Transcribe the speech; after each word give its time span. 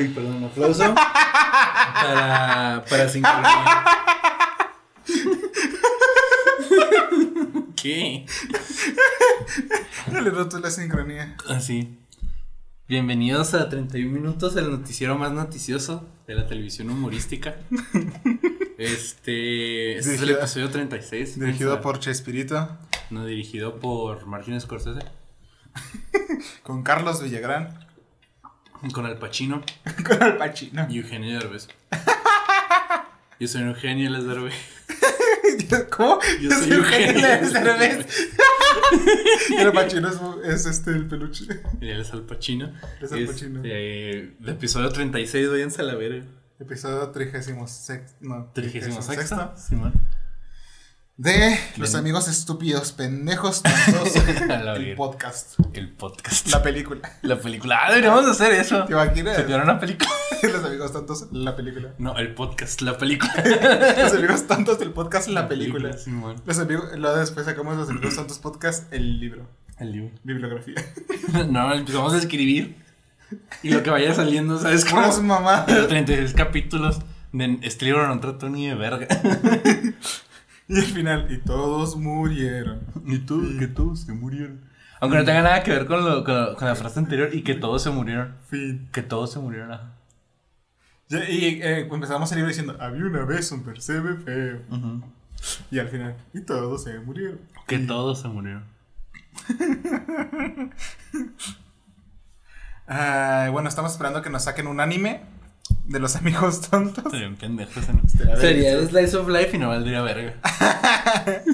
Ay, 0.00 0.08
perdón, 0.08 0.36
un 0.36 0.44
aplauso. 0.44 0.94
para, 0.94 2.82
para 2.88 3.06
sincronía. 3.06 3.84
¿Qué? 7.76 8.24
Le 10.10 10.30
roto 10.30 10.58
la 10.58 10.70
sincronía. 10.70 11.36
Así. 11.46 11.98
Bienvenidos 12.88 13.52
a 13.52 13.68
31 13.68 14.10
minutos, 14.10 14.56
el 14.56 14.70
noticiero 14.70 15.18
más 15.18 15.32
noticioso 15.32 16.08
de 16.26 16.34
la 16.34 16.46
televisión 16.46 16.88
humorística. 16.88 17.56
Este, 18.78 19.98
este 19.98 20.14
es 20.14 20.22
el 20.22 20.30
episodio 20.30 20.70
36. 20.70 21.38
Dirigido 21.38 21.82
por 21.82 21.98
Chespirito. 21.98 22.78
No, 23.10 23.26
dirigido 23.26 23.78
por 23.78 24.24
Martin 24.24 24.58
Scorsese. 24.58 25.04
Con 26.62 26.82
Carlos 26.84 27.22
Villagrán. 27.22 27.89
Con 28.92 29.06
Al 29.06 29.18
Pacino 29.18 29.62
Con 30.06 30.22
Al 30.22 30.36
Pacino. 30.36 30.86
y 30.90 30.98
Eugenio 30.98 31.38
Derbez. 31.38 31.68
Yo 33.38 33.48
soy 33.48 33.62
Eugenio 33.62 34.10
Les 34.10 34.24
Derbez. 34.26 34.54
¿Cómo? 35.90 36.18
Yo 36.40 36.50
soy 36.50 36.72
Eugenio 36.72 37.26
Derbez. 37.52 38.06
Y 39.50 39.56
Al 39.56 39.72
Pacino 39.72 40.08
es, 40.08 40.18
es 40.44 40.66
este 40.66 40.90
el 40.90 41.06
peluche. 41.06 41.44
Y 41.80 41.88
él 41.88 42.00
es 42.00 42.12
Al 42.12 42.22
Pacino. 42.22 42.72
Es 43.00 43.12
Al 43.12 43.24
Pacino. 43.26 43.60
Eh, 43.64 44.34
de 44.38 44.52
episodio 44.52 44.88
36, 44.90 45.48
váyanse 45.50 45.82
a 45.82 45.84
la 45.84 45.94
verga. 45.94 46.24
Episodio 46.58 47.08
36. 47.10 48.16
No, 48.20 48.50
36 48.54 49.04
sexto. 49.04 49.52
Simón. 49.56 49.92
De 51.20 51.54
los 51.76 51.94
amigos 51.94 52.28
estúpidos, 52.28 52.92
pendejos, 52.92 53.62
tontos. 53.62 54.16
El 54.78 54.94
podcast. 54.94 55.60
El 55.74 55.90
podcast. 55.90 56.48
La 56.50 56.62
película. 56.62 57.12
La 57.20 57.38
película. 57.38 57.78
Ah, 57.82 57.90
deberíamos 57.90 58.24
hacer 58.24 58.54
eso. 58.54 58.86
¿Te 58.86 58.94
imaginas? 58.94 59.36
Se 59.36 59.54
una 59.54 59.78
película. 59.78 60.08
Los 60.42 60.64
amigos 60.64 60.94
tontos, 60.94 61.26
la 61.30 61.54
película. 61.54 61.90
No, 61.98 62.16
el 62.16 62.32
podcast, 62.32 62.80
la 62.80 62.96
película. 62.96 63.34
Los 63.98 64.14
amigos 64.14 64.46
tontos 64.46 64.78
del 64.78 64.92
podcast, 64.92 65.28
la 65.28 65.46
película. 65.46 65.94
Los 66.46 66.58
amigos, 66.58 66.86
luego 66.96 67.18
después 67.18 67.44
sacamos 67.44 67.76
los 67.76 67.90
amigos 67.90 68.16
tontos 68.16 68.38
podcast, 68.38 68.90
el 68.90 69.20
libro. 69.20 69.46
El 69.78 69.92
libro. 69.92 70.10
Bibliografía. 70.24 70.76
No, 71.50 71.74
empezamos 71.74 72.14
a 72.14 72.16
escribir. 72.16 72.76
Y 73.62 73.68
lo 73.68 73.82
que 73.82 73.90
vaya 73.90 74.14
saliendo, 74.14 74.58
¿sabes 74.58 74.86
cómo? 74.86 75.02
Puras 75.02 75.20
mamadas. 75.20 75.66
36 75.88 76.32
capítulos 76.32 77.00
de 77.32 77.58
este 77.60 77.84
libro 77.84 78.08
no 78.08 78.18
trato 78.20 78.48
ni 78.48 78.68
de 78.68 78.74
verga. 78.74 79.06
Y 80.70 80.78
al 80.78 80.84
final, 80.86 81.26
y 81.32 81.38
todos 81.38 81.96
murieron. 81.96 82.80
Y 83.04 83.18
todos, 83.18 83.56
que 83.58 83.66
todos 83.66 84.00
se 84.00 84.12
murieron. 84.12 84.60
Aunque 85.00 85.18
no 85.18 85.24
tenga 85.24 85.42
nada 85.42 85.62
que 85.64 85.72
ver 85.72 85.86
con, 85.86 86.04
lo, 86.04 86.22
con, 86.24 86.34
lo- 86.40 86.54
con 86.56 86.68
la 86.68 86.74
frase 86.76 86.98
anterior 87.00 87.30
y 87.32 87.42
que 87.42 87.54
todos 87.54 87.82
se 87.82 87.90
murieron. 87.90 88.36
Fin. 88.48 88.88
Que 88.92 89.02
todos 89.02 89.32
se 89.32 89.38
murieron. 89.40 89.72
ajá. 89.72 89.92
Ya, 91.08 91.28
Y 91.28 91.60
eh, 91.62 91.88
empezamos 91.90 92.30
el 92.30 92.36
libro 92.36 92.48
diciendo, 92.50 92.76
había 92.78 93.04
una 93.04 93.24
vez 93.24 93.50
un 93.50 93.64
percebe 93.64 94.14
feo. 94.18 94.60
Ujú. 94.70 95.02
Y 95.72 95.78
al 95.80 95.88
final, 95.88 96.14
y 96.32 96.40
todos 96.42 96.84
se 96.84 96.98
murieron. 97.00 97.40
Que 97.66 97.76
Y- 97.76 97.86
todos 97.86 98.20
se 98.20 98.28
murieron. 98.28 98.62
Ah, 102.92 103.48
bueno, 103.52 103.68
estamos 103.68 103.92
esperando 103.92 104.20
que 104.22 104.30
nos 104.30 104.44
saquen 104.44 104.66
un 104.66 104.80
anime 104.80 105.22
de 105.90 105.98
los 105.98 106.14
amigos 106.14 106.60
tontos. 106.70 107.12
Pendejos. 107.40 107.88
¿no? 107.88 108.00
Estaría 108.06 108.36
Sería 108.36 108.70
bien. 108.70 108.78
el 108.78 108.88
Slice 108.88 109.16
of 109.16 109.28
Life 109.28 109.56
y 109.56 109.58
no 109.58 109.68
valdría 109.68 110.02
verga. 110.02 110.34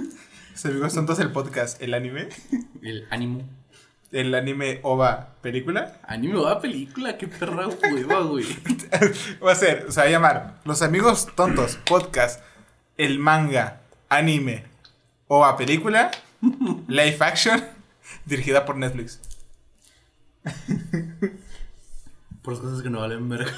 Los 0.52 0.64
amigos 0.66 0.94
tontos, 0.94 1.18
el 1.20 1.32
podcast, 1.32 1.80
el 1.80 1.94
anime. 1.94 2.28
El 2.82 3.06
ánimo. 3.10 3.42
El 4.12 4.34
anime 4.34 4.80
OVA 4.82 5.36
película. 5.40 6.00
Anime 6.06 6.38
va 6.38 6.52
a 6.52 6.60
película, 6.60 7.16
qué 7.16 7.28
perra 7.28 7.66
hueva, 7.66 8.20
güey. 8.20 8.46
Va 9.44 9.52
a 9.52 9.54
ser, 9.54 9.90
se 9.90 10.00
va 10.00 10.06
a 10.06 10.10
llamar 10.10 10.60
Los 10.64 10.80
amigos 10.82 11.28
tontos 11.34 11.76
podcast, 11.84 12.40
el 12.96 13.18
manga, 13.18 13.80
anime 14.08 14.64
OVA 15.28 15.56
película, 15.56 16.10
live 16.88 17.16
action, 17.20 17.64
dirigida 18.26 18.64
por 18.64 18.76
Netflix. 18.76 19.20
Por 22.42 22.54
las 22.54 22.62
cosas 22.62 22.82
que 22.82 22.90
no 22.90 23.00
valen 23.00 23.28
verga. 23.28 23.52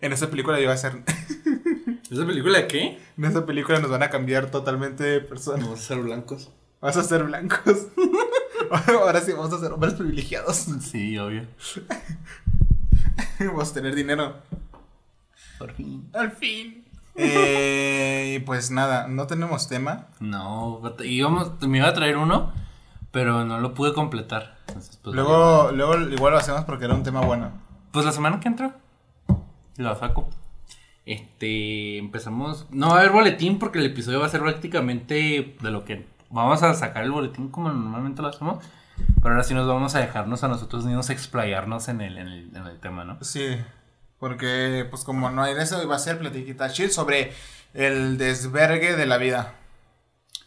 En 0.00 0.12
esa 0.12 0.30
película 0.30 0.60
iba 0.60 0.72
a 0.72 0.76
ser. 0.76 1.02
¿Esa 2.10 2.26
película 2.26 2.66
qué? 2.68 2.98
En 3.16 3.24
esa 3.24 3.44
película 3.44 3.80
nos 3.80 3.90
van 3.90 4.02
a 4.02 4.10
cambiar 4.10 4.50
totalmente 4.50 5.04
de 5.04 5.20
persona. 5.20 5.64
Vamos 5.64 5.80
a 5.80 5.82
ser 5.82 5.98
blancos. 5.98 6.50
Vas 6.80 6.96
a 6.96 7.02
ser 7.02 7.24
blancos. 7.24 7.88
Ahora 8.88 9.20
sí 9.20 9.32
vamos 9.32 9.52
a 9.52 9.58
ser 9.58 9.72
hombres 9.72 9.94
privilegiados. 9.94 10.66
Sí, 10.80 11.18
obvio. 11.18 11.46
Vamos 13.40 13.70
a 13.70 13.74
tener 13.74 13.94
dinero. 13.94 14.36
Por 15.58 15.72
fin. 15.72 16.08
Al 16.12 16.32
fin. 16.32 16.84
Eh, 17.14 18.42
pues 18.46 18.70
nada, 18.70 19.08
no 19.08 19.26
tenemos 19.26 19.68
tema. 19.68 20.06
No, 20.20 20.82
íbamos, 21.04 21.60
me 21.62 21.78
iba 21.78 21.88
a 21.88 21.94
traer 21.94 22.16
uno, 22.16 22.52
pero 23.10 23.44
no 23.44 23.60
lo 23.60 23.74
pude 23.74 23.92
completar. 23.92 24.58
Entonces, 24.68 24.98
pues, 25.02 25.14
Luego, 25.14 25.70
luego 25.72 25.98
igual 26.10 26.32
lo 26.32 26.38
hacemos 26.38 26.64
porque 26.64 26.84
era 26.84 26.94
un 26.94 27.02
tema 27.02 27.20
bueno. 27.20 27.52
Pues 27.92 28.04
la 28.04 28.12
semana 28.12 28.38
que 28.40 28.48
entra 28.48 28.76
lo 29.82 29.94
saco. 29.96 30.28
Este, 31.06 31.98
empezamos. 31.98 32.66
No 32.70 32.88
va 32.88 32.96
a 32.96 32.98
haber 33.00 33.12
boletín 33.12 33.58
porque 33.58 33.78
el 33.78 33.86
episodio 33.86 34.20
va 34.20 34.26
a 34.26 34.30
ser 34.30 34.42
prácticamente 34.42 35.56
de 35.60 35.70
lo 35.70 35.84
que 35.84 36.06
vamos 36.30 36.62
a 36.62 36.74
sacar 36.74 37.04
el 37.04 37.10
boletín 37.10 37.48
como 37.48 37.70
normalmente 37.70 38.20
lo 38.22 38.28
hacemos. 38.28 38.62
Pero 39.22 39.30
ahora 39.34 39.44
sí 39.44 39.54
nos 39.54 39.66
vamos 39.66 39.94
a 39.94 40.00
dejarnos 40.00 40.44
a 40.44 40.48
nosotros 40.48 40.84
mismos 40.84 41.08
explayarnos 41.10 41.88
en 41.88 42.00
el, 42.00 42.18
en 42.18 42.28
el, 42.28 42.56
en 42.56 42.66
el 42.66 42.78
tema, 42.80 43.04
¿no? 43.04 43.16
Sí, 43.22 43.56
porque 44.18 44.86
pues 44.90 45.04
como 45.04 45.30
no 45.30 45.42
hay 45.42 45.54
de 45.54 45.62
eso, 45.62 45.82
iba 45.82 45.94
a 45.96 45.98
ser 46.00 46.18
platiquita 46.18 46.68
chill 46.70 46.90
sobre 46.90 47.32
el 47.74 48.18
desvergue 48.18 48.96
de 48.96 49.06
la 49.06 49.16
vida. 49.18 49.54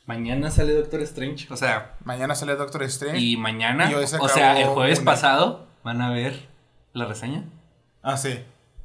Mañana 0.06 0.52
sale 0.52 0.74
Doctor 0.74 1.00
Strange. 1.02 1.48
O 1.52 1.56
sea, 1.56 1.96
Mañana 2.04 2.36
sale 2.36 2.56
Doctor 2.56 2.84
Strange. 2.84 3.20
y 3.20 3.38
mañana, 3.38 3.90
Y 3.90 3.94
hoy 3.96 4.06
se 4.08 4.18
o 4.18 4.28
sea, 4.28 4.60
el 4.60 4.68
jueves 4.68 5.00
una. 5.00 5.12
pasado, 5.12 5.68
van 5.84 6.02
a 6.02 6.10
ver 6.12 6.48
la 6.94 7.06
reseña. 7.06 7.46
Ah, 8.04 8.18
sí. 8.18 8.40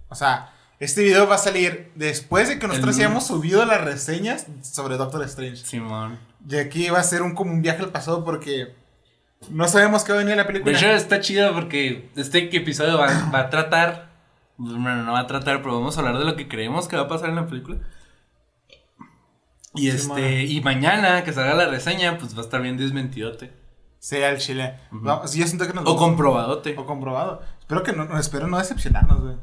O 0.09 0.15
sea, 0.15 0.53
este 0.79 1.03
video 1.03 1.27
va 1.27 1.37
a 1.37 1.39
salir 1.39 1.91
después 1.95 2.49
de 2.49 2.59
que 2.59 2.69
nosotros 2.69 2.97
hayamos 2.97 3.27
subido 3.27 3.65
las 3.65 3.83
reseñas 3.83 4.47
sobre 4.63 4.97
Doctor 4.97 5.23
Strange. 5.25 5.57
Simón. 5.65 6.19
Y 6.49 6.57
aquí 6.57 6.89
va 6.91 7.01
a 7.01 7.03
ser 7.05 7.23
un 7.23 7.35
como 7.35 7.51
un 7.53 7.63
viaje 7.63 7.83
al 7.83 7.91
pasado 7.91 8.25
porque 8.25 8.75
no 9.51 9.67
sabemos 9.69 10.05
qué 10.05 10.13
va 10.13 10.19
a 10.19 10.23
venir 10.23 10.37
la 10.37 10.43
De 10.45 10.49
película. 10.49 10.77
hecho, 10.77 10.89
está 10.91 11.21
chido 11.21 11.53
porque 11.55 12.11
este 12.17 12.55
episodio 12.57 12.99
va, 12.99 13.07
va 13.35 13.41
a 13.41 13.51
tratar. 13.51 14.11
Bueno, 14.59 15.03
no 15.03 15.13
va 15.13 15.21
a 15.21 15.27
tratar, 15.27 15.59
pero 15.63 15.75
vamos 15.79 15.97
a 15.97 16.01
hablar 16.01 16.19
de 16.19 16.25
lo 16.25 16.37
que 16.37 16.49
creemos 16.49 16.89
que 16.89 16.97
va 16.97 17.03
a 17.03 17.09
pasar 17.09 17.29
en 17.31 17.37
la 17.37 17.47
película. 17.47 17.79
Y 19.75 19.89
este, 19.91 20.45
y 20.45 20.61
mañana 20.63 21.23
que 21.23 21.33
salga 21.35 21.55
la 21.55 21.67
reseña, 21.67 22.17
pues 22.19 22.35
va 22.35 22.41
a 22.41 22.45
estar 22.45 22.63
bien 22.63 22.79
desmentidote. 22.79 23.53
Sea 23.99 24.31
el 24.31 24.39
chile. 24.39 24.75
Yo 24.93 25.27
siento 25.27 25.67
que 25.67 25.75
nos 25.75 25.85
O 25.87 25.97
comprobadote. 25.97 26.75
o 26.79 26.87
comprobado. 26.87 27.43
Espero 27.61 27.83
que 27.83 27.93
no, 27.93 28.05
no- 28.07 28.19
espero 28.19 28.47
no 28.47 28.57
decepcionarnos, 28.59 29.21
güey. 29.21 29.37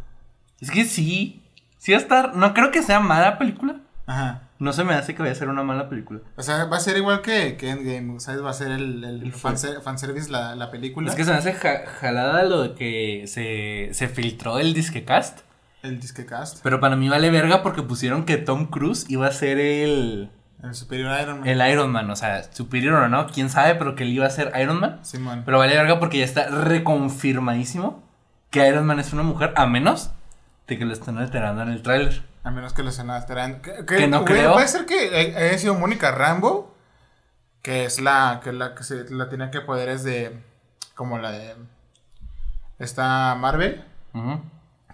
Es 0.63 0.71
que 0.71 0.85
sí. 0.85 1.41
Sí 1.77 1.91
va 1.91 1.97
a 1.97 2.01
estar. 2.01 2.35
No 2.35 2.53
creo 2.53 2.71
que 2.71 2.81
sea 2.81 2.99
mala 2.99 3.37
película. 3.37 3.75
Ajá. 4.05 4.41
No 4.59 4.71
se 4.71 4.83
me 4.85 4.93
hace 4.93 5.13
que 5.13 5.21
vaya 5.21 5.33
a 5.33 5.35
ser 5.35 5.49
una 5.49 5.63
mala 5.63 5.89
película. 5.89 6.21
O 6.37 6.41
sea, 6.43 6.65
va 6.65 6.77
a 6.77 6.79
ser 6.79 6.95
igual 6.95 7.21
que, 7.21 7.57
que 7.57 7.69
Endgame, 7.69 8.19
¿sabes? 8.21 8.41
Va 8.43 8.49
a 8.51 8.53
ser 8.53 8.71
el, 8.71 9.03
el, 9.03 9.23
El 9.23 9.33
fanser- 9.33 9.81
fanservice 9.81 10.29
la, 10.31 10.55
la 10.55 10.71
película. 10.71 11.09
Es 11.09 11.15
que 11.15 11.25
se 11.25 11.31
me 11.31 11.37
hace 11.37 11.53
ja- 11.53 11.85
jalada 11.99 12.43
lo 12.43 12.61
de 12.63 12.73
que 12.75 13.25
se, 13.27 13.89
se 13.93 14.07
filtró 14.07 14.59
el 14.59 14.73
disquecast. 14.73 15.39
El 15.81 15.99
disquecast. 15.99 16.61
Pero 16.63 16.79
para 16.79 16.95
mí 16.95 17.09
vale 17.09 17.29
verga 17.29 17.61
porque 17.61 17.81
pusieron 17.81 18.23
que 18.23 18.37
Tom 18.37 18.67
Cruise 18.67 19.05
iba 19.09 19.27
a 19.27 19.31
ser 19.31 19.59
el. 19.59 20.29
El 20.63 20.73
superior 20.75 21.11
Iron 21.21 21.39
Man. 21.41 21.49
El 21.49 21.69
Iron 21.69 21.91
Man, 21.91 22.09
o 22.09 22.15
sea, 22.15 22.43
superior 22.53 22.93
o 23.03 23.09
no, 23.09 23.27
quién 23.27 23.49
sabe, 23.49 23.75
pero 23.75 23.95
que 23.95 24.03
él 24.03 24.11
iba 24.13 24.25
a 24.25 24.29
ser 24.29 24.53
Iron 24.61 24.79
Man. 24.79 24.99
Simón. 25.01 25.41
Pero 25.43 25.57
vale 25.57 25.75
verga 25.75 25.99
porque 25.99 26.19
ya 26.19 26.23
está 26.25 26.47
reconfirmadísimo 26.47 28.01
que 28.49 28.65
Iron 28.67 28.85
Man 28.85 28.99
es 28.99 29.11
una 29.13 29.23
mujer, 29.23 29.53
a 29.57 29.65
menos 29.65 30.11
de 30.67 30.77
que 30.77 30.85
lo 30.85 30.93
estén 30.93 31.17
alterando 31.17 31.61
en 31.63 31.69
el 31.69 31.81
tráiler. 31.81 32.23
A 32.43 32.51
menos 32.51 32.73
que 32.73 32.83
los 32.83 32.97
estarán. 32.99 33.61
Que, 33.61 33.85
Que 33.85 34.07
no 34.07 34.21
güey, 34.21 34.33
creo. 34.33 34.53
Puede 34.53 34.67
ser 34.67 34.85
que 34.85 35.15
hay- 35.15 35.33
haya 35.35 35.57
sido 35.57 35.75
Mónica 35.75 36.11
Rambo. 36.11 36.73
Que 37.61 37.85
es 37.85 38.01
la 38.01 38.41
que, 38.43 38.51
la 38.51 38.75
que 38.75 38.83
se, 38.83 39.09
la 39.09 39.29
tiene 39.29 39.49
que 39.49 39.61
poderes 39.61 40.03
de. 40.03 40.41
Como 40.95 41.17
la 41.17 41.31
de. 41.31 41.55
Esta 42.79 43.35
Marvel. 43.35 43.83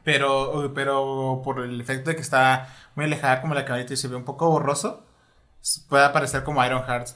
Pero, 0.03 0.71
pero 0.73 1.41
por 1.43 1.59
el 1.63 1.79
efecto 1.81 2.09
de 2.09 2.15
que 2.15 2.21
está 2.21 2.67
muy 2.95 3.05
alejada 3.05 3.41
como 3.41 3.53
la 3.53 3.65
camarita 3.65 3.93
y 3.93 3.97
se 3.97 4.07
ve 4.07 4.15
un 4.15 4.23
poco 4.25 4.49
borroso. 4.49 5.05
Puede 5.89 6.05
aparecer 6.05 6.43
como 6.43 6.63
Iron 6.65 6.83
Heart. 6.83 7.09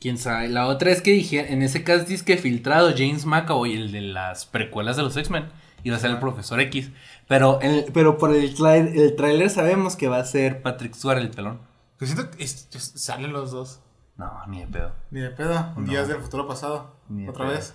Quién 0.00 0.16
sabe. 0.16 0.48
La 0.48 0.66
otra 0.66 0.90
es 0.90 1.02
que 1.02 1.10
dije, 1.10 1.52
en 1.52 1.62
ese 1.62 1.82
cast 1.84 2.06
disque 2.08 2.36
filtrado, 2.36 2.92
James 2.96 3.26
McAvoy, 3.26 3.74
el 3.74 3.92
de 3.92 4.00
las 4.00 4.46
precuelas 4.46 4.96
de 4.96 5.02
los 5.02 5.16
X-Men, 5.16 5.48
iba 5.84 5.96
a 5.96 6.00
ser 6.00 6.10
el 6.10 6.18
profesor 6.18 6.60
X. 6.60 6.90
Pero, 7.26 7.60
el, 7.60 7.86
pero 7.92 8.18
por 8.18 8.34
el, 8.34 8.54
trai- 8.56 8.92
el 8.94 9.16
tráiler 9.16 9.50
sabemos 9.50 9.96
que 9.96 10.08
va 10.08 10.18
a 10.18 10.24
ser 10.24 10.62
Patrick 10.62 10.94
Stewart 10.94 11.18
el 11.18 11.30
pelón. 11.30 11.60
Yo 12.00 12.06
siento 12.06 12.30
que 12.30 12.42
es- 12.44 12.68
es- 12.72 12.92
salen 12.96 13.32
los 13.32 13.50
dos. 13.50 13.80
No, 14.16 14.44
ni 14.46 14.60
de 14.60 14.66
pedo. 14.66 14.92
Ni 15.10 15.20
de 15.20 15.30
pedo. 15.30 15.72
No. 15.76 15.86
Días 15.88 16.08
del 16.08 16.18
futuro 16.20 16.46
pasado. 16.48 16.96
Ni 17.08 17.24
de 17.24 17.30
Otra 17.30 17.46
pedo. 17.46 17.54
vez. 17.56 17.74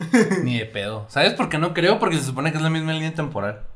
Ni 0.44 0.58
de 0.58 0.66
pedo. 0.66 1.06
¿Sabes 1.08 1.34
por 1.34 1.48
qué 1.48 1.58
no 1.58 1.72
creo? 1.74 1.98
Porque 1.98 2.16
se 2.18 2.24
supone 2.24 2.50
que 2.50 2.56
es 2.58 2.62
la 2.62 2.70
misma 2.70 2.92
línea 2.92 3.14
temporal. 3.14 3.66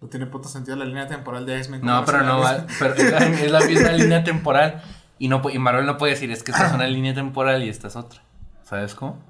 No 0.00 0.08
tiene 0.08 0.26
puto 0.26 0.48
sentido 0.48 0.76
la 0.76 0.86
línea 0.86 1.06
temporal 1.06 1.44
de 1.44 1.58
X-Men. 1.58 1.82
No, 1.82 1.92
¿cómo 1.96 2.06
pero 2.06 2.22
no 2.22 2.40
va. 2.40 2.66
Pero 2.78 2.94
es 2.94 3.10
la, 3.12 3.18
es 3.42 3.50
la 3.50 3.60
misma 3.60 3.92
línea 3.92 4.24
temporal. 4.24 4.82
Y, 5.18 5.28
no, 5.28 5.42
y 5.50 5.58
Marvel 5.58 5.84
no 5.84 5.98
puede 5.98 6.14
decir, 6.14 6.30
es 6.30 6.42
que 6.42 6.52
esta 6.52 6.68
es 6.68 6.72
una 6.72 6.86
línea 6.86 7.12
temporal 7.14 7.62
y 7.62 7.68
esta 7.68 7.88
es 7.88 7.96
otra. 7.96 8.22
¿Sabes 8.62 8.94
cómo? 8.94 9.22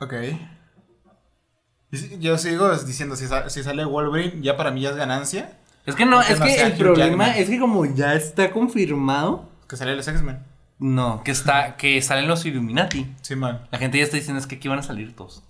Ok. 0.00 0.14
Yo 2.18 2.38
sigo 2.38 2.74
diciendo, 2.78 3.16
si, 3.16 3.26
sa- 3.26 3.48
si 3.50 3.62
sale 3.62 3.84
Wolverine, 3.84 4.42
ya 4.42 4.56
para 4.56 4.70
mí 4.70 4.80
ya 4.80 4.90
es 4.90 4.96
ganancia. 4.96 5.52
Es 5.84 5.94
que 5.94 6.04
no, 6.04 6.20
es 6.20 6.38
no 6.38 6.44
que 6.46 6.60
el 6.60 6.72
Hugh 6.72 6.78
problema 6.78 7.26
Jackman. 7.26 7.42
es 7.42 7.48
que 7.48 7.58
como 7.60 7.84
ya 7.86 8.14
está 8.14 8.50
confirmado. 8.50 9.48
Que 9.68 9.76
sale 9.76 9.94
los 9.96 10.06
X-Men. 10.08 10.40
No, 10.78 11.22
que 11.24 11.30
está, 11.30 11.76
que 11.76 12.02
salen 12.02 12.28
los 12.28 12.44
Illuminati. 12.44 13.06
Sí, 13.22 13.34
man. 13.36 13.66
La 13.70 13.78
gente 13.78 13.98
ya 13.98 14.04
está 14.04 14.16
diciendo 14.16 14.40
es 14.40 14.46
que 14.46 14.56
aquí 14.56 14.68
van 14.68 14.80
a 14.80 14.82
salir 14.82 15.14
todos. 15.16 15.42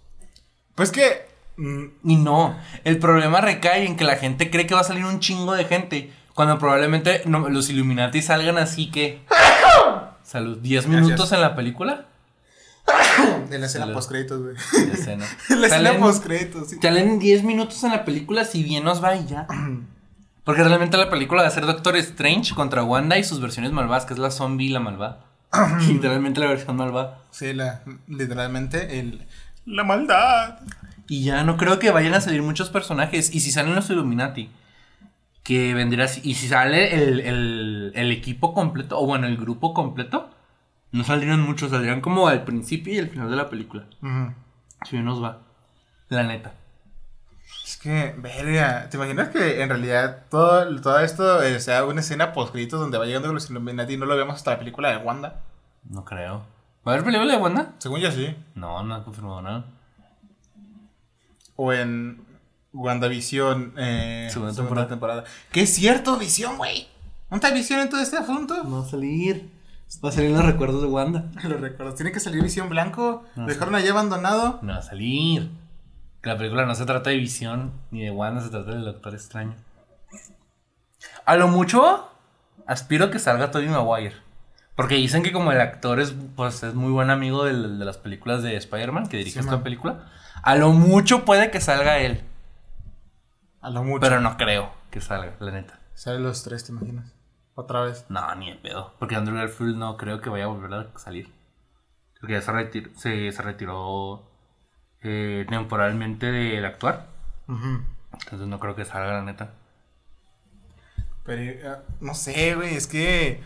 Pues 0.75 0.93
que. 0.93 1.27
mm, 1.57 1.85
Y 2.05 2.17
no, 2.17 2.57
el 2.85 2.99
problema 2.99 3.41
recae 3.41 3.87
en 3.87 3.97
que 3.97 4.05
la 4.05 4.17
gente 4.17 4.51
cree 4.51 4.67
que 4.67 4.75
va 4.75 4.83
a 4.83 4.85
salir 4.85 5.05
un 5.05 5.21
chingo 5.21 5.55
de 5.55 5.65
gente. 5.65 6.13
Cuando 6.35 6.59
probablemente 6.59 7.23
no- 7.25 7.49
los 7.49 7.71
Illuminati 7.71 8.21
salgan 8.23 8.59
así 8.59 8.91
que. 8.91 9.21
Salud, 10.23 10.59
10 10.59 10.87
minutos 10.89 11.11
Gracias. 11.17 11.33
en 11.33 11.41
la 11.41 11.55
película. 11.57 12.07
de 13.51 13.59
la 13.59 13.67
escena 13.67 13.85
Sale. 13.85 13.95
post 13.95 14.09
créditos, 14.11 14.43
güey. 14.43 14.55
La 14.89 14.95
escena 14.95 15.27
Salen- 15.69 15.99
post 16.01 16.25
créditos, 16.25 16.71
sí. 16.71 16.77
Salen 16.81 17.19
10 17.19 17.43
minutos 17.45 17.83
en 17.85 17.91
la 17.93 18.05
película, 18.05 18.45
si 18.45 18.63
bien 18.63 18.85
nos 18.85 19.03
va 19.03 19.17
y 19.17 19.27
ya. 19.27 19.47
Porque 20.45 20.63
realmente 20.63 20.97
la 20.97 21.11
película 21.11 21.43
va 21.43 21.49
a 21.49 21.51
ser 21.51 21.67
Doctor 21.67 21.97
Strange 21.97 22.55
contra 22.55 22.85
Wanda 22.85 23.19
y 23.19 23.25
sus 23.25 23.41
versiones 23.41 23.73
malvadas, 23.73 24.05
que 24.07 24.15
es 24.15 24.19
la 24.21 24.31
zombie 24.31 24.67
y 24.67 24.71
la 24.71 24.79
malvada. 24.81 25.25
Literalmente 25.89 26.41
la 26.41 26.47
versión 26.47 26.77
malvada. 26.77 27.19
Sí, 27.33 27.53
la, 27.53 27.83
literalmente 28.07 29.01
el, 29.01 29.27
la 29.65 29.83
maldad. 29.83 30.61
Y 31.09 31.25
ya 31.25 31.43
no 31.43 31.57
creo 31.57 31.79
que 31.81 31.91
vayan 31.91 32.15
a 32.15 32.21
salir 32.21 32.43
muchos 32.43 32.71
personajes. 32.71 33.35
Y 33.35 33.41
si 33.41 33.51
salen 33.51 33.75
los 33.75 33.91
Illuminati, 33.91 34.49
que 35.43 35.75
vendría 35.75 36.05
así. 36.05 36.21
Y 36.23 36.35
si 36.35 36.47
sale 36.49 36.95
el, 36.95 37.21
el- 37.21 37.93
el 37.97 38.11
equipo 38.13 38.55
completo, 38.55 39.01
o 39.01 39.07
bueno, 39.07 39.27
el 39.27 39.37
grupo 39.37 39.75
completo, 39.75 40.31
no 40.97 41.05
saldrían 41.05 41.41
muchos, 41.43 41.71
saldrían 41.71 42.01
como 42.01 42.29
al 42.29 42.45
principio 42.45 42.95
y 42.95 42.99
al 42.99 43.09
final 43.09 43.31
de 43.31 43.37
la 43.37 43.51
película. 43.51 43.85
Si 44.85 44.93
bien 44.93 45.05
nos 45.05 45.23
va. 45.23 45.43
La 46.09 46.23
neta. 46.23 46.55
Es 47.65 47.77
que, 47.77 48.15
verga, 48.19 48.89
¿te 48.89 48.97
imaginas 48.97 49.29
que 49.29 49.63
en 49.63 49.69
realidad 49.69 50.25
todo, 50.31 50.81
todo 50.81 50.99
esto 51.01 51.43
eh, 51.43 51.61
sea 51.61 51.85
una 51.85 52.01
escena 52.01 52.33
post 52.33 52.53
créditos 52.53 52.81
donde 52.81 52.99
va 52.99 53.07
llegando 53.07 53.33
los 53.33 53.51
Illuminati 53.51 53.95
y 53.95 53.97
no 53.97 54.07
lo 54.07 54.17
vemos 54.17 54.37
hasta 54.37 54.53
la 54.53 54.59
película 54.59 54.91
de 54.91 54.99
Wanda? 54.99 55.43
No 55.85 56.05
creo. 56.05 56.45
¿Va 56.87 56.93
a 56.93 56.95
haber 56.95 57.05
película 57.05 57.33
de 57.33 57.39
Wanda? 57.39 57.75
Según 57.79 58.01
yo 58.01 58.11
sí. 58.11 58.35
No, 58.55 58.83
no 58.83 58.95
ha 58.95 59.05
confirmado 59.05 59.43
nada. 59.43 59.65
O 61.57 61.73
en 61.73 62.25
WandaVision, 62.73 63.75
eh, 63.77 64.29
Segunda 64.31 64.55
segunda, 64.55 64.89
temporada. 64.89 65.25
Que 65.51 65.63
es 65.63 65.75
cierto, 65.75 66.17
Visión, 66.19 66.57
güey. 66.57 66.89
¿No 67.31 67.37
está 67.37 67.51
Visión 67.51 67.81
en 67.81 67.91
todo 67.91 68.01
este 68.01 68.17
asunto? 68.17 68.63
No 68.65 68.81
va 68.81 68.87
a 68.87 68.89
salir. 68.89 69.56
Va 70.05 70.11
a 70.11 70.13
salir 70.13 70.31
los 70.31 70.45
recuerdos 70.45 70.83
de 70.83 70.89
Wanda. 70.89 71.25
Lo 71.45 71.57
recuerdo. 71.59 71.95
Tiene 71.95 72.13
que 72.13 72.21
salir 72.21 72.43
Visión 72.43 72.69
Blanco. 72.69 73.25
No 73.35 73.47
dejaron 73.47 73.75
allí 73.75 73.89
abandonado. 73.89 74.59
No 74.63 74.73
va 74.75 74.79
a 74.79 74.83
salir. 74.83 75.51
Que 76.23 76.31
la 76.31 76.39
película 76.39 76.67
no 76.67 76.75
se 76.75 76.85
trata 76.87 77.11
de 77.11 77.17
visión 77.17 77.73
ni 77.91 78.03
de 78.05 78.11
Wanda, 78.11 78.41
se 78.43 78.51
trata 78.51 78.73
del 78.73 78.85
Doctor 78.85 79.15
Extraño. 79.15 79.55
A 81.25 81.37
lo 81.37 81.49
mucho, 81.49 82.09
aspiro 82.67 83.11
que 83.11 83.19
salga 83.19 83.51
Tobey 83.51 83.69
Maguire. 83.69 84.17
Porque 84.75 84.97
dicen 84.97 85.23
que 85.23 85.33
como 85.33 85.53
el 85.53 85.61
actor 85.61 86.01
es, 86.01 86.15
pues, 86.35 86.63
es 86.63 86.75
muy 86.75 86.91
buen 86.93 87.11
amigo 87.11 87.45
del- 87.45 87.79
de, 87.79 87.85
las 87.85 87.97
películas 87.97 88.43
de 88.43 88.57
Spider-Man, 88.57 89.07
que 89.09 89.17
dirige 89.19 89.35
Sí, 89.35 89.39
esta 89.41 89.53
man. 89.53 89.63
película. 89.63 90.11
A 90.43 90.55
lo 90.57 90.73
mucho 90.73 91.25
puede 91.25 91.51
que 91.51 91.61
salga 91.61 91.99
él. 91.99 92.23
A 93.63 93.71
lo 93.71 93.83
mucho. 93.85 94.01
Pero 94.01 94.21
no 94.21 94.37
creo 94.37 94.73
que 94.91 95.01
salga, 95.01 95.35
la 95.41 95.51
neta. 95.53 95.81
Salen 95.95 96.23
los 96.25 96.43
tres, 96.43 96.65
¿te 96.65 96.73
imaginas? 96.73 97.15
Otra 97.57 97.81
vez. 97.81 98.07
No, 98.09 98.33
ni 98.37 98.51
de 98.51 98.57
pedo. 98.59 98.95
Porque 99.01 99.17
Andrew 99.17 99.37
Garfield 99.37 99.77
no 99.77 99.97
creo 99.97 100.21
que 100.21 100.31
vaya 100.31 100.45
a 100.45 100.49
volver 100.49 100.73
a 100.75 100.99
salir. 100.99 101.33
Porque 102.21 102.35
ya 102.35 102.43
se, 102.43 102.53
retir- 102.53 102.95
se, 102.95 103.33
se 103.33 103.43
retiró 103.43 104.31
eh, 105.03 105.45
temporalmente 105.49 106.31
del 106.31 106.65
actuar. 106.65 107.07
Entonces 107.49 108.47
no 108.47 108.61
creo 108.61 108.77
que 108.77 108.85
salga, 108.85 109.13
la 109.15 109.23
neta. 109.23 109.51
Pero 111.25 111.43
eh, 111.43 111.79
no 112.01 112.15
sé, 112.15 112.55
güey. 112.55 112.75
Es 112.77 112.87
que 112.87 113.43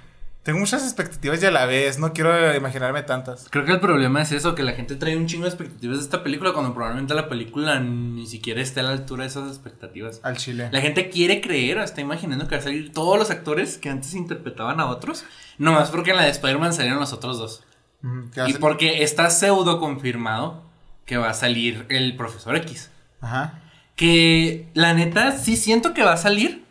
tengo 0.51 0.59
muchas 0.59 0.83
expectativas 0.83 1.41
y 1.41 1.47
a 1.47 1.53
la 1.53 1.65
vez. 1.65 2.01
No 2.01 2.13
quiero 2.13 2.53
imaginarme 2.57 3.05
tantas. 3.05 3.47
Creo 3.51 3.65
que 3.65 3.71
el 3.71 3.79
problema 3.79 4.21
es 4.21 4.33
eso, 4.33 4.57
que 4.57 4.65
la 4.65 4.73
gente 4.73 4.97
trae 4.97 5.17
un 5.17 5.27
chingo 5.27 5.45
de 5.45 5.51
expectativas 5.51 5.99
de 5.99 6.03
esta 6.03 6.25
película 6.25 6.53
cuando 6.53 6.75
probablemente 6.75 7.15
la 7.15 7.29
película 7.29 7.79
ni 7.79 8.27
siquiera 8.27 8.61
esté 8.61 8.81
a 8.81 8.83
la 8.83 8.91
altura 8.91 9.23
de 9.23 9.29
esas 9.29 9.49
expectativas. 9.49 10.19
Al 10.25 10.37
chile. 10.39 10.69
La 10.73 10.81
gente 10.81 11.09
quiere 11.09 11.41
creer 11.41 11.79
o 11.79 11.85
está 11.85 12.01
imaginando 12.01 12.49
que 12.49 12.57
va 12.57 12.61
a 12.61 12.65
salir 12.65 12.93
todos 12.93 13.17
los 13.17 13.31
actores 13.31 13.79
que 13.79 13.91
antes 13.91 14.13
interpretaban 14.15 14.81
a 14.81 14.87
otros, 14.87 15.25
nomás 15.57 15.91
porque 15.91 16.11
en 16.11 16.17
la 16.17 16.25
de 16.25 16.31
Spider-Man 16.31 16.75
salieron 16.75 16.99
los 16.99 17.13
otros 17.13 17.39
dos. 17.39 17.63
Ujú, 18.03 18.31
¿qué 18.33 18.41
va 18.41 18.47
a 18.49 18.51
Y 18.51 18.55
porque 18.55 19.05
está 19.05 19.31
pseudo 19.31 19.79
confirmado 19.79 20.65
que 21.07 21.17
va 21.17 21.31
a 21.31 21.35
salir 21.35 21.87
el 21.91 22.17
Profesor 22.17 22.57
X. 22.57 22.91
Ajá. 23.21 23.61
Que 23.95 24.67
la 24.75 24.95
neta 24.95 25.31
sí 25.39 25.57
siento 25.57 25.95
que 25.95 26.03
va 26.03 26.15
a 26.15 26.17
salir, 26.17 26.65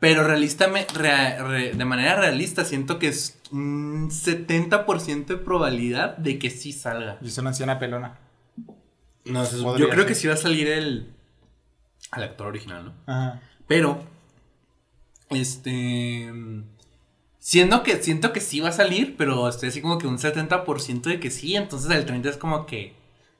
pero 0.00 0.26
realistame- 0.26 0.86
rea- 0.92 1.42
re- 1.44 1.72
de 1.72 1.84
manera 1.84 2.16
realista 2.16 2.64
siento 2.64 2.98
que 2.98 3.08
es 3.08 3.38
un 3.52 4.10
70% 4.10 5.26
de 5.26 5.36
probabilidad 5.36 6.16
de 6.16 6.38
que 6.38 6.50
sí 6.50 6.72
salga. 6.72 7.18
Y 7.22 7.28
es 7.28 7.38
una 7.38 7.50
anciana 7.50 7.78
pelona. 7.78 8.18
No, 9.26 9.44
Podría 9.44 9.86
yo 9.86 9.90
creo 9.92 10.06
que 10.06 10.14
sí 10.14 10.26
va 10.26 10.34
a 10.34 10.38
salir 10.38 10.66
el, 10.68 11.12
el 12.16 12.22
actor 12.22 12.46
original, 12.48 12.86
¿no? 12.86 12.94
Ajá. 13.06 13.40
Pero, 13.68 14.02
este... 15.30 16.32
Siendo 17.38 17.82
que, 17.82 18.02
siento 18.02 18.32
que 18.34 18.40
sí 18.40 18.60
va 18.60 18.68
a 18.68 18.72
salir, 18.72 19.16
pero 19.16 19.48
estoy 19.48 19.70
así 19.70 19.80
como 19.80 19.96
que 19.98 20.06
un 20.06 20.18
70% 20.18 21.02
de 21.02 21.20
que 21.20 21.30
sí, 21.30 21.56
entonces 21.56 21.90
el 21.90 22.04
30 22.04 22.28
es 22.28 22.36
como 22.36 22.66
que 22.66 22.94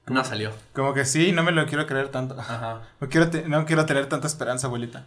no 0.06 0.24
salió. 0.24 0.52
Como 0.72 0.94
que 0.94 1.04
sí, 1.04 1.32
no 1.32 1.42
me 1.42 1.52
lo 1.52 1.66
quiero 1.66 1.86
creer 1.86 2.08
tanto. 2.08 2.34
Ajá. 2.40 2.82
No 2.98 3.08
quiero, 3.10 3.28
te- 3.28 3.46
no 3.46 3.66
quiero 3.66 3.84
tener 3.84 4.08
tanta 4.08 4.26
esperanza, 4.26 4.68
abuelita. 4.68 5.04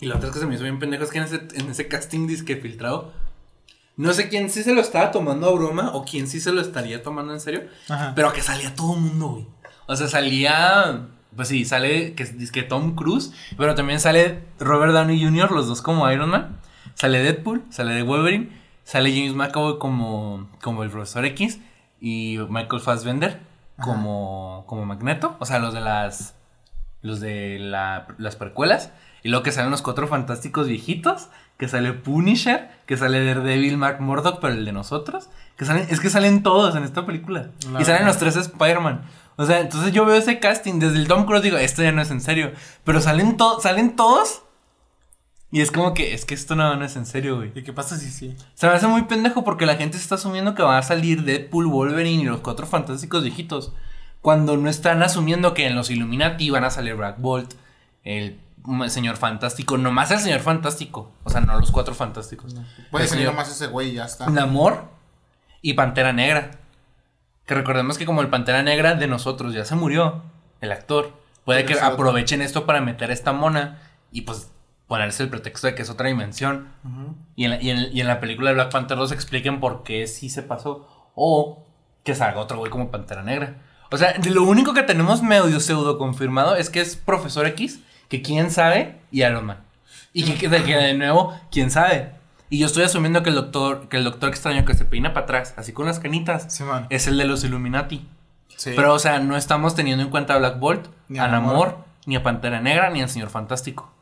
Y 0.00 0.06
la 0.06 0.16
otra 0.16 0.28
cosa 0.28 0.40
que 0.40 0.44
se 0.44 0.46
me 0.46 0.54
hizo 0.54 0.64
bien 0.64 0.78
pendejo 0.78 1.04
es 1.04 1.10
que 1.10 1.18
en 1.18 1.24
ese, 1.24 1.42
en 1.54 1.70
ese 1.70 1.88
casting 1.88 2.26
disque 2.26 2.56
filtrado, 2.56 3.12
no 3.96 4.12
sé 4.12 4.28
quién 4.28 4.48
sí 4.48 4.62
se 4.62 4.72
lo 4.74 4.80
estaba 4.80 5.10
tomando 5.10 5.48
a 5.48 5.52
broma 5.52 5.90
o 5.94 6.04
quién 6.04 6.28
sí 6.28 6.40
se 6.40 6.52
lo 6.52 6.60
estaría 6.60 7.02
tomando 7.02 7.32
en 7.32 7.40
serio, 7.40 7.62
Ajá. 7.88 8.12
pero 8.14 8.32
que 8.32 8.42
salía 8.42 8.74
todo 8.74 8.94
el 8.94 9.00
mundo, 9.00 9.28
güey. 9.28 9.46
O 9.86 9.96
sea, 9.96 10.06
salía, 10.06 11.06
pues 11.34 11.48
sí, 11.48 11.64
sale 11.64 12.14
que, 12.14 12.24
que 12.52 12.62
Tom 12.62 12.94
Cruise, 12.94 13.32
pero 13.56 13.74
también 13.74 13.98
sale 13.98 14.44
Robert 14.60 14.92
Downey 14.92 15.20
Jr., 15.22 15.50
los 15.50 15.66
dos 15.66 15.82
como 15.82 16.08
Iron 16.12 16.30
Man, 16.30 16.60
sale 16.94 17.20
Deadpool, 17.22 17.64
sale 17.70 17.94
de 17.94 18.02
Wolverine, 18.02 18.50
sale 18.84 19.12
James 19.12 19.34
McAvoy 19.34 19.78
como, 19.78 20.48
como 20.62 20.84
el 20.84 20.90
Profesor 20.90 21.24
X 21.24 21.58
y 22.00 22.38
Michael 22.48 22.80
Fassbender 22.80 23.40
como, 23.80 24.64
como 24.68 24.84
Magneto, 24.84 25.36
o 25.40 25.44
sea, 25.46 25.58
los 25.58 25.74
de 25.74 25.80
las 25.80 26.34
los 27.02 27.20
de 27.20 27.58
la- 27.60 28.06
las 28.18 28.34
precuelas. 28.36 28.90
Y 29.22 29.28
luego 29.30 29.42
que 29.42 29.52
salen 29.52 29.70
los 29.70 29.82
cuatro 29.82 30.06
fantásticos 30.08 30.66
viejitos. 30.68 31.28
Que 31.58 31.68
sale 31.68 31.92
Punisher. 31.92 32.70
Que 32.86 32.96
sale 32.96 33.24
Daredevil, 33.24 33.76
Mark 33.76 34.00
Murdock, 34.00 34.40
pero 34.40 34.54
el 34.54 34.64
de 34.64 34.72
nosotros. 34.72 35.28
Que 35.56 35.64
salen, 35.64 35.86
es 35.90 36.00
que 36.00 36.10
salen 36.10 36.42
todos 36.42 36.74
en 36.76 36.84
esta 36.84 37.04
película. 37.04 37.50
La 37.72 37.80
y 37.80 37.84
salen 37.84 37.86
verdad. 37.86 38.06
los 38.06 38.18
tres 38.18 38.36
Spider-Man. 38.36 39.02
O 39.36 39.46
sea, 39.46 39.60
entonces 39.60 39.92
yo 39.92 40.04
veo 40.04 40.16
ese 40.16 40.38
casting 40.40 40.78
desde 40.80 40.96
el 40.98 41.06
Tom 41.08 41.24
Cruise 41.24 41.42
digo, 41.42 41.56
esto 41.58 41.82
ya 41.82 41.92
no 41.92 42.02
es 42.02 42.10
en 42.10 42.20
serio. 42.20 42.52
Pero 42.84 43.00
salen, 43.00 43.36
to- 43.36 43.60
salen 43.60 43.94
todos. 43.96 44.42
Y 45.50 45.62
es 45.62 45.70
como 45.70 45.94
que, 45.94 46.12
es 46.12 46.24
que 46.26 46.34
esto 46.34 46.54
no, 46.56 46.76
no 46.76 46.84
es 46.84 46.94
en 46.96 47.06
serio, 47.06 47.36
güey. 47.36 47.52
¿Y 47.54 47.62
qué 47.62 47.72
pasa 47.72 47.96
si 47.96 48.10
sí? 48.10 48.36
Se 48.54 48.66
me 48.66 48.74
hace 48.74 48.86
muy 48.86 49.02
pendejo 49.04 49.44
porque 49.44 49.64
la 49.64 49.76
gente 49.76 49.96
se 49.96 50.02
está 50.02 50.16
asumiendo 50.16 50.54
que 50.54 50.62
va 50.62 50.76
a 50.76 50.82
salir 50.82 51.22
Deadpool, 51.24 51.66
Wolverine 51.68 52.22
y 52.22 52.26
los 52.26 52.40
cuatro 52.40 52.66
fantásticos 52.66 53.22
viejitos. 53.22 53.72
Cuando 54.20 54.56
no 54.58 54.68
están 54.68 55.02
asumiendo 55.02 55.54
que 55.54 55.66
en 55.66 55.74
los 55.74 55.90
Illuminati 55.90 56.50
van 56.50 56.64
a 56.64 56.70
salir 56.70 56.96
Black 56.96 57.18
Bolt, 57.18 57.54
el 58.04 58.38
señor 58.88 59.16
fantástico, 59.16 59.78
nomás 59.78 60.10
el 60.10 60.18
señor 60.18 60.40
fantástico. 60.40 61.12
O 61.24 61.30
sea, 61.30 61.40
no 61.40 61.58
los 61.58 61.70
cuatro 61.70 61.94
fantásticos. 61.94 62.54
Puede 62.90 63.04
El 63.04 63.10
salir 63.10 63.22
señor 63.24 63.34
nomás 63.34 63.50
ese 63.50 63.66
güey 63.68 63.90
y 63.90 63.94
ya 63.94 64.04
está. 64.04 64.28
Namor 64.28 64.84
y 65.62 65.74
Pantera 65.74 66.12
Negra. 66.12 66.52
Que 67.46 67.54
recordemos 67.54 67.96
que 67.96 68.04
como 68.06 68.20
el 68.20 68.28
Pantera 68.28 68.62
Negra 68.62 68.94
de 68.94 69.06
nosotros 69.06 69.54
ya 69.54 69.64
se 69.64 69.74
murió, 69.74 70.22
el 70.60 70.72
actor. 70.72 71.12
Puede 71.44 71.60
Pero 71.60 71.68
que 71.68 71.72
es 71.74 71.78
otro. 71.82 71.94
aprovechen 71.94 72.42
esto 72.42 72.66
para 72.66 72.80
meter 72.80 73.10
esta 73.10 73.32
mona 73.32 73.78
y 74.12 74.22
pues 74.22 74.50
ponerse 74.86 75.22
el 75.22 75.30
pretexto 75.30 75.66
de 75.66 75.74
que 75.74 75.82
es 75.82 75.90
otra 75.90 76.08
dimensión. 76.08 76.68
Y 77.36 77.44
en, 77.44 77.50
la, 77.50 77.62
y, 77.62 77.70
en, 77.70 77.78
y 77.96 78.00
en 78.00 78.06
la 78.06 78.20
película 78.20 78.50
de 78.50 78.54
Black 78.54 78.70
Panther 78.70 78.98
2 78.98 79.12
expliquen 79.12 79.60
por 79.60 79.82
qué 79.82 80.06
sí 80.06 80.28
se 80.28 80.42
pasó. 80.42 80.86
O 81.14 81.64
que 82.04 82.14
salga 82.14 82.40
otro 82.40 82.58
güey 82.58 82.70
como 82.70 82.90
Pantera 82.90 83.22
Negra. 83.22 83.56
O 83.90 83.96
sea, 83.96 84.14
lo 84.30 84.42
único 84.42 84.74
que 84.74 84.82
tenemos 84.82 85.22
medio 85.22 85.60
pseudo 85.60 85.96
confirmado 85.96 86.56
es 86.56 86.68
que 86.68 86.80
es 86.80 86.96
Profesor 86.96 87.46
X, 87.46 87.80
que 88.08 88.22
quién 88.22 88.50
sabe, 88.50 89.00
y 89.10 89.22
Iron 89.22 89.46
Man. 89.46 89.58
Y 90.12 90.24
que, 90.24 90.34
que 90.34 90.48
de, 90.48 90.94
nuevo, 90.94 91.38
quién 91.50 91.70
sabe. 91.70 92.12
Y 92.50 92.58
yo 92.58 92.66
estoy 92.66 92.84
asumiendo 92.84 93.22
que 93.22 93.28
el 93.28 93.36
doctor, 93.36 93.88
que 93.88 93.98
el 93.98 94.04
doctor 94.04 94.30
extraño 94.30 94.64
que 94.64 94.74
se 94.74 94.84
peina 94.84 95.12
para 95.12 95.24
atrás, 95.24 95.54
así 95.56 95.72
con 95.72 95.86
las 95.86 95.98
canitas, 95.98 96.46
Sí, 96.48 96.64
es 96.88 97.06
el 97.06 97.18
de 97.18 97.26
los 97.26 97.44
Illuminati. 97.44 98.08
Sí. 98.56 98.72
Pero, 98.74 98.94
o 98.94 98.98
sea, 98.98 99.20
no 99.20 99.36
estamos 99.36 99.74
teniendo 99.74 100.02
en 100.02 100.10
cuenta 100.10 100.34
a 100.34 100.38
Black 100.38 100.58
Bolt, 100.58 100.88
Ni 101.08 101.18
a 101.18 101.28
Namor, 101.28 101.84
ni 102.06 102.16
a 102.16 102.22
Pantera 102.22 102.60
Negra, 102.60 102.90
ni 102.90 103.02
al 103.02 103.08
Señor 103.08 103.28
Fantástico. 103.28 103.92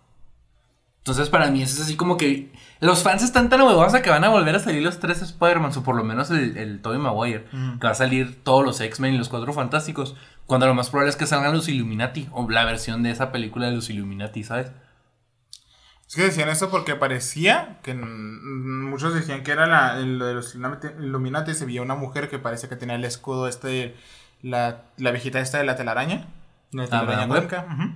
Entonces, 0.99 1.29
para 1.29 1.51
mí, 1.51 1.63
eso 1.63 1.77
es 1.77 1.83
así 1.83 1.97
como 1.97 2.17
que. 2.17 2.51
Los 2.81 3.03
fans 3.03 3.23
están 3.23 3.49
tan 3.49 3.61
huevosos 3.61 4.01
que 4.01 4.11
van 4.11 4.25
a 4.25 4.29
volver 4.29 4.57
a 4.57 4.59
salir 4.59 4.83
los 4.83 4.99
tres 4.99 5.23
Spider-Man, 5.23 5.71
o 5.77 5.83
por 5.83 5.95
lo 5.95 6.03
menos 6.03 6.31
el, 6.31 6.57
el 6.57 6.83
Tobey 6.83 6.99
Maguire. 6.99 7.45
Que 7.81 7.87
va 7.87 7.93
a 7.93 7.95
salir 7.95 8.43
todos 8.43 8.65
los 8.65 8.81
X-Men 8.81 9.15
y 9.15 9.19
los 9.19 9.29
Cuatro 9.29 9.53
Fantásticos. 9.53 10.17
Cuando 10.47 10.67
lo 10.67 10.75
más 10.75 10.91
probable 10.91 11.11
es 11.11 11.17
que 11.17 11.27
salgan 11.27 11.53
los 11.53 11.69
Illuminati. 11.69 12.29
O 12.33 12.49
la 12.49 12.65
versión 12.65 13.03
de 13.03 13.11
esa 13.11 13.33
película 13.33 13.67
de 13.67 13.75
los 13.77 13.91
Illuminati, 13.91 14.45
¿sabes? 14.45 14.71
Es 16.09 16.15
que 16.15 16.23
decían 16.23 16.49
eso 16.49 16.71
porque 16.71 16.95
parecía 16.95 17.79
que 17.83 17.93
muchos 17.95 19.13
decían 19.13 19.43
que 19.43 19.51
era 19.51 19.67
la, 19.67 19.99
el- 19.99 20.19
lo 20.19 20.27
de 20.27 20.35
los 20.35 20.55
Illuminati, 20.55 20.87
Illuminati, 21.01 21.55
se 21.55 21.67
veía 21.67 21.83
una 21.83 21.97
mujer 21.97 22.31
que 22.31 22.39
parece 22.39 22.69
que 22.69 22.77
tenía 22.77 22.95
el 22.95 23.05
escudo 23.05 23.49
este, 23.49 23.97
la, 24.41 24.83
la 24.99 25.11
viejita 25.11 25.41
esta 25.41 25.59
de 25.59 25.65
la 25.65 25.75
telaraña, 25.75 26.27
la 26.71 26.85
Ah, 26.85 26.87
telaraña 26.87 27.27
Web. 27.27 27.49
cómica, 27.49 27.67
ujú, 27.69 27.91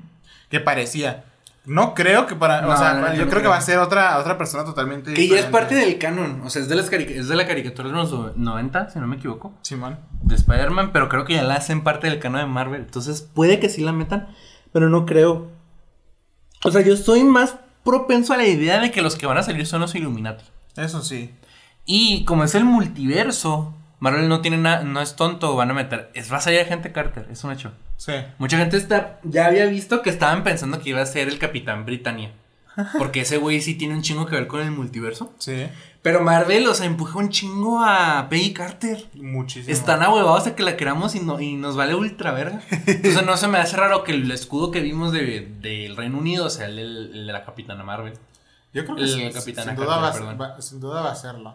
que 0.48 0.58
parecía. 0.60 1.24
No 1.66 1.94
creo 1.94 2.26
que 2.26 2.34
para, 2.36 2.66
o 2.66 2.76
sea, 2.76 2.94
no, 2.94 3.08
yo 3.08 3.14
yo 3.14 3.24
no 3.24 3.26
creo 3.26 3.26
que 3.26 3.40
creo. 3.40 3.50
va 3.50 3.58
a 3.58 3.60
ser 3.60 3.78
otra, 3.78 4.18
otra 4.18 4.38
persona 4.38 4.64
totalmente 4.64 5.12
Que 5.12 5.28
ya 5.28 5.38
es 5.38 5.46
parte 5.46 5.74
del 5.74 5.98
canon. 5.98 6.40
O 6.42 6.50
sea, 6.50 6.62
es 6.62 6.68
de, 6.68 6.74
las 6.74 6.90
es 6.90 7.28
de 7.28 7.36
la 7.36 7.46
caricatura 7.46 7.88
de 7.88 7.94
los 7.94 8.36
90, 8.36 8.90
si 8.90 8.98
no 8.98 9.06
me 9.06 9.16
equivoco. 9.16 9.52
Simón. 9.62 9.98
de 10.22 10.34
Spider-Man, 10.36 10.90
pero 10.92 11.08
creo 11.08 11.24
que 11.24 11.34
ya 11.34 11.42
la 11.42 11.56
hacen 11.56 11.82
parte 11.82 12.08
del 12.08 12.18
canon 12.18 12.40
de 12.40 12.46
Marvel. 12.46 12.80
Entonces 12.80 13.20
puede 13.20 13.60
que 13.60 13.68
sí 13.68 13.82
la 13.82 13.92
metan, 13.92 14.28
pero 14.72 14.88
no 14.88 15.04
creo. 15.04 15.50
O 16.64 16.70
sea, 16.70 16.80
yo 16.80 16.94
estoy 16.94 17.24
más 17.24 17.56
propenso 17.84 18.32
a 18.32 18.36
la 18.36 18.46
idea 18.46 18.80
de 18.80 18.90
que 18.90 19.02
los 19.02 19.16
que 19.16 19.26
van 19.26 19.38
a 19.38 19.42
salir 19.42 19.66
son 19.66 19.82
los 19.82 19.94
Illuminati. 19.94 20.44
Eso 20.76 21.02
sí. 21.02 21.34
Y 21.84 22.24
como 22.24 22.44
es 22.44 22.54
el 22.54 22.64
multiverso, 22.64 23.74
Marvel 23.98 24.28
no 24.28 24.40
tiene 24.40 24.58
nada, 24.58 24.82
no 24.82 25.00
es 25.00 25.16
tonto, 25.16 25.56
van 25.56 25.70
a 25.70 25.74
meter. 25.74 26.10
Es 26.14 26.32
va 26.32 26.38
a 26.38 26.40
salir 26.40 26.64
gente 26.64 26.92
Carter, 26.92 27.28
es 27.30 27.44
un 27.44 27.52
hecho. 27.52 27.72
Sí. 28.00 28.12
Mucha 28.38 28.56
gente 28.56 28.78
está, 28.78 29.20
ya 29.24 29.44
había 29.44 29.66
visto 29.66 30.00
que 30.00 30.08
estaban 30.08 30.42
pensando 30.42 30.80
que 30.80 30.88
iba 30.88 31.02
a 31.02 31.06
ser 31.06 31.28
el 31.28 31.38
Capitán 31.38 31.84
Britannia. 31.84 32.32
Porque 32.98 33.20
ese 33.20 33.36
güey 33.36 33.60
sí 33.60 33.74
tiene 33.74 33.94
un 33.94 34.00
chingo 34.00 34.24
que 34.24 34.36
ver 34.36 34.46
con 34.46 34.62
el 34.62 34.70
multiverso. 34.70 35.34
Sí. 35.36 35.66
Pero 36.00 36.22
Marvel, 36.22 36.66
o 36.66 36.72
sea, 36.72 36.86
empuja 36.86 37.18
un 37.18 37.28
chingo 37.28 37.84
a 37.84 38.26
Peggy 38.30 38.54
Carter. 38.54 39.04
Muchísimo. 39.16 39.70
Están 39.70 40.02
ahuevados 40.02 40.46
a 40.46 40.56
que 40.56 40.62
la 40.62 40.78
queramos 40.78 41.14
y, 41.14 41.20
no, 41.20 41.38
y 41.42 41.56
nos 41.56 41.76
vale 41.76 41.94
ultra 41.94 42.30
verga. 42.32 42.62
Entonces 42.86 43.22
no 43.26 43.36
se 43.36 43.48
me 43.48 43.58
hace 43.58 43.76
raro 43.76 44.02
que 44.02 44.12
el 44.12 44.30
escudo 44.32 44.70
que 44.70 44.80
vimos 44.80 45.12
de- 45.12 45.46
del 45.60 45.94
Reino 45.98 46.16
Unido 46.16 46.48
sea 46.48 46.66
el, 46.68 46.76
del- 46.76 47.10
el 47.14 47.26
de 47.26 47.32
la 47.34 47.44
Capitana 47.44 47.84
Marvel. 47.84 48.14
Yo 48.72 48.84
creo 48.84 48.96
que 48.96 49.02
el 49.02 49.08
sí, 49.08 49.14
sin, 49.42 49.54
Carter, 49.54 49.74
duda 49.76 49.98
va, 49.98 50.62
sin 50.62 50.80
duda 50.80 51.02
va 51.02 51.12
a 51.12 51.14
serlo. 51.16 51.54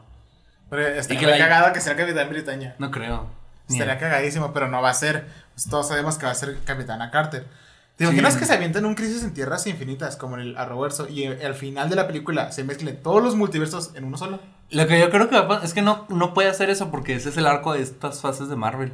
Pero 0.69 0.85
estaría 0.89 1.19
que 1.19 1.25
la- 1.25 1.37
cagado 1.39 1.73
que 1.73 1.81
sea 1.81 1.93
el 1.93 1.97
Capitán 1.97 2.29
Britannia. 2.29 2.75
No 2.77 2.91
creo. 2.91 3.27
Estaría 3.69 3.97
cagadísimo, 3.97 4.53
pero 4.53 4.67
no 4.67 4.81
va 4.81 4.89
a 4.89 4.93
ser. 4.93 5.27
Pues 5.53 5.67
todos 5.69 5.87
sabemos 5.87 6.17
que 6.17 6.25
va 6.25 6.31
a 6.31 6.35
ser 6.35 6.57
Capitana 6.65 7.09
Carter. 7.11 7.47
¿Te 7.95 8.03
Sí. 8.03 8.09
imaginas 8.09 8.35
que 8.35 8.45
se 8.45 8.53
avientan 8.53 8.85
un 8.85 8.93
crisis 8.93 9.23
en 9.23 9.33
tierras 9.33 9.65
infinitas 9.67 10.17
como 10.17 10.35
en 10.35 10.41
el 10.41 10.57
Arrowverso 10.57 11.07
y 11.07 11.25
al 11.25 11.55
final 11.55 11.89
de 11.89 11.95
la 11.95 12.07
película 12.07 12.51
se 12.51 12.63
mezclen 12.65 13.01
todos 13.01 13.23
los 13.23 13.35
multiversos 13.35 13.95
en 13.95 14.03
uno 14.03 14.17
solo? 14.17 14.39
Lo 14.69 14.85
que 14.87 14.99
yo 14.99 15.09
creo 15.09 15.29
que 15.29 15.35
va 15.35 15.41
a 15.45 15.47
pasar 15.47 15.65
es 15.65 15.73
que 15.73 15.81
no, 15.81 16.05
no 16.09 16.33
puede 16.33 16.49
hacer 16.49 16.69
eso 16.69 16.91
porque 16.91 17.15
ese 17.15 17.29
es 17.29 17.37
el 17.37 17.47
arco 17.47 17.73
de 17.73 17.81
estas 17.81 18.19
fases 18.19 18.49
de 18.49 18.55
Marvel. 18.57 18.91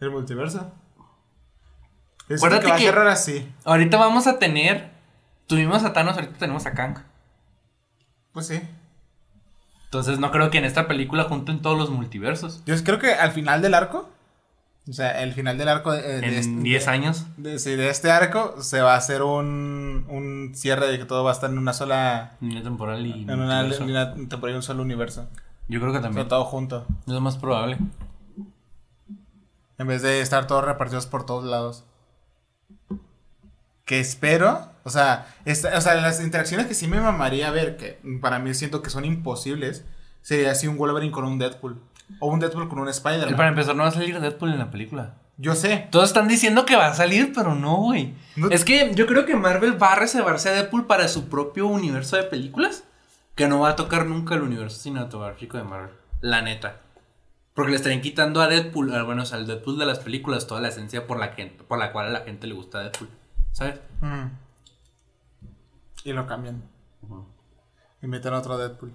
El 0.00 0.10
multiverso. 0.10 0.70
Es 2.28 2.40
Acuérdate 2.40 2.64
que 2.66 2.70
va 2.72 2.76
a 2.76 2.80
cerrar 2.80 3.06
así. 3.08 3.50
Ahorita 3.64 3.96
vamos 3.96 4.26
a 4.26 4.38
tener. 4.38 4.90
Tuvimos 5.46 5.82
a 5.84 5.92
Thanos, 5.92 6.14
ahorita 6.16 6.38
tenemos 6.38 6.66
a 6.66 6.72
Kang. 6.72 6.98
Pues 8.32 8.46
sí. 8.46 8.60
Entonces 9.92 10.18
no 10.18 10.30
creo 10.30 10.50
que 10.50 10.56
en 10.56 10.64
esta 10.64 10.88
película 10.88 11.24
junten 11.24 11.60
todos 11.60 11.76
los 11.76 11.90
multiversos. 11.90 12.62
Yo 12.64 12.74
creo 12.82 12.98
que 12.98 13.12
al 13.12 13.30
final 13.32 13.60
del 13.60 13.74
arco, 13.74 14.08
o 14.88 14.92
sea, 14.94 15.22
el 15.22 15.34
final 15.34 15.58
del 15.58 15.68
arco 15.68 15.92
de, 15.92 16.00
de 16.00 16.38
este- 16.38 16.48
En 16.50 16.62
10 16.62 16.88
años. 16.88 17.26
de, 17.36 17.58
de 17.58 17.88
este 17.90 18.10
arco 18.10 18.54
se 18.62 18.80
va 18.80 18.94
a 18.94 18.96
hacer 18.96 19.22
un, 19.22 20.06
un 20.08 20.52
cierre 20.54 20.86
de 20.90 20.98
que 20.98 21.04
todo 21.04 21.24
va 21.24 21.30
a 21.30 21.34
estar 21.34 21.50
en 21.50 21.58
una 21.58 21.74
sola. 21.74 22.38
Línea 22.40 22.62
temporal 22.62 23.06
y. 23.06 23.12
En 23.24 23.38
una 23.38 23.64
línea 23.64 24.14
temporal 24.14 24.54
y 24.54 24.56
un 24.56 24.62
solo 24.62 24.82
universo. 24.82 25.28
Yo 25.68 25.78
creo 25.78 25.92
que 25.92 25.98
O 25.98 26.00
sea, 26.00 26.08
también. 26.08 26.26
todo 26.26 26.44
junto. 26.46 26.86
Es 27.06 27.12
lo 27.12 27.20
más 27.20 27.36
probable. 27.36 27.76
En 29.76 29.86
vez 29.86 30.00
de 30.00 30.22
estar 30.22 30.46
todos 30.46 30.64
repartidos 30.64 31.06
por 31.06 31.26
todos 31.26 31.44
lados. 31.44 31.84
Que 33.84 34.00
espero. 34.00 34.71
O 34.84 34.90
sea, 34.90 35.26
esta- 35.44 35.76
o 35.76 35.80
sea, 35.80 35.94
las 35.94 36.20
interacciones 36.20 36.66
que 36.66 36.74
sí 36.74 36.88
me 36.88 37.00
mamaría 37.00 37.50
ver, 37.50 37.76
que 37.76 38.00
para 38.20 38.38
mí 38.38 38.52
siento 38.54 38.82
que 38.82 38.90
son 38.90 39.04
imposibles, 39.04 39.84
sería 40.22 40.50
así 40.52 40.66
un 40.68 40.76
Wolverine 40.76 41.12
con 41.12 41.24
un 41.24 41.38
Deadpool. 41.38 41.80
O 42.20 42.28
un 42.28 42.40
Deadpool 42.40 42.68
con 42.68 42.78
un 42.78 42.88
El 42.88 42.94
para 43.02 43.14
Spider-Man. 43.16 43.48
empezar, 43.48 43.74
no 43.76 43.82
va 43.84 43.88
a 43.88 43.92
salir 43.92 44.18
Deadpool 44.20 44.52
en 44.52 44.58
la 44.58 44.70
película. 44.70 45.14
Yo 45.38 45.54
sé. 45.54 45.88
Todos 45.90 46.08
están 46.08 46.28
diciendo 46.28 46.66
que 46.66 46.76
va 46.76 46.88
a 46.88 46.94
salir, 46.94 47.32
pero 47.34 47.54
no, 47.54 47.76
güey. 47.76 48.14
No- 48.36 48.48
Es 48.50 48.64
que 48.64 48.92
yo 48.94 49.06
creo 49.06 49.24
que 49.24 49.34
Marvel 49.34 49.82
va 49.82 49.92
a 49.92 49.96
reservarse 49.96 50.50
a 50.50 50.52
Deadpool 50.52 50.86
para 50.86 51.08
su 51.08 51.28
propio 51.28 51.66
universo 51.66 52.16
de 52.16 52.24
películas. 52.24 52.84
Que 53.34 53.48
no 53.48 53.60
va 53.60 53.70
a 53.70 53.76
tocar 53.76 54.04
nunca 54.04 54.34
el 54.34 54.42
universo 54.42 54.78
cinematográfico 54.78 55.56
de 55.56 55.64
Marvel. 55.64 55.90
La 56.20 56.42
neta. 56.42 56.76
Porque 57.54 57.70
le 57.70 57.76
estarían 57.76 58.02
quitando 58.02 58.42
a 58.42 58.46
Deadpool, 58.48 58.92
al- 58.94 59.04
bueno, 59.04 59.22
o 59.22 59.26
sea, 59.26 59.38
al 59.38 59.46
Deadpool 59.46 59.78
de 59.78 59.86
las 59.86 60.00
películas, 60.00 60.46
toda 60.46 60.60
la 60.60 60.68
esencia 60.68 61.06
por 61.06 61.18
la, 61.18 61.28
gente, 61.28 61.64
por 61.64 61.78
la 61.78 61.92
cual 61.92 62.06
a 62.06 62.10
la 62.10 62.20
gente 62.20 62.46
le 62.46 62.52
gusta 62.54 62.80
Deadpool. 62.80 63.08
¿Sabes? 63.52 63.80
Mm. 64.02 64.26
Y 66.04 66.12
lo 66.12 66.26
cambian. 66.26 66.62
Y 68.02 68.06
meten 68.06 68.34
otro 68.34 68.58
Deadpool. 68.58 68.92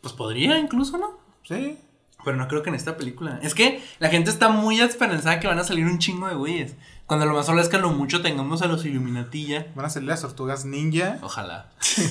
Pues 0.00 0.14
podría 0.14 0.58
incluso, 0.58 0.96
¿no? 0.96 1.18
Sí. 1.44 1.78
Pero 2.24 2.36
no 2.36 2.48
creo 2.48 2.62
que 2.62 2.70
en 2.70 2.74
esta 2.74 2.96
película. 2.96 3.38
Es 3.42 3.54
que 3.54 3.82
la 3.98 4.08
gente 4.08 4.30
está 4.30 4.48
muy 4.48 4.80
esperanzada 4.80 5.40
que 5.40 5.46
van 5.46 5.58
a 5.58 5.64
salir 5.64 5.86
un 5.86 5.98
chingo 5.98 6.28
de 6.28 6.34
güeyes. 6.34 6.74
Cuando 7.06 7.26
lo 7.26 7.34
más 7.34 7.46
probable 7.46 7.62
es 7.62 7.68
que 7.68 7.76
a 7.76 7.80
lo 7.80 7.90
mucho 7.90 8.22
tengamos 8.22 8.62
a 8.62 8.66
los 8.66 8.84
Illuminati 8.84 9.46
ya. 9.46 9.66
Van 9.74 9.86
a 9.86 9.90
salir 9.90 10.08
las 10.08 10.22
tortugas 10.22 10.64
ninja 10.64 11.18
Ojalá. 11.22 11.70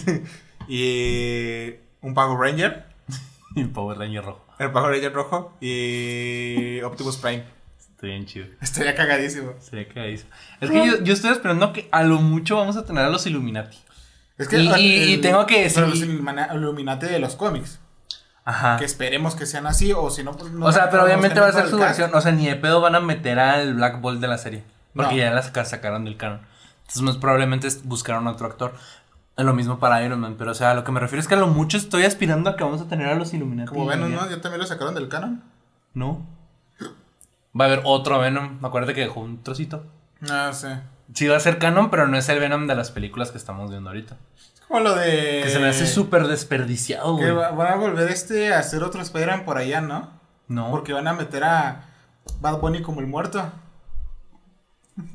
y 0.67 1.73
un 2.01 2.13
Power 2.13 2.39
Ranger. 2.39 2.85
Y 3.55 3.61
el 3.61 3.69
Power 3.69 3.97
Ranger 3.97 4.23
rojo. 4.23 4.45
El 4.59 4.71
Power 4.71 4.91
Ranger 4.91 5.13
rojo 5.13 5.53
y 5.59 6.81
Optimus 6.81 7.17
Prime. 7.17 7.56
Está 7.97 8.07
bien 8.07 8.27
chido. 8.27 8.45
Estaría 8.61 8.93
cagadísimo. 8.93 9.53
Sería 9.59 9.87
cagadísimo. 9.87 10.29
Es 10.61 10.69
que 10.69 10.85
yo, 10.85 11.03
yo 11.03 11.13
estoy 11.13 11.31
esperando 11.31 11.73
que 11.73 11.89
a 11.91 12.03
lo 12.03 12.21
mucho 12.21 12.55
vamos 12.55 12.77
a 12.77 12.85
tener 12.85 13.03
a 13.03 13.09
los 13.09 13.25
Illuminati. 13.25 13.75
Es 14.37 14.53
Y- 14.53 14.57
y- 14.79 15.13
y 15.13 15.17
tengo 15.17 15.47
que 15.47 15.67
pero 15.73 15.87
decir- 15.87 16.01
los 16.01 16.07
Illumina- 16.07 16.49
Illuminati 16.53 17.07
de 17.07 17.17
los 17.17 17.35
cómics. 17.35 17.79
Ajá. 18.45 18.77
Que 18.77 18.85
esperemos 18.85 19.33
que 19.35 19.47
sean 19.47 19.65
así, 19.65 19.93
o 19.93 20.11
si 20.11 20.23
no, 20.23 20.33
pues 20.33 20.51
no. 20.51 20.67
O 20.67 20.71
sea, 20.71 20.91
pero 20.91 21.03
obviamente 21.05 21.39
va 21.39 21.47
a 21.47 21.51
ser 21.51 21.67
su 21.69 21.77
versión. 21.77 22.11
O 22.13 22.21
sea, 22.21 22.31
ni 22.31 22.45
de 22.47 22.55
pedo 22.55 22.81
van 22.81 22.93
a 22.93 22.99
meter 22.99 23.39
al 23.39 23.73
Black 23.73 23.99
Bolt 23.99 24.21
de 24.21 24.27
la 24.27 24.37
serie. 24.37 24.63
Porque 24.93 25.13
No. 25.15 25.17
ya 25.17 25.31
la 25.31 25.41
saca- 25.41 25.65
sacaron 25.65 26.05
del 26.05 26.17
canon. 26.17 26.41
Entonces, 26.81 27.01
más 27.01 27.17
probablemente 27.17 27.67
buscaron 27.83 28.27
otro 28.27 28.45
actor. 28.45 28.75
Lo 29.37 29.53
mismo 29.53 29.79
para 29.79 30.03
Iron 30.03 30.19
Man. 30.19 30.35
Pero, 30.37 30.51
o 30.51 30.55
sea, 30.55 30.75
lo 30.75 30.83
que 30.83 30.91
me 30.91 30.99
refiero 30.99 31.19
es 31.21 31.27
que 31.27 31.33
a 31.33 31.37
lo 31.37 31.47
mucho 31.47 31.77
estoy 31.77 32.03
aspirando 32.03 32.49
a 32.51 32.55
que 32.55 32.63
vamos 32.63 32.79
a 32.81 32.87
tener 32.87 33.07
a 33.07 33.15
los 33.15 33.33
Illuminati. 33.33 33.69
Como 33.69 33.89
ya. 33.89 33.97
¿no? 33.97 34.07
Ya 34.29 34.39
también 34.41 34.61
lo 34.61 34.67
sacaron 34.67 34.93
del 34.95 35.09
canon. 35.09 35.43
No. 35.93 36.25
Va 37.59 37.65
a 37.65 37.67
haber 37.67 37.81
otro 37.85 38.19
Venom. 38.19 38.63
Acuérdate 38.63 38.93
que 38.93 39.01
dejó 39.01 39.19
un 39.21 39.41
trocito. 39.43 39.85
No 40.21 40.53
sé. 40.53 40.79
Sí 41.13 41.27
va 41.27 41.37
a 41.37 41.39
ser 41.39 41.57
canon, 41.57 41.89
pero 41.89 42.07
no 42.07 42.17
es 42.17 42.27
el 42.29 42.39
Venom 42.39 42.67
de 42.67 42.75
las 42.75 42.91
películas 42.91 43.31
que 43.31 43.37
estamos 43.37 43.69
viendo 43.71 43.89
ahorita. 43.89 44.17
Es 44.35 44.61
como 44.67 44.81
lo 44.81 44.95
de. 44.95 45.41
Que 45.43 45.49
se 45.49 45.59
me 45.59 45.67
hace 45.67 45.87
súper 45.87 46.27
desperdiciado, 46.27 47.17
Que 47.17 47.31
güey. 47.31 47.35
va- 47.35 47.51
van 47.51 47.73
a 47.73 47.75
volver 47.77 48.09
este 48.09 48.53
a 48.53 48.59
hacer 48.59 48.83
otro 48.83 49.01
Spider-Man 49.01 49.45
por 49.45 49.57
allá, 49.57 49.81
¿no? 49.81 50.09
No. 50.47 50.69
Porque 50.71 50.93
van 50.93 51.07
a 51.07 51.13
meter 51.13 51.43
a 51.43 51.85
Bad 52.41 52.59
Bunny 52.59 52.81
como 52.81 52.99
el 52.99 53.07
muerto. 53.07 53.49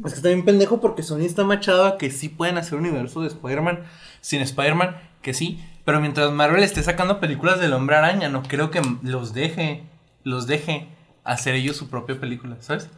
Es 0.04 0.12
que 0.12 0.16
está 0.18 0.28
bien 0.28 0.44
pendejo 0.44 0.80
porque 0.80 1.02
Sony 1.02 1.22
está 1.22 1.44
machado 1.44 1.84
a 1.86 1.98
que 1.98 2.10
sí 2.10 2.28
pueden 2.28 2.56
hacer 2.56 2.78
universo 2.78 3.20
de 3.20 3.26
Spider-Man 3.28 3.80
sin 4.20 4.40
Spider-Man, 4.40 4.96
que 5.22 5.34
sí. 5.34 5.62
Pero 5.84 6.00
mientras 6.00 6.30
Marvel 6.30 6.62
esté 6.62 6.82
sacando 6.84 7.18
películas 7.18 7.58
del 7.58 7.72
Hombre 7.72 7.96
Araña, 7.96 8.28
no 8.28 8.42
creo 8.44 8.70
que 8.70 8.80
los 9.02 9.34
deje, 9.34 9.82
los 10.22 10.46
deje 10.46 10.88
hacer 11.24 11.54
ellos 11.54 11.76
su 11.76 11.88
propia 11.88 12.18
película, 12.18 12.56
¿sabes? 12.60 12.88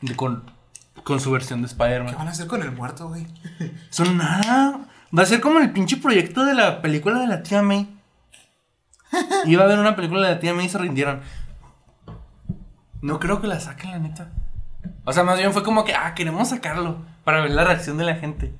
De- 0.00 0.16
con, 0.16 0.44
con 1.04 1.20
su 1.20 1.30
versión 1.30 1.62
de 1.62 1.66
¿Qué 1.68 1.72
Spider-Man. 1.72 2.14
van 2.16 2.28
a 2.28 2.30
hacer 2.30 2.46
con 2.46 2.62
el 2.62 2.72
muerto, 2.72 3.08
güey? 3.08 3.26
Son 3.90 4.16
nada. 4.16 4.86
Va 5.16 5.22
a 5.22 5.26
ser 5.26 5.40
como 5.40 5.58
el 5.58 5.72
pinche 5.72 5.96
proyecto 5.96 6.44
de 6.44 6.54
la 6.54 6.80
película 6.82 7.18
de 7.20 7.26
la 7.26 7.42
tía 7.42 7.62
May. 7.62 7.88
Iba 9.46 9.62
a 9.62 9.66
haber 9.66 9.78
una 9.78 9.96
película 9.96 10.26
de 10.28 10.34
la 10.34 10.40
tía 10.40 10.54
May 10.54 10.66
y 10.66 10.68
se 10.68 10.78
rindieron. 10.78 11.20
No 13.02 13.18
creo 13.18 13.40
que 13.40 13.46
la 13.48 13.58
saquen, 13.60 13.90
la 13.90 13.98
neta. 13.98 14.30
O 15.04 15.12
sea, 15.12 15.24
más 15.24 15.38
bien 15.38 15.52
fue 15.52 15.62
como 15.62 15.84
que, 15.84 15.94
ah, 15.94 16.14
queremos 16.14 16.50
sacarlo 16.50 16.98
para 17.24 17.40
ver 17.40 17.50
la 17.50 17.64
reacción 17.64 17.96
de 17.98 18.04
la 18.04 18.14
gente. 18.16 18.54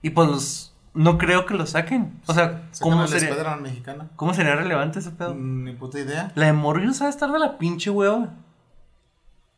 Y 0.00 0.10
pues 0.10 0.28
los- 0.28 0.71
no 0.94 1.18
creo 1.18 1.46
que 1.46 1.54
lo 1.54 1.66
saquen. 1.66 2.20
O 2.26 2.34
sea, 2.34 2.62
¿Cómo 2.80 2.96
¿cómo 2.96 3.02
el 3.04 3.08
sería? 3.08 3.34
¿cómo 4.16 4.34
sería 4.34 4.54
relevante 4.56 4.98
ese 4.98 5.10
pedo? 5.10 5.34
Mm, 5.34 5.64
Ni 5.64 5.72
puta 5.72 5.98
idea. 5.98 6.32
La 6.34 6.46
de 6.46 6.52
Morbius 6.52 7.00
va 7.02 7.06
a 7.06 7.10
estar 7.10 7.30
de 7.32 7.38
la 7.38 7.58
pinche 7.58 7.90
hueva. 7.90 8.30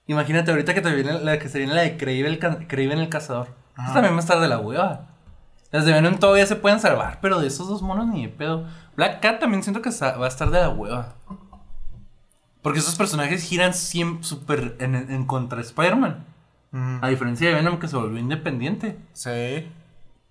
Imagínate 0.07 0.50
ahorita 0.50 0.75
que 0.75 0.81
te 0.83 0.95
viene 0.95 1.12
la 1.21 1.38
que 1.38 1.49
se 1.49 1.59
viene 1.59 1.75
la 1.75 1.81
de 1.83 1.97
Kraven 1.97 2.26
el, 2.26 2.38
ca- 2.38 2.59
el 2.69 3.09
cazador. 3.09 3.49
Esta 3.79 3.95
también 3.95 4.12
va 4.14 4.19
a 4.19 4.21
estar 4.21 4.38
de 4.41 4.49
la 4.49 4.59
hueva. 4.59 5.07
Las 5.73 5.85
de 5.87 5.93
Venom 5.93 6.19
todavía 6.19 6.47
se 6.47 6.55
pueden 6.57 6.79
salvar, 6.79 7.19
pero 7.21 7.41
de 7.41 7.49
esos 7.49 7.67
dos 7.69 7.83
monos 7.83 8.07
ni 8.07 8.23
de 8.26 8.29
pedo. 8.29 8.67
Black 8.97 9.21
Cat 9.21 9.41
también 9.41 9.62
siento 9.64 9.83
que 9.83 9.91
va 9.91 10.25
a 10.25 10.29
estar 10.29 10.50
de 10.50 10.61
la 10.61 10.69
hueva. 10.69 11.14
Porque 12.62 12.79
esos 12.79 12.95
personajes 12.95 13.43
giran 13.43 13.75
siempre 13.75 14.25
súper 14.25 14.76
en, 14.79 14.95
en 14.95 15.25
contra 15.26 15.57
de 15.59 15.64
Spider-Man. 15.64 16.25
Mm, 16.71 16.99
A 17.03 17.09
diferencia 17.09 17.49
de 17.49 17.55
Venom 17.55 17.79
que 17.79 17.88
se 17.88 17.97
volvió 17.97 18.19
independiente. 18.19 18.99
Sí. 19.14 19.69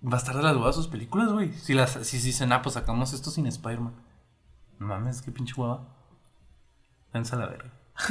Va 0.06 0.14
a 0.14 0.18
estar 0.18 0.36
de 0.36 0.42
las 0.42 0.56
huevas 0.56 0.74
sus 0.74 0.88
películas, 0.88 1.32
güey. 1.32 1.52
Si 1.52 1.74
las, 1.74 1.92
si, 1.92 2.20
si 2.20 2.26
dicen, 2.26 2.52
ah, 2.52 2.62
pues 2.62 2.74
sacamos 2.74 3.12
esto 3.12 3.30
sin 3.30 3.46
Spider-Man. 3.46 3.94
No 4.78 4.86
mames, 4.86 5.22
qué 5.22 5.30
pinche 5.30 5.54
hueva. 5.56 5.86
Pensa 7.12 7.36
la 7.36 7.46
verga. 7.46 7.70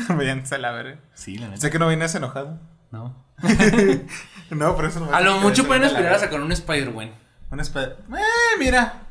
Váyanse 0.10 0.56
a 0.56 0.58
la 0.60 0.72
verga. 0.74 1.00
Sí, 1.14 1.38
la 1.38 1.48
neta. 1.48 1.62
Sé 1.62 1.70
que 1.70 1.80
no 1.80 1.88
vienes 1.88 2.16
enojado. 2.16 2.60
No. 2.92 3.16
no, 4.52 4.76
por 4.76 4.86
eso 4.86 5.00
no 5.00 5.08
me 5.08 5.14
A 5.14 5.22
lo 5.22 5.40
mucho 5.40 5.66
pueden 5.66 5.84
aspirar 5.84 6.14
a 6.14 6.20
sacar 6.20 6.40
un 6.40 6.52
Spider-Man. 6.52 7.12
Un 7.52 7.60
Spider... 7.60 7.98
Eh, 8.12 8.60
mira. 8.60 9.08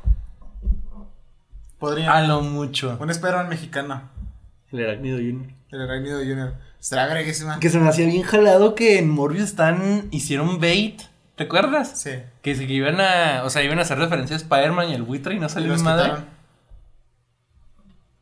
Podría. 1.77 2.13
A 2.13 2.21
lo 2.21 2.41
mucho. 2.41 2.97
Un 2.99 3.09
Spider-Man 3.09 3.49
mexicano. 3.49 4.09
El 4.71 4.85
Arácnido 4.85 5.17
Junior. 5.17 5.51
El 5.69 5.81
Arácnido 5.81 6.19
Junior. 6.19 6.55
Estará 6.79 7.13
verguísima. 7.13 7.59
Que 7.59 7.69
se 7.69 7.79
me 7.79 7.87
hacía 7.87 8.07
bien 8.07 8.23
jalado 8.23 8.75
que 8.75 8.97
en 8.99 9.09
Morbius 9.09 9.43
están. 9.43 10.07
hicieron 10.11 10.59
bait. 10.59 11.01
¿Te 11.35 11.45
acuerdas? 11.45 11.99
Sí. 11.99 12.11
Que, 12.41 12.55
que 12.55 12.63
iban 12.73 12.99
a. 13.01 13.43
O 13.43 13.49
sea, 13.49 13.63
iban 13.63 13.79
a 13.79 13.81
hacer 13.83 13.97
referencia 13.97 14.35
a 14.35 14.39
Spider-Man 14.39 14.89
y 14.89 14.93
el 14.93 15.01
buitre 15.03 15.33
y 15.35 15.39
no 15.39 15.49
salió 15.49 15.75
mi 15.75 15.81
madre. 15.81 16.03
quitaron. 16.05 16.25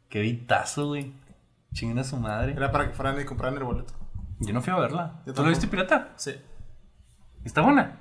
Qué 0.09 0.21
vitazo, 0.21 0.87
güey. 0.87 1.13
Chinguen 1.73 1.99
a 1.99 2.03
su 2.03 2.17
madre. 2.17 2.53
Era 2.53 2.71
para 2.71 2.87
que 2.87 2.93
fueran 2.93 3.19
y 3.19 3.25
compraran 3.25 3.57
el 3.57 3.63
boleto. 3.63 3.93
Yo 4.39 4.53
no 4.53 4.61
fui 4.61 4.73
a 4.73 4.77
verla. 4.77 5.13
Yo 5.25 5.33
¿Tú 5.33 5.43
lo 5.43 5.49
viste 5.49 5.67
pirata? 5.67 6.09
Sí. 6.17 6.35
¿Está 7.45 7.61
buena? 7.61 7.97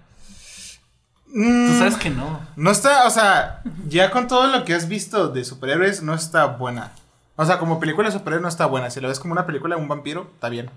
Mm, 1.33 1.67
Tú 1.67 1.79
sabes 1.79 1.97
que 1.97 2.11
no. 2.11 2.41
No 2.57 2.71
está, 2.71 3.07
o 3.07 3.11
sea, 3.11 3.63
ya 3.87 4.11
con 4.11 4.27
todo 4.27 4.49
lo 4.49 4.65
que 4.65 4.75
has 4.75 4.89
visto 4.89 5.29
de 5.29 5.45
superhéroes, 5.45 6.03
no 6.03 6.15
está 6.15 6.47
buena. 6.47 6.93
O 7.37 7.45
sea, 7.45 7.59
como 7.59 7.79
película 7.79 8.09
de 8.09 8.13
superhéroes 8.13 8.43
no 8.43 8.49
está 8.49 8.67
buena. 8.67 8.91
Si 8.91 9.01
lo 9.01 9.09
ves 9.09 9.21
como 9.21 9.33
una 9.33 9.47
película 9.47 9.77
de 9.77 9.83
un 9.83 9.89
vampiro, 9.89 10.31
está 10.35 10.49
bien. 10.49 10.71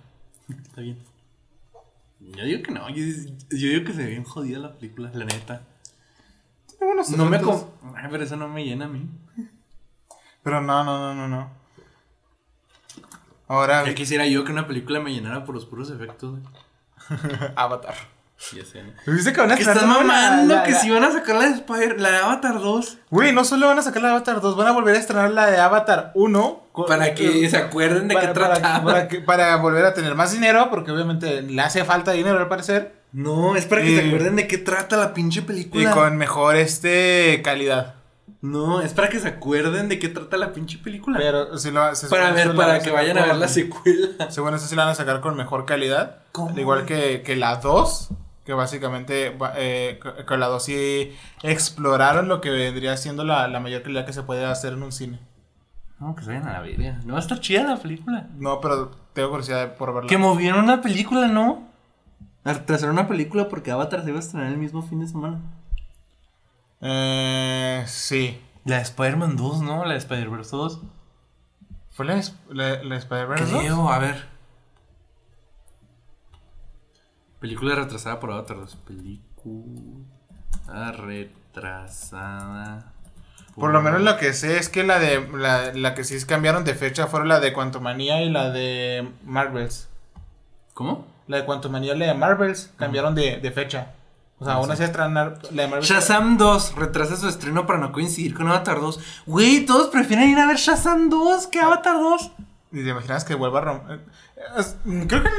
Está 0.50 0.82
bien. 0.82 1.00
Yo 2.36 2.44
digo 2.46 2.64
que 2.64 2.72
no. 2.72 2.90
Yo, 2.90 2.96
yo 2.96 3.68
digo 3.70 3.86
que 3.86 3.94
se 3.94 4.04
ve 4.04 4.10
bien 4.10 4.24
jodida 4.24 4.60
la 4.60 4.74
película, 4.74 5.12
la 5.14 5.26
neta. 5.26 5.62
Tiene 6.68 6.86
buenos 6.86 7.10
No 7.12 7.26
me 7.26 7.42
com- 7.42 7.64
Ay, 7.96 8.08
pero 8.10 8.24
eso 8.24 8.36
no 8.36 8.48
me 8.50 8.64
llena 8.66 8.86
a 8.86 8.90
mí. 8.90 9.08
Pero 10.44 10.62
no, 10.62 10.84
no, 10.84 10.98
no, 11.00 11.16
no, 11.16 11.28
no. 11.28 11.50
Ahora, 13.48 13.86
Ya 13.86 13.94
quisiera 13.96 14.26
yo 14.28 14.44
que 14.44 14.52
una 14.52 14.68
película 14.68 15.00
me 15.00 15.14
llenara 15.14 15.46
por 15.46 15.54
los 15.56 15.66
puros 15.66 15.90
efectos. 15.92 16.40
Avatar. 17.56 17.96
Ya. 18.52 18.62
¿Viste 19.08 19.32
que 19.32 19.40
van 19.40 19.52
a 19.54 19.56
Que 19.56 19.64
la- 19.64 19.74
mamando 19.76 20.54
la- 20.56 20.64
que 20.64 20.72
la- 20.72 20.80
si 20.80 20.90
van 20.90 21.04
a 21.04 21.12
sacar 21.12 21.36
la 21.38 21.46
de 21.46 21.52
Spider, 21.56 22.00
la 22.02 22.12
de 22.12 22.18
Avatar 22.18 22.60
2. 22.60 22.98
Güey, 23.10 23.32
no 23.32 23.46
solo 23.46 23.68
van 23.68 23.80
a 23.80 23.82
sacar 23.82 24.02
la 24.02 24.10
de 24.10 24.16
Avatar 24.16 24.42
2, 24.42 24.58
van 24.58 24.68
a 24.68 24.72
volver 24.72 24.96
a 24.96 25.00
estrenar 25.00 25.32
la 25.32 25.46
de 25.48 25.58
Avatar 25.58 26.12
1. 26.16 26.62
con- 26.74 26.88
Para 26.88 27.14
que 27.14 27.48
se 27.50 27.56
acuerden 27.58 28.08
de 28.08 28.16
para, 28.16 28.28
qué 28.28 28.34
para- 28.40 28.54
trataba. 28.56 28.84
para 28.84 29.08
que- 29.08 29.20
para 29.22 29.56
volver 29.58 29.86
a 29.86 29.94
tener 29.94 30.16
más 30.16 30.32
dinero, 30.34 30.68
porque 30.72 30.92
obviamente 30.92 31.44
le 31.44 31.62
hace 31.62 31.86
falta 31.86 32.12
dinero 32.14 32.40
al 32.40 32.48
parecer. 32.50 32.96
No, 33.14 33.56
es 33.56 33.66
para 33.68 33.82
que 33.84 33.92
Y- 33.92 33.96
se 33.96 34.08
acuerden 34.08 34.36
de 34.36 34.48
qué 34.48 34.58
trata 34.58 34.98
la 34.98 35.14
pinche 35.14 35.42
Y 35.42 35.44
película. 35.44 35.92
con 35.92 36.18
mejor 36.18 36.56
este 36.56 37.42
calidad. 37.44 37.94
No, 38.42 38.82
es 38.82 38.92
para 38.94 39.08
que 39.10 39.20
se 39.20 39.28
acuerden 39.30 39.88
de 39.88 40.00
qué 40.00 40.10
trata 40.10 40.36
la 40.38 40.52
pinche 40.52 40.80
película. 40.80 41.18
Pero 41.20 41.58
si 41.60 41.70
lo 41.72 41.96
se 41.96 42.08
para 42.08 42.32
ver, 42.32 42.54
para 42.56 42.80
que 42.80 42.90
vayan 42.92 43.18
a 43.20 43.26
ver 43.28 43.36
la 43.38 43.48
secuela. 43.48 44.08
Según 44.32 44.54
eso 44.56 44.66
sí 44.68 44.76
la 44.76 44.84
van 44.86 44.92
a 44.94 44.96
sacar 44.96 45.22
con 45.22 45.38
mejor 45.38 45.66
calidad. 45.66 46.24
¿Cómo? 46.32 46.50
Al 46.50 46.60
igual 46.60 46.86
que, 46.86 47.22
que 47.22 47.36
la 47.36 47.58
2. 47.58 48.10
Que 48.46 48.54
básicamente 48.54 49.38
eh, 49.56 50.00
co- 50.02 50.14
con 50.26 50.40
la 50.40 50.48
2 50.48 50.64
sí 50.64 51.16
exploraron 51.44 52.28
lo 52.28 52.42
que 52.42 52.50
vendría 52.50 52.98
siendo 52.98 53.24
la, 53.24 53.48
la 53.48 53.60
mayor 53.62 53.84
calidad 53.84 54.06
que 54.06 54.12
se 54.14 54.24
puede 54.24 54.46
hacer 54.46 54.74
en 54.74 54.84
un 54.84 54.92
cine. 54.92 55.20
No, 56.00 56.14
que 56.16 56.24
se 56.24 56.30
vayan 56.32 56.48
a 56.48 56.54
la 56.54 56.60
verga. 56.62 57.00
No 57.06 57.14
va 57.14 57.20
a 57.20 57.22
estar 57.22 57.40
chida 57.40 57.64
la 57.64 57.78
película. 57.78 58.28
No, 58.36 58.60
pero 58.60 58.92
tengo 59.14 59.30
curiosidad 59.30 59.76
por 59.78 59.94
verla. 59.94 60.10
Que 60.10 60.18
movieron 60.18 60.64
una 60.66 60.82
película, 60.82 61.28
¿no? 61.28 61.70
Retrasaron 62.44 62.96
una 62.98 63.08
película 63.08 63.48
porque 63.48 63.72
Avatar 63.72 64.04
se 64.04 64.10
iba 64.10 64.18
a 64.18 64.22
estrenar 64.22 64.48
el 64.50 64.58
mismo 64.58 64.82
fin 64.82 65.00
de 65.00 65.08
semana. 65.08 65.40
Eh, 66.82 67.84
sí. 67.88 68.42
La 68.66 68.78
de 68.78 68.82
Spider-Man 68.84 69.38
2, 69.38 69.62
¿no? 69.62 69.86
La 69.86 69.92
de 69.94 70.00
Spider-Verse 70.00 70.56
2. 70.56 70.82
¿Fue 71.92 72.06
la, 72.06 72.16
de- 72.16 72.24
la, 72.50 72.84
la 72.84 72.96
de 72.96 72.98
Spider-Man? 72.98 73.38
dos? 73.40 73.50
Creo, 73.62 73.90
a 73.90 74.00
ver. 74.00 74.33
Película 77.44 77.76
retrasada 77.76 78.22
por 78.22 78.32
Avatar 78.32 78.56
2. 78.56 78.78
Película 78.88 80.94
retrasada. 80.94 82.94
Por 83.54 83.74
lo 83.74 83.82
menos 83.82 84.00
lo 84.00 84.16
que 84.16 84.32
sé 84.32 84.60
es 84.60 84.70
que 84.70 84.86
la 84.86 84.98
de 84.98 85.28
la, 85.28 85.74
la 85.74 85.94
que 85.94 86.06
sí 86.06 86.16
cambiaron 86.26 86.64
de 86.64 86.74
fecha 86.74 87.08
fueron 87.08 87.28
la 87.28 87.42
de 87.42 87.52
Quantumania 87.52 88.22
y 88.22 88.30
la 88.30 88.50
de 88.50 89.10
Marvels. 89.26 89.90
¿Cómo? 90.74 91.06
La 91.28 91.36
de 91.36 91.46
Quantumania 91.46 91.94
y 91.94 92.00
la 92.00 92.06
de 92.06 92.14
Marvels 92.14 92.72
cambiaron 92.78 93.14
de, 93.14 93.42
de 93.42 93.52
fecha. 93.52 93.92
O 94.40 94.46
sea, 94.46 94.60
una 94.60 94.78
se 94.78 94.86
estrenar 94.86 95.40
la 95.52 95.64
de 95.64 95.68
Marvels. 95.68 95.90
Shazam 95.90 96.38
2 96.38 96.76
retrasa 96.76 97.18
su 97.18 97.28
estreno 97.28 97.68
para 97.68 97.78
no 97.78 97.92
coincidir 97.92 98.36
con 98.36 98.48
Avatar 98.48 98.80
2. 98.80 99.24
Güey, 99.26 99.66
todos 99.66 99.90
prefieren 99.90 100.30
ir 100.30 100.40
a 100.40 100.48
ver 100.48 100.56
Shazam 100.56 101.10
2 101.10 101.48
que 101.48 101.60
Avatar 101.60 101.96
2. 101.96 102.32
Y 102.74 102.84
te 102.84 102.90
imaginas 102.90 103.24
que 103.24 103.36
vuelva 103.36 103.60
a 103.60 103.62
romper. 103.62 104.00
Creo 105.08 105.24
que. 105.24 105.30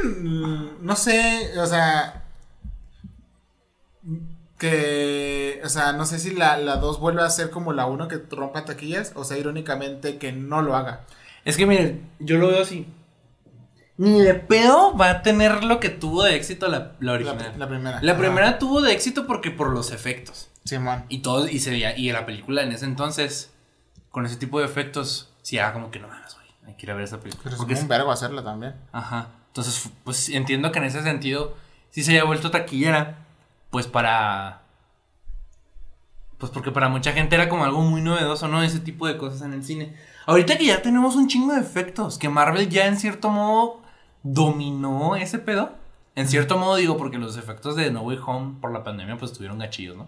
No 0.81 0.95
sé, 0.95 1.51
o 1.59 1.67
sea. 1.67 2.23
Que. 4.57 5.61
O 5.63 5.69
sea, 5.69 5.91
no 5.91 6.05
sé 6.05 6.17
si 6.17 6.31
la, 6.33 6.57
la 6.57 6.77
2 6.77 6.99
vuelve 6.99 7.21
a 7.21 7.29
ser 7.29 7.49
como 7.49 7.73
la 7.73 7.85
1 7.85 8.07
que 8.07 8.21
rompa 8.31 8.65
taquillas. 8.65 9.11
O 9.15 9.23
sea, 9.25 9.37
irónicamente 9.37 10.17
que 10.17 10.31
no 10.31 10.61
lo 10.61 10.75
haga. 10.75 11.01
Es 11.43 11.57
que 11.57 11.65
miren, 11.65 12.09
yo 12.19 12.37
lo 12.37 12.47
veo 12.47 12.61
así. 12.61 12.87
Ni 13.97 14.21
de 14.21 14.33
pedo 14.33 14.95
va 14.97 15.09
a 15.09 15.21
tener 15.21 15.63
lo 15.63 15.79
que 15.79 15.89
tuvo 15.89 16.23
de 16.23 16.35
éxito 16.35 16.67
la, 16.67 16.93
la 16.99 17.13
original. 17.13 17.53
la 17.57 17.67
primera. 17.67 18.01
La 18.01 18.11
Ajá. 18.13 18.21
primera 18.21 18.59
tuvo 18.59 18.81
de 18.81 18.91
éxito 18.93 19.27
porque 19.27 19.51
por 19.51 19.69
los 19.71 19.91
efectos. 19.91 20.49
Simón. 20.65 21.05
Y 21.09 21.19
todo, 21.19 21.47
y 21.47 21.59
se 21.59 21.69
veía, 21.69 21.97
y 21.97 22.11
la 22.11 22.25
película 22.25 22.63
en 22.63 22.71
ese 22.71 22.85
entonces, 22.85 23.51
con 24.09 24.25
ese 24.25 24.35
tipo 24.37 24.59
de 24.59 24.65
efectos, 24.65 25.31
sí, 25.43 25.57
era 25.57 25.71
como 25.73 25.91
que 25.91 25.99
no 25.99 26.07
mames, 26.07 26.33
güey. 26.33 26.44
Hay 26.67 26.73
que 26.75 26.85
ir 26.85 26.91
a 26.91 26.95
ver 26.95 27.03
esa 27.03 27.19
película. 27.19 27.43
Pero 27.43 27.55
es 27.55 27.59
Porque 27.59 27.73
como 27.73 27.79
un 27.81 27.83
es- 27.85 27.89
vergo 27.97 28.11
hacerla 28.11 28.43
también. 28.43 28.75
Ajá. 28.91 29.27
Entonces, 29.47 29.89
pues 30.03 30.29
entiendo 30.29 30.71
que 30.71 30.79
en 30.79 30.85
ese 30.85 31.01
sentido, 31.03 31.55
sí 31.89 32.03
se 32.03 32.11
haya 32.11 32.23
vuelto 32.25 32.51
taquillera, 32.51 33.19
pues 33.69 33.87
para. 33.87 34.61
Pues 36.37 36.51
porque 36.51 36.71
para 36.71 36.89
mucha 36.89 37.13
gente 37.13 37.35
era 37.35 37.47
como 37.47 37.63
algo 37.63 37.81
muy 37.81 38.01
novedoso, 38.01 38.47
¿no? 38.49 38.61
Ese 38.61 38.79
tipo 38.81 39.07
de 39.07 39.17
cosas 39.17 39.41
en 39.43 39.53
el 39.53 39.63
cine. 39.63 39.95
Ahorita 40.25 40.57
que 40.57 40.65
ya 40.65 40.81
tenemos 40.81 41.15
un 41.15 41.27
chingo 41.27 41.53
de 41.53 41.61
efectos, 41.61 42.17
que 42.17 42.27
Marvel 42.27 42.67
ya 42.69 42.87
en 42.87 42.97
cierto 42.97 43.29
modo 43.29 43.81
dominó 44.23 45.15
ese 45.15 45.39
pedo. 45.39 45.71
En 46.15 46.27
cierto 46.27 46.57
modo 46.57 46.75
digo, 46.75 46.97
porque 46.97 47.17
los 47.17 47.37
efectos 47.37 47.75
de 47.75 47.91
No 47.91 48.01
Way 48.01 48.19
Home 48.25 48.55
por 48.59 48.71
la 48.71 48.83
pandemia 48.83 49.17
pues 49.17 49.31
estuvieron 49.31 49.59
gachillos, 49.59 49.95
¿no? 49.97 50.07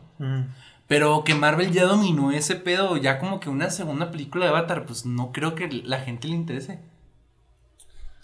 Pero 0.88 1.23
que 1.26 1.36
Marvel 1.36 1.71
ya 1.71 1.86
dominó 1.86 2.32
ese 2.32 2.56
pedo, 2.56 2.95
ya 2.95 3.19
como 3.19 3.39
que 3.39 3.50
una 3.50 3.69
segunda 3.69 4.10
película 4.10 4.45
de 4.45 4.52
Avatar, 4.52 4.86
pues 4.86 5.06
no 5.06 5.34
creo 5.34 5.54
que 5.54 5.67
la 5.67 6.00
gente 6.00 6.30
le 6.30 6.36
interese. 6.36 6.80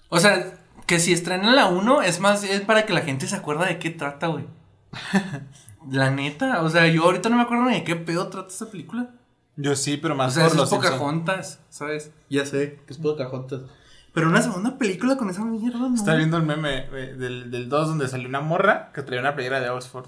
O 0.08 0.20
sea, 0.20 0.54
que 0.86 1.00
si 1.00 1.12
estrenan 1.12 1.56
la 1.56 1.66
1 1.66 2.02
es 2.04 2.20
más, 2.22 2.44
es 2.44 2.62
para 2.62 2.86
que 2.86 2.94
la 2.94 3.02
gente 3.02 3.28
se 3.28 3.36
acuerda 3.36 3.66
de 3.66 3.80
qué 3.80 3.90
trata, 3.90 4.28
güey. 4.28 4.46
la 5.90 6.10
neta, 6.10 6.62
o 6.62 6.70
sea, 6.70 6.88
yo 6.88 7.04
ahorita 7.04 7.30
no 7.30 7.36
me 7.36 7.44
acuerdo 7.44 7.66
ni 7.66 7.76
de 7.76 7.84
qué 7.84 7.98
pedo 7.98 8.28
trata 8.28 8.48
esa 8.48 8.72
película. 8.72 9.10
Yo 9.56 9.76
sí, 9.76 9.98
pero 9.98 10.14
O 10.14 10.18
más 10.18 10.34
sea, 10.34 10.48
por 10.48 10.56
los. 10.56 10.70
Pocahontas, 10.70 11.60
¿sabes? 11.70 12.12
Ya 12.30 12.46
sé, 12.46 12.80
que 12.88 12.94
es 12.94 13.00
Pocahontas. 13.00 13.62
Pero 14.14 14.30
una 14.30 14.42
segunda 14.42 14.78
película 14.78 15.18
con 15.18 15.30
esa 15.30 15.44
mierda, 15.44 15.80
¿no? 15.80 15.96
Estaba 15.96 16.18
viendo 16.18 16.38
el 16.38 16.44
meme 16.44 16.86
eh, 16.94 17.16
del, 17.18 17.50
del 17.50 17.68
2 17.68 17.88
donde 17.90 18.08
salió 18.08 18.30
una 18.30 18.42
morra 18.42 18.92
que 18.94 19.02
traía 19.02 19.22
una 19.22 19.36
playera 19.36 19.60
de 19.60 19.70
Oxford. 19.70 20.06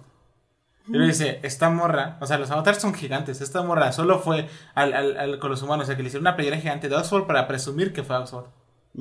Y 0.87 0.97
le 0.97 1.07
dice, 1.07 1.39
esta 1.43 1.69
morra, 1.69 2.17
o 2.21 2.27
sea, 2.27 2.37
los 2.37 2.51
avatars 2.51 2.79
son 2.79 2.93
gigantes, 2.93 3.41
esta 3.41 3.63
morra 3.63 3.91
solo 3.91 4.19
fue 4.19 4.47
al, 4.75 4.93
al- 4.93 5.17
al- 5.17 5.39
con 5.39 5.49
los 5.49 5.61
humanos, 5.63 5.85
o 5.85 5.87
sea, 5.87 5.95
que 5.97 6.03
le 6.03 6.07
hicieron 6.09 6.23
una 6.23 6.35
playera 6.35 6.57
gigante 6.57 6.89
de 6.89 6.95
Oxford 6.95 7.25
para 7.25 7.47
presumir 7.47 7.91
que 7.91 8.03
fue 8.03 8.15
a 8.15 8.19
Oxford. 8.19 8.45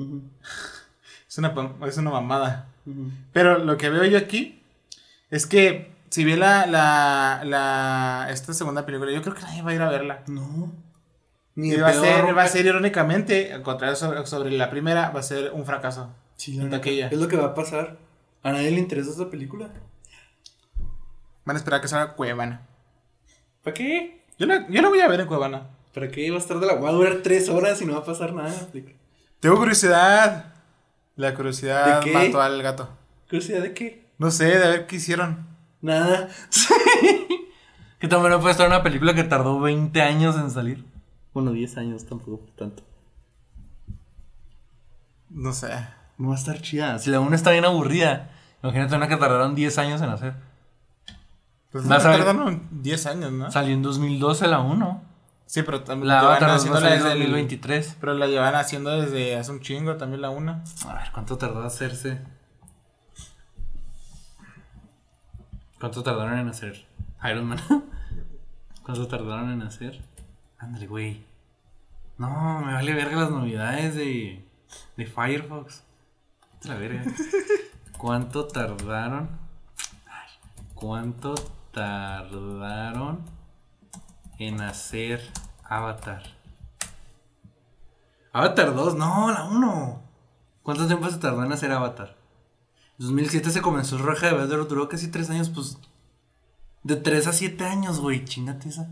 Es 1.27 1.37
una, 1.39 1.53
es 1.87 1.97
una 1.97 2.11
mamada. 2.11 2.67
Pero 3.33 3.57
lo 3.57 3.75
que 3.77 3.89
veo 3.89 4.05
yo 4.05 4.17
aquí 4.17 4.61
es 5.29 5.45
que 5.45 5.91
si 6.09 6.23
ve 6.23 6.37
la, 6.37 6.65
la, 6.65 7.41
la, 7.43 8.27
esta 8.29 8.53
segunda 8.53 8.85
película, 8.85 9.11
yo 9.11 9.21
creo 9.21 9.33
que 9.33 9.41
nadie 9.41 9.61
va 9.61 9.71
a 9.71 9.73
ir 9.73 9.81
a 9.81 9.89
verla. 9.89 10.21
No. 10.27 10.71
Ni 11.55 11.71
Y 11.73 11.75
va 11.77 11.89
a, 11.89 11.91
pedo 11.91 12.03
ser, 12.03 12.37
va 12.37 12.43
a 12.43 12.47
ser 12.47 12.65
irónicamente, 12.65 13.51
al 13.53 13.63
contrario 13.63 13.95
sobre, 13.97 14.25
sobre 14.25 14.51
la 14.51 14.69
primera, 14.69 15.09
va 15.09 15.19
a 15.19 15.23
ser 15.23 15.51
un 15.51 15.65
fracaso. 15.65 16.09
Sí, 16.37 16.57
en 16.59 16.69
taquilla. 16.69 17.07
Es 17.07 17.17
lo 17.17 17.27
que 17.27 17.35
va 17.37 17.47
a 17.47 17.53
pasar. 17.53 17.97
¿A 18.43 18.51
nadie 18.53 18.71
le 18.71 18.79
interesa 18.79 19.09
esa 19.11 19.29
película? 19.29 19.69
Van 21.45 21.55
a 21.55 21.59
esperar 21.59 21.81
que 21.81 21.87
salga 21.87 22.13
Cuevana. 22.13 22.61
¿Para 23.63 23.73
qué? 23.73 24.25
Yo 24.37 24.47
la, 24.47 24.67
yo 24.67 24.81
la 24.81 24.89
voy 24.89 24.99
a 24.99 25.07
ver 25.07 25.21
en 25.21 25.27
Cuevana. 25.27 25.69
¿Para 25.93 26.09
qué 26.09 26.29
va 26.29 26.37
a 26.37 26.39
estar 26.39 26.59
de 26.59 26.65
la... 26.65 26.75
Va 26.75 26.89
a 26.89 26.91
durar 26.91 27.19
tres 27.23 27.47
horas 27.49 27.81
y 27.81 27.85
no 27.85 27.93
va 27.93 27.99
a 27.99 28.03
pasar 28.03 28.33
nada. 28.33 28.53
Tengo 29.39 29.57
curiosidad. 29.57 30.53
La 31.15 31.33
curiosidad 31.33 32.01
¿De 32.01 32.05
qué? 32.05 32.13
mató 32.13 32.41
al 32.41 32.61
gato. 32.61 32.89
¿Curiosidad 33.29 33.61
de 33.61 33.73
qué? 33.73 34.09
No 34.17 34.31
sé, 34.31 34.45
de 34.45 34.67
ver 34.67 34.87
qué 34.87 34.97
hicieron. 34.97 35.47
Nada. 35.81 36.29
que 37.99 38.07
también 38.07 38.31
no 38.31 38.39
puede 38.39 38.51
estar 38.51 38.67
una 38.67 38.83
película 38.83 39.13
que 39.13 39.23
tardó 39.23 39.59
20 39.59 40.01
años 40.01 40.35
en 40.35 40.51
salir. 40.51 40.83
Bueno, 41.33 41.51
10 41.51 41.77
años 41.77 42.05
tampoco 42.05 42.43
tanto. 42.57 42.83
No 45.29 45.53
sé. 45.53 45.69
No 46.17 46.29
va 46.29 46.35
a 46.35 46.37
estar 46.37 46.61
chida. 46.61 46.97
Si 46.99 47.09
la 47.09 47.19
una 47.19 47.35
está 47.35 47.51
bien 47.51 47.65
aburrida, 47.65 48.31
imagínate 48.63 48.95
una 48.95 49.07
que 49.07 49.17
tardaron 49.17 49.55
10 49.55 49.77
años 49.77 50.01
en 50.01 50.09
hacer. 50.09 50.33
Pues 51.75 51.83
no 51.87 51.97
tardaron 51.97 52.61
10 52.71 53.05
años, 53.07 53.31
¿no? 53.33 53.51
Salió 53.51 53.73
en 53.73 53.81
2012 53.81 54.47
la 54.47 54.61
1. 54.61 55.03
Sí, 55.45 55.61
pero 55.63 55.83
también 55.83 56.07
La 56.07 56.21
llevan 56.21 56.37
Avatar 56.37 56.49
2 56.49 56.49
va 56.49 56.53
a 56.53 56.55
haciéndola 56.55 56.81
salir 56.87 56.97
en 56.97 57.03
desde 57.03 57.11
el- 57.17 57.19
2023. 57.31 57.97
Pero 57.99 58.13
la 58.13 58.27
llevan 58.27 58.55
haciendo 58.55 59.01
desde 59.01 59.35
hace 59.35 59.51
un 59.51 59.59
chingo 59.59 59.97
también 59.97 60.21
la 60.21 60.29
una. 60.29 60.63
A 60.87 60.93
ver, 60.93 61.11
¿cuánto 61.11 61.37
tardó 61.37 61.61
hacerse? 61.63 62.21
¿Cuánto 65.79 66.01
tardaron 66.01 66.39
en 66.39 66.47
hacer 66.47 66.85
Iron 67.29 67.45
Man? 67.45 67.59
¿Cuánto 68.83 69.07
tardaron 69.07 69.51
en 69.51 69.61
hacer? 69.63 70.01
Ándale, 70.57 70.87
güey. 70.87 71.25
No, 72.17 72.61
me 72.61 72.71
vale 72.73 72.93
verga 72.93 73.17
las 73.17 73.31
novedades 73.31 73.95
de, 73.95 74.45
de 74.95 75.05
Firefox. 75.05 75.83
La 76.63 76.75
verga. 76.75 77.03
¿Cuánto 77.97 78.47
tardaron? 78.47 79.29
Ay, 80.07 80.29
¿Cuánto 80.73 81.35
tardaron 81.75 83.23
en 84.39 84.61
hacer 84.61 85.21
Avatar? 85.65 86.23
Avatar 88.31 88.73
2, 88.73 88.95
no, 88.95 89.29
la 89.31 89.43
1. 89.43 90.01
¿Cuánto 90.63 90.87
tiempo 90.87 91.09
se 91.09 91.17
tardó 91.17 91.43
en 91.43 91.51
hacer 91.51 91.73
Avatar? 91.73 92.15
2007 92.97 93.51
se 93.51 93.61
comenzó 93.61 93.97
Roja 93.97 94.27
de 94.27 94.35
Vedro, 94.35 94.63
duró 94.63 94.87
casi 94.87 95.09
3 95.09 95.29
años, 95.31 95.49
pues. 95.49 95.77
De 96.83 96.95
3 96.95 97.27
a 97.27 97.33
7 97.33 97.65
años, 97.65 97.99
güey, 97.99 98.23
chingate 98.23 98.69
esa. 98.69 98.87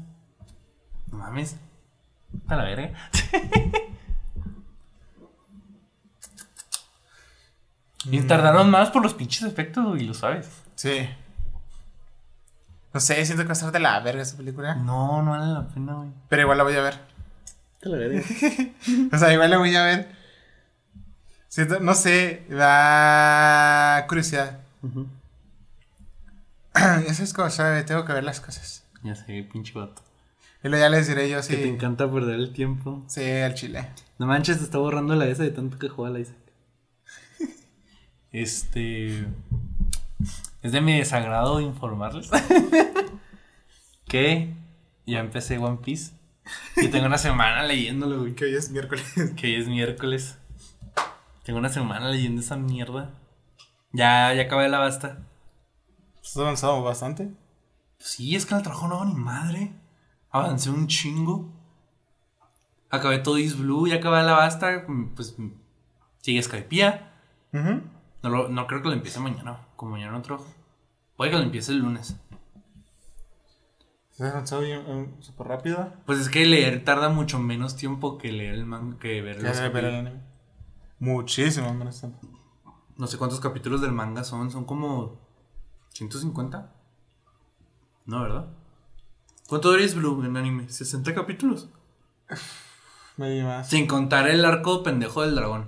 No 1.09 1.19
mames. 1.19 1.55
A 2.47 2.57
la 2.57 2.65
verga. 2.65 2.91
y 8.11 8.19
tardaron 8.23 8.69
más 8.69 8.89
por 8.89 9.01
los 9.01 9.13
pinches 9.13 9.43
efectos, 9.43 9.85
güey, 9.85 10.05
lo 10.05 10.13
sabes. 10.13 10.49
Sí. 10.75 11.07
No 12.93 12.99
sé, 12.99 13.25
siento 13.25 13.43
que 13.43 13.47
va 13.47 13.51
a 13.51 13.53
estar 13.53 13.71
de 13.71 13.79
la 13.79 13.99
verga 14.01 14.21
esa 14.21 14.37
película. 14.37 14.75
No, 14.75 15.21
no 15.23 15.31
vale 15.31 15.51
la 15.53 15.67
pena, 15.67 15.93
güey. 15.95 16.09
Pero 16.29 16.41
igual 16.43 16.57
la 16.59 16.63
voy 16.63 16.75
a 16.75 16.81
ver. 16.81 16.93
A 17.85 17.89
la 17.89 17.97
verga. 17.97 18.21
O 19.13 19.17
sea, 19.17 19.33
igual 19.33 19.49
la 19.49 19.57
voy 19.57 19.75
a 19.75 19.83
ver. 19.83 20.07
Siento, 21.47 21.79
no 21.79 21.93
sé, 21.95 22.45
da 22.49 24.05
curiosidad. 24.07 24.59
Eso 27.07 27.23
es 27.23 27.33
como, 27.33 27.49
sabe, 27.49 27.83
tengo 27.83 28.05
que 28.05 28.13
ver 28.13 28.23
las 28.23 28.39
cosas. 28.41 28.83
ya 29.03 29.15
sé, 29.15 29.47
pinche 29.51 29.73
vato. 29.73 30.01
Y 30.63 30.69
luego 30.69 30.83
ya 30.85 30.89
les 30.89 31.07
diré 31.07 31.29
yo 31.29 31.41
Que 31.41 31.55
te 31.57 31.63
si. 31.63 31.69
encanta 31.69 32.09
perder 32.09 32.35
el 32.35 32.53
tiempo. 32.53 33.03
Sí, 33.07 33.23
al 33.29 33.53
chile. 33.53 33.89
No 34.17 34.25
manches, 34.27 34.57
te 34.59 34.63
está 34.63 34.77
borrando 34.77 35.13
la 35.15 35.25
esa 35.27 35.43
de 35.43 35.51
tanto 35.51 35.77
que 35.77 35.89
juega 35.89 36.11
la 36.13 36.19
Isaac. 36.19 36.37
Este. 38.31 39.25
Es 40.63 40.71
de 40.71 40.81
mi 40.81 40.97
desagrado 40.97 41.59
informarles 41.59 42.31
que 44.07 44.55
ya 45.05 45.19
empecé 45.19 45.57
One 45.57 45.79
Piece. 45.83 46.13
Y 46.77 46.87
tengo 46.87 47.05
una 47.05 47.17
semana 47.17 47.63
leyéndolo, 47.63 48.19
güey. 48.21 48.33
Que 48.33 48.45
hoy 48.45 48.55
es 48.55 48.71
miércoles. 48.71 49.03
Que 49.35 49.47
hoy 49.47 49.55
es 49.55 49.67
miércoles. 49.67 50.37
Tengo 51.43 51.59
una 51.59 51.69
semana 51.69 52.09
leyendo 52.09 52.41
esa 52.41 52.55
mierda. 52.55 53.11
Ya, 53.91 54.33
ya 54.33 54.43
acabé 54.43 54.69
la 54.69 54.79
basta. 54.79 55.27
Has 56.21 56.37
avanzado 56.37 56.81
bastante. 56.81 57.31
Sí, 57.99 58.35
es 58.35 58.45
que 58.45 58.53
en 58.53 58.57
el 58.59 58.63
trabajo 58.63 58.87
no 58.87 58.95
hago 58.95 59.05
ni 59.05 59.15
madre. 59.15 59.73
Avancé 60.31 60.69
un 60.69 60.87
chingo. 60.87 61.51
Acabé 62.89 63.19
todo 63.19 63.37
Is 63.37 63.57
Blue, 63.57 63.87
ya 63.87 63.95
acabé 63.95 64.23
la 64.23 64.33
basta. 64.33 64.85
Pues 65.15 65.35
sigue 66.21 66.41
Skypiea. 66.41 67.11
Ujú. 67.51 67.81
No, 68.23 68.29
lo- 68.29 68.49
no 68.49 68.67
creo 68.67 68.81
que 68.81 68.87
lo 68.87 68.93
empiece 68.93 69.19
mañana. 69.19 69.59
Como 69.75 69.91
mañana 69.91 70.21
trabajo. 70.21 70.47
Puede 71.17 71.31
que 71.31 71.37
lo 71.37 71.43
empiece 71.43 71.71
el 71.73 71.79
lunes. 71.79 72.15
Has 74.13 74.21
avanzado 74.31 74.61
bien, 74.61 74.83
eh, 74.87 75.13
súper 75.19 75.47
rápido. 75.47 75.91
Pues 76.05 76.19
es 76.19 76.29
que 76.29 76.45
leer 76.45 76.83
tarda 76.85 77.09
mucho 77.09 77.39
menos 77.39 77.75
tiempo 77.75 78.17
que 78.17 78.31
leer 78.31 78.53
el 78.53 78.65
manga, 78.65 78.97
que 78.99 79.21
ver 79.21 79.41
los 79.41 79.59
ver 79.59 79.85
el 79.85 79.95
anime. 79.95 80.21
Muchísimo 80.99 81.73
menos 81.73 81.99
tiempo. 81.99 82.19
No 82.95 83.07
sé 83.07 83.17
cuántos 83.17 83.39
capítulos 83.39 83.81
del 83.81 83.91
manga 83.91 84.23
son. 84.23 84.51
Son 84.51 84.65
como 84.65 85.19
150. 85.89 86.71
No, 88.05 88.21
¿verdad? 88.21 88.47
¿Cuánto 89.47 89.71
dura 89.71 89.83
Is 89.83 89.95
Blue 89.95 90.23
en 90.23 90.37
anime? 90.37 90.65
¿60 90.69 91.13
capítulos? 91.13 91.69
Maybe 93.17 93.43
más. 93.43 93.67
Sin 93.69 93.87
contar 93.87 94.27
el 94.29 94.45
arco 94.45 94.83
pendejo 94.83 95.21
del 95.23 95.35
dragón. 95.35 95.67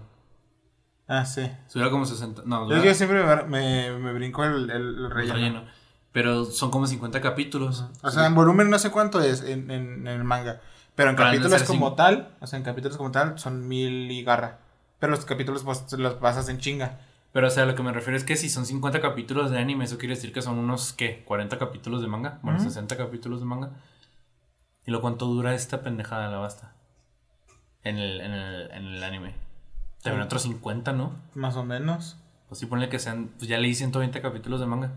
Ah, 1.08 1.26
sí. 1.26 1.50
Subirá 1.68 1.90
como 1.92 2.06
60. 2.06 2.44
No, 2.46 2.70
Yo, 2.70 2.94
siempre 2.94 3.24
me, 3.24 3.44
me, 3.44 3.98
me 3.98 4.14
brinco 4.14 4.44
el, 4.44 4.70
el, 4.70 5.06
el 5.06 5.12
relleno. 5.12 5.64
Pero 6.12 6.46
son 6.46 6.72
como 6.72 6.88
50 6.88 7.20
capítulos. 7.22 7.86
O 8.02 8.10
sea, 8.10 8.26
en 8.26 8.36
volumen 8.36 8.70
no 8.70 8.80
sé 8.80 8.90
cuánto 8.90 9.22
es 9.22 9.42
en, 9.44 9.70
en, 9.70 10.08
en 10.08 10.08
el 10.08 10.24
manga. 10.24 10.62
Pero 10.96 11.10
en 11.10 11.16
de 11.18 11.24
capítulos 11.24 11.64
como 11.64 11.94
tal, 11.94 12.30
o 12.40 12.48
sea, 12.48 12.58
en 12.58 12.64
capítulos 12.64 12.98
como 12.98 13.12
tal, 13.12 13.38
son 13.38 13.68
mil 13.68 14.10
y 14.10 14.24
garra. 14.24 14.60
Pero 15.00 15.12
los 15.12 15.26
capítulos 15.26 15.64
pues, 15.64 15.92
los 15.94 16.14
pasas 16.16 16.48
en 16.48 16.60
chinga. 16.60 17.00
Pero, 17.34 17.48
o 17.48 17.50
sea, 17.50 17.66
lo 17.66 17.76
que 17.76 17.84
me 17.84 17.92
refiero 17.92 18.16
es 18.16 18.24
que 18.24 18.38
si 18.38 18.50
son 18.50 18.66
50 18.66 19.02
capítulos 19.02 19.52
de 19.52 19.60
anime, 19.60 19.84
eso 19.84 19.98
quiere 19.98 20.16
decir 20.16 20.32
que 20.32 20.42
son 20.42 20.58
unos, 20.58 20.94
¿qué? 20.94 21.24
40 21.26 21.60
capítulos 21.60 22.02
de 22.02 22.08
manga. 22.08 22.40
Bueno, 22.42 22.60
Ujú. 22.60 22.70
60 22.70 22.96
capítulos 22.96 23.42
de 23.42 23.46
manga. 23.46 23.72
¿Y 24.86 24.92
lo 24.92 25.02
cuánto 25.02 25.26
dura 25.26 25.54
esta 25.54 25.82
pendejada 25.82 26.30
la 26.30 26.38
basta? 26.38 26.72
En 27.84 27.98
el, 27.98 28.22
en 28.22 28.32
el, 28.32 28.72
en 28.72 28.86
el 28.86 29.04
anime. 29.04 29.36
También 30.06 30.24
otros 30.24 30.44
50, 30.44 30.94
¿no? 30.94 31.14
Más 31.34 31.56
o 31.56 31.64
menos. 31.64 32.18
Pues 32.48 32.60
sí, 32.60 32.68
ponle 32.68 32.90
que 32.90 33.00
sean. 33.00 33.32
Pues 33.40 33.50
ya 33.50 33.58
leí 33.58 33.74
120 33.74 34.22
capítulos 34.22 34.60
de 34.60 34.68
manga. 34.68 34.92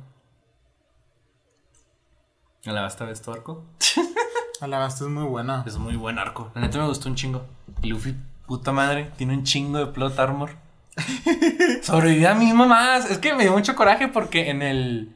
¿A 2.66 2.72
la 2.72 2.82
basta 2.82 3.06
de 3.06 3.12
este 3.12 3.30
arco? 3.30 3.64
Alabasta 4.60 5.04
es 5.04 5.10
muy 5.10 5.24
buena. 5.24 5.64
Es 5.66 5.78
muy 5.78 5.96
buen 5.96 6.18
arco. 6.18 6.50
La 6.54 6.60
neta 6.60 6.76
me 6.76 6.86
gustó 6.86 7.08
un 7.08 7.14
chingo. 7.14 7.46
Luffy, 7.82 8.16
puta 8.46 8.70
madre, 8.70 9.10
tiene 9.16 9.32
un 9.32 9.44
chingo 9.44 9.78
de 9.78 9.86
plot 9.86 10.18
armor. 10.18 10.50
Sobrevivió 11.82 12.30
a 12.30 12.34
mis 12.34 12.52
mamás. 12.52 13.10
Es 13.10 13.16
que 13.16 13.32
me 13.34 13.44
dio 13.44 13.52
mucho 13.52 13.74
coraje 13.74 14.08
porque 14.08 14.50
en 14.50 14.60
el. 14.60 15.14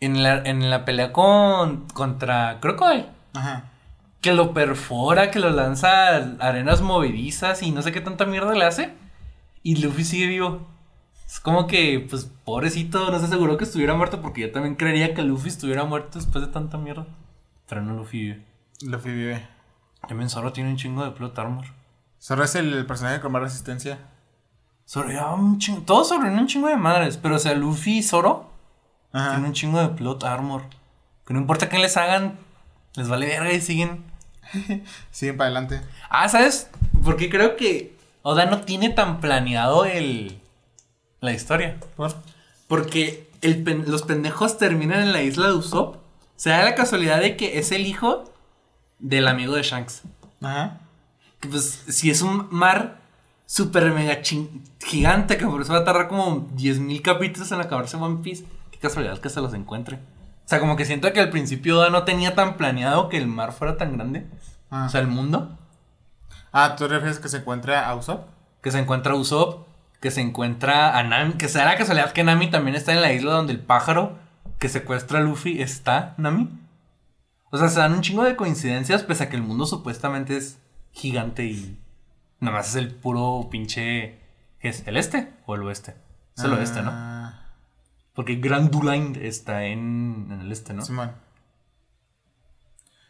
En 0.00 0.22
la, 0.22 0.42
en 0.42 0.68
la 0.68 0.84
pelea 0.84 1.14
con. 1.14 1.86
contra 1.94 2.58
Crocodile. 2.60 3.06
Ajá. 3.32 3.71
Que 4.22 4.32
lo 4.32 4.54
perfora, 4.54 5.30
que 5.30 5.40
lo 5.40 5.50
lanza 5.50 6.16
a 6.16 6.36
arenas 6.40 6.80
movedizas 6.80 7.62
y 7.62 7.70
no 7.72 7.82
sé 7.82 7.92
qué 7.92 8.00
tanta 8.00 8.24
mierda 8.24 8.54
le 8.54 8.64
hace. 8.64 8.94
Y 9.62 9.82
Luffy 9.82 10.04
sigue 10.04 10.26
vivo. 10.26 10.66
Es 11.26 11.40
como 11.40 11.66
que, 11.66 12.06
pues, 12.08 12.30
pobrecito, 12.44 13.10
no 13.10 13.18
se 13.18 13.26
aseguró 13.26 13.56
que 13.56 13.64
estuviera 13.64 13.94
muerto 13.94 14.22
porque 14.22 14.42
yo 14.42 14.52
también 14.52 14.76
creería 14.76 15.12
que 15.12 15.22
Luffy 15.22 15.48
estuviera 15.48 15.84
muerto 15.84 16.18
después 16.18 16.44
de 16.44 16.52
tanta 16.52 16.78
mierda. 16.78 17.06
Pero 17.68 17.82
no 17.82 17.94
Luffy 17.94 18.18
vive. 18.20 18.46
Luffy 18.82 19.10
vive. 19.10 19.46
También 20.06 20.30
Zoro 20.30 20.52
tiene 20.52 20.70
un 20.70 20.76
chingo 20.76 21.04
de 21.04 21.10
plot 21.10 21.38
armor. 21.38 21.64
Zoro 22.20 22.44
es 22.44 22.54
el 22.54 22.86
personaje 22.86 23.20
con 23.20 23.32
más 23.32 23.42
resistencia. 23.42 23.98
Sobrevivió 24.84 25.34
un 25.34 25.58
chingo. 25.58 25.82
Todos 25.82 26.08
sobreviven 26.08 26.38
un 26.38 26.46
chingo 26.46 26.68
de 26.68 26.76
madres. 26.76 27.16
Pero, 27.16 27.36
o 27.36 27.38
sea, 27.38 27.54
Luffy 27.54 27.98
y 27.98 28.02
Zoro 28.02 28.50
tienen 29.10 29.44
un 29.44 29.52
chingo 29.52 29.80
de 29.80 29.88
plot 29.88 30.24
armor. 30.24 30.62
Que 31.26 31.34
no 31.34 31.40
importa 31.40 31.68
qué 31.68 31.78
les 31.78 31.96
hagan, 31.96 32.38
les 32.94 33.08
vale 33.08 33.26
verga 33.26 33.52
y 33.52 33.60
siguen. 33.60 34.04
Siguen 35.10 35.36
para 35.36 35.46
adelante. 35.48 35.80
Ah, 36.10 36.28
¿sabes? 36.28 36.68
Porque 37.04 37.28
creo 37.30 37.56
que 37.56 37.96
Oda 38.22 38.46
no 38.46 38.60
tiene 38.60 38.90
tan 38.90 39.20
planeado 39.20 39.84
el. 39.84 40.38
la 41.20 41.32
historia. 41.32 41.78
¿Por? 41.96 42.14
Porque 42.68 43.28
el 43.40 43.62
pen- 43.62 43.84
los 43.88 44.02
pendejos 44.02 44.58
terminan 44.58 45.00
en 45.02 45.12
la 45.12 45.22
isla 45.22 45.48
de 45.48 45.54
Usopp. 45.54 45.96
Se 46.36 46.50
da 46.50 46.64
la 46.64 46.74
casualidad 46.74 47.20
de 47.20 47.36
que 47.36 47.58
es 47.58 47.72
el 47.72 47.86
hijo 47.86 48.32
del 48.98 49.28
amigo 49.28 49.54
de 49.54 49.62
Shanks. 49.62 50.02
Ajá. 50.40 50.78
Que 51.40 51.48
pues, 51.48 51.84
si 51.88 52.10
es 52.10 52.22
un 52.22 52.48
mar 52.50 53.00
super 53.46 53.90
mega 53.92 54.22
chin- 54.22 54.62
gigante, 54.84 55.36
que 55.36 55.46
por 55.46 55.60
eso 55.60 55.72
va 55.72 55.80
a 55.80 55.84
tardar 55.84 56.08
como 56.08 56.48
10.000 56.56 57.02
capítulos 57.02 57.50
en 57.52 57.60
acabarse 57.60 57.96
One 57.96 58.22
Piece, 58.22 58.44
qué 58.70 58.78
casualidad 58.78 59.18
que 59.18 59.28
se 59.28 59.40
los 59.40 59.52
encuentre. 59.54 59.98
O 60.52 60.54
sea, 60.54 60.60
como 60.60 60.76
que 60.76 60.84
siento 60.84 61.10
que 61.14 61.20
al 61.20 61.30
principio 61.30 61.78
Oda 61.78 61.88
no 61.88 62.04
tenía 62.04 62.34
tan 62.34 62.58
planeado 62.58 63.08
que 63.08 63.16
el 63.16 63.26
mar 63.26 63.52
fuera 63.52 63.78
tan 63.78 63.96
grande. 63.96 64.26
Ah. 64.70 64.84
O 64.84 64.90
sea, 64.90 65.00
el 65.00 65.06
mundo. 65.06 65.56
Ah, 66.52 66.76
¿tú 66.76 66.86
refieres 66.88 67.18
que 67.18 67.30
se 67.30 67.38
encuentra 67.38 67.88
a 67.88 67.94
Usopp? 67.96 68.28
Que 68.62 68.70
se 68.70 68.78
encuentra 68.78 69.14
Usopp, 69.14 69.66
que 69.98 70.10
se 70.10 70.20
encuentra 70.20 70.98
a 70.98 71.02
Nami, 71.04 71.38
que 71.38 71.48
se 71.48 71.56
da 71.56 71.64
la 71.64 71.78
casualidad 71.78 72.12
que 72.12 72.22
Nami 72.22 72.50
también 72.50 72.76
está 72.76 72.92
en 72.92 73.00
la 73.00 73.14
isla 73.14 73.32
donde 73.32 73.54
el 73.54 73.60
pájaro 73.60 74.18
que 74.58 74.68
secuestra 74.68 75.20
a 75.20 75.22
Luffy 75.22 75.62
está 75.62 76.12
Nami. 76.18 76.50
O 77.50 77.56
sea, 77.56 77.68
se 77.68 77.80
dan 77.80 77.94
un 77.94 78.02
chingo 78.02 78.22
de 78.22 78.36
coincidencias 78.36 79.04
pese 79.04 79.24
a 79.24 79.30
que 79.30 79.36
el 79.36 79.42
mundo 79.42 79.64
supuestamente 79.64 80.36
es 80.36 80.58
gigante 80.90 81.46
y 81.46 81.80
nada 82.40 82.58
más 82.58 82.68
es 82.68 82.74
el 82.74 82.94
puro 82.94 83.48
pinche... 83.50 84.18
¿Qué 84.60 84.68
es? 84.68 84.86
¿El 84.86 84.98
este 84.98 85.32
o 85.46 85.54
el 85.54 85.62
oeste? 85.62 85.94
Es 86.36 86.44
el 86.44 86.52
oeste, 86.52 86.82
¿no? 86.82 86.90
Porque 88.14 88.36
Granduline 88.36 89.18
está 89.22 89.64
en, 89.64 90.28
en 90.30 90.40
el 90.42 90.52
este, 90.52 90.74
¿no? 90.74 90.82
Simón. 90.82 91.12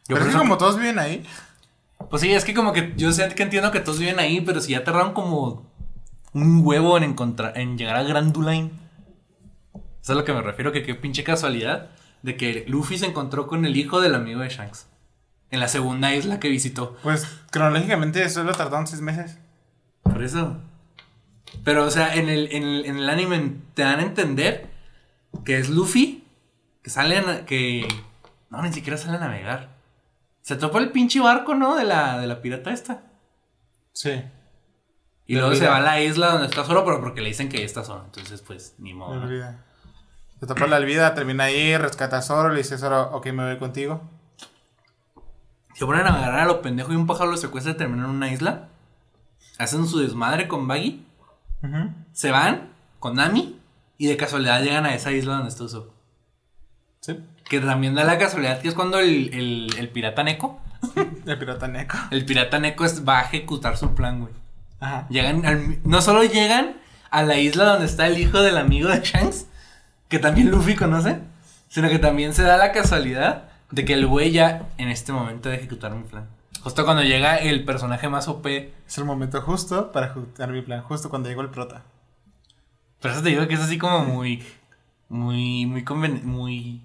Yo 0.09 0.17
Pero 0.17 0.27
es 0.27 0.33
que 0.33 0.39
como 0.39 0.59
todos 0.59 0.77
viven 0.79 0.99
ahí. 0.99 1.25
Pues 2.11 2.23
sí, 2.23 2.33
es 2.33 2.45
que 2.45 2.55
como 2.55 2.73
que 2.73 2.95
yo 2.97 3.13
sé 3.13 3.29
que 3.35 3.43
entiendo 3.43 3.71
que 3.71 3.81
todos 3.81 3.99
viven 3.99 4.19
ahí, 4.19 4.41
pero 4.41 4.61
si 4.61 4.73
ya 4.73 4.85
tardaron 4.85 5.13
como 5.13 5.71
un 6.33 6.65
huevo 6.65 6.97
en 6.97 7.05
encontrar, 7.05 7.57
en 7.59 7.79
llegar 7.79 7.97
a 7.97 8.03
Granduline. 8.03 8.71
Eso 9.75 9.83
es 10.03 10.11
a 10.11 10.15
lo 10.15 10.25
que 10.25 10.33
me 10.33 10.43
refiero, 10.43 10.73
que 10.73 10.83
qué 10.83 10.95
pinche 10.95 11.25
casualidad. 11.25 11.91
de 12.23 12.37
que 12.37 12.65
Luffy 12.69 12.99
se 12.99 13.07
encontró 13.07 13.47
con 13.49 13.65
el 13.65 13.77
hijo 13.77 14.01
del 14.01 14.15
amigo 14.15 14.41
de 14.41 14.49
Shanks. 14.49 14.87
En 15.51 15.61
la 15.61 15.69
segunda 15.69 16.15
isla 16.15 16.41
que 16.41 16.49
visitó. 16.49 16.97
Pues 17.03 17.27
cronológicamente 17.51 18.29
solo 18.31 18.55
tardaron 18.55 18.87
seis 18.87 19.03
meses. 19.03 19.39
Por 20.03 20.23
eso. 20.23 20.59
Pero, 21.65 21.85
o 21.85 21.91
sea, 21.91 22.15
en 22.15 22.29
el, 22.29 22.49
en 22.53 22.63
el, 22.63 22.87
en 22.87 22.97
el 22.99 23.11
anime 23.11 23.57
te 23.75 23.83
dan 23.83 24.01
a 24.01 24.03
entender 24.03 24.72
que 25.45 25.59
es 25.59 25.71
Luffy, 25.71 26.25
que 26.83 26.91
sale 26.91 27.19
a, 27.19 27.45
que... 27.47 27.87
No, 28.51 28.63
ni 28.63 28.73
siquiera 28.73 28.97
sale 28.97 29.17
a 29.17 29.21
navegar. 29.21 29.71
Se 30.43 30.57
topa 30.57 30.79
el 30.79 30.91
pinche 30.91 31.21
barco, 31.21 31.55
¿no? 31.55 31.77
De 31.77 31.85
la, 31.85 32.19
de 32.19 32.27
la 32.27 32.43
pirata 32.43 32.73
esta. 32.73 33.03
Sí. 33.93 34.23
Y 35.27 35.37
luego 35.37 35.55
se 35.55 35.67
va 35.67 35.77
a 35.77 35.81
la 35.81 36.01
isla 36.01 36.33
donde 36.33 36.49
está 36.49 36.65
solo, 36.65 36.85
pero 36.85 37.01
porque 37.01 37.21
le 37.21 37.29
dicen 37.29 37.49
que 37.49 37.65
está 37.65 37.85
solo. 37.85 38.05
Entonces, 38.05 38.43
pues, 38.43 38.75
ni 38.79 38.93
modo. 38.93 39.15
¿no? 39.17 39.29
Se 40.41 40.47
tapa 40.47 40.67
la 40.67 40.81
vida, 40.81 41.15
termina 41.15 41.45
ahí, 41.45 41.77
rescata 41.77 42.19
a 42.19 42.23
Zoro, 42.23 42.49
le 42.49 42.59
dice 42.59 42.75
a 42.75 42.79
Zoro, 42.79 43.11
ok, 43.13 43.27
me 43.27 43.45
voy 43.45 43.59
contigo. 43.59 44.03
Se 45.75 45.87
ponen 45.87 46.07
a 46.07 46.11
navegar 46.11 46.41
a 46.41 46.45
lo 46.45 46.61
pendejo 46.61 46.93
y 46.93 46.97
un 46.97 47.07
pájaro 47.07 47.31
lo 47.31 47.37
secuestra 47.37 47.73
y 47.73 47.77
terminan 47.77 48.07
en 48.07 48.11
una 48.11 48.33
isla. 48.33 48.69
Hacen 49.59 49.87
su 49.87 50.01
desmadre 50.01 50.49
con 50.49 50.67
Baggy. 50.67 51.07
Se 52.13 52.33
van 52.33 52.71
con 52.99 53.15
Nami. 53.15 53.61
Y 53.99 54.07
de 54.07 54.17
casualidad 54.17 54.63
llegan 54.63 54.87
a 54.87 54.95
esa 54.95 55.13
isla 55.13 55.35
donde 55.35 55.49
está 55.51 55.65
Usopp. 55.65 55.93
Sí. 57.01 57.19
Que 57.45 57.61
también 57.61 57.95
da 57.95 58.05
la 58.05 58.19
casualidad 58.19 58.61
que 58.61 58.69
es 58.69 58.75
cuando 58.75 58.99
el, 58.99 59.33
el- 59.35 59.75
el 59.79 59.89
pirata 59.89 60.23
Neko. 60.23 60.61
El 61.27 61.39
pirata 61.39 61.69
Neko. 61.69 61.97
El 62.11 62.25
pirata 62.25 62.59
Neko 62.59 62.85
es- 62.85 63.07
va 63.07 63.21
a 63.21 63.23
ejecutar 63.23 63.77
su 63.77 63.95
plan, 63.95 64.21
güey. 64.21 64.33
Ajá. 64.81 65.07
Llegan 65.11 65.45
al- 65.47 65.79
no 65.85 66.01
solo 66.03 66.25
llegan 66.25 66.77
a 67.11 67.23
la 67.23 67.37
isla 67.37 67.65
donde 67.65 67.87
está 67.87 68.07
el 68.07 68.19
hijo 68.19 68.41
del 68.43 68.57
amigo 68.59 68.89
de 68.89 69.01
Shanks, 69.01 69.47
que 70.09 70.19
también 70.19 70.51
Luffy 70.51 70.75
conoce, 70.75 71.19
sino 71.69 71.89
que 71.89 71.99
también 71.99 72.35
se 72.35 72.43
da 72.43 72.57
la 72.57 72.73
casualidad 72.73 73.45
de 73.71 73.85
que 73.85 73.93
el 73.95 74.07
güey 74.07 74.33
ya 74.33 74.67
en 74.79 74.89
este 74.89 75.13
momento 75.13 75.49
de 75.49 75.57
ejecutar 75.57 75.93
mi 75.93 76.03
plan. 76.05 76.27
Justo 76.63 76.85
cuando 76.85 77.03
llega 77.03 77.37
el 77.37 77.65
personaje 77.65 78.09
más 78.09 78.29
OP. 78.29 78.47
Es 78.47 78.99
el 78.99 79.05
momento 79.05 79.41
justo 79.43 79.93
para 79.93 80.07
ejecutar 80.07 80.51
mi 80.51 80.63
plan, 80.63 80.83
justo 80.83 81.11
cuando 81.11 81.29
llegó 81.29 81.43
el 81.43 81.51
prota. 81.51 81.83
Pero 83.03 83.13
eso 83.15 83.23
te 83.23 83.29
digo 83.31 83.47
que 83.49 83.55
es 83.55 83.61
así 83.61 83.77
como 83.79 84.05
muy. 84.05 84.43
Muy. 85.11 85.67
Muy. 85.67 85.85
conven- 85.85 86.23
muy 86.23 86.81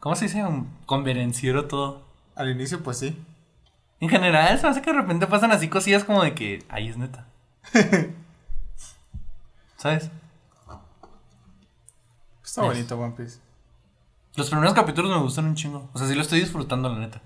¿Cómo 0.00 0.14
se 0.16 0.26
dice? 0.26 0.44
Convenenciero 0.84 1.66
todo. 1.66 2.02
Al 2.34 2.50
inicio, 2.50 2.82
pues 2.82 2.98
sí. 2.98 3.16
En 4.00 4.08
general, 4.10 4.58
se 4.60 4.66
hace 4.66 4.82
que 4.82 4.92
de 4.92 4.98
repente 5.00 5.26
pasan 5.26 5.52
así 5.52 5.68
cosillas 5.68 6.04
como 6.04 6.22
de 6.22 6.34
que. 6.34 6.64
Ay, 6.68 6.88
es 6.88 6.98
neta. 6.98 7.26
¿Sabes? 9.76 10.10
Está 12.44 12.62
Es. 12.62 12.68
bonito 12.68 12.98
One 12.98 13.14
Piece. 13.16 13.38
Los 14.36 14.50
primeros 14.50 14.74
capítulos 14.74 15.10
me 15.10 15.18
gustan 15.22 15.46
un 15.46 15.54
chingo. 15.54 15.88
O 15.92 15.98
sea, 15.98 16.06
sí 16.06 16.14
lo 16.14 16.22
estoy 16.22 16.40
disfrutando, 16.40 16.88
la 16.90 16.98
neta. 16.98 17.20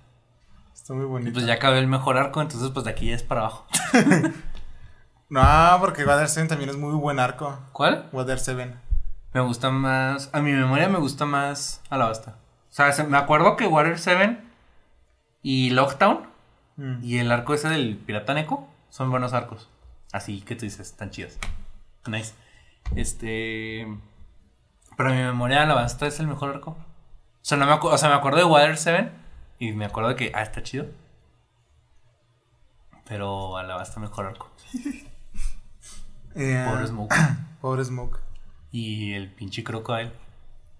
Está 0.75 0.95
muy 0.95 1.05
Y 1.05 1.09
bonito. 1.09 1.33
pues 1.35 1.47
ya 1.47 1.55
acabé 1.55 1.79
el 1.79 1.87
mejor 1.87 2.17
arco, 2.19 2.41
entonces 2.41 2.71
pues 2.71 2.85
de 2.85 2.91
aquí 2.93 3.07
ya 3.07 3.17
es 3.17 3.23
para 3.23 3.43
abajo. 3.43 3.67
No, 5.31 5.77
porque 5.81 6.05
Water 6.05 6.29
7 6.29 6.49
también 6.49 6.71
es 6.71 6.77
muy 6.77 6.93
buen 6.95 7.21
arco. 7.21 7.59
¿Cuál? 7.73 8.09
Water 8.13 8.39
7. 8.39 8.75
Me 9.33 9.41
gusta 9.41 9.71
más. 9.71 10.29
A 10.33 10.41
mi 10.41 10.53
memoria 10.53 10.89
me 10.89 10.99
gusta 10.99 11.25
más 11.25 11.81
Alabasta. 11.89 12.33
O 12.71 12.73
sea, 12.73 12.93
se- 12.93 13.05
me 13.05 13.17
acuerdo 13.17 13.57
que 13.57 13.67
Water 13.67 13.99
7 13.99 14.39
y 15.43 15.71
Lockdown 15.71 16.29
Mm. 16.77 17.05
y 17.05 17.19
el 17.19 17.31
arco 17.31 17.55
ese 17.55 17.69
del 17.69 17.97
Pirata 17.97 18.35
Neko 18.35 18.69
son 18.91 19.11
buenos 19.11 19.33
arcos. 19.33 19.69
Así 20.13 20.41
que 20.43 20.57
tú 20.57 20.63
dices, 20.65 20.81
están 20.89 21.11
chidos. 21.11 21.39
Nice. 22.07 22.35
Este. 22.97 23.87
Pero 24.97 25.11
a 25.11 25.13
mi 25.13 25.19
memoria 25.23 25.63
Alabasta 25.63 26.07
es 26.07 26.19
el 26.21 26.27
mejor 26.27 26.51
arco. 26.51 26.71
O 26.73 26.77
sea, 27.45 27.57
no 27.57 27.67
me 27.67 27.73
o 27.75 27.99
sea, 27.99 28.09
me 28.09 28.17
acuerdo 28.17 28.39
de 28.39 28.45
Water 28.45 28.77
7 28.77 29.13
y 29.61 29.73
me 29.73 29.85
acuerdo 29.85 30.09
de 30.11 30.17
que, 30.17 30.33
ah, 30.35 30.43
está 30.43 30.63
chido. 30.63 30.87
Pero 33.07 33.57
Alabasta 33.57 34.01
mejor 34.01 34.27
arco. 34.27 34.51
Eh, 36.35 36.67
Pobre 36.69 36.87
Smoke. 36.87 37.15
Pobre 37.61 37.85
Smoke. 37.85 38.19
Y 38.73 39.13
el 39.15 39.33
pinche 39.33 39.65
Crocodile. 39.65 40.13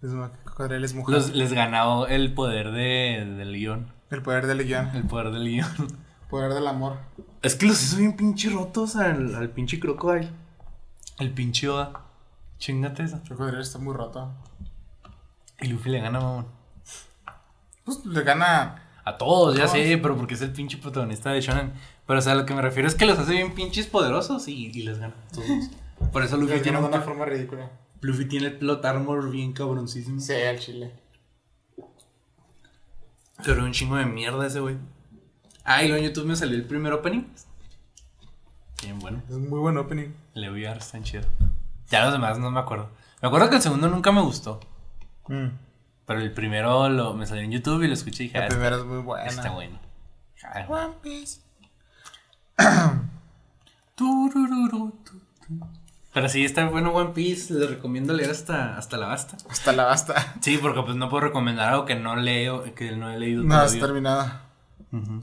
Smoke, 0.03 0.33
Cocodrilo 0.45 0.87
es 0.87 0.95
mujer. 0.95 1.15
Los- 1.17 1.35
les 1.35 1.53
ganó 1.53 2.07
el 2.07 2.33
poder 2.33 2.71
de, 2.73 3.25
del 3.37 3.53
guion. 3.55 3.93
El 4.11 4.23
poder 4.23 4.47
del 4.47 4.65
guion. 4.65 4.89
El 4.95 5.05
poder 5.05 5.31
del 5.31 5.45
guion. 5.45 5.69
Poder 6.31 6.55
del 6.55 6.69
amor. 6.69 6.97
Es 7.43 7.57
que 7.57 7.67
los 7.67 7.83
hizo 7.83 7.97
bien 7.97 8.17
pinche 8.17 8.51
rotos 8.51 8.95
al, 8.95 9.35
al 9.35 9.51
pinche 9.51 9.81
Crocodile. 9.81 10.31
El 11.19 11.33
pinche 11.33 11.69
Oda. 11.69 12.03
Chingate 12.59 13.03
esa. 13.03 13.17
El 13.17 13.31
cocodrilo 13.31 13.61
está 13.61 13.79
muy 13.81 13.93
roto. 13.95 14.33
Y 15.61 15.67
Luffy 15.67 15.91
le 15.91 16.01
gana, 16.01 16.21
mamón. 16.21 16.47
Pues 17.85 18.07
le 18.07 18.23
gana. 18.23 18.81
A 19.05 19.17
todos, 19.17 19.57
ya 19.57 19.67
sé, 19.67 19.99
pero 19.99 20.17
porque 20.17 20.35
es 20.35 20.43
el 20.43 20.53
pinche 20.53 20.77
protagonista 20.79 21.31
de 21.33 21.41
Shonen. 21.41 21.73
Pero, 22.07 22.19
o 22.19 22.23
sea, 22.23 22.35
lo 22.35 22.45
que 22.47 22.55
me 22.55 22.63
refiero 22.63 22.87
es 22.89 22.95
que 22.95 23.07
los 23.07 23.19
hace 23.19 23.33
bien 23.33 23.55
pinches 23.55 23.87
poderosos 23.87 24.47
y, 24.49 24.67
y 24.67 24.83
les 24.83 24.99
gana. 24.99 25.15
a 25.31 25.33
Todos. 25.35 25.49
Por 26.13 26.23
eso 26.23 26.37
Luffy 26.37 26.61
tiene, 26.61 26.79
un- 26.79 26.85
una 26.85 27.01
forma 27.01 27.25
ridícula. 27.25 27.71
Luffy 28.01 28.25
tiene 28.27 28.47
el 28.49 28.59
plot 28.59 28.85
armor 28.85 29.31
bien 29.31 29.53
cabroncísimo. 29.53 30.21
Sí, 30.21 30.35
al 30.35 30.59
chile. 30.59 30.93
Pero 33.45 33.65
un 33.65 33.73
chingo 33.73 33.97
de 33.97 34.07
mierda 34.07 34.47
ese 34.47 34.61
güey. 34.61 34.77
Ah, 35.65 35.83
y 35.83 35.89
luego 35.89 36.03
en 36.03 36.09
YouTube 36.11 36.27
me 36.27 36.37
salió 36.37 36.57
el 36.57 36.65
primer 36.65 36.93
opening. 36.93 37.25
Bien 38.83 38.99
bueno. 38.99 39.23
Es 39.29 39.37
muy 39.37 39.59
buen 39.59 39.77
opening. 39.77 40.09
Le 40.35 40.51
voy 40.51 40.65
a 40.65 40.71
dar, 40.71 40.79
está 40.79 41.03
chido. 41.03 41.25
Ya 41.91 42.05
los 42.05 42.13
demás 42.13 42.39
no 42.39 42.51
me 42.51 42.61
acuerdo. 42.61 42.89
Me 43.21 43.29
acuerdo 43.29 43.51
que 43.51 43.57
el 43.57 43.63
segundo 43.63 43.89
nunca 43.89 44.13
me 44.13 44.21
gustó. 44.23 44.61
Mm. 45.29 45.49
Pero 46.11 46.23
el 46.23 46.33
primero 46.33 46.89
lo, 46.89 47.15
me 47.15 47.25
salió 47.25 47.45
en 47.45 47.53
YouTube 47.53 47.85
y 47.85 47.87
lo 47.87 47.95
escuché 47.95 48.25
y 48.25 48.27
dije, 48.27 48.39
La 48.41 48.47
ah, 48.47 48.49
primera 48.49 48.71
está, 48.75 48.81
es 48.81 48.85
muy 48.93 48.99
buena. 48.99 49.27
está 49.27 49.51
bueno. 49.51 49.79
One 50.69 50.95
Piece. 51.01 51.41
Pero 56.13 56.29
sí, 56.29 56.45
está 56.45 56.65
bueno 56.69 56.91
One 56.91 57.11
Piece. 57.11 57.55
Les 57.55 57.71
recomiendo 57.71 58.13
leer 58.13 58.31
hasta, 58.33 58.77
hasta 58.77 58.97
la 58.97 59.07
basta. 59.07 59.37
Hasta 59.49 59.71
la 59.71 59.85
basta. 59.85 60.35
Sí, 60.41 60.59
porque 60.61 60.83
pues 60.83 60.97
no 60.97 61.09
puedo 61.09 61.21
recomendar 61.29 61.69
algo 61.69 61.85
que 61.87 61.95
no 61.95 62.17
leo, 62.17 62.75
que 62.75 62.91
no 62.91 63.09
he 63.13 63.17
leído 63.17 63.45
No, 63.45 63.55
todavía. 63.55 63.81
terminado. 63.81 64.33
Ujú. 64.91 65.23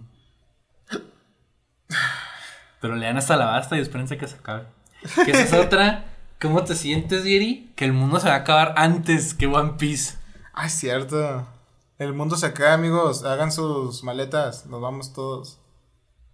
Pero 2.80 2.95
lean 2.95 3.17
hasta 3.17 3.36
la 3.36 3.47
basta 3.47 3.78
y 3.78 3.82
espérense 3.82 4.17
que 4.17 4.28
se 4.28 4.38
acabe. 4.38 4.63
Que 5.26 5.32
esa 5.32 5.41
es 5.41 5.52
otra. 5.52 6.06
¿Cómo 6.39 6.63
te 6.63 6.76
sientes, 6.76 7.26
Yeri? 7.26 7.73
Que 7.76 7.84
el 7.84 7.91
mundo 7.91 8.21
se 8.21 8.30
va 8.30 8.36
a 8.36 8.38
acabar 8.38 8.73
antes 8.78 9.34
que 9.34 9.47
One 9.47 9.73
Piece. 9.78 10.26
Ah, 10.60 10.65
es 10.65 10.74
cierto. 10.74 11.46
El 12.00 12.13
mundo 12.13 12.36
se 12.36 12.48
acaba, 12.48 12.74
amigos. 12.74 13.24
Hagan 13.24 13.52
sus 13.52 14.04
maletas. 14.04 14.65
Nos 14.65 14.82
vamos 14.82 15.13
todos 15.13 15.60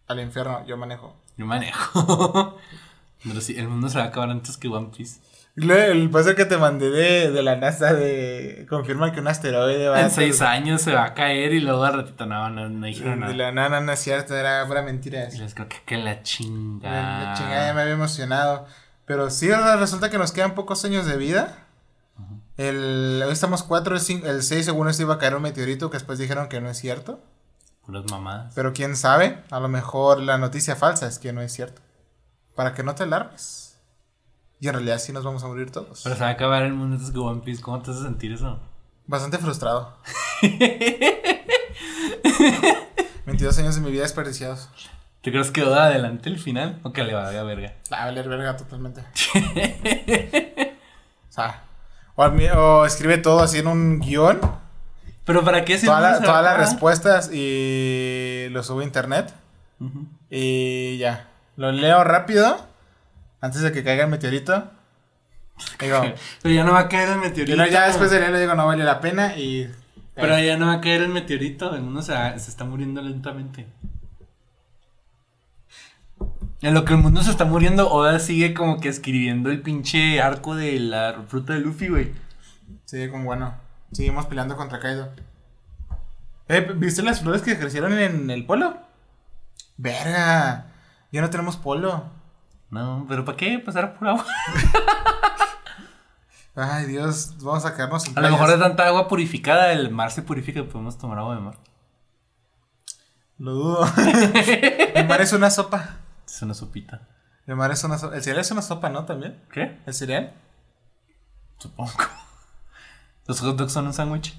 al 0.07 0.19
infierno. 0.19 0.65
Yo 0.65 0.77
manejo. 0.77 1.15
Yo 1.37 1.45
manejo. 1.45 2.57
Pero 3.23 3.41
sí, 3.41 3.57
el 3.57 3.67
mundo 3.67 3.89
se 3.89 3.97
va 3.97 4.05
a 4.05 4.07
acabar 4.07 4.29
antes 4.29 4.57
que 4.57 4.67
One 4.67 4.91
Piece. 4.95 5.19
El 5.55 6.09
paso 6.09 6.33
que 6.35 6.45
te 6.45 6.57
mandé 6.57 6.89
de, 6.89 7.31
de 7.31 7.43
la 7.43 7.55
NASA 7.55 7.93
de 7.93 8.65
confirma 8.69 9.11
que 9.11 9.19
un 9.19 9.27
asteroide 9.27 9.87
va 9.87 9.99
En 9.99 10.07
a 10.07 10.09
seis 10.09 10.41
años 10.41 10.81
se 10.81 10.93
va 10.93 11.03
a 11.05 11.13
caer 11.13 11.53
y 11.53 11.59
luego 11.59 11.83
al 11.83 11.93
ratito 11.93 12.25
no, 12.25 12.49
no, 12.49 12.69
no 12.69 12.81
De 12.81 12.87
dijeron 12.87 13.19
nada. 13.19 13.33
la 13.33 13.51
no, 13.51 13.69
no, 13.69 13.81
no 13.81 13.91
es 13.91 13.99
cierto, 13.99 14.35
era 14.35 14.65
pura 14.67 14.81
mentira. 14.81 15.27
Y 15.31 15.37
les 15.37 15.53
creo 15.53 15.69
que, 15.69 15.77
que 15.85 15.97
la 15.97 16.05
La, 16.15 16.23
chinga. 16.23 16.89
la 16.89 17.33
chingada 17.37 17.67
ya 17.67 17.73
me 17.73 17.81
había 17.81 17.93
emocionado. 17.93 18.65
Pero 19.05 19.29
sí, 19.29 19.49
resulta 19.51 20.09
que 20.09 20.17
nos 20.17 20.31
quedan 20.31 20.55
pocos 20.55 20.83
años 20.85 21.05
de 21.05 21.17
vida. 21.17 21.59
El, 22.55 23.23
hoy 23.25 23.33
estamos 23.33 23.63
4, 23.63 23.95
el 23.95 24.43
6 24.43 24.65
según 24.65 24.87
esto 24.87 25.01
iba 25.01 25.15
a 25.15 25.17
caer 25.17 25.35
un 25.35 25.41
meteorito 25.41 25.89
que 25.89 25.97
después 25.97 26.19
dijeron 26.19 26.49
que 26.49 26.61
no 26.61 26.69
es 26.69 26.77
cierto. 26.77 27.19
Puras 27.85 28.05
mamadas. 28.09 28.53
Pero 28.55 28.73
quién 28.73 28.95
sabe, 28.95 29.43
a 29.49 29.59
lo 29.59 29.67
mejor 29.67 30.21
la 30.21 30.37
noticia 30.37 30.75
falsa 30.75 31.07
es 31.07 31.17
que 31.19 31.33
no 31.33 31.41
es 31.41 31.51
cierto. 31.51 31.81
Para 32.55 32.73
que 32.75 32.83
no 32.83 32.93
te 32.93 33.03
alarmes. 33.03 33.79
Y 34.59 34.67
en 34.67 34.75
realidad 34.75 34.99
sí 34.99 35.11
nos 35.11 35.23
vamos 35.23 35.43
a 35.43 35.47
morir 35.47 35.71
todos. 35.71 36.01
Pero 36.03 36.15
se 36.15 36.21
va 36.21 36.27
a 36.27 36.31
acabar 36.31 36.63
el 36.63 36.73
mundo 36.73 36.95
antes 36.95 37.11
que 37.11 37.17
One 37.17 37.41
Piece. 37.41 37.61
¿Cómo 37.61 37.81
te 37.81 37.91
hace 37.91 38.03
sentir 38.03 38.31
eso? 38.33 38.59
Bastante 39.07 39.39
frustrado. 39.39 39.97
22 43.25 43.57
años 43.57 43.75
de 43.75 43.81
mi 43.81 43.91
vida 43.91 44.03
desperdiciados. 44.03 44.69
¿Tú 45.21 45.31
crees 45.31 45.51
que 45.51 45.63
Oda 45.63 45.85
adelante 45.85 46.29
el 46.29 46.37
final? 46.37 46.79
¿O 46.83 46.93
que 46.93 47.03
le 47.03 47.13
va 47.13 47.27
a 47.27 47.43
verga? 47.43 47.73
La 47.89 47.97
va 47.97 48.03
a 48.03 48.05
valer 48.05 48.29
verga 48.29 48.55
totalmente. 48.55 49.01
o 51.29 51.31
sea, 51.31 51.63
o, 52.15 52.85
escribe 52.85 53.17
todo 53.17 53.41
así 53.41 53.59
en 53.59 53.67
un 53.67 53.99
guion. 53.99 54.39
Pero 55.25 55.43
¿para 55.43 55.63
qué 55.65 55.77
se 55.77 55.85
Toda 55.85 55.99
la- 56.01 56.21
todas 56.21 56.43
las 56.43 56.57
respuestas 56.57 57.29
y 57.33 58.47
lo 58.51 58.61
subo 58.63 58.81
a 58.81 58.83
internet. 58.83 59.33
Y 60.29 60.97
ya. 60.97 61.27
Lo 61.55 61.71
leo 61.71 62.03
rápido. 62.03 62.57
Antes 63.41 63.61
de 63.61 63.71
que 63.71 63.83
caiga 63.83 64.05
el 64.05 64.09
meteorito. 64.09 64.71
Digo, 65.79 66.01
Pero 66.41 66.55
ya 66.55 66.63
no 66.63 66.73
va 66.73 66.79
a 66.79 66.89
caer 66.89 67.09
el 67.09 67.17
meteorito. 67.19 67.55
luego 67.55 67.71
ya 67.71 67.87
después 67.87 68.09
de 68.11 68.19
leerlo 68.19 68.39
digo, 68.39 68.55
no 68.55 68.65
vale 68.67 68.83
la 68.83 68.99
pena. 69.01 69.35
Y. 69.37 69.69
Pero 70.15 70.39
ya 70.39 70.57
no 70.57 70.67
va 70.67 70.73
a 70.73 70.81
caer 70.81 71.01
el 71.01 71.09
meteorito. 71.09 71.75
El 71.75 71.81
mundo 71.81 72.01
se, 72.01 72.13
se 72.39 72.49
está 72.49 72.63
muriendo 72.65 73.01
lentamente. 73.01 73.67
En 76.63 76.73
lo 76.73 76.85
que 76.85 76.93
el 76.93 76.99
mundo 76.99 77.21
se 77.21 77.29
está 77.29 77.43
muriendo, 77.43 77.91
Oda 77.91 78.19
sigue 78.19 78.53
como 78.53 78.79
que 78.79 78.87
escribiendo 78.87 79.51
el 79.51 79.61
pinche 79.61 80.21
arco 80.21 80.55
de 80.55 80.79
la 80.79 81.25
fruta 81.27 81.51
de 81.51 81.59
Luffy, 81.59 81.89
güey. 81.89 82.13
Sí, 82.85 83.09
como 83.09 83.25
bueno. 83.25 83.53
Seguimos 83.91 84.27
peleando 84.27 84.55
contra 84.55 84.79
Kaido. 84.79 85.09
Eh, 86.47 86.61
¿viste 86.77 87.03
las 87.03 87.19
flores 87.19 87.41
que 87.41 87.59
crecieron 87.59 87.91
en 87.99 88.29
el 88.29 88.45
polo? 88.45 88.77
Verga. 89.75 90.67
Ya 91.11 91.19
no 91.19 91.29
tenemos 91.29 91.57
polo. 91.57 92.05
No, 92.69 93.05
pero 93.09 93.25
¿para 93.25 93.35
qué 93.35 93.59
pasar 93.59 93.95
por 93.95 94.07
agua? 94.07 94.25
Ay, 96.55 96.85
Dios, 96.85 97.35
vamos 97.41 97.65
a 97.65 97.75
quedarnos 97.75 98.03
sin 98.03 98.17
A 98.17 98.21
lo 98.21 98.29
mejor 98.29 98.49
de 98.49 98.57
tanta 98.57 98.87
agua 98.87 99.09
purificada, 99.09 99.73
el 99.73 99.91
mar 99.91 100.11
se 100.11 100.21
purifica 100.21 100.61
y 100.61 100.63
podemos 100.63 100.97
tomar 100.97 101.19
agua 101.19 101.35
de 101.35 101.41
mar. 101.41 101.57
Lo 103.37 103.51
dudo. 103.51 103.85
el 104.95 105.07
mar 105.09 105.19
es 105.19 105.33
una 105.33 105.49
sopa. 105.49 106.02
Es 106.33 106.41
una 106.41 106.53
sopita. 106.53 107.07
El 107.47 107.55
mar 107.55 107.71
es 107.71 107.83
una 107.83 107.97
sopa. 107.97 108.15
El 108.15 108.23
cereal 108.23 108.41
es 108.41 108.51
una 108.51 108.61
sopa, 108.61 108.89
¿no? 108.89 109.05
También. 109.05 109.39
¿Qué? 109.51 109.77
¿El 109.85 109.93
cereal? 109.93 110.33
Supongo. 111.57 111.91
¿Los 113.27 113.39
hot 113.41 113.57
dogs 113.57 113.71
son 113.73 113.87
un 113.87 113.93
sándwich? 113.93 114.33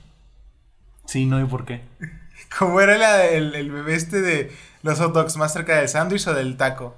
Sí, 1.07 1.27
no, 1.27 1.41
¿y 1.41 1.45
por 1.47 1.65
qué? 1.65 1.85
¿Cómo 2.59 2.81
era 2.81 2.97
la- 2.99 3.25
el, 3.27 3.55
el 3.55 3.71
bebé 3.71 3.95
este 3.95 4.21
de 4.21 4.55
los 4.83 4.99
hot 4.99 5.15
dogs? 5.15 5.37
¿Más 5.37 5.53
cerca 5.53 5.77
del 5.77 5.89
sándwich 5.89 6.27
o 6.27 6.35
del 6.35 6.57
taco? 6.57 6.97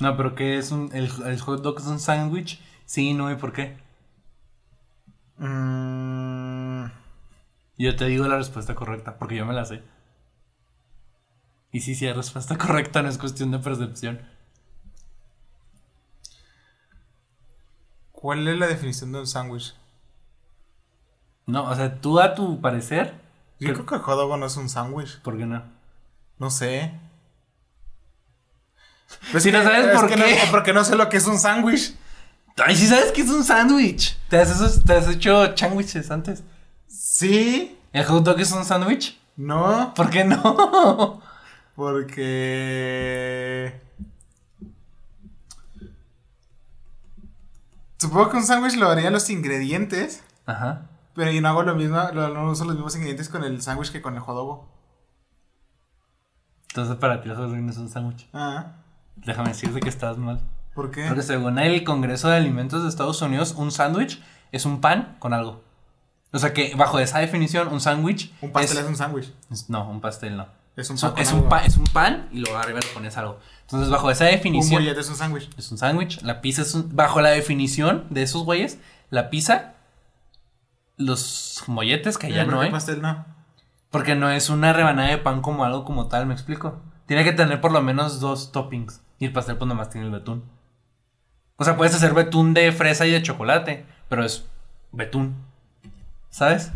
No, 0.00 0.16
pero 0.16 0.34
¿qué 0.34 0.58
es 0.58 0.70
un. 0.72 0.90
El, 0.92 1.10
el 1.26 1.40
hot 1.40 1.62
dog 1.62 1.78
es 1.78 1.86
un 1.86 2.00
sándwich? 2.00 2.60
Sí, 2.84 3.14
no, 3.14 3.30
¿y 3.30 3.36
por 3.36 3.52
qué? 3.52 3.76
Mm, 5.38 6.86
Yo 7.78 7.96
te 7.96 8.06
digo 8.06 8.26
la 8.28 8.36
respuesta 8.38 8.74
correcta, 8.74 9.18
porque 9.18 9.36
yo 9.36 9.46
me 9.46 9.54
la 9.54 9.64
sé. 9.64 9.82
Y 11.72 11.80
sí, 11.80 11.94
sí, 11.94 12.06
hay 12.06 12.12
respuesta 12.12 12.56
correcta, 12.58 13.02
no 13.02 13.08
es 13.08 13.18
cuestión 13.18 13.50
de 13.50 13.58
percepción. 13.58 14.20
¿Cuál 18.12 18.46
es 18.46 18.56
la 18.58 18.66
definición 18.66 19.12
de 19.12 19.20
un 19.20 19.26
sándwich? 19.26 19.74
No, 21.46 21.64
o 21.64 21.74
sea, 21.74 22.00
tú 22.00 22.20
a 22.20 22.34
tu 22.34 22.60
parecer. 22.60 23.14
Yo 23.58 23.68
¿qué- 23.68 23.74
creo 23.74 23.86
que 23.86 23.94
el 23.96 24.00
hot 24.02 24.16
dog 24.16 24.38
no 24.38 24.46
es 24.46 24.56
un 24.56 24.68
sándwich. 24.68 25.20
¿Por 25.22 25.36
qué 25.36 25.44
no? 25.46 25.62
No 26.38 26.50
sé. 26.50 26.92
Pues 29.32 29.42
Si 29.42 29.50
no 29.50 29.62
sabes 29.62 29.86
es 29.88 29.98
por 30.00 30.08
qué. 30.08 30.16
No, 30.16 30.24
porque 30.50 30.72
no 30.72 30.84
sé 30.84 30.94
lo 30.94 31.08
que 31.08 31.16
es 31.16 31.26
un 31.26 31.38
sándwich. 31.38 31.96
Ay, 32.64 32.76
sí 32.76 32.86
sabes 32.86 33.10
que 33.12 33.22
es 33.22 33.30
un 33.30 33.42
sándwich. 33.44 34.16
¿Te 34.28 34.44
te 34.86 34.92
has 34.94 35.08
hecho 35.08 35.56
sándwiches 35.56 36.10
antes. 36.10 36.44
Sí. 36.86 37.78
¿El 37.92 38.04
hot 38.04 38.22
dog 38.24 38.38
es 38.40 38.52
un 38.52 38.64
sándwich? 38.64 39.18
No. 39.36 39.92
¿Por 39.94 40.10
qué 40.10 40.24
no? 40.24 41.20
Porque. 41.74 43.80
Supongo 47.98 48.30
que 48.30 48.36
un 48.36 48.44
sándwich 48.44 48.76
lo 48.76 48.88
haría 48.88 49.10
los 49.10 49.30
ingredientes. 49.30 50.22
Ajá. 50.44 50.88
Pero 51.14 51.30
yo 51.30 51.40
no 51.40 51.48
hago 51.48 51.62
lo 51.62 51.74
mismo, 51.74 51.98
no 52.12 52.50
uso 52.50 52.64
los 52.64 52.74
mismos 52.74 52.94
ingredientes 52.96 53.28
con 53.28 53.44
el 53.44 53.62
sándwich 53.62 53.92
que 53.92 54.02
con 54.02 54.14
el 54.14 54.20
jodogo. 54.20 54.68
Entonces 56.70 56.96
para 56.96 57.20
ti 57.20 57.30
eso 57.30 57.46
no 57.46 57.70
es 57.70 57.76
un 57.76 57.88
sándwich. 57.88 58.28
Ah, 58.32 58.72
Déjame 59.16 59.50
decirte 59.50 59.80
que 59.80 59.90
estás 59.90 60.16
mal. 60.16 60.40
¿por 60.74 60.90
qué? 60.90 61.06
Porque 61.06 61.22
según 61.22 61.58
el 61.58 61.84
Congreso 61.84 62.28
de 62.28 62.36
Alimentos 62.36 62.82
de 62.82 62.88
Estados 62.88 63.20
Unidos, 63.20 63.54
un 63.56 63.70
sándwich 63.70 64.22
es 64.52 64.64
un 64.64 64.80
pan 64.80 65.16
con 65.18 65.34
algo. 65.34 65.62
O 66.32 66.38
sea 66.38 66.54
que 66.54 66.74
bajo 66.74 66.98
esa 66.98 67.18
definición, 67.18 67.68
un 67.68 67.80
sándwich. 67.80 68.32
Un 68.40 68.52
pastel 68.52 68.78
es, 68.78 68.84
es, 68.84 68.88
un 68.88 68.96
sándwich. 68.96 69.32
No, 69.68 69.88
un 69.88 70.00
pastel 70.00 70.36
no. 70.36 70.46
Es 70.76 70.88
un 70.90 70.96
pan. 70.98 71.12
un, 71.12 71.18
es 71.20 71.32
un 71.32 71.48
pan, 71.48 71.64
es 71.66 71.76
un 71.76 71.84
pan 71.84 72.28
y 72.32 72.38
luego 72.38 72.56
arriba 72.58 72.80
le 72.80 72.86
pones 72.88 73.16
algo. 73.16 73.38
Entonces, 73.62 73.90
bajo 73.90 74.10
esa 74.10 74.24
Un 74.24 74.30
definición, 74.30 74.82
mollete 74.82 75.00
es 75.00 75.08
un 75.08 75.16
sándwich. 75.16 75.50
es 75.58 75.70
un 75.70 75.78
sándwich. 75.78 76.22
La 76.22 76.40
pizza 76.40 76.62
es 76.62 76.74
un. 76.74 76.94
Bajo 76.96 77.20
la 77.20 77.30
definición 77.30 78.06
de 78.10 78.22
esos 78.22 78.44
güeyes, 78.44 78.78
la 79.10 79.28
pizza, 79.30 79.74
los 80.96 81.62
molletes, 81.66 82.18
que 82.18 82.32
ya 82.32 82.44
¿Por 82.44 82.54
no 82.54 82.60
hay. 82.60 82.70
pastel 82.70 83.02
no? 83.02 83.24
Porque 83.90 84.14
no 84.14 84.30
es 84.30 84.48
una 84.48 84.72
rebanada 84.72 85.10
de 85.10 85.18
pan 85.18 85.42
como 85.42 85.64
algo 85.64 85.84
como 85.84 86.08
tal, 86.08 86.26
¿me 86.26 86.32
explico? 86.34 86.80
Tiene 87.06 87.24
que 87.24 87.32
tener 87.32 87.60
por 87.60 87.72
lo 87.72 87.82
menos 87.82 88.20
dos 88.20 88.52
toppings. 88.52 89.02
Y 89.18 89.26
el 89.26 89.32
pastel 89.32 89.56
pues 89.58 89.68
nomás 89.68 89.90
tiene 89.90 90.06
el 90.06 90.12
betún. 90.12 90.44
O 91.56 91.64
sea, 91.64 91.76
puedes 91.76 91.94
hacer 91.94 92.14
betún 92.14 92.54
de 92.54 92.72
fresa 92.72 93.06
y 93.06 93.10
de 93.10 93.22
chocolate, 93.22 93.84
pero 94.08 94.24
es 94.24 94.46
betún. 94.90 95.36
¿Sabes? 96.30 96.72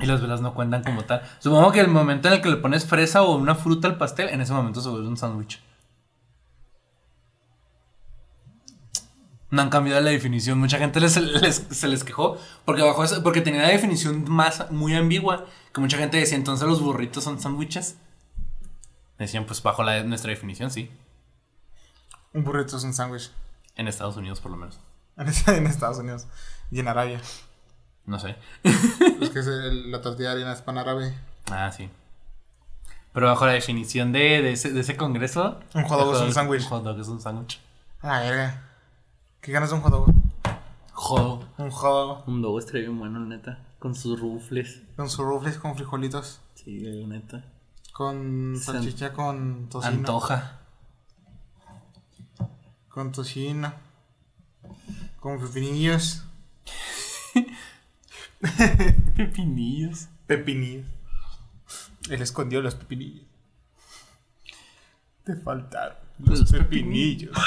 Y 0.00 0.06
las 0.06 0.20
velas 0.20 0.40
no 0.40 0.54
cuentan 0.54 0.82
como 0.82 1.04
tal. 1.04 1.22
Supongo 1.40 1.72
que 1.72 1.80
el 1.80 1.88
momento 1.88 2.28
en 2.28 2.34
el 2.34 2.40
que 2.40 2.48
le 2.48 2.56
pones 2.56 2.86
fresa 2.86 3.22
o 3.22 3.36
una 3.36 3.54
fruta 3.54 3.86
al 3.88 3.98
pastel, 3.98 4.28
en 4.30 4.40
ese 4.40 4.52
momento 4.52 4.80
se 4.80 4.88
vuelve 4.88 5.06
un 5.08 5.16
sándwich. 5.16 5.60
No 9.50 9.62
han 9.62 9.70
cambiado 9.70 10.00
la 10.00 10.10
definición. 10.10 10.58
Mucha 10.58 10.78
gente 10.78 11.00
les- 11.00 11.16
les- 11.16 11.66
se 11.70 11.88
les 11.88 12.04
quejó 12.04 12.38
porque 12.64 12.82
bajo 12.82 13.02
eso- 13.02 13.22
porque 13.22 13.40
tenía 13.40 13.62
la 13.62 13.68
definición 13.68 14.24
más 14.30 14.70
muy 14.70 14.94
ambigua. 14.94 15.46
Que 15.74 15.80
mucha 15.80 15.96
gente 15.98 16.16
decía, 16.18 16.36
entonces 16.36 16.66
los 16.68 16.80
burritos 16.80 17.24
son 17.24 17.40
sándwiches. 17.40 17.96
Decían, 19.18 19.44
pues 19.46 19.62
bajo 19.62 19.82
la, 19.82 20.02
nuestra 20.04 20.30
definición, 20.30 20.70
sí. 20.70 20.90
Un 22.32 22.44
burrito 22.44 22.76
es 22.76 22.84
un 22.84 22.94
sándwich. 22.94 23.30
En 23.74 23.88
Estados 23.88 24.16
Unidos, 24.16 24.40
por 24.40 24.50
lo 24.52 24.56
menos. 24.56 24.78
En 25.16 25.66
Estados 25.66 25.98
Unidos. 25.98 26.26
Y 26.70 26.78
en 26.80 26.88
Arabia. 26.88 27.20
No 28.10 28.18
sé. 28.18 28.34
es 28.64 29.30
que 29.30 29.38
es 29.38 29.46
el- 29.46 29.90
la 29.92 30.02
tortilla 30.02 30.30
de 30.30 30.34
harina 30.36 30.52
es 30.52 30.62
pan 30.62 30.78
árabe. 30.78 31.14
Ah, 31.50 31.70
sí. 31.70 31.88
Pero 33.12 33.26
bajo 33.28 33.46
la 33.46 33.52
definición 33.52 34.10
de, 34.10 34.42
de 34.42 34.52
ese, 34.52 34.72
de 34.72 34.80
ese 34.80 34.96
congreso. 34.96 35.60
Un 35.74 35.84
hot 35.84 36.00
dog 36.00 36.14
es 36.16 36.20
un 36.22 36.32
sándwich. 36.32 36.62
Un 36.64 36.68
hot 36.70 36.82
dog 36.84 36.98
es 37.00 37.06
un 37.08 37.20
sándwich. 37.20 37.60
A 38.00 38.08
la 38.08 38.20
verga. 38.20 38.62
¿Qué 39.40 39.52
ganas 39.52 39.70
de 39.70 39.76
un 39.76 39.82
hot 39.82 39.92
dog? 39.92 40.12
Jodo. 40.92 41.44
Un 41.58 41.70
hot 41.70 41.92
dog 41.92 42.28
Un 42.28 42.42
dog 42.42 42.58
estaría 42.58 42.82
bien 42.82 42.98
bueno, 42.98 43.20
neta. 43.20 43.58
Con 43.78 43.94
sus 43.94 44.18
rufles. 44.18 44.82
con 44.96 45.08
su 45.08 45.22
rufles, 45.24 45.56
con 45.58 45.76
frijolitos. 45.76 46.40
Sí, 46.56 47.04
neta. 47.06 47.44
Con 47.92 48.56
salchicha, 48.60 49.12
con 49.12 49.68
tocino. 49.68 49.94
Antoja. 49.94 50.58
Con 52.88 53.12
tocino. 53.12 53.72
Con 55.20 55.38
pepinillos. 55.38 56.24
Pepinillos. 59.16 60.08
Pepinillos. 60.26 60.86
Él 62.08 62.22
escondió 62.22 62.62
los 62.62 62.74
pepinillos. 62.74 63.26
Te 65.24 65.36
faltaron 65.36 65.98
los, 66.18 66.40
Los 66.40 66.50
pepinillos. 66.50 67.36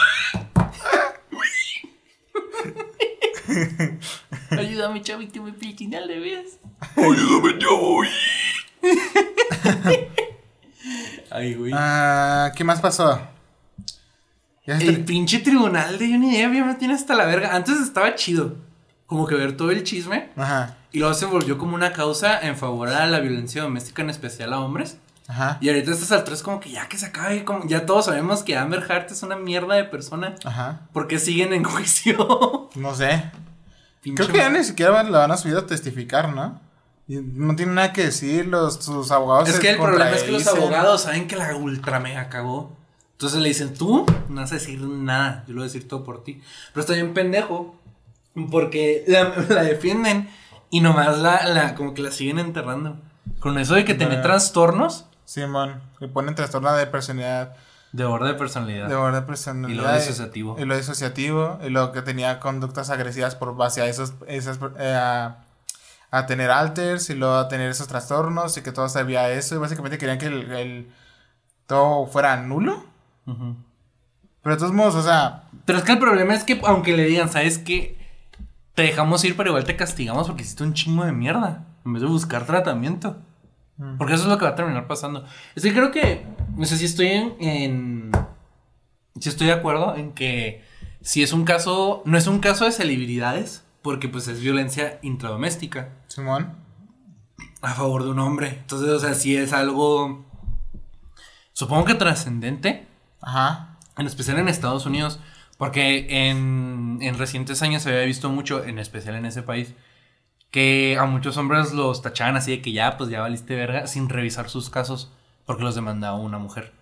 Ayúdame, 4.51 5.01
Chavi, 5.01 5.27
que 5.27 5.41
me 5.41 5.51
piquen 5.53 5.95
al 5.95 6.07
revés. 6.07 6.59
Ayúdame, 6.95 7.59
yo. 7.59 8.01
Ay, 11.31 11.55
güey. 11.55 11.71
Ah, 11.75 12.51
¿qué 12.55 12.63
más 12.63 12.79
pasó? 12.79 13.19
El 14.65 15.03
pinche 15.03 15.39
tribunal 15.39 15.97
de 15.97 16.07
Johnny 16.07 16.37
Depp 16.37 16.53
ya 16.53 16.63
me 16.63 16.75
tiene 16.75 16.93
hasta 16.93 17.15
la 17.15 17.25
verga. 17.25 17.55
Antes 17.55 17.79
estaba 17.79 18.13
chido. 18.15 18.55
Como 19.13 19.27
que 19.27 19.35
ver 19.35 19.55
todo 19.55 19.69
el 19.69 19.83
chisme. 19.83 20.31
Ajá. 20.35 20.75
Y 20.91 20.97
luego 20.97 21.13
se 21.13 21.27
volvió 21.27 21.59
como 21.59 21.75
una 21.75 21.93
causa 21.93 22.39
en 22.41 22.57
favor 22.57 22.89
a 22.89 23.05
la 23.05 23.19
violencia 23.19 23.61
doméstica, 23.61 24.01
en 24.01 24.09
especial 24.09 24.53
a 24.53 24.59
hombres. 24.59 24.97
Ajá. 25.27 25.59
Y 25.61 25.69
ahorita 25.69 25.91
estas 25.91 26.11
alturas 26.11 26.41
como 26.41 26.59
que 26.59 26.71
ya 26.71 26.87
que 26.89 26.97
se 26.97 27.05
acabe, 27.05 27.45
como 27.45 27.67
ya 27.67 27.85
todos 27.85 28.05
sabemos 28.05 28.41
que 28.41 28.57
Amber 28.57 28.81
Heart 28.81 29.11
es 29.11 29.21
una 29.21 29.35
mierda 29.35 29.75
de 29.75 29.83
persona. 29.83 30.33
Ajá. 30.43 30.81
¿Por 30.91 31.07
qué 31.07 31.19
siguen 31.19 31.53
en 31.53 31.63
juicio? 31.63 32.69
No 32.73 32.95
sé. 32.95 33.31
Pinche 34.01 34.23
Creo 34.23 34.33
que 34.33 34.39
ya 34.39 34.49
ni 34.49 34.63
siquiera 34.63 35.03
la 35.03 35.19
van 35.19 35.31
a 35.31 35.37
subir 35.37 35.57
a 35.57 35.67
testificar, 35.67 36.33
¿no? 36.33 36.59
Y 37.07 37.17
no 37.17 37.55
tiene 37.55 37.73
nada 37.73 37.93
que 37.93 38.05
decir, 38.05 38.47
los, 38.47 38.83
sus 38.83 39.11
abogados 39.11 39.47
Es 39.47 39.59
que 39.59 39.69
el 39.69 39.77
problema 39.77 40.09
es 40.09 40.23
que 40.23 40.31
los 40.31 40.47
abogados 40.47 41.03
saben 41.03 41.27
que 41.27 41.35
la 41.35 41.55
ultra 41.55 41.99
mega 41.99 42.29
cagó. 42.29 42.75
Entonces 43.13 43.41
le 43.41 43.49
dicen, 43.49 43.73
tú 43.73 44.05
no 44.27 44.41
vas 44.41 44.51
a 44.51 44.55
decir 44.55 44.81
nada, 44.81 45.43
yo 45.47 45.53
lo 45.53 45.59
voy 45.59 45.69
a 45.69 45.71
decir 45.71 45.87
todo 45.87 46.03
por 46.03 46.23
ti. 46.23 46.41
Pero 46.73 46.81
está 46.81 46.93
bien 46.93 47.13
pendejo, 47.13 47.75
porque 48.51 49.03
la, 49.07 49.29
la 49.49 49.63
defienden 49.63 50.29
y 50.69 50.81
nomás 50.81 51.19
la, 51.19 51.47
la, 51.47 51.75
como 51.75 51.93
que 51.93 52.01
la 52.01 52.11
siguen 52.11 52.39
enterrando. 52.39 52.97
Con 53.39 53.57
eso 53.57 53.75
de 53.75 53.85
que 53.85 53.93
tiene 53.93 54.17
trastornos 54.17 55.05
Simón, 55.25 55.81
le 55.99 56.07
ponen 56.09 56.35
trastorno 56.35 56.73
de 56.73 56.85
personalidad, 56.87 57.55
de 57.93 58.03
orden 58.05 58.27
de 58.29 58.33
personalidad. 58.37 58.87
de 58.89 58.95
orden 58.95 59.21
de 59.21 59.25
personalidad. 59.27 59.81
Y 59.81 59.87
lo 59.87 59.93
disociativo. 59.95 60.55
Y 60.59 60.65
lo 60.65 60.75
disociativo, 60.75 61.59
y 61.65 61.69
lo 61.69 61.91
que 61.93 62.01
tenía 62.01 62.39
conductas 62.39 62.89
agresivas 62.89 63.35
por 63.35 63.55
base 63.55 63.81
a 63.81 63.85
esos, 63.87 64.13
esas, 64.27 64.59
eh, 64.77 64.93
a, 64.93 65.37
a 66.11 66.25
tener 66.25 66.51
alters, 66.51 67.09
y 67.09 67.15
luego 67.15 67.35
a 67.35 67.47
tener 67.47 67.69
esos 67.69 67.87
trastornos, 67.87 68.57
y 68.57 68.61
que 68.61 68.71
todo 68.73 68.89
sabía 68.89 69.29
eso, 69.31 69.55
y 69.55 69.59
básicamente 69.59 69.97
querían 69.97 70.17
que 70.17 70.25
el, 70.27 70.51
el- 70.51 70.91
todo 71.65 72.05
fuera 72.07 72.35
nulo. 72.37 72.83
Pero 73.25 74.55
de 74.55 74.59
todos 74.59 74.73
modos, 74.73 74.95
o 74.95 75.03
sea, 75.03 75.43
Pero 75.65 75.77
es 75.79 75.85
que 75.85 75.93
el 75.93 75.99
problema 75.99 76.33
es 76.33 76.43
que 76.43 76.59
aunque 76.65 76.95
le 76.97 77.05
digan, 77.05 77.29
¿sabes 77.31 77.57
qué? 77.57 77.97
Te 78.75 78.83
dejamos 78.83 79.23
ir, 79.23 79.35
pero 79.37 79.49
igual 79.49 79.65
te 79.65 79.75
castigamos 79.75 80.27
porque 80.27 80.43
hiciste 80.43 80.63
un 80.63 80.73
chingo 80.73 81.05
de 81.05 81.11
mierda. 81.11 81.65
En 81.85 81.93
vez 81.93 82.01
de 82.01 82.07
buscar 82.07 82.45
tratamiento. 82.45 83.17
Mm. 83.77 83.97
Porque 83.97 84.13
eso 84.13 84.23
es 84.23 84.29
lo 84.29 84.37
que 84.37 84.45
va 84.45 84.51
a 84.51 84.55
terminar 84.55 84.87
pasando. 84.87 85.25
Es 85.55 85.63
que 85.63 85.73
creo 85.73 85.91
que. 85.91 86.25
No 86.55 86.65
sé 86.65 86.77
si 86.77 86.85
estoy 86.85 87.07
en. 87.07 87.35
en 87.39 88.11
si 89.19 89.29
estoy 89.29 89.47
de 89.47 89.53
acuerdo 89.53 89.95
en 89.95 90.13
que. 90.13 90.63
Si 91.01 91.21
es 91.21 91.33
un 91.33 91.45
caso. 91.45 92.01
No 92.05 92.17
es 92.17 92.27
un 92.27 92.39
caso 92.39 92.65
de 92.65 92.71
celebridades. 92.71 93.63
porque 93.81 94.07
pues 94.07 94.27
es 94.29 94.39
violencia 94.39 94.97
intradoméstica 95.01 95.89
Simón. 96.07 96.53
a 97.61 97.73
favor 97.73 98.03
de 98.03 98.09
un 98.11 98.19
hombre. 98.19 98.47
Entonces, 98.61 98.89
o 98.89 98.99
sea, 98.99 99.13
sí 99.13 99.35
es 99.35 99.51
algo, 99.51 100.25
supongo 101.51 101.83
que 101.83 101.95
trascendente, 101.95 102.87
Ajá. 103.21 103.77
en 103.97 104.07
especial 104.07 104.39
en 104.39 104.47
Estados 104.47 104.85
Unidos, 104.85 105.19
porque 105.63 106.07
en, 106.27 106.97
en 106.99 107.17
recientes 107.17 107.61
años 107.61 107.83
se 107.83 107.89
había 107.89 108.03
visto 108.03 108.29
mucho, 108.29 108.65
en 108.65 108.79
especial 108.79 109.15
en 109.15 109.25
ese 109.25 109.43
país, 109.43 109.73
que 110.51 110.97
a 110.99 111.05
muchos 111.05 111.37
hombres 111.37 111.71
los 111.71 112.01
tachaban 112.01 112.35
así 112.35 112.51
de 112.51 112.61
que 112.61 112.73
ya, 112.73 112.97
pues 112.97 113.09
ya 113.09 113.21
valiste 113.21 113.55
verga, 113.55 113.87
sin 113.87 114.09
revisar 114.09 114.49
sus 114.49 114.69
casos, 114.69 115.09
porque 115.45 115.63
los 115.63 115.73
demandaba 115.73 116.17
una 116.17 116.37
mujer. 116.37 116.73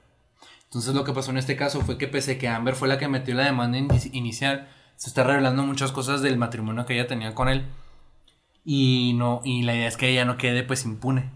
Entonces 0.64 0.96
lo 0.96 1.04
que 1.04 1.14
pasó 1.14 1.30
en 1.30 1.38
este 1.38 1.56
caso 1.56 1.82
fue 1.82 2.00
que 2.00 2.08
pese 2.08 2.32
a 2.32 2.38
que 2.40 2.48
Amber 2.48 2.74
fue 2.74 2.88
la 2.88 2.98
que 2.98 3.08
metió 3.08 3.36
la 3.36 3.44
demanda 3.44 3.78
ini- 3.78 4.10
inicial, 4.14 4.68
se 4.96 5.10
está 5.10 5.24
revelando 5.26 5.62
muchas 5.62 5.92
cosas 5.92 6.24
del 6.24 6.40
matrimonio 6.40 6.88
que 6.88 6.96
ella 6.96 7.06
tenía 7.06 7.36
con 7.36 7.50
él. 7.50 7.68
Y 8.66 9.14
no, 9.16 9.42
y 9.44 9.62
la 9.62 9.76
idea 9.76 9.88
es 9.90 9.96
que 9.96 10.10
ella 10.10 10.26
no 10.26 10.38
quede 10.38 10.64
pues 10.64 10.86
impune. 10.86 11.30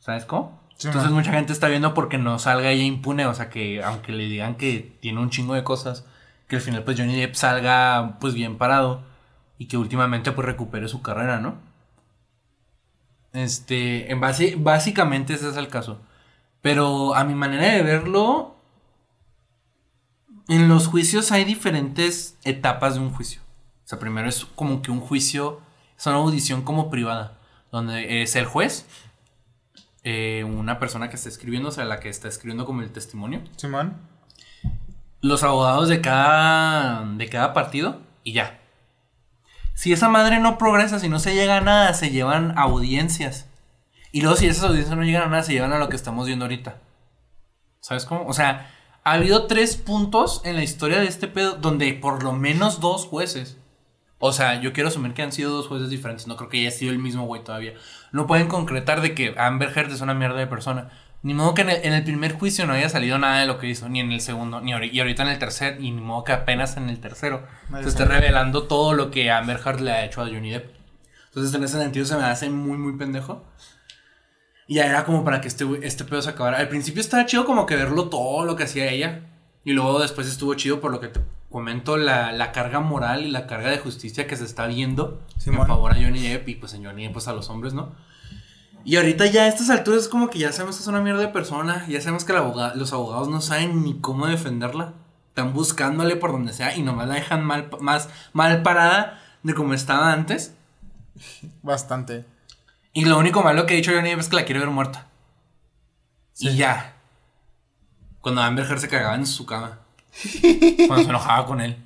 ¿Sabes 0.00 0.24
cómo? 0.24 0.60
Sí, 0.76 0.88
Entonces 0.88 1.12
man. 1.12 1.20
mucha 1.20 1.30
gente 1.30 1.52
está 1.52 1.68
viendo 1.68 1.94
porque 1.94 2.18
no 2.18 2.40
salga 2.40 2.72
ella 2.72 2.82
impune, 2.82 3.26
o 3.26 3.34
sea 3.34 3.48
que 3.48 3.80
aunque 3.84 4.10
le 4.10 4.24
digan 4.24 4.56
que 4.56 4.98
tiene 5.00 5.20
un 5.20 5.30
chingo 5.30 5.54
de 5.54 5.62
cosas, 5.62 6.04
que 6.52 6.56
al 6.56 6.62
final 6.62 6.84
pues 6.84 6.98
Johnny 7.00 7.18
Depp 7.18 7.34
salga 7.34 8.18
pues 8.20 8.34
bien 8.34 8.58
parado 8.58 9.02
y 9.56 9.68
que 9.68 9.78
últimamente 9.78 10.32
pues 10.32 10.44
recupere 10.44 10.86
su 10.86 11.00
carrera, 11.00 11.40
¿no? 11.40 11.56
Este, 13.32 14.12
en 14.12 14.20
base, 14.20 14.56
básicamente 14.58 15.32
ese 15.32 15.48
es 15.48 15.56
el 15.56 15.68
caso. 15.68 16.02
Pero 16.60 17.14
a 17.14 17.24
mi 17.24 17.34
manera 17.34 17.68
de 17.68 17.82
verlo, 17.82 18.54
en 20.46 20.68
los 20.68 20.88
juicios 20.88 21.32
hay 21.32 21.44
diferentes 21.44 22.36
etapas 22.44 22.96
de 22.96 23.00
un 23.00 23.14
juicio. 23.14 23.40
O 23.86 23.88
sea, 23.88 23.98
primero 23.98 24.28
es 24.28 24.44
como 24.44 24.82
que 24.82 24.90
un 24.90 25.00
juicio, 25.00 25.62
es 25.96 26.06
una 26.06 26.16
audición 26.16 26.60
como 26.60 26.90
privada, 26.90 27.38
donde 27.70 28.20
es 28.20 28.36
el 28.36 28.44
juez, 28.44 28.84
eh, 30.04 30.44
una 30.44 30.78
persona 30.78 31.08
que 31.08 31.16
está 31.16 31.30
escribiendo, 31.30 31.70
o 31.70 31.72
sea, 31.72 31.86
la 31.86 31.98
que 31.98 32.10
está 32.10 32.28
escribiendo 32.28 32.66
como 32.66 32.82
el 32.82 32.92
testimonio, 32.92 33.40
Simón. 33.56 34.11
Los 35.22 35.42
abogados 35.44 35.88
de 35.88 36.00
cada, 36.00 37.04
de 37.14 37.28
cada 37.28 37.54
partido 37.54 38.00
y 38.24 38.32
ya. 38.32 38.60
Si 39.74 39.92
esa 39.92 40.08
madre 40.08 40.38
no 40.40 40.58
progresa, 40.58 40.98
si 40.98 41.08
no 41.08 41.18
se 41.18 41.34
llega 41.34 41.56
a 41.56 41.60
nada, 41.62 41.94
se 41.94 42.10
llevan 42.10 42.58
audiencias. 42.58 43.48
Y 44.10 44.20
luego 44.20 44.36
si 44.36 44.46
esas 44.46 44.64
audiencias 44.64 44.94
no 44.96 45.04
llegan 45.04 45.22
a 45.22 45.28
nada, 45.28 45.42
se 45.42 45.54
llevan 45.54 45.72
a 45.72 45.78
lo 45.78 45.88
que 45.88 45.96
estamos 45.96 46.26
viendo 46.26 46.44
ahorita. 46.44 46.76
¿Sabes 47.80 48.04
cómo? 48.04 48.26
O 48.26 48.34
sea, 48.34 48.70
ha 49.04 49.12
habido 49.12 49.46
tres 49.46 49.76
puntos 49.76 50.42
en 50.44 50.56
la 50.56 50.62
historia 50.62 51.00
de 51.00 51.06
este 51.06 51.28
pedo 51.28 51.52
donde 51.52 51.92
por 51.94 52.22
lo 52.22 52.32
menos 52.32 52.80
dos 52.80 53.06
jueces. 53.06 53.56
O 54.18 54.32
sea, 54.32 54.60
yo 54.60 54.72
quiero 54.72 54.88
asumir 54.88 55.14
que 55.14 55.22
han 55.22 55.32
sido 55.32 55.52
dos 55.52 55.66
jueces 55.66 55.88
diferentes. 55.88 56.26
No 56.26 56.36
creo 56.36 56.48
que 56.48 56.60
haya 56.60 56.70
sido 56.70 56.92
el 56.92 56.98
mismo 56.98 57.24
güey 57.24 57.42
todavía. 57.42 57.74
No 58.12 58.26
pueden 58.26 58.48
concretar 58.48 59.00
de 59.00 59.14
que 59.14 59.34
Amber 59.36 59.72
Heard 59.76 59.90
es 59.90 60.00
una 60.00 60.14
mierda 60.14 60.38
de 60.38 60.46
persona. 60.46 60.90
Ni 61.22 61.34
modo 61.34 61.54
que 61.54 61.62
en 61.62 61.70
el, 61.70 61.84
en 61.84 61.92
el 61.92 62.02
primer 62.02 62.32
juicio 62.32 62.66
no 62.66 62.72
haya 62.72 62.88
salido 62.88 63.16
nada 63.18 63.40
de 63.40 63.46
lo 63.46 63.58
que 63.58 63.68
hizo, 63.68 63.88
ni 63.88 64.00
en 64.00 64.10
el 64.10 64.20
segundo, 64.20 64.60
ni 64.60 64.72
y 64.72 65.00
ahorita 65.00 65.22
en 65.22 65.28
el 65.28 65.38
tercer, 65.38 65.80
y 65.80 65.92
ni 65.92 66.00
modo 66.00 66.24
que 66.24 66.32
apenas 66.32 66.76
en 66.76 66.88
el 66.88 66.98
tercero 66.98 67.46
se 67.80 67.88
esté 67.88 68.04
revelando 68.04 68.64
todo 68.64 68.92
lo 68.92 69.10
que 69.10 69.30
Amber 69.30 69.60
Heard 69.64 69.80
le 69.80 69.92
ha 69.92 70.04
hecho 70.04 70.20
a 70.20 70.26
Johnny 70.26 70.50
Depp. 70.50 70.74
Entonces, 71.26 71.54
en 71.54 71.64
ese 71.64 71.78
sentido, 71.78 72.04
se 72.04 72.16
me 72.16 72.24
hace 72.24 72.50
muy, 72.50 72.76
muy 72.76 72.96
pendejo. 72.98 73.44
Y 74.66 74.74
ya 74.74 74.86
era 74.86 75.04
como 75.04 75.24
para 75.24 75.40
que 75.40 75.48
este, 75.48 75.64
este 75.82 76.04
pedo 76.04 76.20
se 76.22 76.30
acabara. 76.30 76.58
Al 76.58 76.68
principio 76.68 77.00
estaba 77.00 77.24
chido 77.24 77.46
como 77.46 77.66
que 77.66 77.76
verlo 77.76 78.08
todo 78.08 78.44
lo 78.44 78.56
que 78.56 78.64
hacía 78.64 78.90
ella. 78.90 79.22
Y 79.64 79.72
luego 79.72 80.00
después 80.00 80.26
estuvo 80.26 80.54
chido 80.54 80.80
por 80.80 80.90
lo 80.90 81.00
que 81.00 81.08
te 81.08 81.20
comento, 81.50 81.96
la, 81.96 82.32
la 82.32 82.50
carga 82.52 82.80
moral 82.80 83.24
y 83.24 83.30
la 83.30 83.46
carga 83.46 83.70
de 83.70 83.78
justicia 83.78 84.26
que 84.26 84.36
se 84.36 84.44
está 84.44 84.66
viendo 84.66 85.22
Simón. 85.38 85.62
en 85.62 85.66
favor 85.68 85.92
a 85.92 85.94
Johnny 85.94 86.26
Depp 86.26 86.48
y 86.48 86.54
pues 86.56 86.74
en 86.74 86.84
Johnny 86.84 87.04
Depp 87.04 87.12
pues 87.12 87.28
a 87.28 87.32
los 87.32 87.48
hombres, 87.50 87.74
¿no? 87.74 87.94
Y 88.84 88.96
ahorita 88.96 89.26
ya 89.26 89.42
a 89.42 89.48
estas 89.48 89.70
alturas 89.70 90.02
es 90.02 90.08
como 90.08 90.28
que 90.28 90.38
ya 90.38 90.52
sabemos 90.52 90.76
que 90.76 90.82
es 90.82 90.88
una 90.88 91.00
mierda 91.00 91.20
de 91.20 91.28
persona, 91.28 91.86
ya 91.88 92.00
sabemos 92.00 92.24
que 92.24 92.32
los 92.32 92.92
abogados 92.92 93.28
no 93.28 93.40
saben 93.40 93.84
ni 93.84 93.98
cómo 94.00 94.26
defenderla. 94.26 94.94
Están 95.28 95.54
buscándole 95.54 96.16
por 96.16 96.32
donde 96.32 96.52
sea 96.52 96.76
y 96.76 96.82
nomás 96.82 97.08
la 97.08 97.14
dejan 97.14 97.44
mal, 97.44 97.70
más 97.80 98.08
mal 98.32 98.62
parada 98.62 99.22
de 99.42 99.54
como 99.54 99.72
estaba 99.74 100.12
antes. 100.12 100.54
Bastante. 101.62 102.26
Y 102.92 103.04
lo 103.06 103.18
único 103.18 103.42
malo 103.42 103.64
que 103.64 103.74
ha 103.74 103.76
dicho 103.76 103.92
Johnny 103.92 104.10
Depp 104.10 104.20
es 104.20 104.28
que 104.28 104.36
la 104.36 104.44
quiere 104.44 104.60
ver 104.60 104.70
muerta. 104.70 105.06
Y 106.38 106.56
ya. 106.56 106.96
Cuando 108.20 108.42
Amber 108.42 108.66
Heard 108.66 108.80
se 108.80 108.88
cagaba 108.88 109.14
en 109.14 109.26
su 109.26 109.46
cama. 109.46 109.78
Cuando 110.86 111.04
se 111.04 111.08
enojaba 111.08 111.46
con 111.46 111.60
él. 111.60 111.76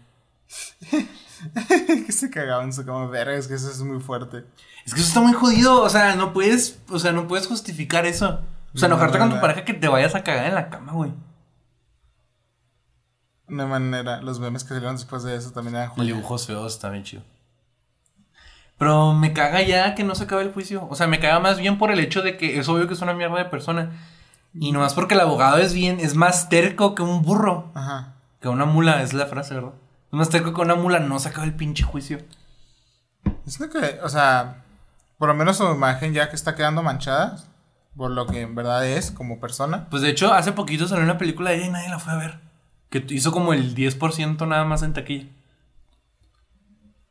que 2.07 2.13
se 2.13 2.31
cagaba 2.31 2.63
en 2.65 2.73
su 2.73 2.85
cama. 2.85 3.07
Verga, 3.07 3.35
es 3.35 3.47
que 3.49 3.55
eso 3.55 3.71
es 3.71 3.81
muy 3.83 4.01
fuerte. 4.01 4.45
Es 4.85 4.95
que 4.95 5.01
eso 5.01 5.09
está 5.09 5.21
muy 5.21 5.33
jodido. 5.33 5.83
O 5.83 5.89
sea, 5.89 6.15
no 6.17 6.33
puedes. 6.33 6.79
O 6.89 6.99
sea, 6.99 7.13
no 7.13 7.27
puedes 7.29 7.47
justificar 7.47 8.07
eso. 8.07 8.41
O 8.75 8.79
sea, 8.79 8.89
No, 8.89 8.95
enojarte 8.97 9.19
no, 9.19 9.25
con 9.25 9.35
tu 9.35 9.41
pareja 9.41 9.65
que 9.65 9.75
te 9.75 9.89
vayas 9.89 10.15
a 10.15 10.23
cagar 10.23 10.47
en 10.47 10.55
la 10.55 10.69
cama, 10.71 10.93
güey. 10.93 11.13
Una 13.49 13.67
manera. 13.67 14.21
Los 14.23 14.41
memes 14.41 14.65
que 14.65 14.71
salieron 14.71 14.97
después 14.97 15.23
de 15.23 15.37
eso 15.37 15.53
también 15.53 15.77
eran 15.77 15.91
El 15.91 15.97
joya. 15.97 16.15
dibujo 16.15 16.39
feo 16.39 16.67
está 16.67 16.91
bien 16.91 17.05
chido. 17.05 17.23
Pero 18.79 19.15
me 19.15 19.33
caga 19.33 19.63
ya 19.63 19.95
que 19.95 20.05
no 20.05 20.15
se 20.15 20.25
acabe 20.25 20.43
el 20.43 20.53
juicio. 20.53 20.87
O 20.91 20.95
sea, 20.97 21.07
me 21.07 21.21
caga 21.21 21.41
más 21.41 21.59
bien 21.59 21.79
por 21.79 21.91
el 21.91 22.01
hecho 22.01 22.23
de 22.23 22.37
que 22.37 22.59
es 22.59 22.69
obvio 22.69 22.87
que 22.89 22.95
es 22.95 23.01
una 23.01 23.15
mierda 23.15 23.39
de 23.39 23.47
persona. 23.47 23.93
Y 24.53 24.73
nomás 24.73 24.95
porque 24.95 25.15
el 25.15 25.21
abogado 25.21 25.59
es 25.59 25.73
bien, 25.75 25.99
es 26.01 26.15
más 26.15 26.49
terco 26.49 26.95
que 26.95 27.03
un 27.03 27.23
burro. 27.23 27.71
Ajá. 27.75 28.15
Que 28.41 28.49
una 28.49 28.65
mula, 28.67 29.03
es 29.03 29.15
la 29.15 29.27
frase, 29.27 29.55
¿verdad? 29.55 29.73
Es 30.17 30.19
más 30.19 30.31
terco 30.31 30.55
que 30.55 30.63
una 30.63 30.77
mula, 30.77 30.99
no 30.99 31.19
se 31.19 31.29
acaba 31.29 31.45
el 31.45 31.53
pinche 31.53 31.85
juicio. 31.85 32.21
Siento 33.45 33.79
que, 33.79 34.01
o 34.03 34.09
sea, 34.09 34.65
por 35.19 35.29
lo 35.29 35.35
menos 35.35 35.59
su 35.59 35.71
imagen 35.71 36.15
ya 36.15 36.31
que 36.31 36.37
está 36.37 36.55
quedando 36.55 36.83
manchada. 36.83 37.37
Por 37.95 38.13
lo 38.13 38.27
que 38.27 38.41
en 38.41 38.55
verdad 38.55 38.87
es 38.87 39.11
como 39.11 39.41
persona. 39.41 39.91
Pues 39.91 40.01
de 40.01 40.09
hecho, 40.09 40.33
hace 40.33 40.53
poquito 40.53 40.89
salió 40.89 41.05
una 41.05 41.19
película 41.19 41.51
de 41.51 41.57
ella 41.57 41.67
y 41.67 41.71
nadie 41.71 41.91
la 41.91 41.99
fue 41.99 42.15
a 42.15 42.17
ver. 42.17 42.41
Que 42.89 43.05
hizo 43.11 43.31
como 43.31 43.53
el 43.53 43.75
10% 43.75 44.49
nada 44.49 44.65
más 44.65 44.83
en 44.83 44.95
taquilla. 44.95 45.29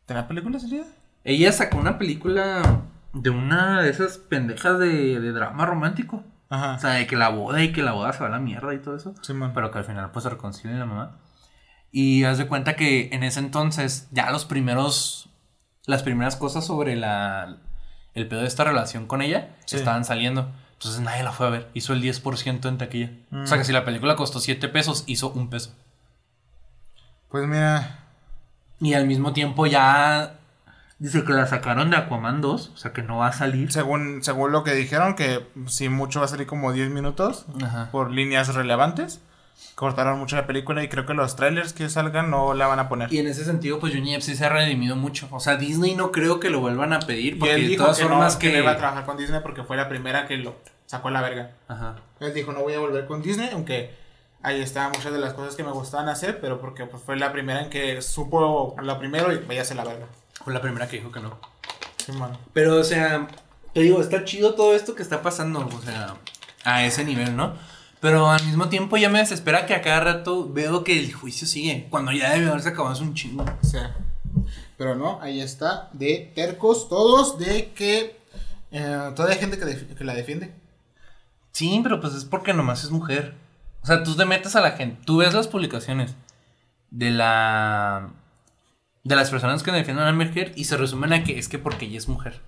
¿Tenía 0.07 0.27
película 0.27 0.59
salida? 0.59 0.85
Ella 1.23 1.51
sacó 1.51 1.77
una 1.77 1.99
película 1.99 2.81
de 3.13 3.29
una 3.29 3.83
de 3.83 3.89
esas 3.91 4.17
pendejas 4.17 4.79
de, 4.79 5.19
de 5.19 5.31
drama 5.31 5.67
romántico. 5.67 6.23
Ajá. 6.49 6.73
O 6.73 6.79
sea, 6.79 6.89
de 6.93 7.05
que 7.05 7.15
la 7.15 7.29
boda 7.29 7.61
y 7.61 7.71
que 7.71 7.83
la 7.83 7.91
boda 7.91 8.13
se 8.13 8.21
va 8.21 8.29
a 8.29 8.31
la 8.31 8.39
mierda 8.39 8.73
y 8.73 8.79
todo 8.79 8.95
eso. 8.95 9.13
Simón. 9.21 9.51
Pero 9.53 9.69
que 9.69 9.77
al 9.77 9.85
final 9.85 10.09
pues 10.09 10.23
se 10.23 10.31
reconcilian 10.31 10.79
la 10.79 10.87
mamá. 10.87 11.19
Y 11.97 12.25
haz 12.25 12.37
de 12.37 12.45
cuenta 12.47 12.75
que 12.75 13.07
en 13.13 13.23
ese 13.23 13.39
entonces 13.39 14.09
ya 14.11 14.29
los 14.29 14.43
primeros, 14.43 15.29
las 15.85 16.03
primeras 16.03 16.35
cosas 16.35 16.65
sobre 16.65 16.97
la, 16.97 17.55
el 18.13 18.27
pedo 18.27 18.41
de 18.41 18.47
esta 18.47 18.65
relación 18.65 19.07
con 19.07 19.21
ella 19.21 19.55
Sí. 19.65 19.77
estaban 19.77 20.03
saliendo. 20.03 20.51
Entonces 20.73 20.99
nadie 20.99 21.23
la 21.23 21.31
fue 21.31 21.47
a 21.47 21.51
ver. 21.51 21.69
Hizo 21.73 21.93
el 21.93 22.01
10% 22.01 22.67
en 22.67 22.77
taquilla. 22.77 23.11
O 23.31 23.47
sea 23.47 23.55
Mm. 23.55 23.59
que 23.61 23.63
si 23.65 23.71
la 23.71 23.85
película 23.85 24.17
costó 24.17 24.41
7 24.41 24.67
pesos, 24.67 25.05
hizo 25.07 25.29
un 25.31 25.49
peso. 25.49 25.73
Pues 27.29 27.47
mira. 27.47 27.99
Y 28.81 28.93
al 28.93 29.07
mismo 29.07 29.31
tiempo 29.31 29.65
ya 29.65 30.35
dice 30.99 31.23
que 31.23 31.31
la 31.31 31.47
sacaron 31.47 31.91
de 31.91 31.95
Aquaman 31.97 32.41
2. 32.41 32.71
O 32.73 32.77
sea 32.77 32.91
que 32.91 33.03
no 33.03 33.19
va 33.19 33.27
a 33.27 33.31
salir. 33.33 33.71
Según, 33.71 34.21
según 34.21 34.51
lo 34.51 34.65
que 34.65 34.73
dijeron, 34.73 35.15
que 35.15 35.47
si 35.67 35.87
mucho 35.87 36.19
va 36.19 36.25
a 36.25 36.29
salir 36.29 36.45
como 36.45 36.73
10 36.73 36.89
minutos 36.89 37.45
Ajá. 37.63 37.87
por 37.91 38.11
líneas 38.11 38.53
relevantes. 38.53 39.21
Cortaron 39.75 40.19
mucho 40.19 40.35
la 40.35 40.47
película 40.47 40.83
y 40.83 40.89
creo 40.89 41.05
que 41.05 41.13
los 41.13 41.35
trailers 41.35 41.73
que 41.73 41.89
salgan 41.89 42.29
no 42.29 42.53
la 42.53 42.67
van 42.67 42.79
a 42.79 42.87
poner. 42.87 43.11
Y 43.11 43.19
en 43.19 43.27
ese 43.27 43.43
sentido, 43.43 43.79
pues 43.79 43.93
Johnny 43.93 44.13
Depp 44.13 44.21
sí 44.21 44.35
se 44.35 44.45
ha 44.45 44.49
redimido 44.49 44.95
mucho. 44.95 45.27
O 45.31 45.39
sea, 45.39 45.57
Disney 45.57 45.95
no 45.95 46.11
creo 46.11 46.39
que 46.39 46.49
lo 46.49 46.61
vuelvan 46.61 46.93
a 46.93 46.99
pedir. 46.99 47.35
Y 47.35 47.39
Porque 47.39 47.55
él 47.55 47.61
de 47.63 47.67
dijo 47.67 47.83
todas 47.83 47.97
que, 47.97 48.03
formas 48.03 48.33
no, 48.33 48.39
que. 48.39 48.47
que 48.47 48.53
no 48.53 48.63
iba 48.63 48.71
a 48.71 48.77
trabajar 48.77 49.05
con 49.05 49.17
Disney 49.17 49.41
porque 49.41 49.63
fue 49.63 49.75
la 49.75 49.89
primera 49.89 50.27
que 50.27 50.37
lo 50.37 50.55
sacó 50.85 51.09
a 51.09 51.11
la 51.11 51.21
verga. 51.21 51.51
Ajá. 51.67 51.95
Él 52.19 52.33
dijo, 52.33 52.53
no 52.53 52.61
voy 52.61 52.73
a 52.73 52.79
volver 52.79 53.05
con 53.05 53.21
Disney, 53.21 53.49
aunque 53.51 53.93
ahí 54.43 54.61
estaban 54.61 54.91
muchas 54.91 55.11
de 55.11 55.19
las 55.19 55.33
cosas 55.33 55.55
que 55.55 55.63
me 55.63 55.71
gustaban 55.71 56.07
hacer, 56.07 56.39
pero 56.39 56.61
porque 56.61 56.85
pues, 56.85 57.01
fue 57.03 57.17
la 57.17 57.31
primera 57.31 57.61
en 57.61 57.69
que 57.69 58.01
supo 58.01 58.75
lo 58.81 58.99
primero 58.99 59.33
y 59.33 59.37
váyase 59.39 59.73
a 59.73 59.77
la 59.77 59.83
verga. 59.83 60.05
Fue 60.43 60.53
la 60.53 60.61
primera 60.61 60.87
que 60.87 60.97
dijo 60.97 61.11
que 61.11 61.19
no. 61.19 61.37
Sí, 61.97 62.11
mano. 62.11 62.37
Pero, 62.53 62.75
o 62.75 62.83
sea, 62.83 63.27
te 63.73 63.81
digo, 63.81 63.99
está 63.99 64.23
chido 64.23 64.53
todo 64.53 64.75
esto 64.75 64.95
que 64.95 65.01
está 65.01 65.21
pasando. 65.21 65.67
O 65.67 65.81
sea, 65.81 66.15
a 66.63 66.85
ese 66.85 67.03
nivel, 67.03 67.35
¿no? 67.35 67.55
Pero 67.99 68.29
al 68.29 68.45
mismo 68.45 68.69
tiempo 68.69 68.97
ya 68.97 69.09
me 69.09 69.19
desespera 69.19 69.65
que 69.65 69.73
a 69.73 69.81
cada 69.81 69.99
rato 69.99 70.51
veo 70.51 70.83
que 70.83 70.99
el 70.99 71.13
juicio 71.13 71.47
sigue. 71.47 71.87
Cuando 71.89 72.11
ya 72.11 72.31
debe 72.31 72.49
haberse 72.49 72.69
acabado 72.69 72.93
es 72.93 73.01
un 73.01 73.13
chingo. 73.13 73.43
O 73.43 73.65
sea, 73.65 73.95
pero 74.77 74.95
no, 74.95 75.21
ahí 75.21 75.41
está, 75.41 75.89
de 75.93 76.31
tercos 76.35 76.89
todos, 76.89 77.39
de 77.39 77.71
que 77.71 78.19
eh, 78.71 79.11
todavía 79.15 79.35
hay 79.35 79.41
gente 79.41 79.57
que, 79.57 80.03
la 80.03 80.13
defiende. 80.13 80.53
Sí, 81.51 81.79
pero 81.81 82.01
pues 82.01 82.13
es 82.13 82.25
porque 82.25 82.53
nomás 82.53 82.83
es 82.83 82.91
mujer. 82.91 83.35
O 83.81 83.85
sea, 83.85 84.03
tú 84.03 84.15
te 84.15 84.25
metes 84.25 84.55
a 84.55 84.61
la 84.61 84.71
gente. 84.71 85.01
Tú 85.05 85.17
ves 85.17 85.33
las 85.33 85.47
publicaciones 85.47 86.15
de 86.91 87.11
la. 87.11 88.09
de 89.03 89.15
las 89.15 89.29
personas 89.29 89.63
que 89.63 89.71
defienden 89.71 90.05
a 90.05 90.09
Amber 90.09 90.37
Heard 90.37 90.57
y 90.57 90.65
se 90.65 90.75
resumen 90.75 91.13
a 91.13 91.23
que 91.23 91.39
es 91.39 91.47
que 91.47 91.59
porque 91.59 91.85
ella 91.85 91.97
es 91.97 92.09
mujer. 92.09 92.41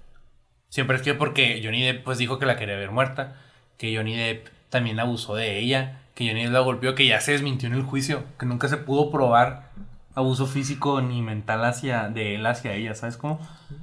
Siempre 0.70 0.98
es 0.98 1.04
que 1.04 1.14
porque 1.14 1.62
Johnny 1.64 1.84
Depp 1.84 2.04
pues 2.04 2.18
dijo 2.18 2.40
que 2.40 2.46
la 2.46 2.58
quería 2.58 2.76
ver 2.76 2.92
muerta. 2.92 3.38
Que 3.78 3.96
Johnny 3.96 4.18
Depp 4.18 4.48
también 4.70 5.00
abusó 5.00 5.36
de 5.36 5.60
ella. 5.60 6.02
Que 6.16 6.28
Johnny 6.28 6.48
la 6.48 6.60
golpeó. 6.60 6.96
Que 6.96 7.08
ya 7.08 7.22
se 7.22 7.32
desmintió 7.34 7.68
en 7.68 7.76
el 7.76 7.84
juicio. 7.84 8.24
Que 8.40 8.46
nunca 8.46 8.68
se 8.68 8.78
pudo 8.78 9.12
probar 9.12 9.72
abuso 10.16 10.48
físico 10.48 11.02
ni 11.02 11.22
mental 11.22 11.64
hacia 11.64 12.10
de 12.10 12.36
él 12.36 12.46
hacia 12.48 12.74
ella, 12.74 12.96
¿sabes 12.96 13.18
cómo? 13.18 13.40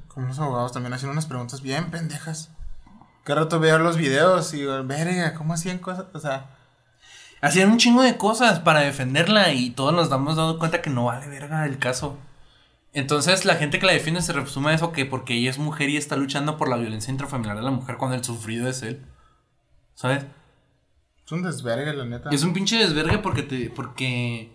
Como 0.09 0.27
los 0.27 0.41
abogados 0.41 0.73
también 0.73 0.93
hacían 0.93 1.13
unas 1.13 1.27
preguntas 1.27 1.63
bien 1.63 1.93
pendejas. 1.93 2.51
Cada 3.23 3.43
rato 3.43 3.61
veo 3.61 3.79
los 3.79 3.97
videos 3.97 4.53
y 4.53 4.59
digo, 4.59 4.83
verga, 4.83 5.35
¿cómo 5.35 5.55
hacían 5.55 5.79
cosas? 5.79 6.07
O 6.13 6.19
sea, 6.19 6.49
Hacían 7.45 7.71
un 7.71 7.77
chingo 7.77 8.01
de 8.01 8.17
cosas 8.17 8.61
para 8.61 8.81
defenderla 8.81 9.53
y 9.53 9.69
todos 9.69 9.93
nos 9.93 10.09
damos 10.09 10.37
dado 10.37 10.59
cuenta 10.59 10.81
que 10.81 10.89
no 10.89 11.05
vale 11.05 11.29
verga 11.29 11.67
el 11.67 11.79
caso. 11.79 12.17
Entonces 12.95 13.45
la 13.45 13.57
gente 13.57 13.79
que 13.79 13.85
la 13.85 13.93
defiende 13.93 14.23
se 14.23 14.33
resume 14.33 14.71
a 14.71 14.75
eso 14.75 14.93
que 14.93 15.05
porque 15.05 15.35
ella 15.35 15.51
es 15.51 15.59
mujer 15.59 15.91
y 15.91 15.99
está 15.99 16.17
luchando 16.17 16.57
por 16.57 16.71
la 16.71 16.79
violencia 16.79 17.11
intrafamiliar 17.11 17.57
de 17.57 17.63
la 17.63 17.71
mujer 17.71 17.99
cuando 17.99 18.17
el 18.17 18.25
sufrido 18.25 18.67
es 18.67 18.83
él. 18.83 19.05
¿Sabes? 19.95 20.25
Es 21.27 21.33
un 21.33 21.43
desvergue, 21.43 21.93
la 21.95 22.05
neta. 22.05 22.31
Es 22.31 22.43
un 22.45 22.53
pinche 22.53 22.77
desvergue 22.77 23.19
porque 23.19 23.43
te. 23.43 23.71
porque. 23.71 24.53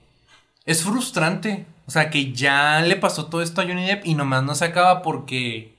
Es 0.66 0.84
frustrante. 0.84 1.66
O 1.88 1.92
sea 1.92 2.10
que 2.12 2.32
ya 2.34 2.82
le 2.82 2.96
pasó 2.96 3.26
todo 3.26 3.42
esto 3.42 3.62
a 3.62 3.66
Johnny 3.66 3.86
Depp 3.88 4.06
y 4.06 4.14
nomás 4.14 4.44
no 4.44 4.54
se 4.54 4.66
acaba 4.66 5.02
porque 5.02 5.76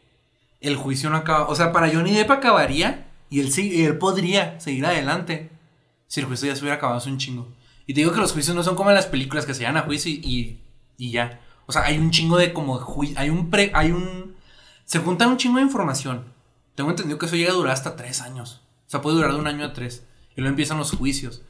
el 0.60 0.74
juicio 0.76 1.08
no 1.10 1.16
acaba. 1.16 1.46
O 1.48 1.54
sea, 1.54 1.70
para 1.72 1.88
Johnny 1.88 2.12
Depp 2.12 2.30
acabaría 2.32 3.06
y 3.30 3.38
él, 3.40 3.52
sí- 3.52 3.84
él 3.84 3.96
podría 3.98 4.58
seguir 4.58 4.84
adelante 4.86 5.50
si 6.08 6.18
el 6.20 6.26
juicio 6.26 6.48
ya 6.48 6.56
se 6.56 6.62
hubiera 6.62 6.76
acabado 6.76 6.98
hace 6.98 7.08
un 7.10 7.18
chingo. 7.18 7.46
Y 7.86 7.94
te 7.94 8.00
digo 8.00 8.12
que 8.12 8.18
los 8.20 8.32
juicios 8.32 8.56
no 8.56 8.64
son 8.64 8.74
como 8.74 8.90
en 8.90 8.96
las 8.96 9.06
películas 9.06 9.46
que 9.46 9.54
se 9.54 9.60
llegan 9.60 9.76
a 9.76 9.82
juicio 9.82 10.10
y, 10.10 10.16
y, 10.24 10.60
y 10.98 11.10
ya. 11.12 11.40
O 11.66 11.72
sea, 11.72 11.82
hay 11.84 11.98
un 11.98 12.10
chingo 12.10 12.36
de 12.36 12.52
como. 12.52 12.80
Hay 13.16 13.30
un 13.30 13.48
pre. 13.50 13.70
Hay 13.74 13.92
un. 13.92 14.34
Se 14.84 14.98
juntan 14.98 15.28
un 15.28 15.36
chingo 15.36 15.58
de 15.58 15.62
información. 15.62 16.24
Tengo 16.74 16.90
entendido 16.90 17.18
que 17.18 17.26
eso 17.26 17.36
llega 17.36 17.52
a 17.52 17.54
durar 17.54 17.72
hasta 17.74 17.94
tres 17.94 18.20
años. 18.20 18.62
O 18.88 18.90
sea, 18.90 19.00
puede 19.00 19.14
durar 19.16 19.32
de 19.32 19.38
un 19.38 19.46
año 19.46 19.64
a 19.64 19.72
tres. 19.72 20.04
Y 20.36 20.40
luego 20.40 20.50
empiezan 20.50 20.78
los 20.78 20.92
juicios, 20.92 21.42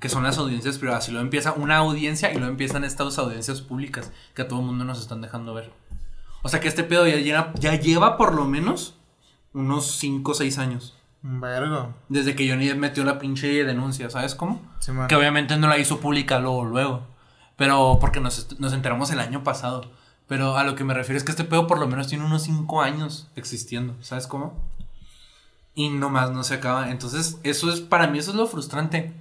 que 0.00 0.08
son 0.08 0.22
las 0.24 0.38
audiencias 0.38 0.78
privadas. 0.78 1.08
Y 1.08 1.12
luego 1.12 1.24
empieza 1.24 1.52
una 1.52 1.78
audiencia 1.78 2.30
y 2.30 2.34
luego 2.36 2.50
empiezan 2.50 2.84
estas 2.84 3.18
audiencias 3.18 3.60
públicas 3.62 4.12
que 4.34 4.42
a 4.42 4.48
todo 4.48 4.60
el 4.60 4.66
mundo 4.66 4.84
nos 4.84 5.00
están 5.00 5.20
dejando 5.20 5.54
ver. 5.54 5.72
O 6.42 6.48
sea 6.48 6.60
que 6.60 6.68
este 6.68 6.84
pedo 6.84 7.06
ya, 7.06 7.16
lleva- 7.16 7.52
ya 7.58 7.74
lleva 7.74 8.16
por 8.16 8.34
lo 8.34 8.44
menos 8.44 8.94
unos 9.52 9.96
5 9.96 10.32
o 10.32 10.34
6 10.34 10.58
años. 10.58 10.94
Vergo. 11.22 11.94
Desde 12.08 12.36
que 12.36 12.48
Johnny 12.48 12.66
Depp 12.68 12.78
metió 12.78 13.04
la 13.04 13.18
pinche 13.18 13.64
denuncia, 13.64 14.10
¿sabes 14.10 14.34
cómo? 14.34 14.60
Sí. 14.78 14.92
Que 15.08 15.16
obviamente 15.16 15.56
no 15.56 15.66
la 15.66 15.78
hizo 15.78 15.98
pública 15.98 16.38
luego, 16.38 16.64
luego. 16.64 17.02
Pero 17.56 17.98
porque 18.00 18.20
nos, 18.20 18.60
nos 18.60 18.72
enteramos 18.74 19.10
el 19.10 19.18
año 19.18 19.42
pasado. 19.42 19.90
Pero 20.28 20.56
a 20.56 20.62
lo 20.64 20.74
que 20.74 20.84
me 20.84 20.92
refiero 20.94 21.16
es 21.16 21.24
que 21.24 21.30
este 21.30 21.44
pedo 21.44 21.66
por 21.66 21.78
lo 21.78 21.86
menos 21.88 22.06
tiene 22.08 22.24
unos 22.24 22.42
5 22.42 22.82
años 22.82 23.28
existiendo, 23.34 23.94
¿sabes 24.02 24.26
cómo? 24.26 24.60
Y 25.76 25.90
nomás 25.90 26.32
no 26.32 26.42
se 26.42 26.54
acaba. 26.54 26.90
Entonces, 26.90 27.38
eso 27.44 27.70
es, 27.72 27.80
para 27.80 28.08
mí 28.08 28.18
eso 28.18 28.32
es 28.32 28.36
lo 28.36 28.48
frustrante. 28.48 29.12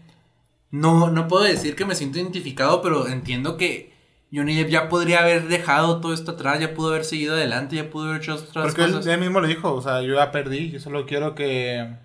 No, 0.72 1.12
no 1.12 1.28
puedo 1.28 1.43
decir 1.43 1.76
que 1.76 1.86
me 1.86 1.95
siento 1.95 2.18
identificado, 2.18 2.82
pero 2.82 3.08
entiendo 3.08 3.58
que 3.58 3.93
Johnny 4.34 4.56
Depp 4.56 4.70
ya 4.70 4.89
podría 4.89 5.20
haber 5.20 5.47
dejado 5.47 6.01
todo 6.01 6.14
esto 6.14 6.32
atrás, 6.32 6.60
ya 6.60 6.74
pudo 6.74 6.89
haber 6.89 7.06
seguido 7.06 7.36
adelante, 7.36 7.76
ya 7.76 7.89
pudo 7.89 8.10
haber 8.10 8.22
hecho 8.22 8.36
otras 8.36 8.66
Porque 8.66 8.84
él, 8.86 8.91
cosas. 8.93 9.06
él 9.08 9.20
mismo 9.20 9.39
lo 9.39 9.47
dijo, 9.47 9.74
o 9.74 9.82
sea, 9.82 10.01
yo 10.01 10.16
ya 10.16 10.32
perdí, 10.32 10.72
yo 10.72 10.80
solo 10.80 11.06
quiero 11.06 11.36
que, 11.36 11.95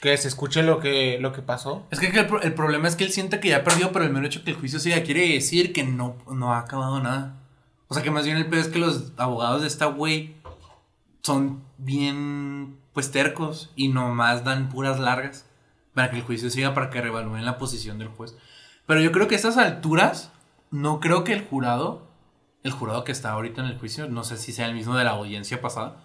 que 0.00 0.16
se 0.16 0.28
escuche 0.28 0.62
lo 0.62 0.80
que, 0.80 1.18
lo 1.20 1.32
que 1.32 1.42
pasó. 1.42 1.86
Es 1.90 2.00
que 2.00 2.06
el, 2.06 2.26
el 2.42 2.54
problema 2.54 2.88
es 2.88 2.96
que 2.96 3.04
él 3.04 3.10
siente 3.12 3.40
que 3.40 3.48
ya 3.48 3.64
perdió, 3.64 3.92
pero 3.92 4.04
el 4.04 4.12
mero 4.12 4.26
hecho 4.26 4.42
que 4.44 4.50
el 4.52 4.56
juicio 4.56 4.78
siga 4.80 5.02
quiere 5.02 5.28
decir 5.28 5.72
que 5.72 5.84
no, 5.84 6.16
no 6.30 6.54
ha 6.54 6.60
acabado 6.60 7.00
nada. 7.00 7.36
O 7.88 7.94
sea 7.94 8.02
que 8.02 8.10
más 8.10 8.24
bien 8.24 8.36
el 8.36 8.46
peor 8.46 8.62
es 8.62 8.68
que 8.68 8.78
los 8.78 9.12
abogados 9.16 9.62
de 9.62 9.66
esta 9.68 9.86
güey 9.86 10.36
son 11.22 11.62
bien 11.78 12.76
pues 12.98 13.12
tercos 13.12 13.70
y 13.76 13.86
nomás 13.86 14.42
dan 14.42 14.70
puras 14.70 14.98
largas 14.98 15.46
para 15.94 16.10
que 16.10 16.16
el 16.16 16.24
juicio 16.24 16.50
siga, 16.50 16.74
para 16.74 16.90
que 16.90 17.00
revalúen 17.00 17.44
la 17.44 17.56
posición 17.56 17.96
del 17.96 18.08
juez. 18.08 18.34
Pero 18.86 19.00
yo 19.00 19.12
creo 19.12 19.28
que 19.28 19.36
a 19.36 19.38
estas 19.38 19.56
alturas, 19.56 20.32
no 20.72 20.98
creo 20.98 21.22
que 21.22 21.32
el 21.32 21.46
jurado, 21.46 22.08
el 22.64 22.72
jurado 22.72 23.04
que 23.04 23.12
está 23.12 23.30
ahorita 23.30 23.60
en 23.62 23.68
el 23.68 23.78
juicio, 23.78 24.08
no 24.08 24.24
sé 24.24 24.36
si 24.36 24.50
sea 24.50 24.66
el 24.66 24.74
mismo 24.74 24.96
de 24.96 25.04
la 25.04 25.10
audiencia 25.10 25.60
pasada, 25.60 26.02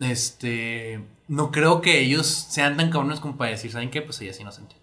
este, 0.00 1.02
no 1.28 1.50
creo 1.50 1.80
que 1.80 1.98
ellos 1.98 2.26
sean 2.26 2.76
tan 2.76 2.90
cabrones 2.90 3.20
como 3.20 3.38
para 3.38 3.52
decir, 3.52 3.72
¿saben 3.72 3.90
qué? 3.90 4.02
Pues 4.02 4.20
ella 4.20 4.32
es 4.32 4.40
inocente. 4.40 4.76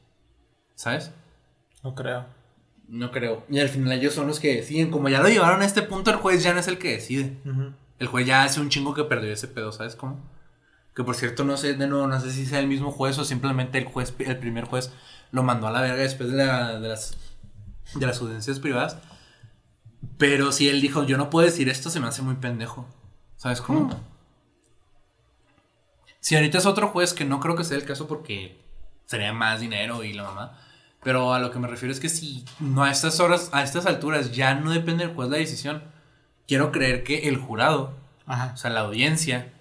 ¿Sabes? 0.74 1.11
No 1.84 1.93
creo. 1.93 2.26
No 2.88 3.11
creo. 3.11 3.45
Y 3.51 3.59
al 3.59 3.70
final 3.70 3.91
ellos 3.91 4.16
son 4.16 4.26
los 4.26 4.39
que 4.39 4.55
deciden. 4.55 4.89
Como 4.89 5.09
ya 5.09 5.22
lo 5.22 5.30
llevaron 5.30 5.61
a 5.61 5.66
este 5.66 5.84
punto, 5.84 6.09
el 6.09 6.18
juez 6.18 6.41
ya 6.41 6.55
no 6.55 6.59
es 6.59 6.68
el 6.68 6.80
que 6.80 6.93
decide. 6.93 7.38
El 7.99 8.07
juez 8.07 8.26
ya 8.26 8.41
hace 8.41 8.59
un 8.59 8.70
chingo 8.70 8.95
que 8.95 9.03
perdió 9.03 9.32
ese 9.32 9.47
pedo, 9.47 9.72
¿sabes 9.72 9.95
cómo? 9.95 10.34
Que 10.95 11.03
por 11.03 11.15
cierto, 11.15 11.43
no 11.43 11.57
sé, 11.57 11.73
de 11.73 11.87
nuevo, 11.87 12.07
no 12.07 12.19
sé 12.21 12.31
si 12.31 12.45
sea 12.45 12.59
el 12.59 12.67
mismo 12.67 12.91
juez 12.91 13.17
o 13.19 13.25
simplemente 13.25 13.77
el 13.77 13.85
juez, 13.85 14.13
el 14.19 14.37
primer 14.37 14.65
juez, 14.65 14.91
lo 15.31 15.43
mandó 15.43 15.67
a 15.67 15.71
la 15.71 15.81
verga 15.81 15.97
después 16.03 16.31
de, 16.31 16.37
la- 16.37 16.79
de 16.79 16.87
las, 16.87 17.17
de 17.95 18.05
las 18.05 18.21
audiencias 18.21 18.59
privadas. 18.59 18.97
Pero 20.17 20.51
si 20.51 20.69
él 20.69 20.79
dijo, 20.81 21.03
yo 21.03 21.17
no 21.17 21.29
puedo 21.29 21.45
decir 21.45 21.67
esto, 21.67 21.89
se 21.89 21.99
me 21.99 22.07
hace 22.07 22.21
muy 22.21 22.35
pendejo. 22.35 22.85
¿Sabes 23.35 23.59
cómo? 23.61 23.89
Si 26.19 26.35
ahorita 26.35 26.57
es 26.57 26.65
otro 26.65 26.87
juez, 26.87 27.13
que 27.13 27.25
no 27.25 27.39
creo 27.39 27.55
que 27.55 27.63
sea 27.63 27.77
el 27.77 27.85
caso 27.85 28.07
porque 28.07 28.59
sería 29.05 29.33
más 29.33 29.59
dinero 29.59 30.03
y 30.03 30.13
la 30.13 30.23
mamá. 30.23 30.57
Pero 31.03 31.33
a 31.33 31.39
lo 31.39 31.51
que 31.51 31.59
me 31.59 31.67
refiero 31.67 31.93
es 31.93 31.99
que 31.99 32.09
si 32.09 32.45
no 32.59 32.83
a 32.83 32.89
estas 32.89 33.19
horas, 33.19 33.49
a 33.51 33.61
estas 33.63 33.85
alturas, 33.85 34.31
ya 34.31 34.55
no 34.55 34.71
depende 34.71 35.05
del 35.05 35.13
juez 35.15 35.29
la 35.29 35.37
decisión. 35.37 35.83
Quiero 36.47 36.71
creer 36.71 37.03
que 37.03 37.27
el 37.27 37.37
jurado, 37.37 37.93
Ajá. 38.25 38.51
o 38.53 38.57
sea, 38.57 38.71
la 38.71 38.79
audiencia, 38.81 39.53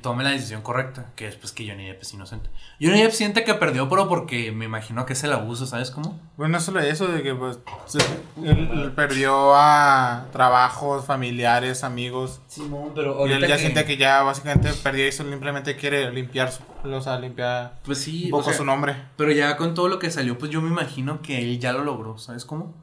tome 0.00 0.24
la 0.24 0.30
decisión 0.30 0.62
correcta, 0.62 1.12
que 1.14 1.28
es 1.28 1.36
pues 1.36 1.52
que 1.52 1.68
Johnny 1.68 1.86
Depp 1.86 2.02
es 2.02 2.14
inocente. 2.14 2.48
Johnny 2.80 3.02
Depp 3.02 3.12
siente 3.12 3.44
que 3.44 3.54
perdió, 3.54 3.88
pero 3.88 4.08
porque 4.08 4.50
me 4.50 4.64
imagino 4.64 5.04
que 5.06 5.12
es 5.12 5.22
el 5.24 5.32
abuso, 5.32 5.66
¿sabes 5.66 5.90
cómo? 5.90 6.18
Bueno, 6.36 6.52
no 6.52 6.60
solo 6.60 6.80
eso, 6.80 7.06
de 7.06 7.22
que 7.22 7.34
pues 7.34 7.58
se- 7.86 7.98
él, 8.42 8.68
él 8.72 8.92
perdió 8.96 9.54
a 9.54 10.26
trabajos, 10.32 11.04
familiares, 11.04 11.84
amigos. 11.84 12.40
Simón, 12.48 12.92
pero 12.94 13.26
Y 13.26 13.32
él 13.32 13.46
ya 13.46 13.58
siente 13.58 13.84
que 13.84 13.96
ya 13.98 14.22
básicamente 14.22 14.70
perdió 14.82 15.06
y 15.06 15.12
simplemente 15.12 15.76
quiere 15.76 16.10
limpiar 16.12 16.50
su, 16.50 16.62
o 16.90 17.00
sea, 17.00 17.18
limpiar 17.20 17.78
Pues 17.84 17.98
sí, 17.98 18.24
un 18.26 18.34
o 18.34 18.38
poco 18.38 18.50
sea, 18.50 18.58
su 18.58 18.64
nombre. 18.64 18.96
Pero 19.16 19.32
ya 19.32 19.56
con 19.56 19.74
todo 19.74 19.88
lo 19.88 19.98
que 19.98 20.10
salió, 20.10 20.38
pues 20.38 20.50
yo 20.50 20.60
me 20.62 20.68
imagino 20.70 21.20
que 21.22 21.38
él 21.42 21.58
ya 21.60 21.72
lo 21.72 21.84
logró, 21.84 22.16
¿sabes 22.18 22.44
cómo? 22.44 22.74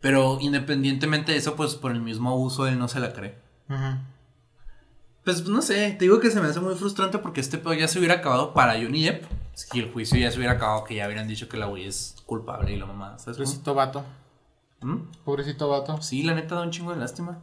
Pero 0.00 0.36
independientemente 0.40 1.32
de 1.32 1.38
eso, 1.38 1.56
pues 1.56 1.74
por 1.74 1.90
el 1.90 2.00
mismo 2.02 2.30
abuso 2.30 2.66
él 2.66 2.78
no 2.78 2.88
se 2.88 3.00
la 3.00 3.12
cree. 3.14 3.38
Pues 5.24 5.48
no 5.48 5.62
sé, 5.62 5.92
te 5.92 6.04
digo 6.04 6.20
que 6.20 6.30
se 6.30 6.38
me 6.40 6.48
hace 6.48 6.60
muy 6.60 6.74
frustrante 6.74 7.18
porque 7.18 7.40
este 7.40 7.56
pedo 7.56 7.72
ya 7.72 7.88
se 7.88 7.98
hubiera 7.98 8.16
acabado 8.16 8.52
para 8.52 8.74
Johnny 8.74 9.04
Depp. 9.04 9.24
Si 9.54 9.78
el 9.78 9.90
juicio 9.90 10.18
ya 10.18 10.30
se 10.30 10.36
hubiera 10.36 10.54
acabado, 10.54 10.84
que 10.84 10.96
ya 10.96 11.06
hubieran 11.06 11.26
dicho 11.26 11.48
que 11.48 11.56
la 11.56 11.66
güey 11.66 11.86
es 11.86 12.16
culpable 12.26 12.72
y 12.72 12.76
la 12.76 12.84
mamá, 12.84 13.18
¿sabes 13.18 13.38
cómo? 13.38 13.46
Pobrecito 13.46 13.74
vato. 13.74 14.04
¿Mm? 14.82 14.96
Pobrecito 15.24 15.68
vato. 15.70 16.02
Sí, 16.02 16.22
la 16.24 16.34
neta 16.34 16.56
da 16.56 16.62
un 16.62 16.70
chingo 16.70 16.92
de 16.92 17.00
lástima. 17.00 17.38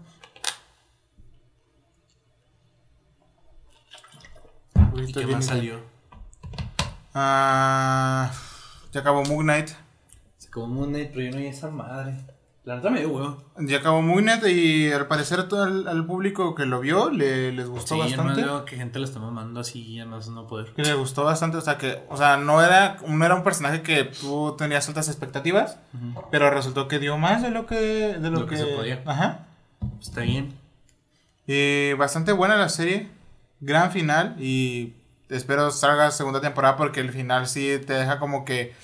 ¿Y 4.76 4.80
Pobrecito 4.80 5.20
qué 5.22 5.28
más 5.28 5.46
salió? 5.46 5.82
Ah, 7.16 8.32
ya 8.92 9.00
acabó 9.00 9.24
Moon 9.24 9.44
Knight. 9.44 9.70
Se 10.38 10.50
acabó 10.50 10.68
Moon 10.68 10.90
Knight, 10.90 11.10
pero 11.10 11.22
yo 11.26 11.32
no 11.32 11.38
vi 11.38 11.48
esa 11.48 11.72
madre. 11.72 12.18
La 12.64 12.76
neta 12.76 12.92
me 12.92 13.00
dio. 13.00 13.44
Ya 13.58 13.78
acabó 13.78 14.04
Moon 14.04 14.24
Knight 14.24 14.46
y 14.46 14.92
al 14.92 15.08
parecer 15.08 15.48
todo 15.48 15.64
el, 15.64 15.88
al 15.88 16.06
público 16.06 16.54
que 16.54 16.68
lo 16.68 16.80
vio 16.80 17.10
le, 17.10 17.52
les 17.52 17.68
gustó 17.68 17.96
Sí, 17.96 18.12
yo 18.12 18.18
no 18.18 18.24
bastante. 18.26 18.44
veo 18.44 18.66
que 18.66 18.76
gente 18.76 19.00
la 19.00 19.06
está 19.06 19.20
mamando 19.20 19.62
así, 19.62 19.96
ya 19.96 20.06
más 20.06 20.28
no 20.30 20.46
poder. 20.46 20.72
Que 20.74 20.84
le 20.84 20.94
gustó 20.94 21.24
bastante, 21.24 21.58
o 21.58 21.62
sea 21.62 21.80
que, 21.80 22.04
o 22.10 22.18
sea, 22.18 22.38
no 22.38 22.64
era, 22.64 22.98
no 23.08 23.26
era 23.26 23.34
un 23.34 23.44
personaje 23.44 23.82
que 23.82 24.04
tú 24.04 24.56
tenías 24.60 24.88
altas 24.88 25.08
expectativas, 25.08 25.80
pero 26.30 26.52
resultó 26.52 26.88
que 26.88 27.00
dio 27.00 27.18
más 27.18 27.42
de 27.42 27.50
lo 27.50 27.66
que, 27.66 27.76
de 27.76 28.30
lo, 28.30 28.42
Lo 28.42 28.46
que 28.46 28.56
que, 28.56 28.62
se 28.62 28.68
podía. 28.68 29.02
Ajá. 29.08 29.48
Está 30.00 30.22
bien. 30.22 30.54
Y 31.48 31.94
bastante 31.94 32.32
buena 32.32 32.58
la 32.58 32.70
serie, 32.70 33.10
gran 33.60 33.92
final 33.92 34.36
y 34.40 34.94
espero 35.30 35.72
salga 35.72 36.12
segunda 36.12 36.42
temporada 36.42 36.78
porque 36.78 37.00
el 37.00 37.12
final 37.12 37.48
sí 37.48 37.80
te 37.88 37.94
deja 37.94 38.20
como 38.20 38.46
que 38.46 38.76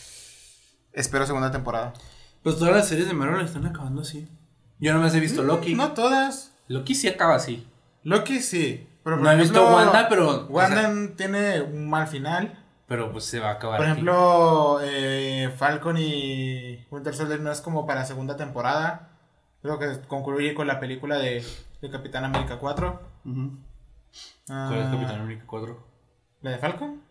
espero 0.93 1.27
segunda 1.27 1.51
temporada. 1.51 1.93
Pues 2.47 2.59
todas 2.59 2.73
las 2.77 2.87
series 2.87 3.09
de 3.09 3.13
Marvel 3.13 3.43
están 3.43 3.65
acabando 3.65 4.03
así. 4.03 4.25
Yo 4.79 4.93
no 4.93 5.01
me 5.01 5.09
he 5.09 5.19
visto 5.19 5.43
Loki. 5.43 5.75
No 5.75 5.91
todas. 5.91 6.55
Loki 6.69 6.95
sí 6.95 7.09
acaba 7.09 7.35
así. 7.35 7.67
Loki 8.03 8.39
sí, 8.39 8.87
pero 9.03 9.17
No 9.17 9.29
he 9.29 9.35
visto 9.35 9.61
Wanda, 9.69 10.07
pero. 10.07 10.29
o 10.29 10.45
Wanda 10.45 10.79
sea, 10.83 11.15
tiene 11.17 11.59
un 11.61 11.89
mal 11.89 12.07
final. 12.07 12.57
pero 12.87 13.11
pues 13.11 13.25
se 13.25 13.41
va 13.41 13.49
a 13.49 13.51
acabar. 13.55 13.75
Por 13.79 13.85
aquí. 13.87 13.91
ejemplo, 13.91 14.79
eh, 14.81 15.53
Falcon 15.57 15.97
y 15.97 16.85
Winter 16.89 17.13
Soldier 17.13 17.41
no 17.41 17.51
es 17.51 17.59
como 17.59 17.85
para 17.85 18.05
segunda 18.05 18.37
temporada. 18.37 19.09
Creo 19.61 19.77
que 19.77 19.99
concluye 20.07 20.53
con 20.55 20.67
la 20.67 20.79
película 20.79 21.17
de, 21.17 21.45
de 21.81 21.89
Capitán 21.89 22.23
América 22.23 22.59
4. 22.59 23.01
Ujú. 23.25 23.51
Ah, 24.47 24.67
¿Cuál 24.69 24.79
es 24.83 24.87
Capitán 24.87 25.19
América 25.19 25.43
4? 25.45 25.87
¿La 26.43 26.51
de 26.51 26.57
Falcon? 26.59 27.01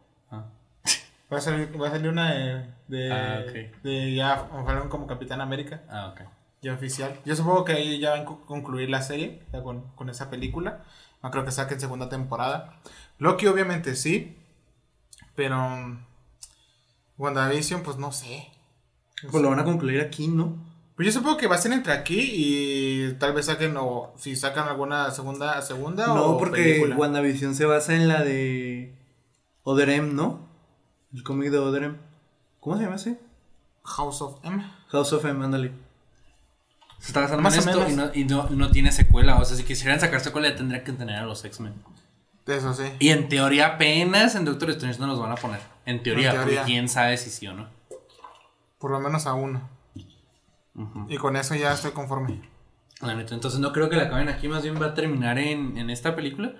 Va 1.33 1.39
a 1.39 1.41
salir, 1.41 1.69
va 1.81 1.89
a 1.89 1.91
salir 1.91 2.09
una 2.09 2.33
de, 2.33 2.67
de, 2.89 3.13
Ah, 3.13 3.43
ok. 3.45 3.83
de 3.83 4.15
ya 4.15 4.49
Falcon 4.65 4.89
como 4.89 5.07
Capitán 5.07 5.41
América, 5.41 5.83
Ah, 5.89 6.13
ok. 6.15 6.21
ya 6.63 6.75
oficial. 6.75 7.19
Yo 7.25 7.35
supongo 7.35 7.65
que 7.65 7.73
ahí 7.73 7.99
ya 7.99 8.11
van 8.13 8.21
a 8.23 8.25
co- 8.25 8.45
concluir 8.47 8.89
la 8.91 9.03
serie 9.03 9.43
ya 9.53 9.63
con, 9.63 9.83
con 9.97 10.09
esa 10.09 10.31
película. 10.31 10.85
No 11.23 11.31
creo 11.33 11.45
que 11.45 11.51
saquen 11.51 11.81
segunda 11.81 12.09
temporada. 12.09 12.79
Loki 13.19 13.47
obviamente 13.49 13.97
sí, 13.97 14.37
pero 15.35 15.57
um, 15.59 15.99
WandaVision 17.19 17.83
pues 17.83 17.97
no 17.97 18.13
sé. 18.13 18.49
Pues 19.31 19.43
lo 19.43 19.51
van 19.51 19.59
a 19.61 19.65
concluir 19.65 20.01
aquí, 20.01 20.29
¿no? 20.29 20.57
Pues 20.95 21.07
yo 21.07 21.13
supongo 21.13 21.37
que 21.39 21.47
va 21.47 21.57
a 21.57 21.59
ser 21.59 21.73
entre 21.73 21.93
aquí 21.93 22.21
y 22.33 23.13
tal 23.15 23.33
vez 23.33 23.47
saquen 23.47 23.77
o 23.77 24.13
si 24.17 24.37
sacan 24.37 24.69
alguna 24.69 25.11
segunda 25.11 25.61
segunda 25.63 26.07
No, 26.07 26.27
o 26.33 26.39
porque 26.39 26.63
película. 26.63 26.97
WandaVision 26.97 27.55
se 27.55 27.65
basa 27.67 27.95
en 27.95 28.09
la 28.09 28.23
de 28.23 28.95
Oderem, 29.63 30.15
¿no? 30.15 30.47
El 31.17 31.23
cómic 31.23 31.51
de 31.51 31.59
Oderem. 31.59 31.97
¿Cómo 32.61 32.77
se 32.77 32.83
llama 32.83 32.97
ese? 32.97 33.19
House 33.85 34.21
of 34.21 34.45
M. 34.45 34.63
House 34.89 35.13
of 35.15 35.25
M, 35.25 35.43
ándale. 35.43 35.73
Se 36.99 37.07
está 37.09 37.21
basando 37.21 37.43
Más 37.43 37.55
en 37.55 37.61
esto 37.69 37.89
y, 37.89 37.93
no, 37.95 38.11
y 38.13 38.25
no, 38.25 38.51
no 38.51 38.71
tiene 38.71 38.93
secuela. 38.93 39.39
O 39.39 39.45
sea, 39.47 39.57
si 39.57 39.65
quisieran 39.65 39.99
sacar 39.99 40.21
secuela, 40.21 40.51
ya 40.51 40.57
tendrían 40.57 40.85
que 40.85 40.93
tener 40.93 41.17
a 41.17 41.25
los 41.25 41.43
X-Men. 41.43 41.73
Eso 42.47 42.75
sí. 42.75 42.85
Y 42.99 43.09
en 43.09 43.31
teoría, 43.31 43.67
apenas 43.67 44.35
en 44.35 44.45
Doctor 44.45 44.71
Strange 44.71 45.01
no 45.01 45.07
los 45.07 45.19
van 45.19 45.33
a 45.33 45.37
poner. 45.37 45.61
En 45.87 46.03
teoría, 46.03 46.33
En 46.33 46.37
teoría. 46.37 46.65
quién 46.65 46.89
sabe 46.89 47.17
si 47.17 47.31
sí 47.31 47.47
o 47.47 47.55
no. 47.55 47.67
Por 48.79 48.91
lo 48.91 49.01
menos 49.01 49.27
a 49.27 49.33
uno. 49.33 49.69
Y 51.09 51.17
con 51.17 51.37
eso 51.37 51.55
ya 51.55 51.73
estoy 51.73 51.93
conforme. 51.93 52.43
La 53.01 53.15
neta, 53.15 53.35
entonces 53.35 53.59
no 53.59 53.73
creo 53.73 53.89
que 53.89 53.97
la 53.97 54.05
acaben 54.05 54.29
aquí, 54.29 54.49
más 54.49 54.63
bien 54.63 54.81
va 54.81 54.87
a 54.87 54.95
terminar 54.95 55.39
en, 55.39 55.79
en 55.79 55.89
esta 55.89 56.15
película. 56.15 56.53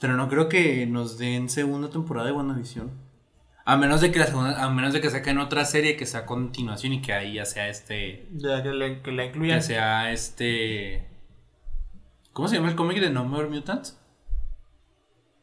Pero 0.00 0.16
no 0.16 0.28
creo 0.28 0.48
que 0.48 0.84
nos 0.86 1.16
den 1.16 1.48
segunda 1.48 1.90
temporada 1.90 2.26
de 2.26 2.32
WandaVision. 2.32 3.03
A 3.66 3.76
menos 3.78 4.00
de 4.02 4.12
que 4.12 4.18
la 4.18 4.26
segunda, 4.26 4.62
a 4.62 4.68
menos 4.70 4.92
de 4.92 5.00
que 5.00 5.08
saquen 5.10 5.38
otra 5.38 5.64
serie 5.64 5.96
que 5.96 6.04
sea 6.06 6.20
a 6.20 6.26
continuación 6.26 6.92
y 6.92 7.00
que 7.02 7.12
ahí 7.14 7.34
ya 7.34 7.44
sea 7.46 7.68
este. 7.68 8.28
Ya 8.32 8.62
que, 8.62 8.70
le, 8.70 9.00
que 9.00 9.10
la 9.12 9.24
incluyan. 9.24 9.58
Que 9.58 9.62
sea 9.64 10.12
este. 10.12 11.08
¿Cómo 12.32 12.48
se 12.48 12.56
llama 12.56 12.68
el 12.68 12.74
cómic 12.76 13.00
de 13.00 13.10
No 13.10 13.24
More 13.24 13.48
Mutants? 13.48 13.98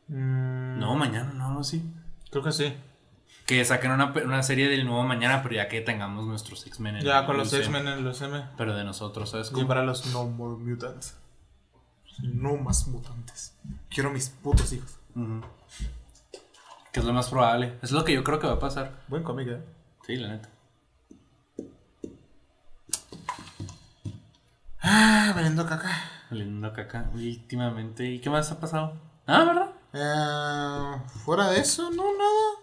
Mm, 0.08 0.80
No, 0.80 0.96
mañana, 0.96 1.32
no, 1.34 1.52
no, 1.52 1.64
sí. 1.64 1.84
Creo 2.30 2.44
que 2.44 2.52
sí. 2.52 2.74
Que 3.46 3.64
saquen 3.66 3.92
una, 3.92 4.14
una 4.24 4.44
serie 4.44 4.68
del 4.70 4.86
nuevo 4.86 5.04
mañana, 5.04 5.42
pero 5.42 5.56
ya 5.56 5.68
que 5.68 5.82
tengamos 5.82 6.26
nuestros 6.28 6.66
X-Men. 6.68 6.98
en 6.98 7.02
Ya 7.04 7.26
con 7.26 7.38
los. 7.38 7.52
X-Men 7.52 7.88
en 7.88 8.04
los 8.04 8.22
M. 8.22 8.40
Pero 8.58 8.76
de 8.76 8.84
nosotros, 8.84 9.30
¿sabes 9.32 9.50
cómo? 9.50 9.62
Llevar 9.64 9.80
a 9.80 9.84
los 9.84 10.06
No 10.14 10.28
More 10.28 10.58
Mutants. 10.64 11.18
No 12.22 12.56
más 12.58 12.88
mutantes. 12.88 13.58
Quiero 13.90 14.12
mis 14.12 14.30
putos 14.30 14.72
hijos. 14.74 15.00
Ujú. 15.16 15.42
Que 16.92 17.00
es 17.00 17.06
lo 17.06 17.14
más 17.14 17.30
probable. 17.30 17.78
Es 17.82 17.92
lo 17.92 18.04
que 18.04 18.14
yo 18.14 18.24
creo 18.24 18.40
que 18.40 18.48
va 18.48 18.54
a 18.54 18.60
pasar. 18.60 19.02
Buen 19.08 19.24
cómic, 19.24 19.48
eh. 19.48 19.62
Sí, 20.06 20.18
la 20.18 20.30
neta. 20.30 20.50
Ah, 24.82 25.32
valiendo 25.36 25.66
caca. 25.66 25.90
Oliendo 26.32 26.74
caca 26.74 27.10
últimamente. 27.14 28.06
¿Y 28.06 28.20
qué 28.20 28.30
más 28.30 28.52
ha 28.52 28.60
pasado? 28.60 28.94
Ah, 29.28 29.44
¿verdad? 29.46 29.72
Eh, 29.94 31.02
fuera 31.24 31.50
de 31.50 31.60
eso, 31.60 31.92
no, 31.92 32.04
nada. 32.18 32.62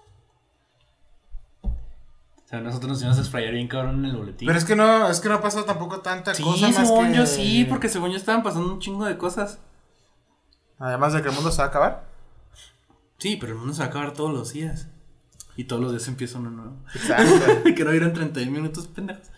O 1.63 2.49
sea, 2.49 2.61
nosotros 2.61 2.89
nos 2.89 3.01
íbamos 3.01 3.19
a 3.19 3.25
sprayar 3.25 3.53
bien 3.53 3.69
cabrón 3.69 4.05
en 4.05 4.07
el 4.07 4.17
boletín. 4.17 4.47
Pero 4.47 4.59
es 4.59 4.65
que 4.65 4.75
no, 4.75 5.09
es 5.09 5.21
que 5.21 5.29
no 5.29 5.35
ha 5.35 5.41
pasado 5.43 5.65
tampoco 5.65 6.01
tanta 6.01 6.35
sí, 6.35 6.43
cosa 6.43 6.69
más 6.69 6.77
según 6.77 7.13
que... 7.13 7.19
yo 7.19 7.27
sí, 7.27 7.67
porque 7.69 7.91
según 7.91 8.11
yo 8.11 8.17
estaban 8.17 8.43
pasando 8.43 8.73
un 8.73 8.81
chingo 8.81 9.05
de 9.05 9.19
cosas. 9.19 9.61
Además 10.79 11.13
de 11.13 11.23
que 11.23 11.29
el 11.29 11.35
mundo 11.35 11.51
se 11.51 11.59
va 11.59 11.65
a 11.65 11.69
acabar. 11.69 12.08
Sí, 13.19 13.37
pero 13.41 13.53
el 13.53 13.59
mundo 13.59 13.75
se 13.75 13.81
va 13.81 13.87
a 13.87 13.89
acabar 13.89 14.13
todos 14.13 14.33
los 14.33 14.53
días. 14.53 14.87
Y 15.57 15.65
todos 15.65 15.83
los 15.83 15.91
días 15.91 16.07
empieza 16.07 16.39
uno 16.39 16.51
nuevo. 16.51 16.77
Exacto. 16.95 17.65
que 17.77 17.85
no 17.85 17.93
en 17.93 18.13
31 18.13 18.53
minutos, 18.53 18.87
pendejos. 18.87 19.29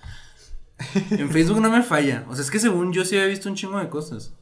En 1.11 1.31
Facebook 1.31 1.61
no 1.61 1.71
me 1.71 1.83
falla. 1.83 2.25
O 2.29 2.35
sea, 2.35 2.45
es 2.45 2.51
que 2.51 2.59
según 2.59 2.93
yo 2.93 3.05
sí 3.05 3.17
había 3.17 3.29
visto 3.29 3.49
un 3.49 3.55
chingo 3.55 3.79
de 3.79 3.89
cosas. 3.89 4.33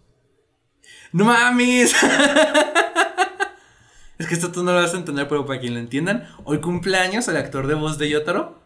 ¡No 1.13 1.25
mames! 1.25 1.95
es 4.19 4.27
que 4.27 4.35
esto 4.35 4.51
tú 4.51 4.63
no 4.63 4.73
lo 4.73 4.81
vas 4.81 4.95
a 4.95 4.99
entender, 4.99 5.29
pero 5.29 5.47
para 5.47 5.61
quien 5.61 5.75
lo 5.75 5.81
entiendan, 5.81 6.29
hoy 6.45 6.61
cumple 6.61 6.99
años 6.99 7.29
el 7.29 7.37
actor 7.37 7.67
de 7.67 7.75
voz 7.75 7.99
de 7.99 8.11
Yotaro. 8.11 8.59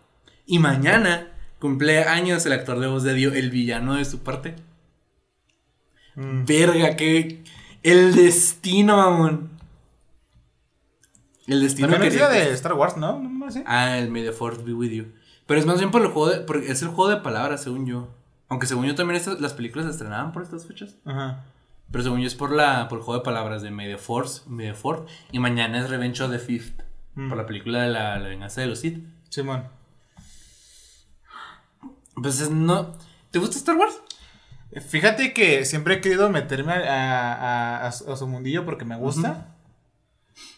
Y 0.46 0.58
mañana 0.58 1.28
cumple 1.58 2.04
años 2.04 2.44
el 2.46 2.52
actor 2.52 2.80
de 2.80 2.86
voz 2.86 3.02
de 3.02 3.14
Dio, 3.14 3.32
el 3.32 3.50
villano 3.50 3.94
de 3.94 4.04
su 4.04 4.20
parte. 4.20 4.54
Mm. 6.14 6.44
Verga, 6.46 6.96
que. 6.96 7.44
El 7.82 8.14
destino, 8.14 8.96
mamón. 8.96 9.51
El 11.46 11.60
destino 11.60 11.88
También 11.88 12.12
que- 12.12 12.18
de 12.18 12.52
Star 12.52 12.74
Wars, 12.74 12.96
¿no? 12.96 13.18
¿No? 13.18 13.46
Ah, 13.66 13.98
el 13.98 14.10
May 14.10 14.22
the 14.24 14.32
Force 14.32 14.62
be 14.62 14.72
with 14.74 14.90
you. 14.90 15.06
Pero 15.46 15.58
es 15.58 15.66
más 15.66 15.78
bien 15.78 15.90
por 15.90 16.02
el 16.02 16.08
juego 16.08 16.30
de, 16.30 16.40
porque 16.40 16.70
es 16.70 16.82
el 16.82 16.88
juego 16.88 17.10
de 17.10 17.16
palabras, 17.18 17.62
según 17.62 17.86
yo. 17.86 18.08
Aunque 18.48 18.66
según 18.66 18.86
yo 18.86 18.94
también 18.94 19.16
estas- 19.16 19.40
las 19.40 19.52
películas 19.54 19.86
se 19.86 19.92
estrenaban 19.92 20.32
por 20.32 20.42
estas 20.42 20.66
fechas. 20.66 20.94
Ajá. 21.04 21.44
Pero 21.90 22.04
según 22.04 22.20
yo 22.20 22.26
es 22.26 22.34
por 22.34 22.52
la 22.52 22.88
por 22.88 22.98
el 22.98 23.04
juego 23.04 23.18
de 23.20 23.24
palabras 23.24 23.60
de 23.62 23.70
May 23.70 23.88
the 23.90 23.98
Force, 23.98 24.42
May 24.46 24.68
the 24.68 24.74
Fourth. 24.74 25.08
Y 25.32 25.38
mañana 25.40 25.78
es 25.80 25.90
Revenge 25.90 26.20
of 26.22 26.30
the 26.30 26.38
Fifth. 26.38 26.80
Mm. 27.14 27.28
Por 27.28 27.36
la 27.38 27.44
película 27.46 27.82
de 27.82 27.88
la, 27.90 28.18
la 28.18 28.28
venganza 28.28 28.60
de 28.60 28.68
los 28.68 28.78
Sith. 28.78 29.04
Simón. 29.28 29.64
Pues 32.14 32.40
es 32.40 32.50
no. 32.50 32.92
¿Te 33.30 33.38
gusta 33.38 33.56
Star 33.56 33.76
Wars? 33.76 33.94
Fíjate 34.88 35.34
que 35.34 35.64
siempre 35.66 35.94
he 35.94 36.00
querido 36.00 36.30
meterme 36.30 36.72
a, 36.72 36.78
a- 36.78 37.34
a- 37.34 37.86
a 37.86 37.92
su 37.92 38.10
a 38.10 38.16
su 38.16 38.26
mundillo 38.26 38.64
porque 38.64 38.84
me 38.84 38.96
gusta. 38.96 39.51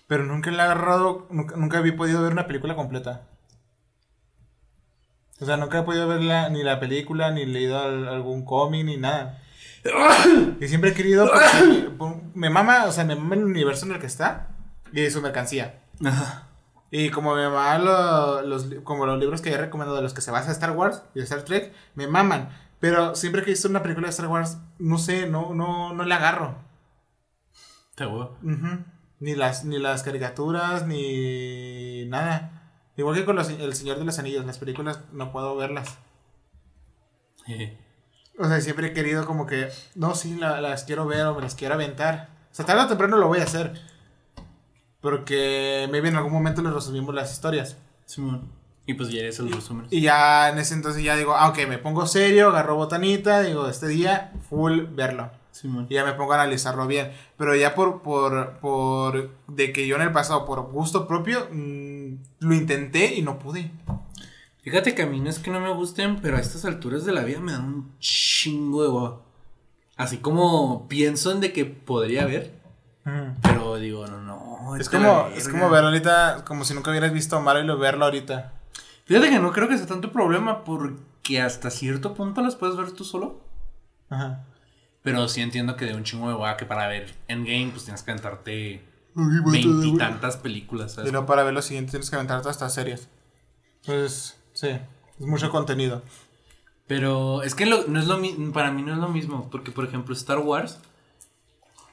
Pero 0.06 0.24
nunca 0.24 0.50
le 0.50 0.58
he 0.58 0.60
agarrado, 0.60 1.26
nunca, 1.30 1.56
nunca 1.56 1.78
había 1.78 1.96
podido 1.96 2.22
ver 2.22 2.32
una 2.32 2.46
película 2.46 2.74
completa. 2.76 3.22
O 5.40 5.46
sea, 5.46 5.56
nunca 5.56 5.80
he 5.80 5.82
podido 5.82 6.06
ver 6.06 6.22
la- 6.22 6.48
ni 6.48 6.62
la 6.62 6.78
película, 6.80 7.30
ni 7.30 7.44
leído 7.44 7.78
al- 7.80 8.08
algún 8.08 8.44
cómic, 8.44 8.84
ni 8.84 8.96
nada. 8.96 9.40
Y 10.60 10.68
siempre 10.68 10.90
he 10.90 10.94
querido, 10.94 11.28
porque 11.98 12.20
me 12.34 12.50
mama, 12.50 12.84
o 12.86 12.92
sea, 12.92 13.04
me 13.04 13.16
mama 13.16 13.34
el 13.34 13.44
universo 13.44 13.86
en 13.86 13.92
el 13.92 14.00
que 14.00 14.06
está 14.06 14.48
y 14.92 15.10
su 15.10 15.20
mercancía. 15.20 15.82
Ajá. 16.04 16.48
Y 16.90 17.10
como 17.10 17.34
me 17.34 17.48
maman 17.48 17.84
lo- 17.84 18.42
los, 18.42 18.66
como 18.84 19.06
los 19.06 19.18
libros 19.18 19.40
que 19.42 19.50
he 19.52 19.56
recomendado 19.58 19.96
de 19.96 20.02
los 20.02 20.14
que 20.14 20.20
se 20.20 20.30
basa 20.30 20.52
Star 20.52 20.70
Wars 20.72 21.02
y 21.14 21.20
Star 21.20 21.42
Trek, 21.42 21.72
me 21.96 22.06
maman. 22.06 22.50
Pero 22.78 23.14
siempre 23.16 23.42
que 23.42 23.50
he 23.50 23.54
visto 23.54 23.68
una 23.68 23.82
película 23.82 24.06
de 24.06 24.10
Star 24.10 24.28
Wars, 24.28 24.58
no 24.78 24.98
sé, 24.98 25.26
no, 25.26 25.54
no, 25.54 25.92
no 25.94 26.04
le 26.04 26.14
agarro. 26.14 26.56
Ujú. 28.42 28.84
Ni 29.20 29.34
las, 29.34 29.64
ni 29.64 29.78
las 29.78 30.02
caricaturas, 30.02 30.86
ni 30.86 32.04
nada. 32.06 32.50
Igual 32.96 33.16
que 33.16 33.24
con 33.24 33.36
los- 33.36 33.48
El 33.50 33.74
Señor 33.74 33.98
de 33.98 34.04
los 34.04 34.18
Anillos, 34.18 34.44
las 34.46 34.58
películas 34.58 35.00
no 35.12 35.32
puedo 35.32 35.56
verlas. 35.56 35.98
O 38.36 38.48
sea, 38.48 38.60
siempre 38.60 38.88
he 38.88 38.92
querido 38.92 39.26
como 39.26 39.46
que, 39.46 39.68
no, 39.94 40.14
sí, 40.16 40.34
la- 40.36 40.60
las 40.60 40.82
quiero 40.84 41.06
ver 41.06 41.24
o 41.26 41.36
me 41.36 41.42
las 41.42 41.54
quiero 41.54 41.74
aventar. 41.74 42.30
O 42.50 42.54
sea, 42.54 42.64
tarde 42.66 42.82
o 42.82 42.88
temprano 42.88 43.16
lo 43.16 43.28
voy 43.28 43.38
a 43.38 43.44
hacer. 43.44 43.80
Porque 45.00 45.86
maybe 45.90 46.08
en 46.08 46.16
algún 46.16 46.32
momento 46.32 46.60
les 46.62 46.72
resumimos 46.72 47.14
las 47.14 47.32
historias. 47.32 47.76
Simón. 48.06 48.50
Y 48.86 48.94
pues 48.94 49.10
ya 49.10 49.20
eres 49.20 49.38
el 49.38 49.52
resumen. 49.52 49.86
Y 49.90 50.00
ya 50.00 50.48
en 50.50 50.58
ese 50.58 50.74
entonces 50.74 51.02
ya 51.04 51.16
digo, 51.16 51.34
ah, 51.36 51.48
ok, 51.48 51.58
me 51.68 51.78
pongo 51.78 52.06
serio, 52.06 52.48
agarro 52.48 52.74
botanita, 52.74 53.40
digo, 53.42 53.68
este 53.68 53.86
día, 53.86 54.32
full 54.48 54.80
verlo. 54.90 55.30
Y 55.88 55.94
ya 55.94 56.04
me 56.04 56.14
pongo 56.14 56.32
a 56.32 56.36
analizarlo 56.36 56.86
bien. 56.86 57.12
Pero 57.36 57.54
ya 57.54 57.74
por, 57.74 58.02
por, 58.02 58.58
por, 58.58 59.30
de 59.46 59.72
que 59.72 59.86
yo 59.86 59.96
en 59.96 60.02
el 60.02 60.12
pasado, 60.12 60.44
por 60.44 60.62
gusto 60.62 61.06
propio, 61.06 61.48
mm, 61.50 62.16
lo 62.40 62.54
intenté 62.54 63.14
y 63.14 63.22
no 63.22 63.38
pude. 63.38 63.70
Fíjate 64.62 64.94
que 64.94 65.02
a 65.02 65.06
mí 65.06 65.20
no 65.20 65.28
es 65.28 65.38
que 65.38 65.50
no 65.50 65.60
me 65.60 65.72
gusten, 65.72 66.20
pero 66.20 66.36
a 66.36 66.40
estas 66.40 66.64
alturas 66.64 67.04
de 67.04 67.12
la 67.12 67.22
vida 67.22 67.38
me 67.38 67.52
dan 67.52 67.64
un 67.64 67.92
chingo 68.00 68.82
de 68.82 68.88
hueva. 68.88 69.20
Así 69.96 70.18
como 70.18 70.88
pienso 70.88 71.30
en 71.30 71.40
de 71.40 71.52
que 71.52 71.66
podría 71.66 72.22
haber, 72.22 72.58
pero 73.42 73.76
digo, 73.76 74.06
no, 74.06 74.20
no. 74.20 74.76
Es 74.76 74.88
como, 74.88 75.28
es 75.36 75.48
como 75.48 75.68
ver 75.68 75.84
ahorita, 75.84 76.44
como 76.46 76.64
si 76.64 76.74
nunca 76.74 76.90
hubieras 76.90 77.12
visto 77.12 77.36
a 77.36 77.40
Mario 77.40 77.74
y 77.74 77.78
verlo 77.78 78.06
ahorita. 78.06 78.52
Fíjate 79.04 79.28
que 79.28 79.38
no 79.38 79.52
creo 79.52 79.68
que 79.68 79.76
sea 79.76 79.86
tanto 79.86 80.10
problema 80.10 80.64
porque 80.64 81.40
hasta 81.40 81.70
cierto 81.70 82.14
punto 82.14 82.40
las 82.40 82.56
puedes 82.56 82.76
ver 82.76 82.90
tú 82.92 83.04
solo. 83.04 83.40
Ajá. 84.08 84.44
Pero 85.04 85.28
sí 85.28 85.42
entiendo 85.42 85.76
que 85.76 85.84
de 85.84 85.94
un 85.94 86.02
chingo 86.02 86.28
de 86.28 86.34
hueva 86.34 86.56
que 86.56 86.64
para 86.64 86.88
ver 86.88 87.14
Endgame 87.28 87.68
pues 87.70 87.84
tienes 87.84 88.02
que 88.02 88.10
aventarte 88.10 88.82
veintitantas 89.14 90.38
películas, 90.38 90.92
Y 90.92 90.94
¿sabes? 90.96 91.12
no 91.12 91.26
para 91.26 91.44
ver 91.44 91.52
lo 91.52 91.60
siguiente 91.62 91.90
tienes 91.90 92.08
que 92.08 92.16
aventar 92.16 92.40
todas 92.40 92.56
estas 92.56 92.72
series. 92.74 93.08
Pues, 93.84 94.40
sí, 94.54 94.68
es 94.68 95.26
mucho 95.26 95.50
contenido. 95.50 96.02
Pero 96.86 97.42
es 97.42 97.54
que 97.54 97.66
lo- 97.66 97.86
no 97.86 98.00
es 98.00 98.06
lo 98.06 98.18
para 98.52 98.70
mí 98.72 98.82
no 98.82 98.92
es 98.94 98.98
lo 98.98 99.08
mismo, 99.08 99.50
porque 99.50 99.70
por 99.72 99.84
ejemplo 99.84 100.14
Star 100.14 100.38
Wars, 100.38 100.80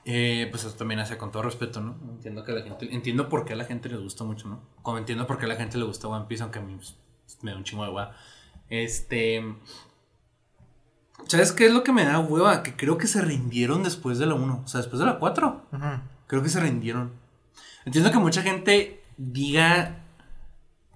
eh, 0.06 0.48
pues 0.50 0.64
eso 0.64 0.76
también 0.76 1.02
hace 1.02 1.18
con 1.18 1.32
todo 1.32 1.44
respeto, 1.44 1.82
¿no? 1.82 1.98
Entiendo 2.14 2.46
que 2.46 2.54
a 2.54 2.56
la 2.56 2.62
gente, 2.62 2.94
entiendo 2.94 3.28
por 3.28 3.44
qué 3.46 3.54
a 3.54 3.56
la 3.58 3.66
gente 3.66 3.90
le 3.90 3.98
gusta 3.98 4.24
mucho, 4.24 4.48
¿no? 4.48 4.62
Como 4.82 4.98
entiendo 4.98 5.28
por 5.28 5.38
qué 5.38 5.46
a 5.46 5.50
la 5.50 5.58
gente 5.58 5.78
le 5.78 5.84
gusta 5.84 6.08
One 6.08 6.26
Piece, 6.30 6.44
aunque 6.44 6.60
a 6.60 6.62
mí 6.62 6.76
pues, 6.76 6.96
me 7.42 7.52
da 7.52 7.58
un 7.58 7.64
chingo 7.66 7.84
de 7.84 7.90
hueva. 7.92 8.16
Este, 8.70 9.44
¿sabes 11.28 11.52
qué 11.52 11.68
es 11.68 11.74
lo 11.74 11.84
que 11.84 11.92
me 11.92 12.06
da 12.06 12.20
hueva? 12.20 12.64
Que 12.64 12.76
creo 12.76 12.98
que 12.98 13.08
se 13.08 13.22
rindieron 13.22 13.84
después 13.84 14.18
de 14.20 14.26
la 14.26 14.36
1, 14.36 14.62
o 14.64 14.68
sea, 14.68 14.80
después 14.80 15.00
de 15.00 15.06
la 15.06 15.20
4. 15.20 15.66
Ujú. 15.72 15.86
Creo 16.28 16.44
que 16.44 16.50
se 16.50 16.60
rindieron. 16.60 17.12
Entiendo 17.86 18.12
que 18.12 18.20
mucha 18.20 18.42
gente 18.42 19.04
diga 19.18 20.04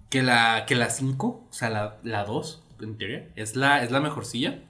que 0.09 0.23
la, 0.23 0.65
que 0.65 0.75
la 0.75 0.89
5, 0.89 1.27
o 1.27 1.47
sea, 1.51 1.69
la, 1.69 1.97
la 2.03 2.23
2, 2.25 2.63
en 2.81 2.97
teoría, 2.97 3.29
es 3.35 3.55
la, 3.55 3.83
es 3.83 3.91
la 3.91 3.99
mejorcilla. 3.99 4.63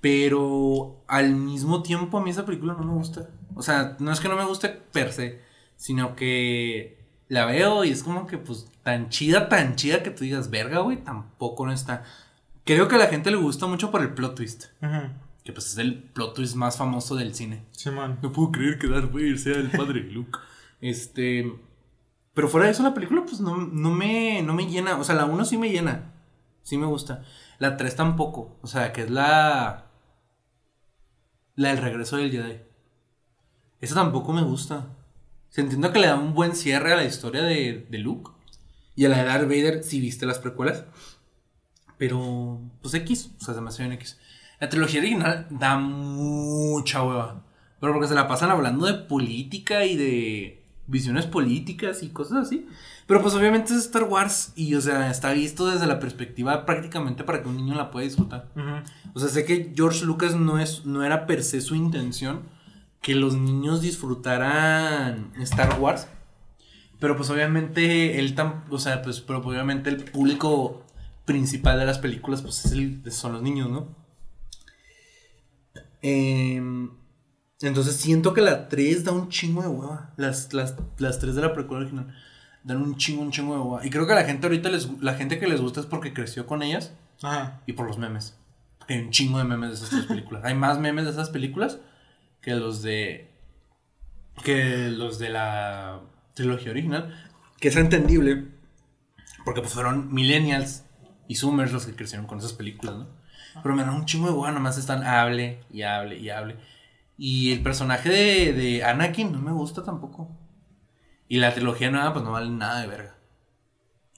Pero 0.00 1.02
al 1.08 1.34
mismo 1.34 1.82
tiempo 1.82 2.18
a 2.18 2.22
mí 2.22 2.30
esa 2.30 2.44
película 2.44 2.74
no 2.74 2.84
me 2.84 2.94
gusta. 2.94 3.28
O 3.54 3.62
sea, 3.62 3.96
no 3.98 4.12
es 4.12 4.20
que 4.20 4.28
no 4.28 4.36
me 4.36 4.44
guste 4.44 4.68
per 4.68 5.12
se, 5.12 5.40
sino 5.76 6.14
que 6.14 6.98
la 7.28 7.46
veo 7.46 7.84
y 7.84 7.90
es 7.90 8.02
como 8.02 8.26
que 8.26 8.38
pues 8.38 8.70
tan 8.82 9.08
chida, 9.08 9.48
tan 9.48 9.74
chida 9.74 10.02
que 10.02 10.10
tú 10.10 10.24
digas, 10.24 10.50
verga, 10.50 10.80
güey, 10.80 11.02
tampoco 11.02 11.66
no 11.66 11.72
está. 11.72 12.04
Creo 12.66 12.88
que 12.88 12.96
a 12.96 12.98
la 12.98 13.06
gente 13.06 13.30
le 13.30 13.36
gusta 13.36 13.66
mucho 13.66 13.92
por 13.92 14.02
el 14.02 14.12
plot 14.12 14.34
twist. 14.34 14.64
Ujú. 14.82 15.12
Que 15.44 15.52
pues 15.52 15.68
es 15.68 15.78
el 15.78 16.02
plot 16.02 16.34
twist 16.34 16.56
más 16.56 16.76
famoso 16.76 17.14
del 17.14 17.32
cine. 17.32 17.64
Simón. 17.70 18.18
No 18.22 18.32
puedo 18.32 18.50
creer 18.50 18.80
que 18.80 18.88
Darth 18.88 19.12
Vader 19.12 19.38
sea 19.38 19.54
el 19.54 19.70
padre 19.70 20.02
de 20.02 20.10
Luke. 20.10 20.36
Este. 20.80 21.54
Pero 22.34 22.48
fuera 22.48 22.66
de 22.66 22.72
eso, 22.72 22.82
la 22.82 22.92
película, 22.92 23.24
pues 23.24 23.40
no, 23.40 23.56
no, 23.56 23.90
me, 23.92 24.42
no 24.42 24.52
me 24.52 24.66
llena. 24.66 24.98
O 24.98 25.04
sea, 25.04 25.14
la 25.14 25.26
1 25.26 25.44
sí 25.44 25.56
me 25.56 25.70
llena. 25.70 26.12
Sí 26.64 26.76
me 26.76 26.86
gusta. 26.86 27.22
La 27.60 27.76
3 27.76 27.94
tampoco. 27.94 28.58
O 28.62 28.66
sea, 28.66 28.92
que 28.92 29.02
es 29.02 29.10
la. 29.10 29.86
La 31.54 31.68
del 31.68 31.78
regreso 31.78 32.16
del 32.16 32.32
Jedi. 32.32 32.58
Esa 33.80 33.94
tampoco 33.94 34.32
me 34.32 34.42
gusta. 34.42 34.88
Se 35.50 35.60
entiende 35.60 35.92
que 35.92 36.00
le 36.00 36.08
da 36.08 36.16
un 36.16 36.34
buen 36.34 36.56
cierre 36.56 36.92
a 36.92 36.96
la 36.96 37.04
historia 37.04 37.42
de, 37.42 37.86
de 37.88 37.98
Luke. 37.98 38.32
Y 38.96 39.04
a 39.04 39.08
la 39.08 39.18
de 39.18 39.24
Darth 39.24 39.44
Vader, 39.44 39.84
si 39.84 40.00
viste 40.00 40.26
las 40.26 40.40
precuelas. 40.40 40.84
Pero, 41.98 42.60
pues 42.82 42.94
X. 42.94 43.30
O 43.40 43.44
sea, 43.44 43.54
hace 43.54 43.82
bien 43.82 43.92
X. 43.92 44.18
La 44.60 44.68
trilogía 44.68 45.00
original 45.00 45.46
da 45.50 45.78
mucha 45.78 47.02
hueva. 47.02 47.42
Pero 47.80 47.92
porque 47.92 48.08
se 48.08 48.14
la 48.14 48.28
pasan 48.28 48.50
hablando 48.50 48.86
de 48.86 48.94
política 48.94 49.84
y 49.84 49.96
de 49.96 50.62
visiones 50.86 51.26
políticas 51.26 52.02
y 52.02 52.08
cosas 52.08 52.46
así. 52.46 52.66
Pero 53.06 53.22
pues 53.22 53.34
obviamente 53.34 53.72
es 53.72 53.80
Star 53.80 54.04
Wars 54.04 54.52
y 54.56 54.74
o 54.74 54.80
sea, 54.80 55.10
está 55.10 55.32
visto 55.32 55.66
desde 55.66 55.86
la 55.86 56.00
perspectiva 56.00 56.64
prácticamente 56.66 57.24
para 57.24 57.42
que 57.42 57.48
un 57.48 57.56
niño 57.56 57.74
la 57.74 57.90
pueda 57.90 58.04
disfrutar. 58.04 58.48
O 59.14 59.20
sea, 59.20 59.28
sé 59.28 59.44
que 59.44 59.72
George 59.74 60.04
Lucas 60.04 60.34
no 60.34 60.58
es 60.58 60.86
no 60.86 61.04
era 61.04 61.26
per 61.26 61.42
se 61.42 61.60
su 61.60 61.74
intención 61.74 62.42
que 63.00 63.14
los 63.14 63.36
niños 63.36 63.80
disfrutaran 63.82 65.32
Star 65.40 65.78
Wars. 65.80 66.08
Pero 66.98 67.16
pues 67.16 67.28
obviamente 67.28 68.18
él 68.18 68.34
tan, 68.34 68.64
o 68.70 68.78
sea, 68.78 69.02
pues 69.02 69.20
pero 69.20 69.38
obviamente 69.38 69.90
el 69.90 70.02
público 70.02 70.85
principal 71.26 71.78
de 71.78 71.84
las 71.84 71.98
películas 71.98 72.40
pues 72.40 72.64
es 72.64 72.72
el- 72.72 73.02
son 73.12 73.34
los 73.34 73.42
niños, 73.42 73.68
¿no? 73.68 73.94
Em, 76.02 76.90
entonces 77.60 77.96
siento 77.96 78.32
que 78.34 78.40
la 78.40 78.68
3 78.68 79.04
da 79.04 79.12
un 79.12 79.28
chingo 79.28 79.62
de 79.62 79.68
hueva. 79.68 80.12
Las, 80.16 80.52
las, 80.52 80.74
las 80.98 81.18
3 81.18 81.34
de 81.34 81.42
la 81.42 81.52
precuela 81.52 81.82
original 81.82 82.14
dan 82.64 82.82
un 82.82 82.96
chingo, 82.96 83.22
un 83.22 83.30
chingo 83.30 83.54
de 83.54 83.60
hueva. 83.60 83.86
Y 83.86 83.90
creo 83.90 84.06
que 84.06 84.12
a 84.12 84.16
la 84.16 84.24
gente 84.24 84.46
ahorita 84.46 84.68
les, 84.70 84.88
la 85.02 85.14
gente 85.14 85.38
que 85.38 85.46
les 85.46 85.60
gusta 85.60 85.80
es 85.80 85.86
porque 85.86 86.12
creció 86.12 86.46
con 86.46 86.62
ellas 86.62 86.92
Ajá. 87.22 87.60
y 87.66 87.72
por 87.72 87.86
los 87.86 87.98
memes. 87.98 88.36
Porque 88.78 88.94
hay 88.94 89.00
un 89.00 89.10
chingo 89.10 89.38
de 89.38 89.44
memes 89.44 89.70
de 89.70 89.74
esas 89.76 89.90
tres 89.90 90.04
películas. 90.06 90.44
Hay 90.44 90.54
más 90.54 90.78
memes 90.78 91.04
de 91.06 91.10
esas 91.12 91.30
películas 91.30 91.78
que 92.40 92.54
los 92.54 92.82
de. 92.82 93.30
que 94.44 94.88
los 94.90 95.18
de 95.18 95.30
la 95.30 96.00
trilogía 96.34 96.70
original. 96.70 97.14
Que 97.58 97.68
es 97.68 97.76
entendible. 97.76 98.48
Porque 99.44 99.60
pues 99.60 99.72
fueron 99.72 100.12
millennials 100.12 100.82
y 101.28 101.36
zoomers 101.36 101.72
los 101.72 101.86
que 101.86 101.94
crecieron 101.94 102.26
con 102.26 102.38
esas 102.38 102.52
películas, 102.52 102.96
¿no? 102.96 103.06
Pero 103.62 103.74
me 103.74 103.82
dan 103.84 103.94
un 103.94 104.04
chingo 104.04 104.28
de 104.28 104.34
hueva, 104.34 104.52
nomás 104.52 104.76
están 104.78 105.02
hable 105.04 105.60
y 105.70 105.82
hable 105.82 106.18
y 106.18 106.28
hable. 106.30 106.56
Y 107.18 107.52
el 107.52 107.62
personaje 107.62 108.10
de, 108.10 108.52
de 108.52 108.84
Anakin 108.84 109.32
no 109.32 109.40
me 109.40 109.52
gusta 109.52 109.82
tampoco. 109.82 110.28
Y 111.28 111.38
la 111.38 111.54
trilogía 111.54 111.90
nueva, 111.90 112.12
pues 112.12 112.24
no 112.24 112.32
vale 112.32 112.50
nada 112.50 112.80
de 112.80 112.86
verga. 112.86 113.14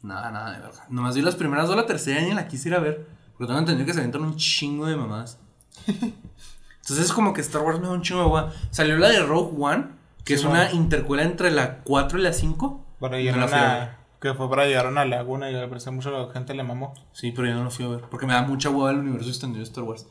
Nada, 0.02 0.30
nada 0.30 0.52
de 0.52 0.60
verga. 0.60 0.86
Nomás 0.88 1.14
vi 1.14 1.22
las 1.22 1.36
primeras 1.36 1.68
dos, 1.68 1.76
la 1.76 1.86
tercera 1.86 2.20
y 2.20 2.34
la 2.34 2.48
quise 2.48 2.68
ir 2.68 2.74
a 2.74 2.80
ver. 2.80 3.06
Porque 3.32 3.46
tengo 3.46 3.60
entendido 3.60 3.86
que 3.86 3.94
se 3.94 4.00
aventan 4.00 4.22
un 4.22 4.36
chingo 4.36 4.86
de 4.86 4.96
mamadas. 4.96 5.38
Entonces 5.86 7.06
es 7.06 7.12
como 7.12 7.32
que 7.32 7.40
Star 7.40 7.62
Wars 7.62 7.80
me 7.80 7.86
da 7.86 7.92
un 7.92 8.02
chingo 8.02 8.20
de 8.22 8.26
hueva. 8.28 8.52
Salió 8.70 8.96
la 8.96 9.08
de 9.08 9.20
Rogue 9.20 9.54
One, 9.58 9.86
que 10.24 10.34
es 10.34 10.44
una 10.44 10.64
bueno. 10.64 10.74
intercuela 10.74 11.22
entre 11.22 11.50
la 11.50 11.78
4 11.84 12.18
y 12.18 12.22
la 12.22 12.32
5. 12.32 12.86
Para 12.98 13.16
No 13.16 13.22
llegar 13.22 13.38
la 13.38 13.44
a 13.44 13.48
fui 13.48 13.58
a 13.58 13.62
una. 13.62 13.97
Que 14.20 14.34
fue 14.34 14.50
para 14.50 14.66
llegar 14.66 14.86
a 14.86 14.88
una 14.88 15.04
laguna 15.04 15.50
y 15.50 15.54
al 15.54 15.68
parecer 15.68 15.92
mucho 15.92 16.10
la 16.10 16.32
gente 16.32 16.52
le 16.54 16.64
mamó. 16.64 16.92
Sí, 17.12 17.30
pero 17.32 17.46
yo 17.48 17.54
no 17.54 17.64
lo 17.64 17.70
fui 17.70 17.84
a 17.84 17.88
ver. 17.88 18.00
Porque 18.10 18.26
me 18.26 18.32
da 18.32 18.42
mucha 18.42 18.68
hueva 18.70 18.90
el 18.90 18.98
universo 18.98 19.28
extendido 19.28 19.60
de 19.64 19.68
Star 19.70 19.84
Wars. 19.84 20.08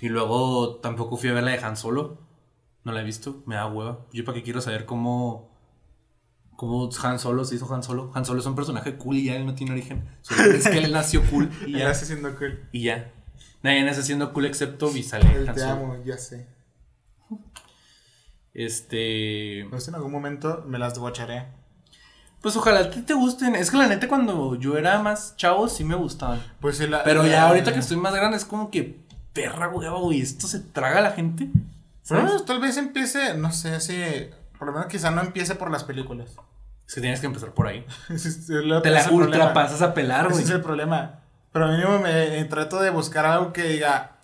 Y 0.00 0.08
luego 0.08 0.76
tampoco 0.76 1.16
fui 1.16 1.30
a 1.30 1.32
ver 1.32 1.44
la 1.44 1.52
de 1.52 1.58
Han 1.64 1.76
Solo. 1.76 2.18
No 2.84 2.92
la 2.92 3.00
he 3.00 3.04
visto. 3.04 3.42
Me 3.46 3.54
da 3.54 3.66
hueva. 3.66 4.00
Yo 4.12 4.24
para 4.24 4.36
qué 4.36 4.42
quiero 4.42 4.60
saber 4.60 4.84
cómo. 4.84 5.50
Cómo 6.56 6.90
Han 7.02 7.18
Solo 7.18 7.44
se 7.44 7.54
hizo 7.54 7.72
Han 7.72 7.82
Solo. 7.82 8.10
Han 8.14 8.24
Solo 8.26 8.40
es 8.40 8.46
un 8.46 8.54
personaje 8.54 8.96
cool 8.96 9.16
y 9.16 9.24
ya 9.24 9.36
él 9.36 9.46
no 9.46 9.54
tiene 9.54 9.72
origen. 9.72 10.06
Solo 10.20 10.42
es 10.52 10.68
que 10.68 10.78
él 10.78 10.92
nació 10.92 11.22
cool 11.30 11.50
y 11.66 11.78
ya. 11.78 11.88
hace 11.90 12.04
siendo 12.04 12.36
cool. 12.36 12.68
Y 12.72 12.82
ya. 12.82 13.12
Nadie 13.62 13.82
nace 13.84 14.02
siendo 14.02 14.32
cool 14.32 14.44
excepto 14.46 14.90
Visale 14.90 15.26
Han 15.48 15.54
te 15.54 15.60
Solo. 15.60 15.72
amo, 15.72 15.96
ya 16.04 16.18
sé. 16.18 16.48
Este. 18.54 19.66
Pues 19.70 19.88
en 19.88 19.94
algún 19.94 20.12
momento 20.12 20.64
me 20.66 20.78
las 20.78 20.98
watcharé. 20.98 21.46
Pues 22.42 22.56
ojalá 22.56 22.80
a 22.80 22.90
ti 22.90 23.00
te 23.02 23.14
gusten. 23.14 23.54
Es 23.54 23.70
que 23.70 23.76
la 23.76 23.86
neta, 23.86 24.08
cuando 24.08 24.56
yo 24.56 24.76
era 24.76 25.00
más 25.00 25.36
chavo, 25.36 25.68
sí 25.68 25.84
me 25.84 25.94
gustaban. 25.94 26.42
Pues 26.60 26.76
sí, 26.76 26.86
la- 26.86 27.04
Pero 27.04 27.26
ya 27.26 27.48
ahorita 27.48 27.72
que 27.72 27.78
estoy 27.78 27.96
más 27.96 28.14
grande, 28.14 28.36
es 28.36 28.44
como 28.44 28.70
que 28.70 28.98
perra 29.32 29.68
hueva, 29.68 29.98
güey. 29.98 30.20
Esto 30.20 30.46
se 30.48 30.58
traga 30.60 30.98
a 30.98 31.02
la 31.02 31.12
gente. 31.12 31.48
Tal 32.46 32.60
vez 32.60 32.76
empiece, 32.76 33.34
no 33.34 33.52
sé, 33.52 33.80
si. 33.80 33.96
Por 34.58 34.66
lo 34.68 34.72
menos 34.74 34.88
quizá 34.88 35.10
no 35.10 35.20
empiece 35.22 35.54
por 35.54 35.70
las 35.70 35.84
películas. 35.84 36.30
Es 36.86 36.94
que 36.96 37.00
tienes 37.00 37.20
que 37.20 37.26
empezar 37.26 37.52
por 37.52 37.66
ahí. 37.68 37.86
Ese 38.10 38.28
es 38.28 38.46
Te 38.46 38.90
la 38.90 39.00
ese 39.00 39.10
ultra 39.10 39.54
pasas 39.54 39.80
a 39.82 39.94
pelar, 39.94 40.26
Ese 40.26 40.32
güey. 40.34 40.44
es 40.44 40.50
el 40.50 40.60
problema. 40.60 41.20
Pero 41.52 41.68
mínimo 41.68 41.98
me 42.00 42.38
eh, 42.40 42.44
trato 42.46 42.80
de 42.80 42.90
buscar 42.90 43.24
algo 43.24 43.52
que 43.52 43.62
diga. 43.64 44.16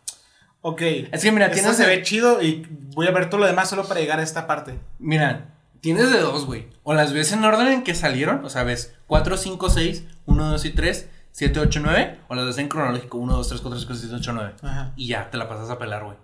Ok. 0.60 0.82
Es 1.12 1.22
que 1.22 1.30
mira, 1.32 1.46
esto 1.46 1.58
tienes 1.60 1.76
se 1.76 1.86
ve 1.86 2.02
chido 2.02 2.42
y 2.42 2.66
voy 2.94 3.06
a 3.06 3.10
ver 3.12 3.30
todo 3.30 3.40
lo 3.40 3.46
demás 3.46 3.68
solo 3.68 3.86
para 3.86 4.00
llegar 4.00 4.18
a 4.18 4.22
esta 4.22 4.46
parte. 4.46 4.78
Mira, 4.98 5.54
tienes 5.80 6.10
de 6.12 6.20
dos, 6.20 6.46
güey. 6.46 6.68
O 6.82 6.94
las 6.94 7.12
ves 7.12 7.32
en 7.32 7.44
orden 7.44 7.68
en 7.68 7.82
que 7.82 7.94
salieron. 7.94 8.44
O 8.44 8.50
sea, 8.50 8.64
ves 8.64 8.94
4, 9.06 9.36
5, 9.36 9.70
6, 9.70 10.04
1, 10.26 10.50
2 10.50 10.64
y 10.64 10.70
3, 10.70 11.08
7, 11.32 11.60
8, 11.60 11.80
9. 11.82 12.18
O 12.28 12.34
las 12.34 12.46
ves 12.46 12.58
en 12.58 12.68
cronológico 12.68 13.18
1, 13.18 13.32
2, 13.36 13.48
3, 13.48 13.60
4, 13.60 13.78
5, 13.80 13.92
6, 13.94 14.00
7, 14.10 14.16
8, 14.16 14.32
9. 14.32 14.54
Ajá. 14.62 14.92
Y 14.96 15.06
ya, 15.08 15.30
te 15.30 15.36
la 15.38 15.48
pasas 15.48 15.70
a 15.70 15.78
pelar, 15.78 16.04
güey. 16.04 16.16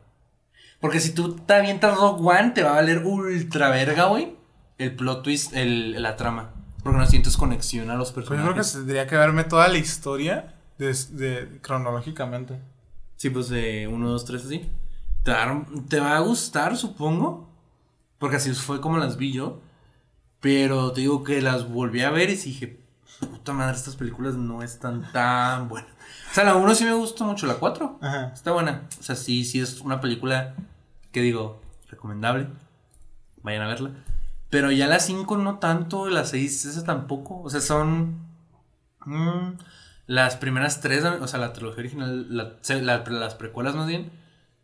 Porque 0.80 1.00
si 1.00 1.14
tú 1.14 1.36
te 1.36 1.55
avientas 1.55 1.96
Rogue 1.96 2.20
One, 2.22 2.50
te 2.50 2.62
va 2.62 2.70
a 2.72 2.74
valer 2.74 2.98
ultra 3.05 3.70
verga, 3.70 4.05
güey. 4.07 4.36
El 4.76 4.94
plot 4.96 5.22
twist, 5.22 5.55
el, 5.55 6.02
la 6.02 6.16
trama. 6.16 6.50
Porque 6.82 6.98
no 6.98 7.07
sientes 7.07 7.36
conexión 7.38 7.90
a 7.90 7.94
los 7.94 8.12
Pues 8.12 8.26
yo 8.26 8.30
personajes. 8.30 8.52
creo 8.52 8.64
que 8.82 8.86
tendría 8.86 9.07
que 9.07 9.16
verme 9.16 9.44
toda 9.44 9.68
la 9.68 9.78
historia 9.78 10.55
de, 10.76 10.94
de- 11.12 11.61
cronológicamente. 11.62 12.61
Sí, 13.16 13.30
pues 13.30 13.48
de 13.48 13.88
1, 13.88 14.09
2, 14.11 14.24
3 14.26 14.44
así. 14.44 14.70
Te 15.22 15.30
va, 15.30 15.42
a- 15.44 15.66
te 15.88 16.00
va 16.00 16.16
a 16.16 16.20
gustar, 16.20 16.76
supongo. 16.76 17.53
Porque 18.25 18.37
así 18.39 18.55
fue 18.55 18.81
como 18.81 18.97
las 18.97 19.18
vi 19.18 19.33
yo. 19.33 19.61
Pero 20.41 20.93
te 20.93 21.03
digo 21.03 21.22
que 21.25 21.43
las 21.43 21.68
volví 21.68 22.01
a 22.01 22.09
ver 22.11 22.31
y 22.31 22.37
dije, 22.37 22.81
puta 23.20 23.53
madre, 23.53 23.77
estas 23.77 23.97
películas 23.97 24.35
no 24.37 24.62
están 24.62 25.12
tan 25.12 25.68
buenas. 25.68 25.91
O 26.31 26.35
sea, 26.35 26.45
la 26.45 26.55
1 26.57 26.75
sí 26.75 26.87
me 26.87 26.95
gustó 26.95 27.27
mucho, 27.27 27.47
la 27.47 27.57
4 27.57 27.99
Ajá. 28.01 28.33
está 28.33 28.53
buena. 28.53 28.89
O 28.99 29.03
sea, 29.03 29.14
sí, 29.14 29.45
sí 29.45 29.61
es 29.61 29.83
una 29.83 30.01
película 30.01 30.55
que 31.12 31.20
digo, 31.20 31.61
recomendable. 31.91 32.47
Vayan 33.43 33.61
a 33.61 33.68
verla. 33.68 33.91
Pero 34.49 34.70
ya 34.70 34.87
la 34.87 35.01
5 35.01 35.37
no 35.37 35.59
tanto, 35.59 36.09
la 36.09 36.25
6 36.25 36.64
esa 36.64 36.83
tampoco. 36.83 37.43
O 37.43 37.51
sea, 37.51 37.61
son 37.61 38.20
mm, 39.05 39.51
las 40.07 40.37
primeras 40.37 40.81
tres, 40.81 41.05
o 41.05 41.29
sea, 41.29 41.39
la 41.41 41.53
trilogía 41.53 41.81
original, 41.81 42.35
la- 42.35 42.55
se- 42.62 42.81
la- 42.81 43.05
las 43.07 43.35
precuelas 43.35 43.75
más 43.75 43.87
bien, 43.87 44.11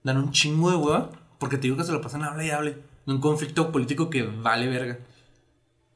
dan 0.03 0.17
un 0.17 0.31
chingo 0.33 0.71
de 0.71 0.77
hueva. 0.79 1.11
Porque 1.39 1.57
te 1.57 1.65
digo 1.65 1.77
que 1.77 1.85
se 1.85 1.93
lo 1.93 2.01
pasan 2.01 2.23
hable 2.23 2.47
y 2.47 2.51
hable. 2.51 2.89
De 3.07 3.13
un 3.13 3.21
conflicto 3.21 3.73
político 3.73 4.11
que 4.11 4.23
vale 4.23 4.69
verga. 4.69 4.99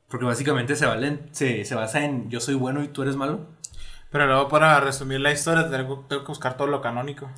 Porque 0.09 0.27
básicamente 0.27 0.77
se, 0.77 0.87
valen, 0.87 1.29
se, 1.33 1.65
se 1.65 1.75
basa 1.75 2.05
en 2.05 2.31
yo 2.31 2.41
soy 2.41 2.55
bueno 2.55 2.83
y 2.83 2.89
tú 2.89 3.03
eres 3.03 3.17
malo. 3.17 3.47
Pero 4.11 4.27
luego 4.27 4.49
para 4.49 4.79
resumir 4.81 5.21
la 5.21 5.33
historia 5.33 5.69
tengo, 5.69 6.05
tengo 6.09 6.23
que 6.23 6.29
buscar 6.29 6.57
todo 6.57 6.69
lo 6.69 6.81
canónico. 6.81 7.29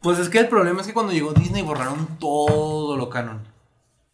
Pues 0.00 0.18
es 0.18 0.28
que 0.28 0.38
el 0.38 0.48
problema 0.48 0.80
es 0.80 0.86
que 0.86 0.94
cuando 0.94 1.12
llegó 1.12 1.32
Disney 1.32 1.62
borraron 1.62 2.18
todo 2.18 2.96
lo 2.96 3.10
canon. 3.10 3.42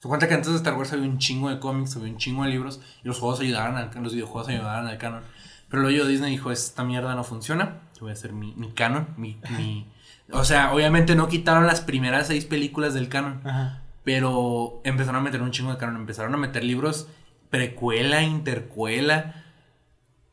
Se 0.01 0.09
cuenta 0.09 0.27
que 0.27 0.35
antes 0.35 0.51
de 0.51 0.57
Star 0.57 0.75
Wars 0.75 0.93
había 0.93 1.09
un 1.09 1.19
chingo 1.19 1.51
de 1.51 1.61
cómics, 1.61 1.97
había 1.97 2.13
un 2.13 2.19
chingo 2.19 2.43
de 2.43 2.51
libros 2.51 2.81
y 3.03 3.09
los 3.09 3.19
juegos 3.21 3.41
ayudaban 3.41 3.77
al, 3.77 3.91
los 4.03 4.15
videojuegos 4.15 4.49
ayudaban 4.49 4.87
al 4.87 4.99
canon. 4.99 5.23
Pero 5.69 5.83
luego 5.83 6.07
Disney 6.07 6.31
dijo, 6.31 6.51
esta 6.51 6.85
mierda 6.85 7.15
no 7.15 7.25
funciona, 7.25 7.83
yo 7.95 8.03
voy 8.03 8.11
a 8.11 8.13
hacer 8.15 8.33
mi, 8.33 8.53
mi 8.55 8.73
canon, 8.73 9.09
mi, 9.17 9.41
mi... 9.57 9.91
O 10.31 10.45
sea, 10.45 10.75
obviamente 10.75 11.15
no 11.15 11.29
quitaron 11.29 11.67
las 11.67 11.81
primeras 11.81 12.27
seis 12.27 12.45
películas 12.45 12.95
del 12.95 13.09
canon, 13.09 13.41
Ajá. 13.45 13.84
Pero 14.05 14.81
empezaron 14.85 15.17
a 15.17 15.25
meter 15.25 15.43
un 15.43 15.51
chingo 15.51 15.73
de 15.73 15.79
canon, 15.79 15.97
empezaron 15.97 16.35
a 16.35 16.39
meter 16.39 16.63
libros 16.63 17.09
precuela, 17.55 18.23
intercuela. 18.23 19.45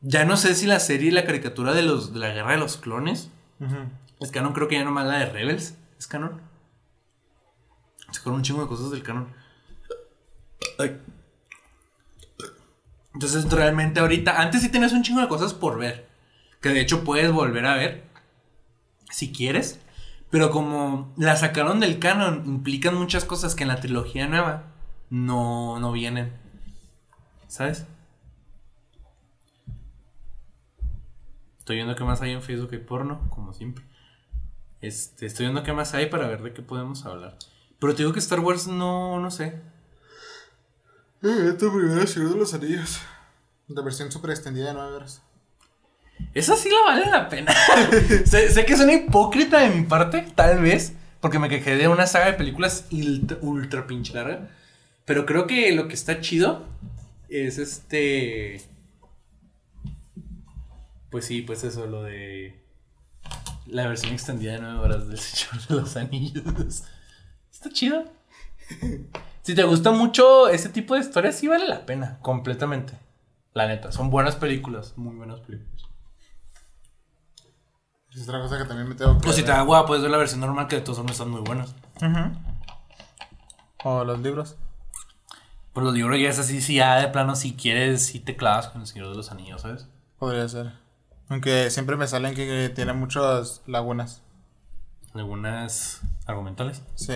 Ya 0.00 0.24
no 0.24 0.36
sé 0.36 0.56
si 0.56 0.66
la 0.66 0.80
serie 0.80 1.08
y 1.08 1.12
la 1.12 1.24
caricatura 1.24 1.72
de, 1.72 1.82
los, 1.82 2.12
de 2.12 2.18
la 2.18 2.32
guerra 2.32 2.50
de 2.50 2.56
los 2.58 2.76
clones 2.76 3.30
es 4.18 4.32
canon, 4.32 4.52
creo 4.52 4.66
que 4.66 4.74
ya 4.74 4.84
nomás 4.84 5.06
la 5.06 5.18
de 5.18 5.26
Rebels. 5.26 5.76
¿Es 5.98 6.08
canon? 6.08 6.40
Sacaron 8.10 8.38
un 8.38 8.42
chingo 8.42 8.62
de 8.62 8.66
cosas 8.66 8.90
del 8.90 9.04
canon. 9.04 9.28
Entonces, 13.14 13.48
realmente 13.50 14.00
ahorita, 14.00 14.40
antes 14.40 14.62
sí 14.62 14.68
tenías 14.68 14.92
un 14.92 15.04
chingo 15.04 15.20
de 15.20 15.28
cosas 15.28 15.54
por 15.54 15.78
ver. 15.78 16.08
Que 16.60 16.70
de 16.70 16.80
hecho 16.80 17.04
puedes 17.04 17.30
volver 17.30 17.66
a 17.66 17.76
ver. 17.76 18.02
Si 19.10 19.32
quieres. 19.32 19.80
Pero 20.32 20.50
como 20.50 21.12
la 21.18 21.36
sacaron 21.36 21.78
del 21.78 21.98
canon, 21.98 22.44
implican 22.46 22.94
muchas 22.94 23.26
cosas 23.26 23.54
que 23.54 23.64
en 23.64 23.68
la 23.68 23.80
trilogía 23.80 24.26
nueva 24.26 24.64
no, 25.10 25.78
no 25.78 25.92
vienen. 25.92 26.32
¿Sabes? 27.48 27.84
Estoy 31.58 31.76
viendo 31.76 31.94
qué 31.94 32.04
más 32.04 32.22
hay 32.22 32.30
en 32.30 32.40
Facebook 32.40 32.70
y 32.72 32.78
porno, 32.78 33.28
como 33.28 33.52
siempre. 33.52 33.84
Este, 34.80 35.26
estoy 35.26 35.44
viendo 35.44 35.62
qué 35.64 35.74
más 35.74 35.92
hay 35.92 36.06
para 36.06 36.28
ver 36.28 36.42
de 36.42 36.54
qué 36.54 36.62
podemos 36.62 37.04
hablar. 37.04 37.36
Pero 37.78 37.94
te 37.94 37.98
digo 37.98 38.14
que 38.14 38.20
Star 38.20 38.40
Wars 38.40 38.66
no, 38.66 39.20
no 39.20 39.30
sé. 39.30 39.60
Eh, 41.22 41.50
esta 41.50 41.70
primera 41.70 42.06
Señor 42.06 42.30
de 42.30 42.38
los 42.38 42.54
Anillos. 42.54 43.00
De 43.68 43.82
versión 43.82 44.10
super 44.10 44.30
extendida 44.30 44.68
de 44.68 44.72
9 44.72 44.96
horas. 44.96 45.22
Esa 46.34 46.56
sí 46.56 46.68
la 46.70 46.80
vale 46.84 47.10
la 47.10 47.28
pena. 47.28 47.52
sé, 48.24 48.64
que 48.64 48.72
es 48.72 48.80
una 48.80 48.94
hipócrita 48.94 49.60
de 49.60 49.70
mi 49.70 49.84
parte, 49.84 50.26
tal 50.34 50.60
vez, 50.60 50.94
porque 51.20 51.38
me 51.38 51.48
quejé 51.48 51.76
de 51.76 51.88
una 51.88 52.06
saga 52.06 52.26
de 52.26 52.32
películas 52.34 52.86
ultra, 52.90 53.38
ultra 53.42 53.86
pinche 53.86 54.14
larga. 54.14 54.48
Pero 55.04 55.26
creo 55.26 55.46
que 55.46 55.72
lo 55.72 55.88
que 55.88 55.94
está 55.94 56.20
chido 56.20 56.64
es 57.28 57.58
este. 57.58 58.62
Pues 61.10 61.26
sí, 61.26 61.42
pues 61.42 61.64
eso, 61.64 61.86
lo 61.86 62.04
de. 62.04 62.60
La 63.66 63.86
versión 63.86 64.12
extendida 64.12 64.52
de 64.52 64.60
9 64.60 64.78
horas 64.78 65.08
del 65.08 65.18
Señor 65.18 65.66
de 65.66 65.74
los 65.74 65.96
Anillos. 65.96 66.84
Está 67.52 67.70
chido. 67.70 68.04
Si 69.42 69.54
te 69.54 69.64
gusta 69.64 69.90
mucho 69.90 70.48
ese 70.48 70.68
tipo 70.68 70.94
de 70.94 71.00
historias, 71.00 71.36
sí 71.36 71.48
vale 71.48 71.66
la 71.68 71.84
pena, 71.84 72.18
completamente. 72.22 72.94
La 73.54 73.66
neta, 73.66 73.92
son 73.92 74.08
buenas 74.08 74.36
películas, 74.36 74.96
muy 74.96 75.14
buenas 75.16 75.40
películas. 75.40 75.91
Es 78.14 78.28
otra 78.28 78.40
cosa 78.40 78.58
que 78.58 78.64
también 78.64 78.88
me 78.88 78.94
tengo 78.94 79.18
que. 79.18 79.28
O 79.28 79.32
si 79.32 79.42
te 79.42 79.48
da 79.48 79.62
guapa, 79.62 79.86
puedes 79.86 80.02
ver 80.02 80.10
la 80.10 80.18
versión 80.18 80.40
normal, 80.40 80.68
que 80.68 80.76
de 80.76 80.82
todos 80.82 80.98
modos 80.98 81.12
están 81.12 81.30
muy 81.30 81.40
buenas. 81.40 81.74
Ujú. 81.96 82.36
O 83.84 84.04
los 84.04 84.20
libros. 84.20 84.56
Pues 85.72 85.84
los 85.84 85.94
libros 85.94 86.18
ya 86.20 86.28
es 86.28 86.38
así, 86.38 86.60
si 86.60 86.74
ya 86.76 86.96
de 86.96 87.08
plano, 87.08 87.34
si 87.34 87.54
quieres, 87.54 88.04
si 88.04 88.20
te 88.20 88.36
clavas 88.36 88.68
con 88.68 88.82
el 88.82 88.86
Señor 88.86 89.08
de 89.08 89.16
los 89.16 89.30
Anillos, 89.30 89.62
¿sabes? 89.62 89.88
Podría 90.18 90.46
ser. 90.46 90.72
Aunque 91.28 91.70
siempre 91.70 91.96
me 91.96 92.06
salen 92.06 92.34
que, 92.34 92.46
que 92.46 92.68
tiene 92.74 92.92
muchas 92.92 93.62
lagunas. 93.66 94.22
Algunas 95.14 96.02
argumentales. 96.26 96.82
Sí. 96.94 97.14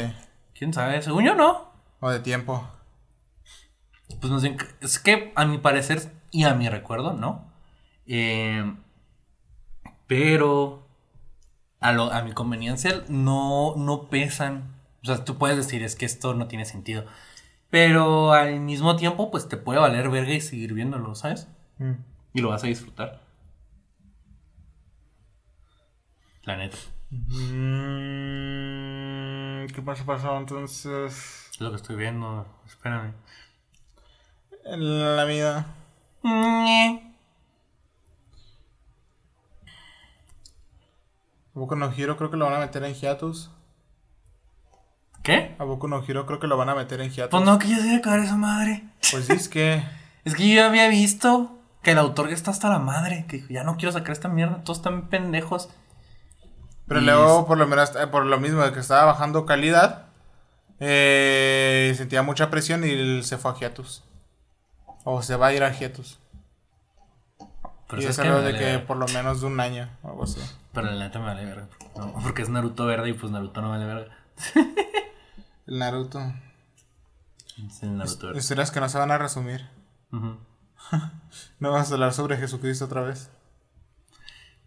¿Quién 0.55 0.72
sabe? 0.72 1.03
Según 1.03 1.24
yo, 1.24 1.34
no. 1.34 1.70
O 2.01 2.11
de 2.11 2.20
tiempo. 2.20 2.66
Pues 4.20 4.30
no 4.32 4.40
sé, 4.40 4.57
es 4.80 4.99
que 4.99 5.32
a 5.36 5.44
mi 5.44 5.59
parecer 5.59 6.11
y 6.30 6.44
a 6.44 6.55
mi 6.55 6.68
recuerdo, 6.68 7.12
¿no? 7.12 7.44
Eh, 8.07 8.74
pero 10.07 10.86
a, 11.81 11.93
lo- 11.93 12.12
a 12.12 12.22
mi 12.22 12.33
conveniencia 12.33 13.03
no, 13.09 13.74
no 13.77 14.09
pesan. 14.09 14.74
O 15.03 15.07
sea, 15.07 15.24
tú 15.24 15.37
puedes 15.39 15.57
decir, 15.57 15.83
es 15.83 15.95
que 15.97 16.05
esto 16.07 16.35
no 16.35 16.49
tiene 16.49 16.64
sentido. 16.64 17.05
Pero 17.70 18.33
al 18.33 18.61
mismo 18.61 18.97
tiempo, 18.97 19.31
pues 19.31 19.49
te 19.49 19.57
puede 19.57 19.79
valer 19.81 20.09
verga 20.11 20.33
y 20.33 20.41
seguir 20.41 20.72
viéndolo, 20.74 21.14
¿sabes? 21.14 21.49
Mm. 21.79 21.93
Y 22.35 22.41
lo 22.41 22.49
vas 22.51 22.64
a 22.64 22.68
disfrutar. 22.68 23.20
La 26.45 26.57
neta. 26.57 26.77
Mm, 27.97 29.66
¿Qué 29.74 29.83
pasó, 29.83 30.05
pasó 30.05 30.37
entonces? 30.39 31.49
Es 31.53 31.61
lo 31.61 31.70
que 31.70 31.77
estoy 31.77 31.97
viendo. 31.97 32.47
Espérame. 32.66 33.12
En 34.64 35.16
la 35.16 35.24
vida. 35.24 35.66
A 36.24 37.01
Boku 41.57 41.75
no 41.75 41.91
Hero 41.91 42.17
creo 42.17 42.31
que 42.31 42.37
lo 42.37 42.45
van 42.45 42.55
a 42.55 42.59
meter 42.61 42.85
en 42.85 42.95
hiatus. 42.95 43.51
¿Qué? 45.23 45.57
A 45.59 45.65
Boku 45.65 45.89
no 45.89 46.05
Hero 46.07 46.27
creo 46.27 46.39
que 46.39 46.47
lo 46.47 46.57
van 46.57 46.69
a 46.69 46.75
meter 46.75 47.01
en 47.01 47.11
hiatus. 47.11 47.31
Pues 47.31 47.45
no, 47.45 47.59
que 47.59 47.69
ya 47.69 47.79
se 47.79 47.95
a 47.95 47.97
acabar 47.99 48.21
esa 48.21 48.37
madre. 48.37 48.85
Pues 49.11 49.29
es 49.31 49.49
que. 49.49 49.83
Es 50.27 50.35
que 50.35 50.49
yo 50.49 50.57
ya 50.57 50.67
había 50.67 50.89
visto 50.89 51.57
que 51.85 51.93
el 51.93 51.99
autor 51.99 52.29
ya 52.29 52.35
está 52.35 52.51
hasta 52.51 52.69
la 52.69 52.81
madre. 52.81 53.27
Que 53.29 53.37
dijo, 53.37 53.49
ya 53.51 53.63
no 53.63 53.77
quiero 53.77 53.93
sacar 53.93 54.11
esta 54.11 54.29
mierda. 54.29 54.65
Todos 54.65 54.79
están 54.79 55.09
pendejos. 55.09 55.69
Pero 56.89 57.01
Y 57.01 57.05
luego, 57.05 57.41
es- 57.41 57.47
por 57.47 57.57
lo 57.59 57.67
menos, 57.69 57.95
eh, 57.95 58.09
por 58.09 58.27
lo 58.27 58.41
mismo 58.41 58.63
de 58.65 58.73
que 58.73 58.81
estaba 58.81 59.05
bajando 59.05 59.47
calidad, 59.47 60.07
eh, 60.81 61.95
sentía 61.97 62.23
mucha 62.23 62.51
presión 62.51 62.83
y 62.85 63.23
se 63.23 63.39
fue 63.39 63.53
a 63.53 63.55
hiatus. 63.55 64.03
O 65.05 65.23
se 65.23 65.37
va 65.37 65.47
a 65.47 65.53
ir 65.53 65.63
a 65.63 65.71
hiatus. 65.73 66.19
Pero 67.89 68.03
y 68.03 68.03
¿sabes 68.03 68.19
es 68.19 68.25
Me 68.25 68.53
de 68.53 68.59
que 68.59 68.79
por 68.81 68.97
lo 68.97 69.07
menos 69.07 69.41
de 69.43 69.47
un 69.47 69.61
año 69.61 69.89
o 70.03 70.09
algo 70.09 70.25
así. 70.25 70.41
Pero 70.77 70.91
la 70.91 71.05
neta 71.07 71.18
me 71.18 71.24
vale 71.24 71.43
verga. 71.47 71.68
No, 71.97 72.12
porque 72.22 72.43
es 72.43 72.51
Naruto 72.51 72.85
verde 72.85 73.09
y 73.09 73.12
pues 73.14 73.33
Naruto 73.33 73.62
no 73.62 73.70
vale 73.70 73.87
verga. 73.87 74.14
El 75.66 75.79
Naruto. 75.79 76.20
Es 77.66 77.83
el 77.83 77.97
Naruto 77.97 78.27
verde. 78.27 78.41
Historias 78.41 78.70
que 78.70 78.81
no 78.81 78.89
se 78.91 78.99
van 78.99 79.11
a 79.11 79.16
resumir. 79.18 79.66
Ujú. 80.12 80.37
No 81.59 81.72
vas 81.72 81.91
a 81.91 81.95
hablar 81.95 82.12
sobre 82.12 82.37
Jesucristo 82.37 82.85
otra 82.85 83.01
vez. 83.01 83.31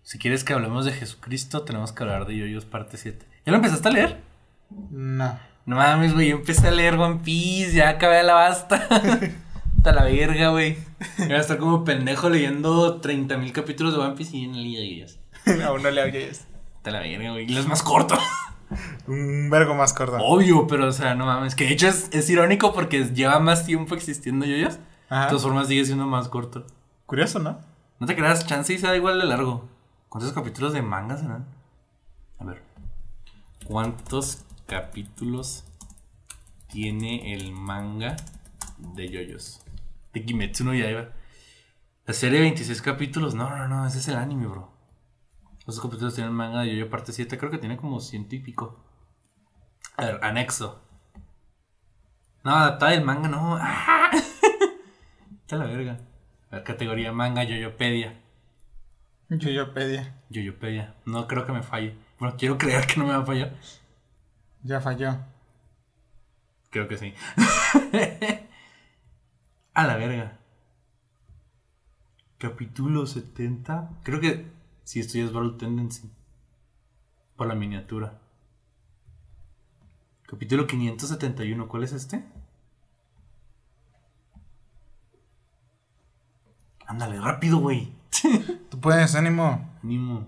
Si 0.01 0.17
quieres 0.17 0.43
que 0.43 0.53
hablemos 0.53 0.85
de 0.85 0.91
Jesucristo, 0.91 1.61
tenemos 1.61 1.91
que 1.91 2.01
hablar 2.03 2.25
de 2.25 2.35
Yoyos 2.35 2.65
parte 2.65 2.97
7. 2.97 3.27
¿Ya 3.45 3.51
lo 3.51 3.57
empezaste 3.57 3.87
a 3.87 3.91
leer? 3.91 4.21
No. 4.89 5.39
No 5.67 5.75
mames, 5.75 6.15
güey. 6.15 6.29
Yo 6.29 6.37
empecé 6.37 6.67
a 6.67 6.71
leer 6.71 6.95
One 6.95 7.21
Piece. 7.23 7.73
Ya 7.73 7.89
acabé 7.89 8.23
la 8.23 8.33
basta. 8.33 8.87
Hasta 9.77 9.93
la 9.93 10.03
verga, 10.03 10.49
güey. 10.49 10.77
Voy 11.19 11.31
a 11.31 11.37
estar 11.37 11.59
como 11.59 11.85
pendejo 11.85 12.29
leyendo 12.29 12.99
30.000 12.99 13.51
capítulos 13.51 13.93
de 13.93 13.99
One 13.99 14.15
Piece 14.15 14.35
y 14.35 14.45
en 14.45 14.55
el 14.55 14.63
día 14.63 14.79
de 14.79 14.85
ellas. 14.85 15.18
Aún 15.65 15.83
no 15.83 15.91
le 15.91 16.03
oyes. 16.03 16.47
Hasta 16.77 16.91
la 16.91 16.99
verga, 16.99 17.31
güey. 17.31 17.57
Es 17.57 17.67
más 17.67 17.83
corto. 17.83 18.17
Un 19.07 19.49
vergo 19.49 19.73
más 19.73 19.93
corto. 19.93 20.17
Obvio, 20.17 20.67
pero 20.67 20.87
o 20.87 20.91
sea, 20.91 21.15
no 21.15 21.25
mames. 21.25 21.55
Que 21.55 21.65
de 21.65 21.73
hecho 21.73 21.87
es, 21.87 22.09
es 22.13 22.29
irónico 22.29 22.73
porque 22.73 23.03
lleva 23.05 23.39
más 23.39 23.65
tiempo 23.65 23.95
existiendo 23.95 24.45
Yoyos. 24.45 24.75
De 24.75 24.81
Ajá. 25.09 25.27
todas 25.27 25.43
formas 25.43 25.67
sigue 25.67 25.85
siendo 25.85 26.05
más 26.05 26.27
corto. 26.29 26.65
Curioso, 27.05 27.39
¿no? 27.39 27.59
No 27.99 28.07
te 28.07 28.15
creas, 28.15 28.45
chance 28.45 28.71
y 28.73 28.77
sea 28.77 28.95
igual 28.95 29.19
de 29.19 29.25
largo. 29.25 29.67
¿Cuántos 30.07 30.31
capítulos 30.33 30.73
de 30.73 30.81
manga 30.81 31.17
serán? 31.17 31.47
A 32.39 32.45
ver. 32.45 32.61
¿Cuántos 33.65 34.45
capítulos 34.67 35.65
tiene 36.67 37.33
el 37.33 37.51
manga 37.51 38.15
de 38.77 39.09
Yoyos? 39.09 39.61
De 40.13 40.23
Kimetsu 40.23 40.63
no 40.63 40.73
Yaiba. 40.73 41.09
La 42.05 42.13
serie 42.13 42.37
de 42.39 42.45
26 42.45 42.81
capítulos. 42.81 43.35
No, 43.35 43.49
no, 43.55 43.67
no, 43.67 43.85
ese 43.85 43.99
es 43.99 44.07
el 44.07 44.15
anime, 44.15 44.47
bro. 44.47 44.71
Esos 45.69 45.83
capítulos 45.83 46.15
tienen 46.15 46.33
manga 46.33 46.61
de 46.61 46.71
Yoyo 46.71 46.89
parte 46.89 47.11
7. 47.11 47.37
Creo 47.37 47.51
que 47.51 47.59
tiene 47.59 47.77
como 47.77 47.99
ciento 47.99 48.35
y 48.35 48.39
pico. 48.39 48.83
A 49.97 50.05
ver, 50.05 50.19
anexo. 50.23 50.81
No, 52.43 52.55
adaptada 52.55 52.93
del 52.93 53.05
manga, 53.05 53.29
no. 53.29 53.55
¡Ah! 53.61 54.09
Está 55.41 55.57
la 55.57 55.65
verga. 55.65 55.99
A 56.49 56.55
ver, 56.55 56.63
categoría 56.63 57.11
manga 57.11 57.43
Yoyopedia. 57.43 58.19
Yoyopedia. 59.29 60.15
Yoyopedia. 60.29 60.95
No 61.05 61.27
creo 61.27 61.45
que 61.45 61.51
me 61.51 61.61
falle. 61.61 61.95
Bueno, 62.17 62.35
quiero 62.35 62.57
creer 62.57 62.87
que 62.87 62.99
no 62.99 63.05
me 63.05 63.13
va 63.13 63.19
a 63.19 63.25
fallar. 63.25 63.53
Ya 64.63 64.81
falló. 64.81 65.19
Creo 66.71 66.87
que 66.87 66.97
sí. 66.97 67.13
a 69.75 69.85
la 69.85 69.97
verga. 69.97 70.39
Capítulo 72.39 73.05
70. 73.05 73.99
Creo 74.01 74.19
que 74.19 74.58
sí, 74.89 75.01
esto 75.01 75.19
ya 75.19 75.25
es 75.25 75.31
Battle 75.31 75.53
Tendency. 75.59 76.09
Por 77.35 77.45
la 77.45 77.53
miniatura. 77.53 78.19
Capítulo 80.23 80.65
571. 80.65 81.67
¿Cuál 81.67 81.83
es 81.83 81.93
este? 81.93 82.25
Ándale, 86.87 87.21
rápido, 87.21 87.59
güey. 87.59 87.93
Tú 88.69 88.79
puedes, 88.79 89.13
ánimo. 89.13 89.69
Nimo. 89.83 90.25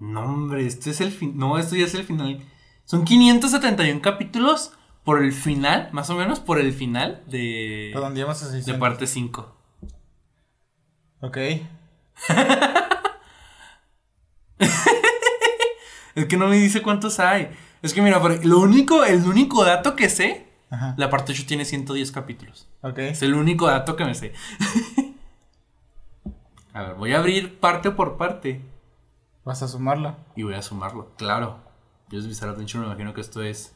No, 0.00 0.24
hombre, 0.24 0.66
este 0.66 0.90
es 0.90 1.00
el 1.00 1.12
fin. 1.12 1.34
No, 1.36 1.56
esto 1.56 1.76
ya 1.76 1.84
es 1.84 1.94
el 1.94 2.02
final. 2.02 2.44
Son 2.84 3.04
571 3.04 4.02
capítulos 4.02 4.72
por 5.04 5.22
el 5.22 5.32
final, 5.32 5.88
más 5.92 6.10
o 6.10 6.16
menos 6.16 6.40
por 6.40 6.58
el 6.58 6.72
final 6.72 7.22
de, 7.28 7.92
Redondeamos 7.94 8.42
a 8.42 8.46
de 8.46 8.52
600. 8.54 8.80
parte 8.80 9.06
5. 9.06 9.56
Ok. 11.26 11.38
Es 16.14 16.24
que 16.24 16.38
no 16.38 16.48
me 16.48 16.56
dice 16.56 16.80
cuántos 16.80 17.20
hay. 17.20 17.50
Es 17.82 17.92
que 17.92 18.00
mira, 18.00 18.18
lo 18.18 18.60
único, 18.60 19.04
el 19.04 19.22
único 19.24 19.66
dato 19.66 19.94
que 19.94 20.08
sé, 20.08 20.46
Ajá. 20.70 20.94
la 20.96 21.10
parte 21.10 21.32
8 21.32 21.44
tiene 21.46 21.66
110 21.66 22.10
capítulos. 22.10 22.66
Ok. 22.80 22.98
Es 22.98 23.20
el 23.20 23.34
único 23.34 23.66
dato 23.66 23.96
que 23.96 24.06
me 24.06 24.14
sé. 24.14 24.32
a 26.72 26.82
ver, 26.82 26.94
voy 26.94 27.12
a 27.12 27.18
abrir 27.18 27.60
parte 27.60 27.90
por 27.90 28.16
parte. 28.16 28.62
Vas 29.44 29.62
a 29.62 29.68
sumarla. 29.68 30.16
Y 30.36 30.42
voy 30.44 30.54
a 30.54 30.62
sumarlo, 30.62 31.12
claro. 31.16 31.58
Yo 32.08 32.18
es 32.18 32.26
Bizarre 32.26 32.52
Adventure, 32.52 32.80
me 32.80 32.86
imagino 32.86 33.12
que 33.12 33.20
esto 33.20 33.42
es 33.42 33.74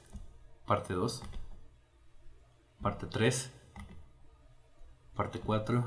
parte 0.67 0.95
2, 0.95 1.23
parte 2.81 3.07
3, 3.07 3.53
parte 5.15 5.41
4, 5.41 5.85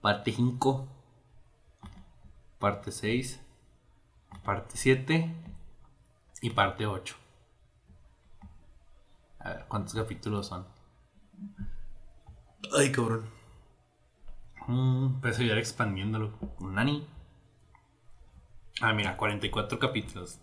parte 0.00 0.32
5, 0.32 0.88
parte 2.58 2.92
6, 2.92 3.40
parte 4.44 4.76
7 4.76 5.34
y 6.42 6.50
parte 6.50 6.86
8. 6.86 7.16
A 9.40 9.48
ver, 9.50 9.64
¿cuántos 9.68 9.94
capítulos 9.94 10.46
son? 10.46 10.66
Ay, 12.76 12.92
cabrón. 12.92 13.24
Mm, 14.66 15.20
Puedes 15.20 15.38
ayudar 15.38 15.58
expandiéndolo. 15.58 16.32
Un 16.58 16.74
nani. 16.74 17.06
Ah, 18.80 18.92
mira, 18.92 19.16
44 19.16 19.78
capítulos. 19.78 20.38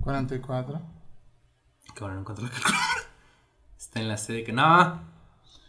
44. 0.00 0.80
Que 1.94 2.00
bueno, 2.00 2.14
no 2.16 2.20
encuentro 2.20 2.44
la 2.44 2.50
calculadora. 2.52 3.10
Está 3.78 4.00
en 4.00 4.08
la 4.08 4.16
sede 4.16 4.44
que. 4.44 4.52
No. 4.52 5.00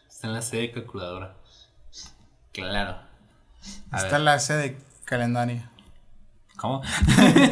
Está 0.07 0.27
en 0.27 0.33
la 0.33 0.41
sede 0.41 0.61
de 0.61 0.71
calculadora. 0.71 1.37
Claro. 2.51 2.99
A 3.91 3.97
Está 3.97 4.03
ver, 4.03 4.15
en 4.15 4.25
la 4.25 4.39
C 4.39 4.53
de 4.55 4.77
calendario. 5.05 5.63
¿Cómo? 6.57 6.81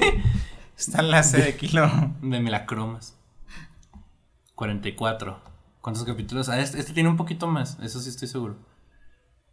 Está 0.78 1.00
en 1.00 1.12
la 1.12 1.24
C 1.24 1.42
de 1.42 1.56
kilo. 1.56 1.90
De 2.22 2.40
melacromas. 2.40 3.16
44. 4.56 5.42
¿Cuántos 5.82 6.04
capítulos? 6.04 6.50
Ah, 6.50 6.60
este, 6.60 6.80
este 6.80 6.94
tiene 6.94 7.10
un 7.10 7.18
poquito 7.18 7.48
más. 7.48 7.78
Eso 7.82 8.00
sí 8.00 8.10
estoy 8.10 8.28
seguro. 8.28 8.58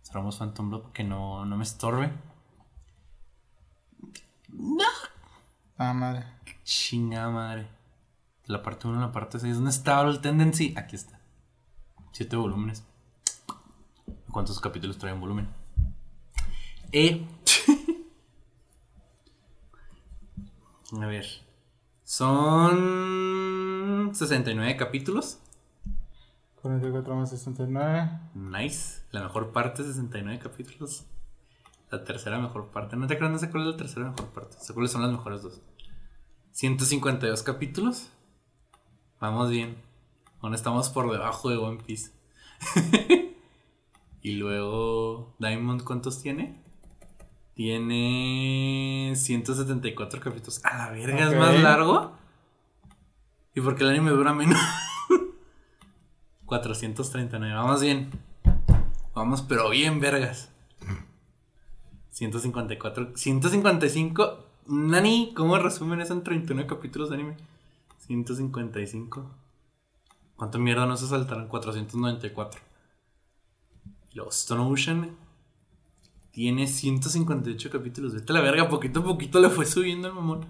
Cerramos 0.03 0.39
Phantom 0.39 0.71
Blood 0.71 0.93
que 0.93 1.05
no, 1.05 1.45
no 1.45 1.57
me 1.57 1.65
estorbe. 1.65 2.13
Ah, 5.79 5.93
madre. 5.93 6.25
Chinga 6.65 7.29
madre. 7.29 7.69
La 8.47 8.63
parte 8.63 8.89
1 8.89 9.01
la 9.01 9.13
parte 9.13 9.39
6. 9.39 9.55
¿Dónde 9.55 9.71
está 9.71 10.01
el 10.03 10.21
Tendency? 10.21 10.75
Aquí 10.77 10.97
está. 10.97 11.21
7 12.13 12.37
volúmenes. 12.37 12.85
¿Cuántos 14.37 14.61
capítulos 14.61 14.99
trae 14.99 15.15
en 15.15 15.21
volumen? 15.21 15.49
E. 16.93 17.27
A 21.01 21.07
ver. 21.07 21.25
Son 22.05 22.75
69 24.15 24.77
capítulos. 24.77 25.39
44 26.61 27.17
más 27.17 27.31
69. 27.31 28.11
Nice. 28.35 29.05
La 29.11 29.23
mejor 29.23 29.53
parte, 29.53 29.83
69 29.83 30.39
capítulos. 30.39 31.07
La 31.91 32.05
tercera 32.05 32.39
mejor 32.39 32.69
parte. 32.69 32.95
No 32.99 33.07
te 33.07 33.17
creo, 33.17 33.31
no 33.31 33.39
sé 33.39 33.51
cuál 33.51 33.63
es 33.63 33.71
la 33.71 33.79
tercera 33.79 34.11
mejor 34.11 34.27
parte. 34.35 34.59
Sé 34.61 34.75
cuáles 34.75 34.93
son 34.93 35.01
las 35.01 35.13
mejores 35.13 35.41
dos. 35.45 35.63
152 36.53 37.43
capítulos. 37.43 38.11
Vamos 39.19 39.49
bien. 39.49 39.77
Aún 40.43 40.53
estamos 40.53 40.91
por 40.91 41.11
debajo 41.11 41.49
de 41.49 41.57
One 41.57 41.83
Piece. 41.83 42.11
y 44.27 44.33
luego, 44.33 45.37
Diamond, 45.39 45.85
¿cuántos 45.85 46.21
tiene? 46.21 46.61
Tiene 47.55 49.13
174 49.15 50.21
capítulos. 50.21 50.61
A 50.65 50.79
la 50.79 50.91
verga, 50.91 51.31
es 51.31 51.39
más 51.39 51.63
largo. 51.63 52.11
¿Y 53.55 53.61
por 53.61 53.77
qué 53.77 53.85
el 53.85 53.91
anime 53.91 54.11
dura 54.11 54.35
menos? 54.35 54.59
439. 56.45 57.55
Vamos 57.55 57.81
bien. 57.81 58.11
Vamos, 59.15 59.43
pero 59.43 59.71
bien, 59.71 60.01
vergas. 60.01 60.51
154. 62.11 63.13
155. 63.15 64.45
Nani, 64.67 65.35
¿cómo 65.37 65.57
resumen 65.57 66.01
eso 66.01 66.15
en 66.15 66.25
39 66.25 66.69
capítulos 66.69 67.11
de 67.11 67.15
anime? 67.15 67.37
155. 67.99 69.31
¿Cuánto 70.35 70.59
mierda 70.59 70.85
no 70.85 70.97
se 70.97 71.07
saltaron? 71.07 71.47
494. 71.47 72.66
Luego 74.17 74.31
Stone 74.31 74.63
Ocean 74.63 75.15
tiene 76.31 76.67
158 76.67 77.71
capítulos. 77.71 78.15
Vete 78.15 78.33
a 78.33 78.35
la 78.37 78.41
verga, 78.41 78.67
poquito 78.69 79.01
a 79.01 79.05
poquito 79.05 79.39
le 79.41 79.51
fue 79.51 79.67
subiendo 79.67 80.09
el 80.09 80.15
mamón. 80.15 80.47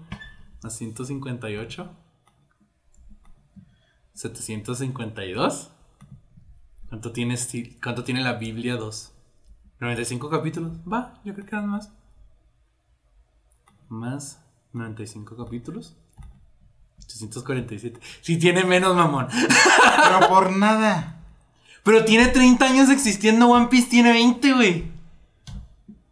A 0.63 0.69
158. 0.69 1.89
752. 4.13 5.69
¿Cuánto 6.87 7.11
tiene, 7.11 7.35
Steel- 7.35 7.77
¿Cuánto 7.83 8.03
tiene 8.05 8.21
la 8.23 8.33
Biblia 8.33 8.77
2? 8.77 9.11
95 9.81 10.29
capítulos. 10.29 10.71
Va, 10.91 11.19
yo 11.25 11.33
creo 11.33 11.45
que 11.45 11.55
eran 11.55 11.67
más. 11.67 11.91
Más 13.89 14.41
95 14.73 15.35
capítulos. 15.35 15.95
847. 17.03 17.99
Sí 18.21 18.37
tiene 18.39 18.63
menos, 18.63 18.95
mamón. 18.95 19.27
Pero 19.29 20.27
por 20.29 20.55
nada. 20.55 21.16
Pero 21.87 22.03
tiene 22.03 22.27
30 22.27 22.65
años 22.65 22.89
existiendo. 22.89 23.47
One 23.47 23.67
Piece 23.67 23.87
tiene 23.89 24.11
20, 24.11 24.53
güey. 24.53 24.91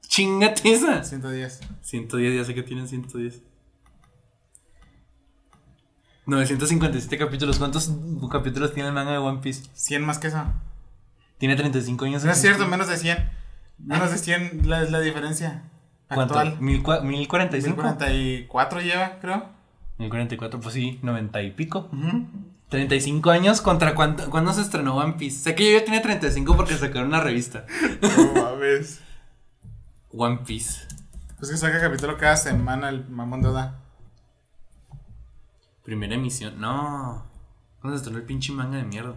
Chingate 0.08 0.72
esa. 0.72 1.04
110. 1.04 1.60
110, 1.82 2.34
ya 2.38 2.46
sé 2.46 2.56
que 2.56 2.64
tienen 2.64 2.88
110. 2.88 3.42
957 6.28 7.18
capítulos. 7.18 7.60
¿Cuántos 7.60 7.92
capítulos 8.32 8.74
tiene 8.74 8.88
el 8.88 8.96
manga 8.96 9.12
de 9.12 9.18
One 9.18 9.40
Piece? 9.42 9.64
100 9.74 10.02
más 10.06 10.18
que 10.18 10.28
eso. 10.28 10.42
Tiene 11.40 11.58
35 11.58 12.06
años. 12.06 12.24
No 12.24 12.32
es 12.32 12.40
cierto, 12.40 12.66
menos 12.68 12.88
de 12.88 12.96
100. 12.96 13.30
Menos 13.78 14.12
de 14.12 14.18
100 14.18 14.70
la, 14.70 14.82
es 14.82 14.92
la 14.92 15.02
diferencia. 15.02 15.64
¿Cuánto? 16.08 16.40
Actual. 16.40 16.62
¿Mil 16.62 16.82
cua- 16.84 17.02
¿1045? 17.04 17.64
1044 17.84 18.80
lleva, 18.80 19.20
creo. 19.20 19.50
1044, 19.98 20.62
pues 20.62 20.74
sí, 20.74 21.00
90 21.04 21.42
y 21.44 21.52
pico. 21.52 21.90
Ujú. 21.92 22.28
35 22.70 23.30
años 23.30 23.62
contra 23.62 23.96
cuánto, 23.96 24.30
cuándo 24.30 24.54
se 24.54 24.62
estrenó 24.62 24.96
One 24.96 25.14
Piece. 25.14 25.40
Sé 25.40 25.56
que 25.56 25.72
yo 25.72 25.78
ya 25.78 25.86
tenía 25.86 26.02
35 26.02 26.56
porque 26.56 26.76
sacaron 26.76 27.10
una 27.10 27.22
revista. 27.22 27.66
No 28.02 28.42
mames. 28.42 29.02
One 30.12 30.40
Piece. 30.46 30.82
Pues 31.38 31.52
que 31.52 31.58
saca 31.58 31.80
capítulo 31.80 32.18
cada 32.18 32.38
semana 32.38 32.90
el 32.90 33.08
mamón 33.10 33.42
de 33.42 33.50
Oda. 33.50 33.80
Primera 35.84 36.16
emisión. 36.16 36.60
No. 36.60 37.26
¿Cuándo 37.80 37.98
se 37.98 38.02
estrenó 38.02 38.18
el 38.18 38.26
pinche 38.26 38.52
manga 38.52 38.78
de 38.78 38.84
mierda? 38.84 39.16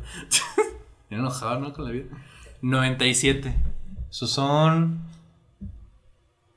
Me 1.11 1.17
enojado, 1.17 1.59
¿no? 1.61 1.73
Con 1.73 1.87
la 1.87 1.93
vida. 1.93 2.07
97. 2.61 3.55
Esos 4.11 4.31
son 4.31 5.01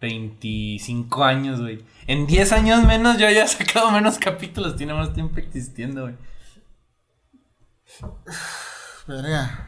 25 0.01 1.23
años, 1.23 1.61
güey. 1.61 1.85
En 2.07 2.27
10 2.27 2.51
años 2.51 2.85
menos 2.85 3.17
yo 3.17 3.29
ya 3.29 3.43
he 3.43 3.47
sacado 3.47 3.91
menos 3.91 4.17
capítulos. 4.17 4.75
Tiene 4.75 4.93
más 4.93 5.13
tiempo 5.13 5.39
existiendo, 5.39 6.01
güey. 6.01 6.15
Verga. 9.07 9.67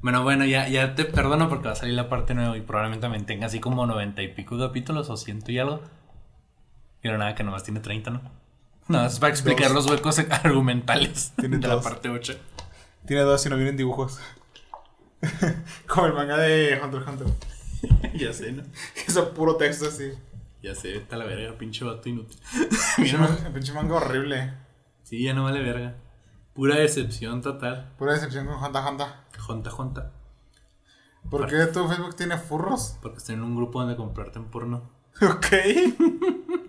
Bueno, 0.00 0.22
bueno, 0.22 0.44
ya, 0.44 0.68
ya 0.68 0.94
te 0.94 1.04
perdono 1.06 1.48
porque 1.48 1.66
va 1.68 1.72
a 1.72 1.76
salir 1.76 1.94
la 1.94 2.08
parte 2.10 2.34
nueva 2.34 2.56
y 2.56 2.60
probablemente 2.60 3.08
me 3.08 3.18
tenga 3.22 3.46
así 3.46 3.58
como 3.60 3.86
90 3.86 4.20
y 4.22 4.28
pico 4.28 4.58
capítulos 4.58 5.08
o 5.08 5.16
ciento 5.16 5.50
y 5.50 5.58
algo. 5.58 5.80
Pero 7.00 7.16
nada, 7.18 7.34
que 7.34 7.42
nomás 7.42 7.64
tiene 7.64 7.80
30, 7.80 8.10
¿no? 8.10 8.20
No, 8.88 9.06
es 9.06 9.18
para 9.18 9.32
explicar 9.32 9.68
Dos. 9.72 9.84
los 9.84 9.90
huecos 9.90 10.18
argumentales 10.30 11.32
Tiene 11.36 11.56
de 11.56 11.66
la 11.68 11.80
parte 11.80 12.10
8. 12.10 12.34
Tiene 13.06 13.22
dos 13.22 13.44
y 13.46 13.48
no 13.48 13.56
vienen 13.56 13.76
dibujos. 13.78 14.20
Como 15.86 16.06
el 16.06 16.12
manga 16.12 16.36
de 16.36 16.78
Hunter 16.82 17.00
x 17.02 17.08
Hunter. 17.08 18.12
ya 18.14 18.32
sé, 18.32 18.52
¿no? 18.52 18.62
Es 19.06 19.18
puro 19.18 19.56
texto 19.56 19.86
así. 19.88 20.12
Ya 20.62 20.74
sé, 20.74 20.96
está 20.96 21.16
la 21.16 21.24
verga, 21.24 21.56
pinche 21.58 21.84
vato 21.84 22.08
inútil. 22.08 22.38
Mira, 22.98 23.18
man- 23.18 23.52
pinche 23.52 23.72
manga 23.72 23.96
horrible. 23.96 24.52
sí, 25.02 25.22
ya 25.22 25.34
no 25.34 25.44
vale 25.44 25.60
verga. 25.62 25.94
Pura 26.54 26.76
decepción 26.76 27.42
total. 27.42 27.92
Pura 27.98 28.12
decepción 28.12 28.46
con 28.46 28.56
x 28.56 28.66
Hunter. 28.88 29.06
Jonta, 29.38 29.70
jonta. 29.70 30.12
¿Por 31.30 31.46
qué 31.48 31.66
tu 31.66 31.86
Facebook 31.88 32.14
tiene 32.16 32.38
furros? 32.38 32.96
Porque 33.02 33.18
estoy 33.18 33.34
en 33.34 33.42
un 33.42 33.56
grupo 33.56 33.80
donde 33.80 33.96
comprarte 33.96 34.38
en 34.38 34.46
porno. 34.46 34.82
Ok. 35.22 35.46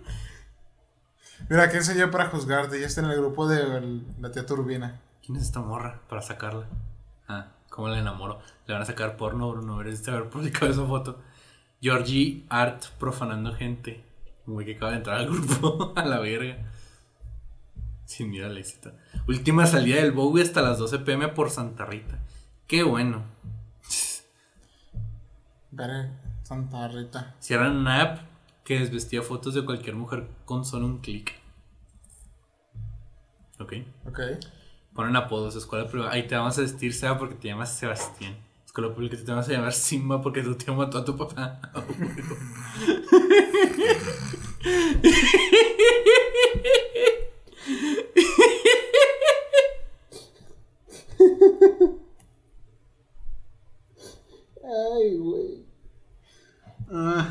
Mira, 1.48 1.70
¿quién 1.70 1.84
soy 1.84 1.96
yo 1.98 2.10
para 2.10 2.26
juzgarte? 2.26 2.80
Ya 2.80 2.86
está 2.86 3.02
en 3.02 3.10
el 3.10 3.16
grupo 3.18 3.46
de 3.46 3.60
el- 3.78 4.06
la 4.20 4.30
tía 4.32 4.46
Turbina. 4.46 5.00
¿Quién 5.24 5.36
es 5.36 5.44
esta 5.44 5.60
morra 5.60 6.00
para 6.08 6.22
sacarla? 6.22 6.66
Ah, 7.28 7.48
¿cómo 7.70 7.88
la 7.88 7.98
enamoro? 7.98 8.40
Le 8.66 8.72
van 8.74 8.82
a 8.82 8.86
sacar 8.86 9.16
porno, 9.16 9.50
Bruno. 9.50 9.78
Deberías 9.78 10.06
haber 10.08 10.28
publicado 10.30 10.70
esa 10.70 10.84
foto. 10.86 11.20
Georgie 11.80 12.44
Art 12.48 12.84
profanando 12.98 13.52
gente. 13.54 14.04
Güey 14.46 14.66
que 14.66 14.76
acaba 14.76 14.92
de 14.92 14.98
entrar 14.98 15.18
al 15.18 15.26
grupo. 15.26 15.92
a 15.96 16.04
la 16.04 16.18
verga. 16.20 16.56
Sí, 18.06 18.24
mira 18.24 18.46
el 18.46 18.56
éxito. 18.56 18.92
Última 19.26 19.66
salida 19.66 19.96
del 19.96 20.12
Bowie 20.12 20.42
hasta 20.42 20.62
las 20.62 20.78
12 20.78 21.00
pm 21.00 21.28
por 21.28 21.50
Santa 21.50 21.84
Rita. 21.84 22.18
Qué 22.66 22.84
bueno. 22.84 23.24
Verga, 25.72 26.10
Santa 26.44 26.88
Rita. 26.88 27.34
Cierran 27.40 27.76
una 27.76 28.00
app 28.00 28.20
que 28.64 28.78
desvestía 28.78 29.22
fotos 29.22 29.54
de 29.54 29.64
cualquier 29.64 29.96
mujer 29.96 30.28
con 30.44 30.64
solo 30.64 30.86
un 30.86 30.98
clic. 30.98 31.34
Ok. 33.58 33.72
Ok. 34.06 34.20
Ponen 34.94 35.16
apodos, 35.16 35.56
escuela 35.56 35.88
privada. 35.88 36.12
Ahí 36.12 36.26
te 36.26 36.36
vamos 36.36 36.56
a 36.58 36.62
vestir 36.62 36.94
Seba 36.94 37.18
porque 37.18 37.34
te 37.34 37.48
llamas 37.48 37.76
Sebastián. 37.76 38.36
Escuela 38.64 38.94
pública 38.94 39.16
te 39.16 39.30
vamos 39.30 39.48
a 39.48 39.52
llamar 39.52 39.72
Simba 39.72 40.22
porque 40.22 40.42
tu 40.42 40.54
tío 40.54 40.74
mató 40.74 40.98
a 40.98 41.04
tu 41.04 41.16
papá. 41.16 41.60
Ay, 54.64 55.16
güey. 55.16 55.64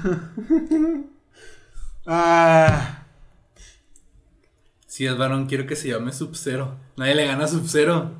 Ah. 2.07 2.99
Si 4.85 5.05
es 5.07 5.17
varón, 5.17 5.47
quiero 5.47 5.65
que 5.65 5.75
se 5.75 5.87
llame 5.89 6.13
Sub-Zero. 6.13 6.75
Nadie 6.97 7.15
le 7.15 7.25
gana 7.25 7.47
Sub-Zero. 7.47 8.11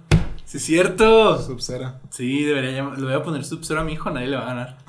Si 0.44 0.46
Sí, 0.46 0.58
es 0.58 0.64
cierto. 0.66 1.40
Sub-Zero. 1.42 1.94
Sí, 2.10 2.44
debería 2.44 2.72
llamar, 2.72 2.98
le 2.98 3.06
voy 3.06 3.14
a 3.14 3.22
poner 3.24 3.46
Sub-Zero 3.46 3.82
a 3.82 3.84
mi 3.84 3.94
hijo, 3.94 4.10
nadie 4.10 4.28
le 4.28 4.38
va 4.38 4.44
a 4.44 4.48
ganar. 4.48 4.78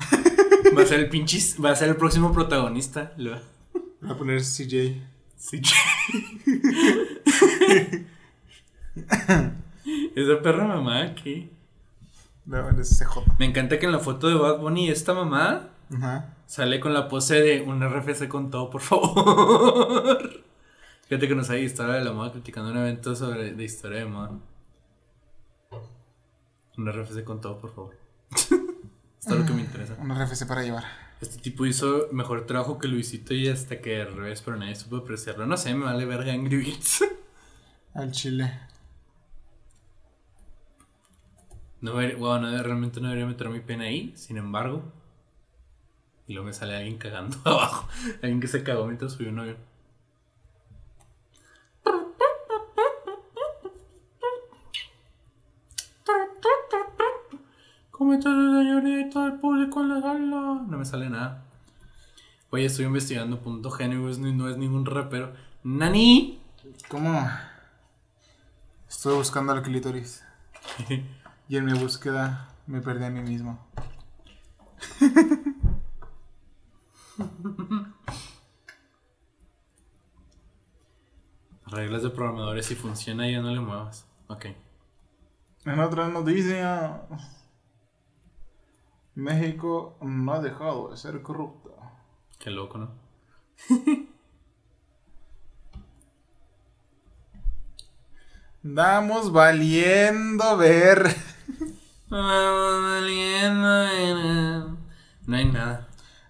Va 0.77 0.81
a 0.81 0.85
ser 0.85 0.99
el 0.99 1.09
pinche, 1.09 1.39
va 1.63 1.69
a 1.71 1.75
ser 1.75 1.89
el 1.89 1.95
próximo 1.95 2.33
protagonista. 2.33 3.13
Le 3.17 3.29
va- 3.31 3.41
Voy 4.01 4.11
a 4.11 4.17
poner 4.17 4.41
CJ. 4.41 5.01
Sí. 5.37 5.61
Esa 10.15 10.41
perra 10.41 10.65
mamá 10.67 11.01
aquí. 11.03 11.49
No, 12.45 12.69
es 12.79 12.97
CJ. 12.99 13.35
Me 13.39 13.45
encanta 13.45 13.79
que 13.79 13.85
en 13.85 13.91
la 13.91 13.99
foto 13.99 14.27
de 14.27 14.35
Bad 14.35 14.59
Bunny 14.59 14.89
esta 14.89 15.13
mamá 15.13 15.69
Ajá. 15.95 16.33
Sale 16.47 16.79
con 16.79 16.93
la 16.95 17.07
pose 17.07 17.35
de 17.41 17.61
un 17.61 17.81
RFC 17.87 18.27
con 18.27 18.49
todo, 18.49 18.69
por 18.71 18.81
favor. 18.81 20.27
Fíjate 21.07 21.27
que 21.27 21.35
nos 21.35 21.49
hay 21.51 21.61
historia 21.63 21.93
de 21.95 22.03
la 22.03 22.11
moda 22.11 22.31
criticando 22.31 22.71
un 22.71 22.77
evento 22.77 23.15
sobre 23.15 23.53
de 23.53 23.63
historia 23.63 23.99
de 23.99 24.05
moda. 24.05 24.31
Un 26.77 26.91
RFC 26.91 27.23
con 27.23 27.39
todo, 27.39 27.59
por 27.59 27.73
favor. 27.73 27.95
es 28.31 28.47
todo 29.25 29.37
lo 29.39 29.45
que 29.45 29.53
me 29.53 29.61
interesa. 29.61 29.95
Un 29.99 30.09
RFC 30.13 30.47
para 30.47 30.63
llevar. 30.63 30.83
Este 31.21 31.37
tipo 31.39 31.65
hizo 31.65 32.07
mejor 32.11 32.45
trabajo 32.45 32.77
que 32.77 32.87
Luisito 32.87 33.33
y 33.33 33.47
hasta 33.47 33.79
que 33.81 34.01
al 34.01 34.15
revés, 34.15 34.41
pero 34.43 34.57
nadie 34.57 34.75
supo 34.75 34.97
apreciarlo. 34.97 35.45
No 35.45 35.57
sé, 35.57 35.73
me 35.73 35.85
vale 35.85 36.05
verga 36.05 36.33
Angry 36.33 36.57
Birds. 36.57 37.03
Al 37.95 38.11
chile. 38.11 38.59
No, 41.81 41.91
debería- 41.91 42.17
wow, 42.17 42.39
no, 42.39 42.51
realmente 42.63 42.99
no 43.01 43.07
debería 43.07 43.25
meter 43.27 43.49
mi 43.49 43.59
pena 43.61 43.85
ahí, 43.85 44.13
sin 44.15 44.37
embargo. 44.37 44.83
Y 46.27 46.33
luego 46.33 46.47
me 46.47 46.53
sale 46.53 46.75
alguien 46.75 46.97
cagando 46.97 47.37
abajo. 47.45 47.87
Alguien 48.21 48.39
que 48.39 48.47
se 48.47 48.63
cagó 48.63 48.85
mientras 48.85 49.13
subió 49.13 49.29
un 49.29 49.39
avión. 49.39 49.57
¿Cómo 57.91 58.13
está 58.13 58.29
la 58.29 58.59
señorita? 58.61 59.25
El 59.25 59.33
público 59.39 59.81
en 59.81 59.89
la 59.89 60.01
sala. 60.01 60.61
No 60.67 60.77
me 60.77 60.85
sale 60.85 61.09
nada. 61.09 61.43
Oye, 62.51 62.65
estoy 62.65 62.85
investigando 62.85 63.39
punto 63.41 63.69
ni- 64.19 64.33
no 64.33 64.49
es 64.49 64.57
ningún 64.57 64.85
rapero. 64.85 65.33
¡Nani! 65.63 66.39
¿Cómo? 66.87 67.27
Estuve 68.87 69.15
buscando 69.15 69.51
al 69.53 69.63
clítoris. 69.63 70.23
Y 71.49 71.55
en 71.55 71.63
mi 71.63 71.71
búsqueda 71.71 72.49
me 72.67 72.81
perdí 72.81 73.05
a 73.05 73.09
mí 73.09 73.21
mismo. 73.21 73.57
Reglas 81.67 82.03
de 82.03 82.09
programadores, 82.09 82.65
si 82.65 82.75
funciona 82.75 83.29
ya 83.29 83.41
no 83.41 83.51
le 83.51 83.59
muevas. 83.59 84.07
Ok. 84.27 84.45
En 85.65 85.79
otra 85.79 86.07
noticia, 86.07 87.01
México 89.15 89.97
no 90.01 90.33
ha 90.33 90.39
dejado 90.39 90.89
de 90.89 90.97
ser 90.97 91.21
corrupta. 91.21 91.71
Qué 92.39 92.51
loco, 92.51 92.77
¿no? 92.77 92.91
Damos 98.63 99.31
valiendo 99.31 100.57
ver. 100.57 101.15
No 105.25 105.35
hay 105.35 105.45
nada. 105.45 105.86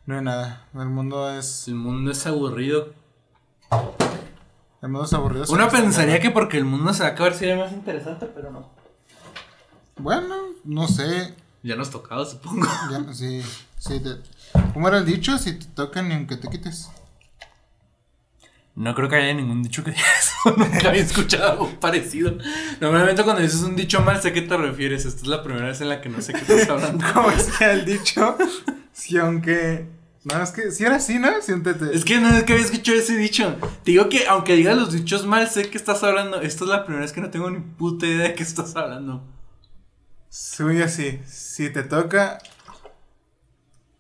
No 0.08 0.16
hay 0.16 0.24
nada. 0.24 0.66
El 0.74 0.88
mundo 0.88 1.30
es. 1.30 1.68
El 1.68 1.76
mundo 1.76 2.10
es 2.12 2.26
aburrido. 2.26 2.94
El 4.82 4.90
mundo 4.90 5.04
es 5.06 5.14
aburrido. 5.14 5.46
Uno 5.50 5.70
pensaría 5.70 6.20
que 6.20 6.32
porque 6.32 6.58
el 6.58 6.66
mundo 6.66 6.94
se 6.94 7.04
va 7.04 7.10
a 7.10 7.12
acabar 7.12 7.34
sería 7.36 7.56
más 7.58 7.72
interesante, 7.74 8.26
pero 8.26 8.50
no. 8.52 8.70
Bueno, 9.98 10.36
no 10.64 10.88
sé. 10.88 11.36
Ya 11.62 11.76
nos 11.76 11.90
tocado, 11.92 12.26
supongo. 12.26 12.66
Ya, 12.92 13.14
sí, 13.14 13.42
sí. 13.78 14.00
te- 14.00 14.22
¿Cómo 14.74 14.88
era 14.88 14.98
el 15.00 15.06
dicho? 15.06 15.38
Si 15.38 15.54
te 15.60 15.66
tocan 15.68 16.08
ni 16.08 16.16
aunque 16.16 16.38
te 16.38 16.48
quites. 16.48 16.90
No 18.76 18.94
creo 18.94 19.10
que 19.10 19.16
haya 19.16 19.34
ningún 19.34 19.64
dicho 19.64 19.84
que 19.84 19.92
diga 19.92 20.04
eso. 20.20 20.56
Nunca 20.56 20.88
había 20.90 21.02
escuchado 21.02 21.52
algo 21.52 21.70
parecido. 21.82 22.38
Normalmente 22.80 23.24
cuando 23.24 23.42
dices 23.42 23.62
un 23.64 23.76
dicho 23.76 24.00
mal 24.02 24.22
sé 24.22 24.30
a 24.30 24.34
qué 24.34 24.44
te 24.44 24.56
refieres. 24.56 25.04
Esta 25.06 25.22
es 25.24 25.28
la 25.28 25.44
primera 25.44 25.66
vez 25.68 25.82
en 25.82 25.90
la 25.90 26.00
que 26.00 26.08
no 26.10 26.22
sé 26.22 26.32
qué 26.32 26.40
estás 26.40 26.70
hablando. 26.70 27.04
¿Cómo 27.14 27.30
decía 27.32 27.74
el 27.74 27.84
dicho? 27.86 28.38
Si 28.94 29.18
aunque. 29.18 29.97
No, 30.28 30.44
es 30.44 30.52
que 30.52 30.72
si 30.72 30.84
era 30.84 30.98
así, 30.98 31.20
¿no? 31.20 31.42
Siéntete. 31.42 31.96
Es 31.96 32.04
que 32.04 32.20
no 32.20 32.28
es 32.28 32.44
que 32.44 32.52
había 32.52 32.66
escuchado 32.66 32.98
ese 32.98 33.16
dicho. 33.16 33.56
Te 33.86 33.92
digo 33.92 34.10
que 34.10 34.28
aunque 34.28 34.56
digas 34.56 34.76
los 34.76 34.92
dichos 34.92 35.26
mal, 35.26 35.50
sé 35.50 35.70
que 35.70 35.78
estás 35.78 36.04
hablando. 36.04 36.42
Esta 36.42 36.66
es 36.66 36.70
la 36.70 36.84
primera 36.84 37.04
vez 37.04 37.14
que 37.14 37.22
no 37.22 37.30
tengo 37.30 37.50
ni 37.50 37.60
puta 37.60 38.06
idea 38.06 38.28
de 38.28 38.34
qué 38.34 38.44
estás 38.44 38.76
hablando. 38.76 39.24
Soy 40.28 40.82
así. 40.82 41.22
Si 41.26 41.70
te 41.70 41.84
toca, 41.84 42.40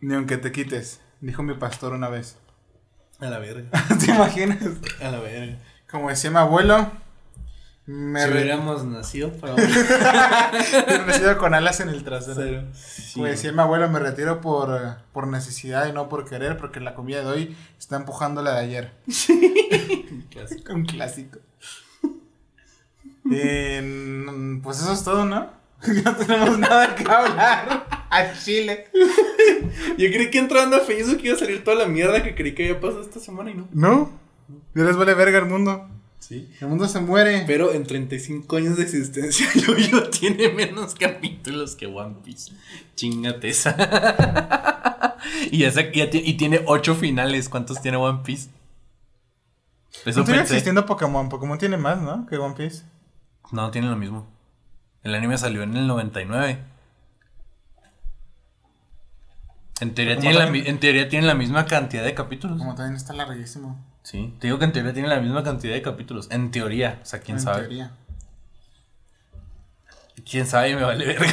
ni 0.01 0.15
aunque 0.15 0.35
te 0.35 0.51
quites. 0.51 0.99
Dijo 1.21 1.43
mi 1.43 1.53
pastor 1.53 1.93
una 1.93 2.09
vez. 2.09 2.37
A 3.19 3.29
la 3.29 3.39
verga. 3.39 3.69
¿Te 4.05 4.11
imaginas? 4.11 4.59
A 5.01 5.09
la 5.09 5.19
verga. 5.21 5.57
Como 5.89 6.09
decía 6.09 6.29
mi 6.29 6.37
abuelo, 6.37 6.91
me 7.87 8.21
Si 8.21 8.27
re- 8.27 8.33
hubiéramos 8.33 8.83
nacido 8.85 9.31
para 9.33 9.55
nacido 11.07 11.37
con 11.37 11.53
alas 11.53 11.79
en 11.79 11.89
el 11.89 12.03
trasero. 12.03 12.35
Cero. 12.35 12.63
Como 13.13 13.25
decía 13.25 13.51
mi 13.53 13.59
abuelo, 13.61 13.89
me 13.89 13.99
retiro 13.99 14.41
por, 14.41 14.97
por 15.13 15.27
necesidad 15.27 15.87
y 15.87 15.93
no 15.93 16.09
por 16.09 16.27
querer, 16.29 16.57
porque 16.57 16.79
la 16.81 16.93
comida 16.93 17.21
de 17.21 17.27
hoy 17.27 17.57
está 17.79 17.95
empujando 17.95 18.41
la 18.41 18.55
de 18.55 18.59
ayer. 18.59 18.91
Clásico. 20.29 20.73
Un 20.73 20.85
clásico. 20.85 21.39
Eh, 23.31 24.59
pues 24.63 24.79
eso 24.81 24.93
es 24.93 25.03
todo, 25.03 25.25
¿no? 25.25 25.49
no 26.03 26.15
tenemos 26.15 26.57
nada 26.59 26.95
que 26.95 27.03
hablar. 27.09 27.87
A 28.09 28.33
Chile. 28.33 28.87
Yo 29.97 30.07
creí 30.09 30.29
que 30.31 30.39
entrando 30.39 30.77
a 30.77 30.79
Facebook 30.79 31.19
iba 31.23 31.35
a 31.35 31.39
salir 31.39 31.63
toda 31.63 31.75
la 31.77 31.85
mierda 31.87 32.23
que 32.23 32.35
creí 32.35 32.53
que 32.55 32.69
había 32.69 32.79
pasado 32.79 33.01
esta 33.01 33.19
semana 33.19 33.51
y 33.51 33.55
no. 33.55 33.67
¿No? 33.73 34.11
Ya 34.75 34.83
les 34.83 34.95
vale 34.95 35.13
verga 35.13 35.39
el 35.39 35.45
mundo. 35.45 35.89
Sí. 36.19 36.49
El 36.59 36.67
mundo 36.67 36.87
se 36.87 36.99
muere. 36.99 37.43
Pero 37.47 37.73
en 37.73 37.85
35 37.85 38.57
años 38.57 38.77
de 38.77 38.83
existencia, 38.83 39.47
Yo-Yo 39.55 40.09
tiene 40.09 40.49
menos 40.49 40.95
capítulos 40.95 41.75
que 41.75 41.85
One 41.87 42.17
Piece. 42.23 42.51
Chingate 42.95 43.49
esa. 43.49 45.15
y, 45.51 45.63
esa, 45.63 45.81
y 45.81 46.33
tiene 46.33 46.61
8 46.65 46.95
finales. 46.95 47.49
¿Cuántos 47.49 47.81
tiene 47.81 47.97
One 47.97 48.21
Piece? 48.23 48.49
Eso 50.05 50.23
No 50.23 50.33
existiendo 50.35 50.85
Pokémon. 50.85 51.29
Pokémon 51.29 51.57
tiene 51.57 51.77
más, 51.77 52.01
¿no? 52.01 52.25
Que 52.27 52.37
One 52.37 52.55
Piece. 52.55 52.83
No, 53.51 53.71
tiene 53.71 53.87
lo 53.87 53.95
mismo. 53.95 54.27
El 55.03 55.15
anime 55.15 55.37
salió 55.37 55.63
en 55.63 55.75
el 55.77 55.87
99. 55.87 56.59
En 59.79 59.93
teoría, 59.93 60.17
tiene 60.17 60.37
también- 60.37 60.67
en 60.67 60.79
teoría 60.79 61.07
tiene 61.07 61.27
la 61.27 61.35
misma 61.35 61.65
cantidad 61.65 62.03
de 62.03 62.13
capítulos. 62.13 62.57
Como 62.57 62.73
también 62.75 62.95
está 62.95 63.13
larguísimo. 63.13 63.79
Sí, 64.07 64.33
te 64.39 64.47
digo 64.47 64.57
que 64.57 64.63
en 64.63 64.71
teoría 64.71 64.93
tiene 64.93 65.09
la 65.09 65.19
misma 65.19 65.43
cantidad 65.43 65.73
de 65.73 65.81
capítulos. 65.81 66.29
En 66.31 66.49
teoría, 66.49 67.01
o 67.03 67.05
sea, 67.05 67.19
quién 67.19 67.39
en 67.39 67.43
sabe. 67.43 67.59
teoría. 67.63 67.91
Quién 70.23 70.47
sabe, 70.47 70.77
me 70.77 70.83
vale 70.83 71.05
verga. 71.05 71.27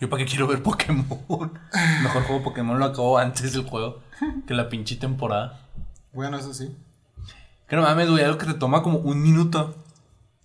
Yo 0.00 0.10
para 0.10 0.24
qué 0.24 0.28
quiero 0.28 0.48
ver 0.48 0.60
Pokémon. 0.60 1.06
Mejor 2.02 2.24
juego 2.24 2.42
Pokémon 2.42 2.80
lo 2.80 2.86
acabo 2.86 3.16
antes 3.16 3.52
del 3.52 3.62
juego 3.62 4.00
que 4.44 4.54
la 4.54 4.68
pinche 4.68 4.96
temporada. 4.96 5.60
Bueno, 6.12 6.36
eso 6.36 6.52
sí. 6.52 6.74
Que 7.68 7.76
no 7.76 7.82
mames, 7.82 8.10
güey, 8.10 8.24
algo 8.24 8.38
que 8.38 8.46
te 8.46 8.54
toma 8.54 8.82
como 8.82 8.98
un 8.98 9.22
minuto. 9.22 9.76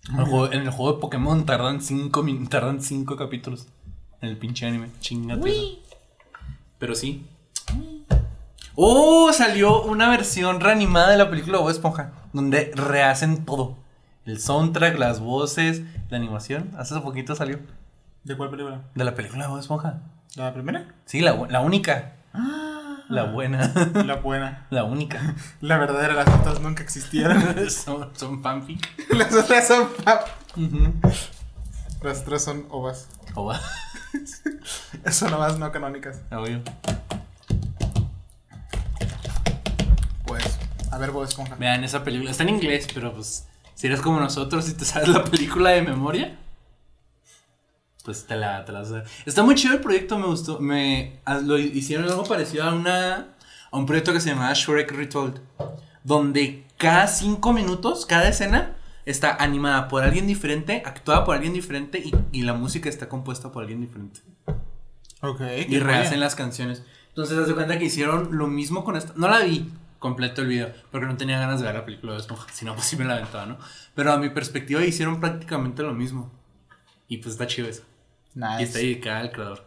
En 0.08 0.20
el 0.20 0.24
juego, 0.24 0.52
en 0.52 0.60
el 0.60 0.70
juego 0.70 0.92
de 0.92 1.00
Pokémon 1.00 1.46
tardan 1.46 1.82
cinco, 1.82 2.24
tardan 2.48 2.80
cinco 2.80 3.16
capítulos. 3.16 3.66
En 4.20 4.28
el 4.28 4.36
pinche 4.36 4.66
anime. 4.66 4.90
Chingate. 5.00 5.80
Pero 6.78 6.94
sí. 6.94 7.26
Oh, 8.80 9.32
salió 9.32 9.82
una 9.82 10.08
versión 10.08 10.60
reanimada 10.60 11.10
de 11.10 11.16
la 11.16 11.28
película 11.28 11.58
Bob 11.58 11.68
Esponja. 11.68 12.12
Donde 12.32 12.70
rehacen 12.76 13.44
todo. 13.44 13.76
El 14.24 14.38
soundtrack, 14.38 14.96
las 14.96 15.18
voces, 15.18 15.82
la 16.10 16.16
animación. 16.16 16.70
Hace 16.78 17.00
poquito 17.00 17.34
salió. 17.34 17.58
¿De 18.22 18.36
cuál 18.36 18.50
película? 18.50 18.82
De 18.94 19.02
la 19.02 19.16
película 19.16 19.46
de 19.46 19.50
Bob 19.50 19.58
Esponja. 19.58 19.98
¿La 20.36 20.54
primera? 20.54 20.94
Sí, 21.06 21.22
la, 21.22 21.34
la 21.50 21.58
única. 21.58 22.12
La 23.08 23.24
buena. 23.24 23.72
La 24.04 24.14
buena. 24.14 24.66
La 24.70 24.84
única. 24.84 25.34
La 25.60 25.76
verdadera, 25.76 26.14
las 26.14 26.28
otras 26.28 26.60
nunca 26.60 26.84
existieron. 26.84 27.68
son, 27.70 28.10
son 28.14 28.40
fanfic. 28.44 28.88
las 29.12 29.34
otras 29.34 29.66
son 29.66 29.88
pap. 30.04 30.28
Ujú. 30.56 30.94
Las 32.00 32.20
otras 32.20 32.44
son 32.44 32.66
ovas. 32.70 33.08
O 33.34 33.46
va. 33.46 33.60
Son 35.10 35.34
ovas 35.34 35.58
no 35.58 35.72
canónicas. 35.72 36.20
Obvio. 36.30 36.62
A 40.90 40.98
ver, 40.98 41.10
Bob 41.10 41.24
Esponja. 41.24 41.54
Vean 41.56 41.84
esa 41.84 42.02
película. 42.04 42.30
Está 42.30 42.42
en 42.44 42.50
inglés, 42.50 42.86
pero 42.92 43.12
pues. 43.12 43.46
Si 43.74 43.86
eres 43.86 44.00
como 44.00 44.18
nosotros 44.18 44.68
y 44.68 44.74
te 44.74 44.84
sabes 44.84 45.08
la 45.08 45.22
película 45.24 45.70
de 45.70 45.82
memoria. 45.82 46.36
Pues 48.04 48.26
te 48.26 48.36
la, 48.36 48.64
te 48.64 48.72
la 48.72 48.80
vas 48.80 48.90
a 48.92 48.98
hacer. 49.00 49.10
Está 49.26 49.42
muy 49.42 49.54
chido 49.54 49.74
el 49.74 49.80
proyecto, 49.80 50.18
me 50.18 50.26
gustó. 50.26 50.58
Me 50.60 51.20
a- 51.24 51.38
lo 51.38 51.58
hicieron 51.58 52.08
algo 52.08 52.24
parecido 52.24 52.64
a 52.64 52.74
una. 52.74 53.28
a 53.70 53.76
un 53.76 53.86
proyecto 53.86 54.12
que 54.12 54.20
se 54.20 54.30
llamaba 54.30 54.52
Shrek 54.54 54.90
Retold. 54.92 55.40
Donde 56.04 56.64
cada 56.76 57.06
cinco 57.06 57.52
minutos, 57.52 58.06
cada 58.06 58.28
escena, 58.28 58.76
está 59.04 59.34
animada 59.36 59.88
por 59.88 60.02
alguien 60.02 60.26
diferente, 60.26 60.82
actuada 60.86 61.24
por 61.24 61.34
alguien 61.34 61.52
diferente 61.52 61.98
y, 61.98 62.12
y 62.32 62.42
la 62.42 62.54
música 62.54 62.88
está 62.88 63.08
compuesta 63.08 63.52
por 63.52 63.62
alguien 63.62 63.80
diferente. 63.80 64.20
Ok. 65.20 65.40
Y 65.68 65.78
rehacen 65.80 66.20
las 66.20 66.34
canciones. 66.34 66.82
Entonces, 67.10 67.36
haz 67.36 67.46
de 67.48 67.54
cuenta 67.54 67.78
que 67.78 67.84
hicieron 67.84 68.36
lo 68.38 68.46
mismo 68.46 68.84
con 68.84 68.96
esta. 68.96 69.12
No 69.16 69.28
la 69.28 69.40
vi 69.40 69.70
completo 69.98 70.42
el 70.42 70.48
video, 70.48 70.72
porque 70.90 71.06
no 71.06 71.16
tenía 71.16 71.38
ganas 71.38 71.60
de 71.60 71.66
ver 71.66 71.74
la 71.74 71.84
película 71.84 72.12
de 72.12 72.18
Esponja. 72.18 72.46
Si 72.52 72.64
no, 72.64 72.74
pues 72.74 72.86
sí 72.86 72.96
me 72.96 73.04
la 73.04 73.14
aventaba, 73.14 73.46
¿no? 73.46 73.58
Pero 73.94 74.12
a 74.12 74.18
mi 74.18 74.30
perspectiva 74.30 74.84
hicieron 74.84 75.20
prácticamente 75.20 75.82
lo 75.82 75.92
mismo. 75.92 76.30
Y 77.08 77.18
pues 77.18 77.34
está 77.34 77.46
chido 77.46 77.68
eso. 77.68 77.82
Nice. 78.34 78.60
Y 78.60 78.62
está 78.64 78.78
dedicada 78.78 79.20
al 79.20 79.32
creador. 79.32 79.66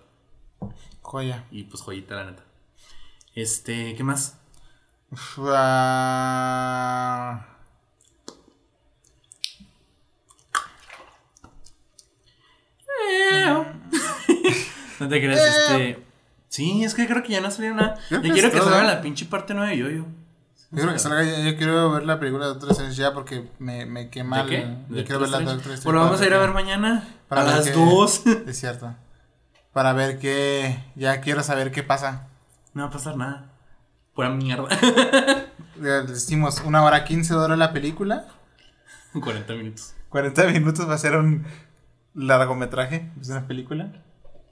Joya. 1.02 1.46
Y 1.52 1.64
pues 1.64 1.82
joyita, 1.82 2.16
la 2.16 2.26
neta. 2.26 2.44
Este, 3.36 3.96
¿qué 3.96 4.04
más? 4.04 4.38
No 15.00 15.10
te 15.10 15.20
creas, 15.20 15.42
este. 15.42 16.06
Sí, 16.48 16.84
es 16.84 16.94
que 16.94 17.08
creo 17.08 17.24
que 17.24 17.32
ya 17.32 17.42
no 17.42 17.50
salió 17.50 17.74
nada. 17.74 18.00
Que 18.08 18.30
quiero 18.30 18.52
que 18.52 18.60
salga 18.60 18.84
la 18.84 19.02
pinche 19.02 19.26
parte 19.26 19.54
9 19.54 19.72
de 19.72 19.78
Yoyo. 19.78 20.06
Yo 20.72 20.82
creo 20.84 20.94
que 20.94 21.00
salga 21.00 21.24
yo 21.24 21.58
quiero 21.58 21.92
ver 21.92 22.04
la 22.04 22.18
película 22.20 22.46
de 22.46 22.54
Doctor 22.54 22.72
Strange 22.72 22.96
ya 22.96 23.14
porque 23.14 23.50
me, 23.60 23.86
me 23.86 24.10
quema 24.10 24.44
¿De 24.44 24.50
qué? 24.50 24.62
el- 24.62 24.88
¿De 24.88 24.98
Yo 25.00 25.06
quiero 25.06 25.20
ver 25.20 25.30
la 25.30 25.40
de 25.40 25.44
Doctor 25.46 25.60
Strange? 25.74 25.84
Bueno, 25.84 26.00
vamos 26.02 26.22
a 26.22 26.26
ir 26.26 26.34
a 26.34 26.38
ver 26.40 26.52
mañana. 26.52 27.08
para 27.28 27.42
a 27.42 27.46
ver 27.46 27.56
las 27.58 27.66
qué- 27.68 27.74
2. 27.74 28.24
Es 28.48 28.58
cierto. 28.60 28.96
Para 29.74 29.94
ver 29.94 30.18
qué. 30.20 30.84
Ya 30.96 31.20
quiero 31.22 31.44
saber 31.44 31.72
qué 31.72 31.84
pasa. 31.84 32.28
No 32.74 32.84
va 32.84 32.88
a 32.90 32.92
pasar 32.92 33.18
nada. 33.18 33.50
Pura 34.16 34.30
mierda. 34.30 34.68
Ya 35.82 36.02
Decimos 36.04 36.62
una 36.64 36.84
hora 36.84 37.04
15 37.06 37.34
dura 37.34 37.56
la 37.56 37.74
película. 37.74 38.28
40 39.20 39.54
minutos. 39.56 39.94
40 40.10 40.46
minutos 40.48 40.88
va 40.88 40.94
a 40.94 40.98
ser 41.00 41.16
un 41.16 41.46
largometraje. 42.14 43.12
Es 43.20 43.30
una 43.30 43.48
película. 43.48 43.92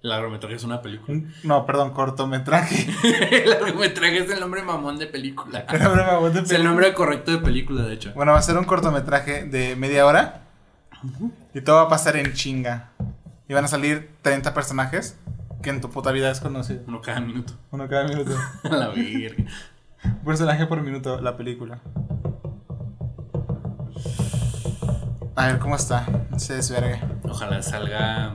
El 0.01 0.11
largometraje 0.11 0.55
es 0.55 0.63
una 0.63 0.81
película. 0.81 1.11
Un- 1.13 1.34
no, 1.43 1.65
perdón, 1.65 1.91
cortometraje. 1.91 2.88
el 3.43 3.49
largometraje 3.49 4.19
es 4.19 4.31
el 4.31 4.39
nombre 4.39 4.63
mamón 4.63 4.97
de 4.97 5.07
película. 5.07 5.65
Pero 5.69 5.93
me 5.93 6.03
mamó 6.03 6.30
de 6.30 6.39
es 6.39 6.51
el 6.51 6.63
nombre 6.63 6.93
correcto 6.93 7.31
de 7.31 7.39
película, 7.39 7.84
de 7.84 7.95
hecho. 7.95 8.13
Bueno, 8.15 8.31
va 8.31 8.39
a 8.39 8.41
ser 8.41 8.57
un 8.57 8.63
cortometraje 8.63 9.43
de 9.43 9.76
media 9.76 10.05
hora. 10.05 10.43
Y 11.53 11.61
todo 11.61 11.77
va 11.77 11.81
a 11.84 11.89
pasar 11.89 12.15
en 12.15 12.34
chinga. 12.34 12.91
Y 13.49 13.53
van 13.53 13.65
a 13.65 13.67
salir 13.67 14.11
30 14.21 14.53
personajes 14.53 15.17
que 15.61 15.69
en 15.69 15.81
tu 15.81 15.89
puta 15.89 16.11
vida 16.11 16.31
has 16.31 16.39
conocido. 16.39 16.81
Uno 16.88 17.01
cada 17.01 17.19
minuto. 17.19 17.53
Uno 17.71 17.88
cada 17.89 18.07
minuto. 18.07 18.31
A 18.63 18.69
la 18.69 18.88
verga. 18.89 19.43
Un 20.03 20.23
personaje 20.23 20.65
por 20.65 20.81
minuto, 20.81 21.19
la 21.19 21.35
película. 21.35 21.80
A 25.35 25.47
ver 25.47 25.59
cómo 25.59 25.76
está. 25.76 26.05
No 26.30 26.39
se 26.39 26.55
desvergue. 26.55 27.01
Ojalá 27.23 27.61
salga. 27.61 28.34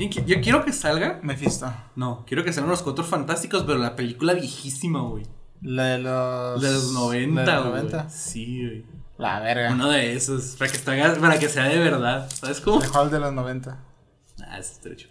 Yo 0.00 0.06
qui- 0.08 0.24
Yo 0.24 0.40
quiero 0.40 0.64
que 0.64 0.72
salga. 0.72 1.20
Mephisto. 1.22 1.72
No, 1.96 2.24
quiero 2.26 2.42
que 2.44 2.52
salgan 2.52 2.70
los 2.70 2.82
cuatro 2.82 3.04
fantásticos, 3.04 3.62
pero 3.64 3.78
la 3.78 3.94
película 3.96 4.32
viejísima, 4.34 5.02
güey. 5.02 5.24
La 5.62 5.84
de 5.84 5.98
los. 5.98 6.62
De 6.62 6.72
los 6.72 6.92
90, 6.92 7.44
la 7.44 7.50
de 7.50 7.56
los 7.56 7.68
güey. 7.70 7.82
90. 7.84 8.10
Sí, 8.10 8.64
güey. 8.66 8.84
La 9.18 9.40
verga. 9.40 9.72
Uno 9.72 9.90
de 9.90 10.14
esos. 10.16 10.56
Para 10.58 10.72
que, 10.72 10.78
para 10.78 11.38
que 11.38 11.48
sea 11.48 11.64
de 11.64 11.78
verdad. 11.78 12.28
¿Sabes 12.32 12.60
cómo? 12.60 12.82
El 12.82 12.88
Hulk 12.88 13.10
de 13.12 13.20
los 13.20 13.32
90. 13.34 13.78
Ah, 14.46 14.58
es 14.58 14.72
estrecho. 14.72 15.08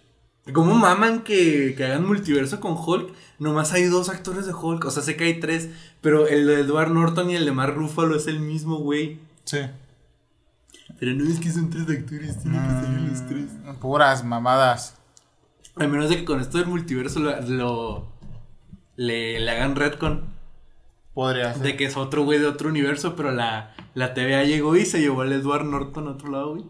¿Cómo 0.52 0.74
maman 0.74 1.20
que, 1.22 1.74
que 1.76 1.84
hagan 1.84 2.04
multiverso 2.04 2.58
con 2.58 2.72
Hulk? 2.76 3.12
Nomás 3.38 3.72
hay 3.72 3.84
dos 3.84 4.08
actores 4.08 4.46
de 4.46 4.52
Hulk. 4.52 4.84
O 4.84 4.90
sea, 4.90 5.04
sé 5.04 5.14
que 5.14 5.24
hay 5.24 5.38
tres. 5.38 5.68
Pero 6.00 6.26
el 6.26 6.46
de 6.48 6.60
Edward 6.62 6.90
Norton 6.90 7.30
y 7.30 7.36
el 7.36 7.44
de 7.44 7.52
Mark 7.52 7.74
Ruffalo 7.76 8.16
es 8.16 8.26
el 8.26 8.40
mismo, 8.40 8.78
güey. 8.78 9.20
Sí. 9.44 9.58
Pero 11.00 11.14
no 11.14 11.24
es 11.28 11.40
que 11.40 11.50
son 11.50 11.70
tres 11.70 11.88
actores, 11.88 12.38
tienen 12.42 12.62
que 12.62 12.68
salir 12.86 13.00
los 13.10 13.26
tres. 13.26 13.46
Mm, 13.64 13.80
Puras 13.80 14.22
mamadas. 14.22 14.96
A 15.76 15.86
menos 15.86 16.10
de 16.10 16.16
que 16.18 16.24
con 16.26 16.40
esto 16.40 16.58
del 16.58 16.66
multiverso 16.66 17.20
lo, 17.20 17.40
lo- 17.42 18.12
le, 18.96 19.40
le 19.40 19.50
hagan 19.50 19.76
retcon. 19.76 20.24
Podría 21.14 21.54
ser. 21.54 21.62
De 21.62 21.76
que 21.76 21.86
es 21.86 21.96
otro 21.96 22.24
güey 22.24 22.38
de 22.38 22.46
otro 22.46 22.68
universo, 22.68 23.16
pero 23.16 23.30
la, 23.32 23.74
la 23.94 24.12
TVA 24.14 24.44
llegó 24.44 24.76
y 24.76 24.84
se 24.84 25.00
llevó 25.00 25.22
al 25.22 25.32
Edward 25.32 25.64
Norton 25.64 26.06
a 26.06 26.10
otro 26.12 26.30
lado, 26.30 26.50
güey. 26.50 26.64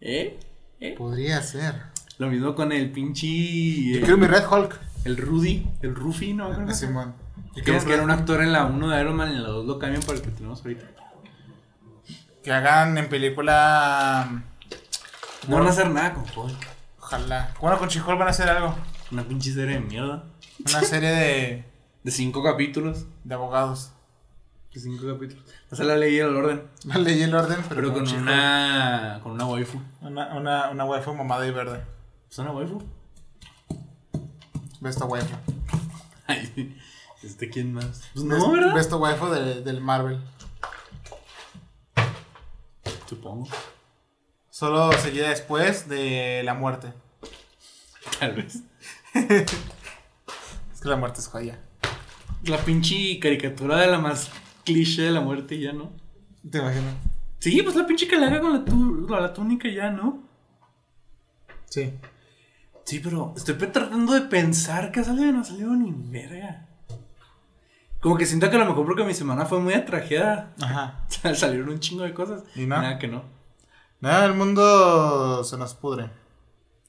¿Eh? 0.00 0.38
¿Eh? 0.80 0.94
Podría 0.96 1.42
ser. 1.42 1.74
Lo 2.18 2.28
mismo 2.28 2.54
con 2.54 2.72
el 2.72 2.90
pinche. 2.92 3.26
Yo 3.26 3.96
eh, 3.98 4.00
quiero 4.00 4.18
mi 4.18 4.26
Red 4.26 4.44
Hulk. 4.50 4.78
el 5.04 5.16
Rudy, 5.16 5.66
el 5.82 5.94
Ruffy, 5.94 6.34
¿no? 6.34 6.50
Llama. 6.52 6.72
Simón. 6.74 7.14
Es 7.56 7.84
que 7.84 7.92
era 7.92 8.02
un 8.04 8.10
actor 8.10 8.40
en 8.40 8.52
la 8.52 8.66
1 8.66 8.88
de 8.88 9.00
Iron 9.00 9.16
Man 9.16 9.32
y 9.32 9.36
en 9.36 9.42
la 9.42 9.48
2 9.48 9.66
lo 9.66 9.78
cambian 9.78 10.02
para 10.02 10.14
el 10.18 10.22
que 10.22 10.30
tenemos 10.30 10.60
ahorita. 10.60 10.84
Que 12.48 12.54
hagan 12.54 12.96
en 12.96 13.10
película. 13.10 14.26
No 15.48 15.56
van 15.58 15.66
a 15.66 15.68
hacer 15.68 15.90
nada 15.90 16.14
con 16.14 16.24
Hulk. 16.34 16.56
Ojalá. 16.98 17.52
Bueno, 17.60 17.78
con 17.78 17.88
She-Hulk 17.90 18.18
van 18.18 18.28
a 18.28 18.30
hacer 18.30 18.48
algo. 18.48 18.74
Una 19.12 19.22
pinche 19.22 19.52
serie 19.52 19.74
de 19.74 19.80
mierda. 19.80 20.24
Una 20.66 20.80
serie 20.80 21.10
de, 21.10 21.64
De 22.04 22.10
5 22.10 22.42
capítulos. 22.42 23.04
de 23.22 23.34
abogados. 23.34 23.92
De 24.72 24.80
5 24.80 25.06
capítulos. 25.12 25.44
O 25.70 25.76
sea, 25.76 25.84
la 25.84 25.96
ley 25.98 26.14
y 26.14 26.20
el 26.20 26.34
orden. 26.34 26.62
La 26.84 26.96
ley 26.96 27.18
y 27.18 27.22
el 27.24 27.34
orden, 27.34 27.58
pero, 27.68 27.82
Pero 27.82 27.92
con 27.92 28.04
She-Hulk. 28.06 28.22
una. 28.22 29.20
Con 29.22 29.32
una 29.32 29.44
waifu. 29.44 29.82
Una, 30.00 30.34
una, 30.34 30.70
una 30.70 30.84
waifu 30.86 31.12
mamada 31.14 31.46
y 31.46 31.50
verde. 31.50 31.82
¿Es 32.30 32.38
una 32.38 32.52
waifu? 32.52 32.82
Besto 34.80 35.04
waifu. 35.04 35.36
Ay, 36.26 36.78
¿este 37.22 37.50
quién 37.50 37.74
más? 37.74 38.04
Pues 38.14 38.24
no, 38.24 38.36
Best- 38.36 38.52
¿verdad? 38.52 38.74
Besto 38.74 38.96
waifu 38.96 39.26
de- 39.26 39.60
del 39.60 39.82
Marvel. 39.82 40.18
Supongo. 43.08 43.48
Solo 44.50 44.92
seguida 44.92 45.28
después 45.30 45.88
de 45.88 46.42
la 46.44 46.54
muerte. 46.54 46.92
Tal 48.20 48.34
vez. 48.34 48.62
Es 50.72 50.82
que 50.82 50.88
la 50.90 50.96
muerte 50.96 51.18
es 51.18 51.26
joya. 51.26 51.58
La 52.44 52.58
pinche 52.58 53.18
caricatura 53.18 53.78
de 53.78 53.88
la 53.88 53.98
más 53.98 54.30
cliché 54.64 55.02
de 55.02 55.10
la 55.10 55.20
muerte 55.20 55.58
ya, 55.58 55.72
¿no? 55.72 55.90
¿Te 56.48 56.58
imaginas? 56.58 56.94
Sí, 57.40 57.60
pues 57.62 57.74
la 57.74 57.84
pinche 57.84 58.06
que 58.06 58.16
le 58.16 58.26
haga 58.26 58.40
con 58.40 58.52
la, 58.52 58.64
tu- 58.64 59.06
la, 59.08 59.20
la 59.20 59.32
túnica 59.34 59.68
ya, 59.68 59.90
¿no? 59.90 60.22
Sí. 61.68 61.92
Sí, 62.84 63.00
pero 63.00 63.34
estoy 63.36 63.54
tratando 63.56 64.12
de 64.14 64.20
pensar 64.22 64.92
que 64.92 65.00
ha 65.00 65.04
salido 65.04 65.28
y 65.28 65.32
no 65.32 65.40
ha 65.40 65.44
salido 65.44 65.74
ni 65.74 65.92
verga. 65.92 66.67
Como 68.00 68.16
que 68.16 68.26
siento 68.26 68.48
que 68.48 68.56
a 68.56 68.60
lo 68.60 68.66
mejor 68.66 68.84
porque 68.86 69.04
mi 69.04 69.14
semana 69.14 69.44
fue 69.44 69.60
muy 69.60 69.74
atrajeada. 69.74 70.54
Ajá. 70.60 71.04
Salieron 71.34 71.68
un 71.68 71.80
chingo 71.80 72.04
de 72.04 72.14
cosas. 72.14 72.42
¿Y 72.54 72.60
no? 72.66 72.76
Nada 72.80 72.98
que 72.98 73.08
no. 73.08 73.22
Nada, 74.00 74.26
el 74.26 74.34
mundo 74.34 75.42
se 75.42 75.56
nos 75.58 75.74
pudre. 75.74 76.10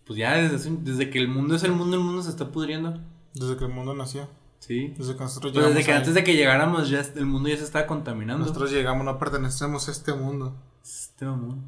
Pues 0.06 0.20
ya 0.20 0.36
desde, 0.36 0.70
desde 0.82 1.10
que 1.10 1.20
el 1.20 1.28
mundo 1.28 1.56
es 1.56 1.64
el 1.64 1.72
mundo, 1.72 1.98
el 1.98 2.04
mundo 2.04 2.22
se 2.22 2.30
está 2.30 2.50
pudriendo. 2.52 3.00
Desde 3.34 3.58
que 3.58 3.66
el 3.66 3.72
mundo 3.72 3.94
nació. 3.96 4.28
Sí. 4.60 4.94
Desde 4.98 5.16
que 5.16 5.20
nosotros 5.24 5.52
Pues 5.54 5.64
llegamos. 5.64 5.76
desde 5.76 5.86
que 5.92 5.98
antes 5.98 6.14
de 6.14 6.24
que 6.24 6.36
llegáramos 6.36 6.90
ya 6.90 7.04
el 7.16 7.26
mundo 7.26 7.50
ya 7.50 7.58
se 7.58 7.64
estaba 7.64 7.88
contaminando. 7.88 8.46
Nosotros 8.46 8.72
llegamos, 8.72 9.06
no 9.06 9.18
pertenecemos 9.18 9.88
a 9.88 9.92
este 9.92 10.14
mundo. 10.14 10.56
Este 10.84 11.26
mamón. 11.26 11.64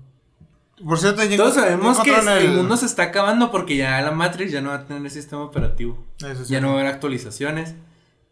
Por 0.83 0.97
cierto, 0.97 1.21
Todos 1.37 1.53
sabemos 1.55 1.99
que 1.99 2.11
el... 2.43 2.53
mundo 2.53 2.75
se 2.75 2.85
está 2.87 3.03
acabando 3.03 3.51
porque 3.51 3.77
ya 3.77 4.01
la 4.01 4.11
Matrix 4.11 4.51
ya 4.51 4.61
no 4.61 4.69
va 4.69 4.75
a 4.75 4.85
tener 4.85 5.09
sistema 5.11 5.43
operativo. 5.43 6.03
Eso 6.19 6.43
sí. 6.43 6.51
Ya 6.53 6.59
no 6.59 6.67
va 6.69 6.73
a 6.73 6.79
haber 6.81 6.87
actualizaciones. 6.93 7.75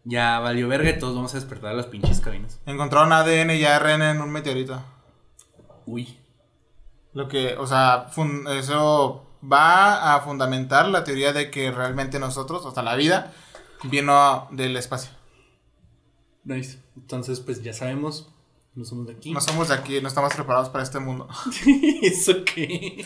Ya 0.05 0.39
valió 0.39 0.67
verga 0.67 0.89
y 0.89 0.97
todos 0.99 1.15
vamos 1.15 1.33
a 1.33 1.37
despertar 1.37 1.71
a 1.71 1.75
las 1.75 1.85
pinches 1.87 2.19
cabinas. 2.21 2.59
Encontraron 2.65 3.11
ADN 3.11 3.51
y 3.51 3.65
ARN 3.65 4.01
en 4.01 4.21
un 4.21 4.31
meteorito. 4.31 4.81
Uy. 5.85 6.17
Lo 7.13 7.27
que, 7.27 7.55
o 7.57 7.67
sea, 7.67 8.07
fun- 8.11 8.47
eso 8.47 9.25
va 9.43 10.15
a 10.15 10.21
fundamentar 10.21 10.87
la 10.87 11.03
teoría 11.03 11.33
de 11.33 11.49
que 11.51 11.71
realmente 11.71 12.19
nosotros, 12.19 12.65
o 12.65 12.71
sea, 12.71 12.83
la 12.83 12.95
vida, 12.95 13.33
vino 13.83 14.47
del 14.51 14.75
espacio. 14.77 15.11
Nice. 16.43 16.79
Entonces, 16.95 17.39
pues 17.39 17.61
ya 17.61 17.73
sabemos. 17.73 18.29
No 18.75 18.85
somos 18.85 19.07
de 19.07 19.13
aquí. 19.13 19.31
No 19.33 19.41
somos 19.41 19.67
de 19.67 19.73
aquí, 19.75 19.99
no 20.01 20.07
estamos 20.07 20.33
preparados 20.33 20.69
para 20.69 20.83
este 20.83 20.99
mundo. 20.99 21.27
¿Eso 22.01 22.33
qué? 22.45 23.05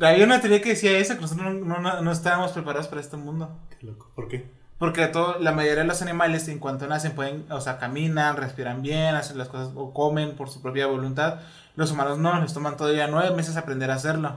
Había 0.00 0.24
una 0.24 0.40
teoría 0.40 0.60
que 0.62 0.70
decía 0.70 0.98
eso, 0.98 1.14
que 1.14 1.20
nosotros 1.22 1.54
no, 1.54 1.78
no, 1.80 2.02
no 2.02 2.12
estábamos 2.12 2.52
preparados 2.52 2.88
para 2.88 3.00
este 3.00 3.16
mundo. 3.16 3.56
Qué 3.78 3.86
loco. 3.86 4.10
¿Por 4.14 4.28
qué? 4.28 4.50
Porque 4.78 5.06
todo, 5.06 5.38
la 5.38 5.52
mayoría 5.52 5.82
de 5.82 5.88
los 5.88 6.02
animales, 6.02 6.48
en 6.48 6.58
cuanto 6.58 6.86
nacen, 6.86 7.12
pueden, 7.14 7.46
o 7.50 7.60
sea, 7.62 7.78
caminan, 7.78 8.36
respiran 8.36 8.82
bien, 8.82 9.14
hacen 9.14 9.38
las 9.38 9.48
cosas 9.48 9.70
o 9.74 9.94
comen 9.94 10.36
por 10.36 10.50
su 10.50 10.60
propia 10.60 10.86
voluntad. 10.86 11.40
Los 11.76 11.92
humanos 11.92 12.18
no, 12.18 12.38
les 12.40 12.52
toman 12.52 12.76
todavía 12.76 13.06
nueve 13.06 13.34
meses 13.34 13.56
aprender 13.56 13.90
a 13.90 13.94
hacerlo. 13.94 14.36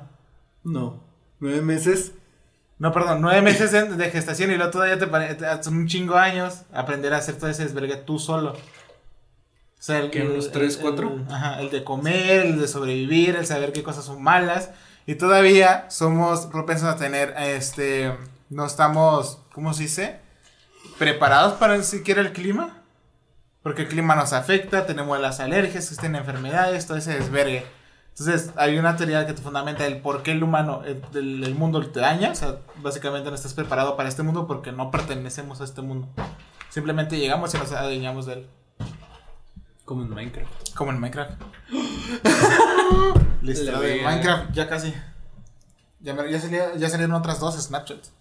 No. 0.64 1.02
Nueve 1.40 1.62
meses. 1.62 2.14
No, 2.78 2.94
perdón, 2.94 3.20
nueve 3.22 3.42
meses 3.42 3.74
de, 3.74 3.84
de 3.84 4.10
gestación 4.12 4.52
y 4.52 4.56
luego 4.56 4.72
todavía 4.72 4.98
te, 4.98 5.08
pare- 5.08 5.36
te- 5.36 5.64
son 5.64 5.76
un 5.76 5.88
chingo 5.88 6.14
de 6.14 6.22
años 6.22 6.62
aprender 6.74 7.14
a 7.14 7.18
hacer 7.18 7.36
todo 7.36 7.50
ese 7.50 7.64
desvergue 7.64 7.98
tú 7.98 8.18
solo. 8.20 8.52
O 8.54 9.82
sea, 9.82 10.00
el, 10.00 10.10
¿Qué, 10.12 10.24
unos 10.24 10.52
tres, 10.52 10.78
el- 10.78 10.82
cuatro? 10.82 11.14
el- 11.28 11.34
ajá, 11.34 11.60
el 11.60 11.70
de 11.72 11.84
comer, 11.84 12.46
el 12.46 12.60
de 12.62 12.68
sobrevivir, 12.70 13.36
el 13.36 13.46
saber 13.46 13.74
qué 13.74 13.84
cosas 13.84 14.06
son 14.06 14.24
malas. 14.24 14.70
Y 15.06 15.16
todavía 15.16 15.86
somos 15.90 16.46
propensos 16.46 16.88
a 16.88 16.96
tener, 16.96 17.34
este, 17.38 18.16
no 18.50 18.66
estamos, 18.66 19.40
¿cómo 19.54 19.74
se 19.74 19.84
dice? 19.84 20.20
Preparados 21.00 21.54
para 21.54 21.78
ni 21.78 21.84
siquiera 21.84 22.22
el 22.22 22.32
clima. 22.34 22.76
Porque 23.64 23.82
el 23.84 23.88
clima 23.88 24.16
nos 24.16 24.32
afecta, 24.34 24.86
tenemos 24.86 25.20
las 25.20 25.40
alergias, 25.40 25.84
existen 25.86 26.16
enfermedades, 26.16 26.86
todo 26.88 26.98
ese 26.98 27.14
desvergue. 27.20 27.66
Entonces, 28.18 28.52
hay 28.58 28.78
una 28.78 28.96
teoría 28.96 29.26
que 29.26 29.34
te 29.34 29.42
fundamenta 29.42 29.86
el 29.86 30.02
por 30.02 30.24
qué 30.24 30.32
el 30.32 30.44
humano, 30.44 30.82
el, 30.86 31.02
el- 31.14 31.44
el 31.44 31.56
mundo 31.56 31.86
te 31.90 32.00
daña. 32.00 32.32
O 32.32 32.36
sea, 32.36 32.58
básicamente 32.78 33.30
no 33.30 33.36
estás 33.36 33.54
preparado 33.54 33.96
para 33.98 34.08
este 34.10 34.24
mundo 34.24 34.46
porque 34.48 34.72
no 34.72 34.92
pertenecemos 34.92 35.62
a 35.62 35.64
este 35.66 35.82
mundo. 35.82 36.08
Simplemente 36.70 37.18
llegamos 37.18 37.54
y 37.54 37.58
nos 37.58 37.72
adueñamos 37.72 38.26
de 38.26 38.34
él. 38.34 38.48
Como 39.86 40.04
en 40.04 40.10
Minecraft. 40.14 40.74
Como 40.76 40.92
en 40.92 41.00
Minecraft. 41.00 41.32
La 43.42 43.80
de. 43.80 44.02
Minecraft, 44.04 44.52
ya 44.54 44.68
casi. 44.70 44.94
Ya, 46.02 46.16
ya, 46.30 46.40
salía- 46.40 46.76
ya 46.76 46.90
salieron 46.90 47.16
otras 47.16 47.40
dos 47.40 47.56
Snapchats. 47.62 48.12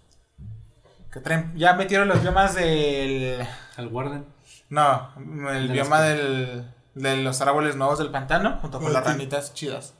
Que 1.11 1.19
traen, 1.19 1.53
ya 1.57 1.73
metieron 1.73 2.07
los 2.07 2.21
biomas 2.21 2.55
del. 2.55 3.39
Al 3.77 3.87
Warden. 3.87 4.25
No, 4.69 5.09
el 5.51 5.67
De 5.67 5.73
bioma 5.73 6.01
del, 6.01 6.65
de 6.93 7.17
los 7.23 7.41
árboles 7.41 7.75
nuevos 7.75 7.97
del 7.97 8.11
pantano, 8.11 8.57
junto 8.61 8.79
con 8.79 8.89
Ah, 8.89 8.93
las 8.93 9.03
sí. 9.05 9.09
ranitas 9.11 9.53
chidas. 9.55 9.95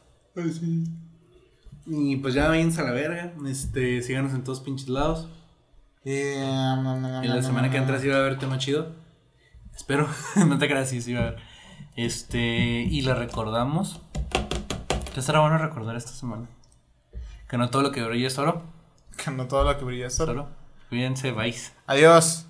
Y 1.86 2.18
pues 2.18 2.34
ya 2.36 2.48
váyanse 2.48 2.82
a 2.82 2.86
la 2.86 2.92
verga. 2.92 3.34
Este, 3.48 4.02
síganos 4.02 4.34
en 4.34 4.44
todos 4.44 4.60
pinches 4.60 4.90
lados. 4.90 5.28
Y, 6.06 6.12
Y 6.12 7.28
la 7.28 7.42
semana 7.42 7.70
que 7.72 7.78
entra 7.78 8.00
sí 8.00 8.08
va 8.08 8.18
a 8.18 8.20
haber 8.20 8.38
tema 8.38 8.58
chido. 8.58 8.94
Espero. 9.76 10.08
no 10.36 10.58
te 10.58 10.68
creas, 10.68 10.90
sí, 10.90 11.02
sí 11.02 11.14
va 11.14 11.22
a 11.22 11.24
haber. 11.30 11.38
Este, 11.96 12.38
y 12.38 13.02
le 13.02 13.16
recordamos. 13.16 14.02
Que 15.14 15.22
será 15.24 15.40
bueno 15.40 15.58
recordar 15.58 15.96
esta 15.96 16.12
semana. 16.12 16.48
Que 17.50 17.58
no 17.58 17.70
todo 17.72 17.82
lo 17.82 17.92
que 17.92 18.04
brilla 18.04 18.28
es 18.28 18.38
oro. 18.38 18.62
Que 19.18 19.32
no 19.32 19.48
todo 19.48 19.64
lo 19.64 19.78
que 19.78 19.84
brilla 19.86 20.08
es 20.08 20.20
oro. 20.20 20.50
Cuídense, 20.90 21.32
bye. 21.32 21.56
Adiós. 21.88 22.49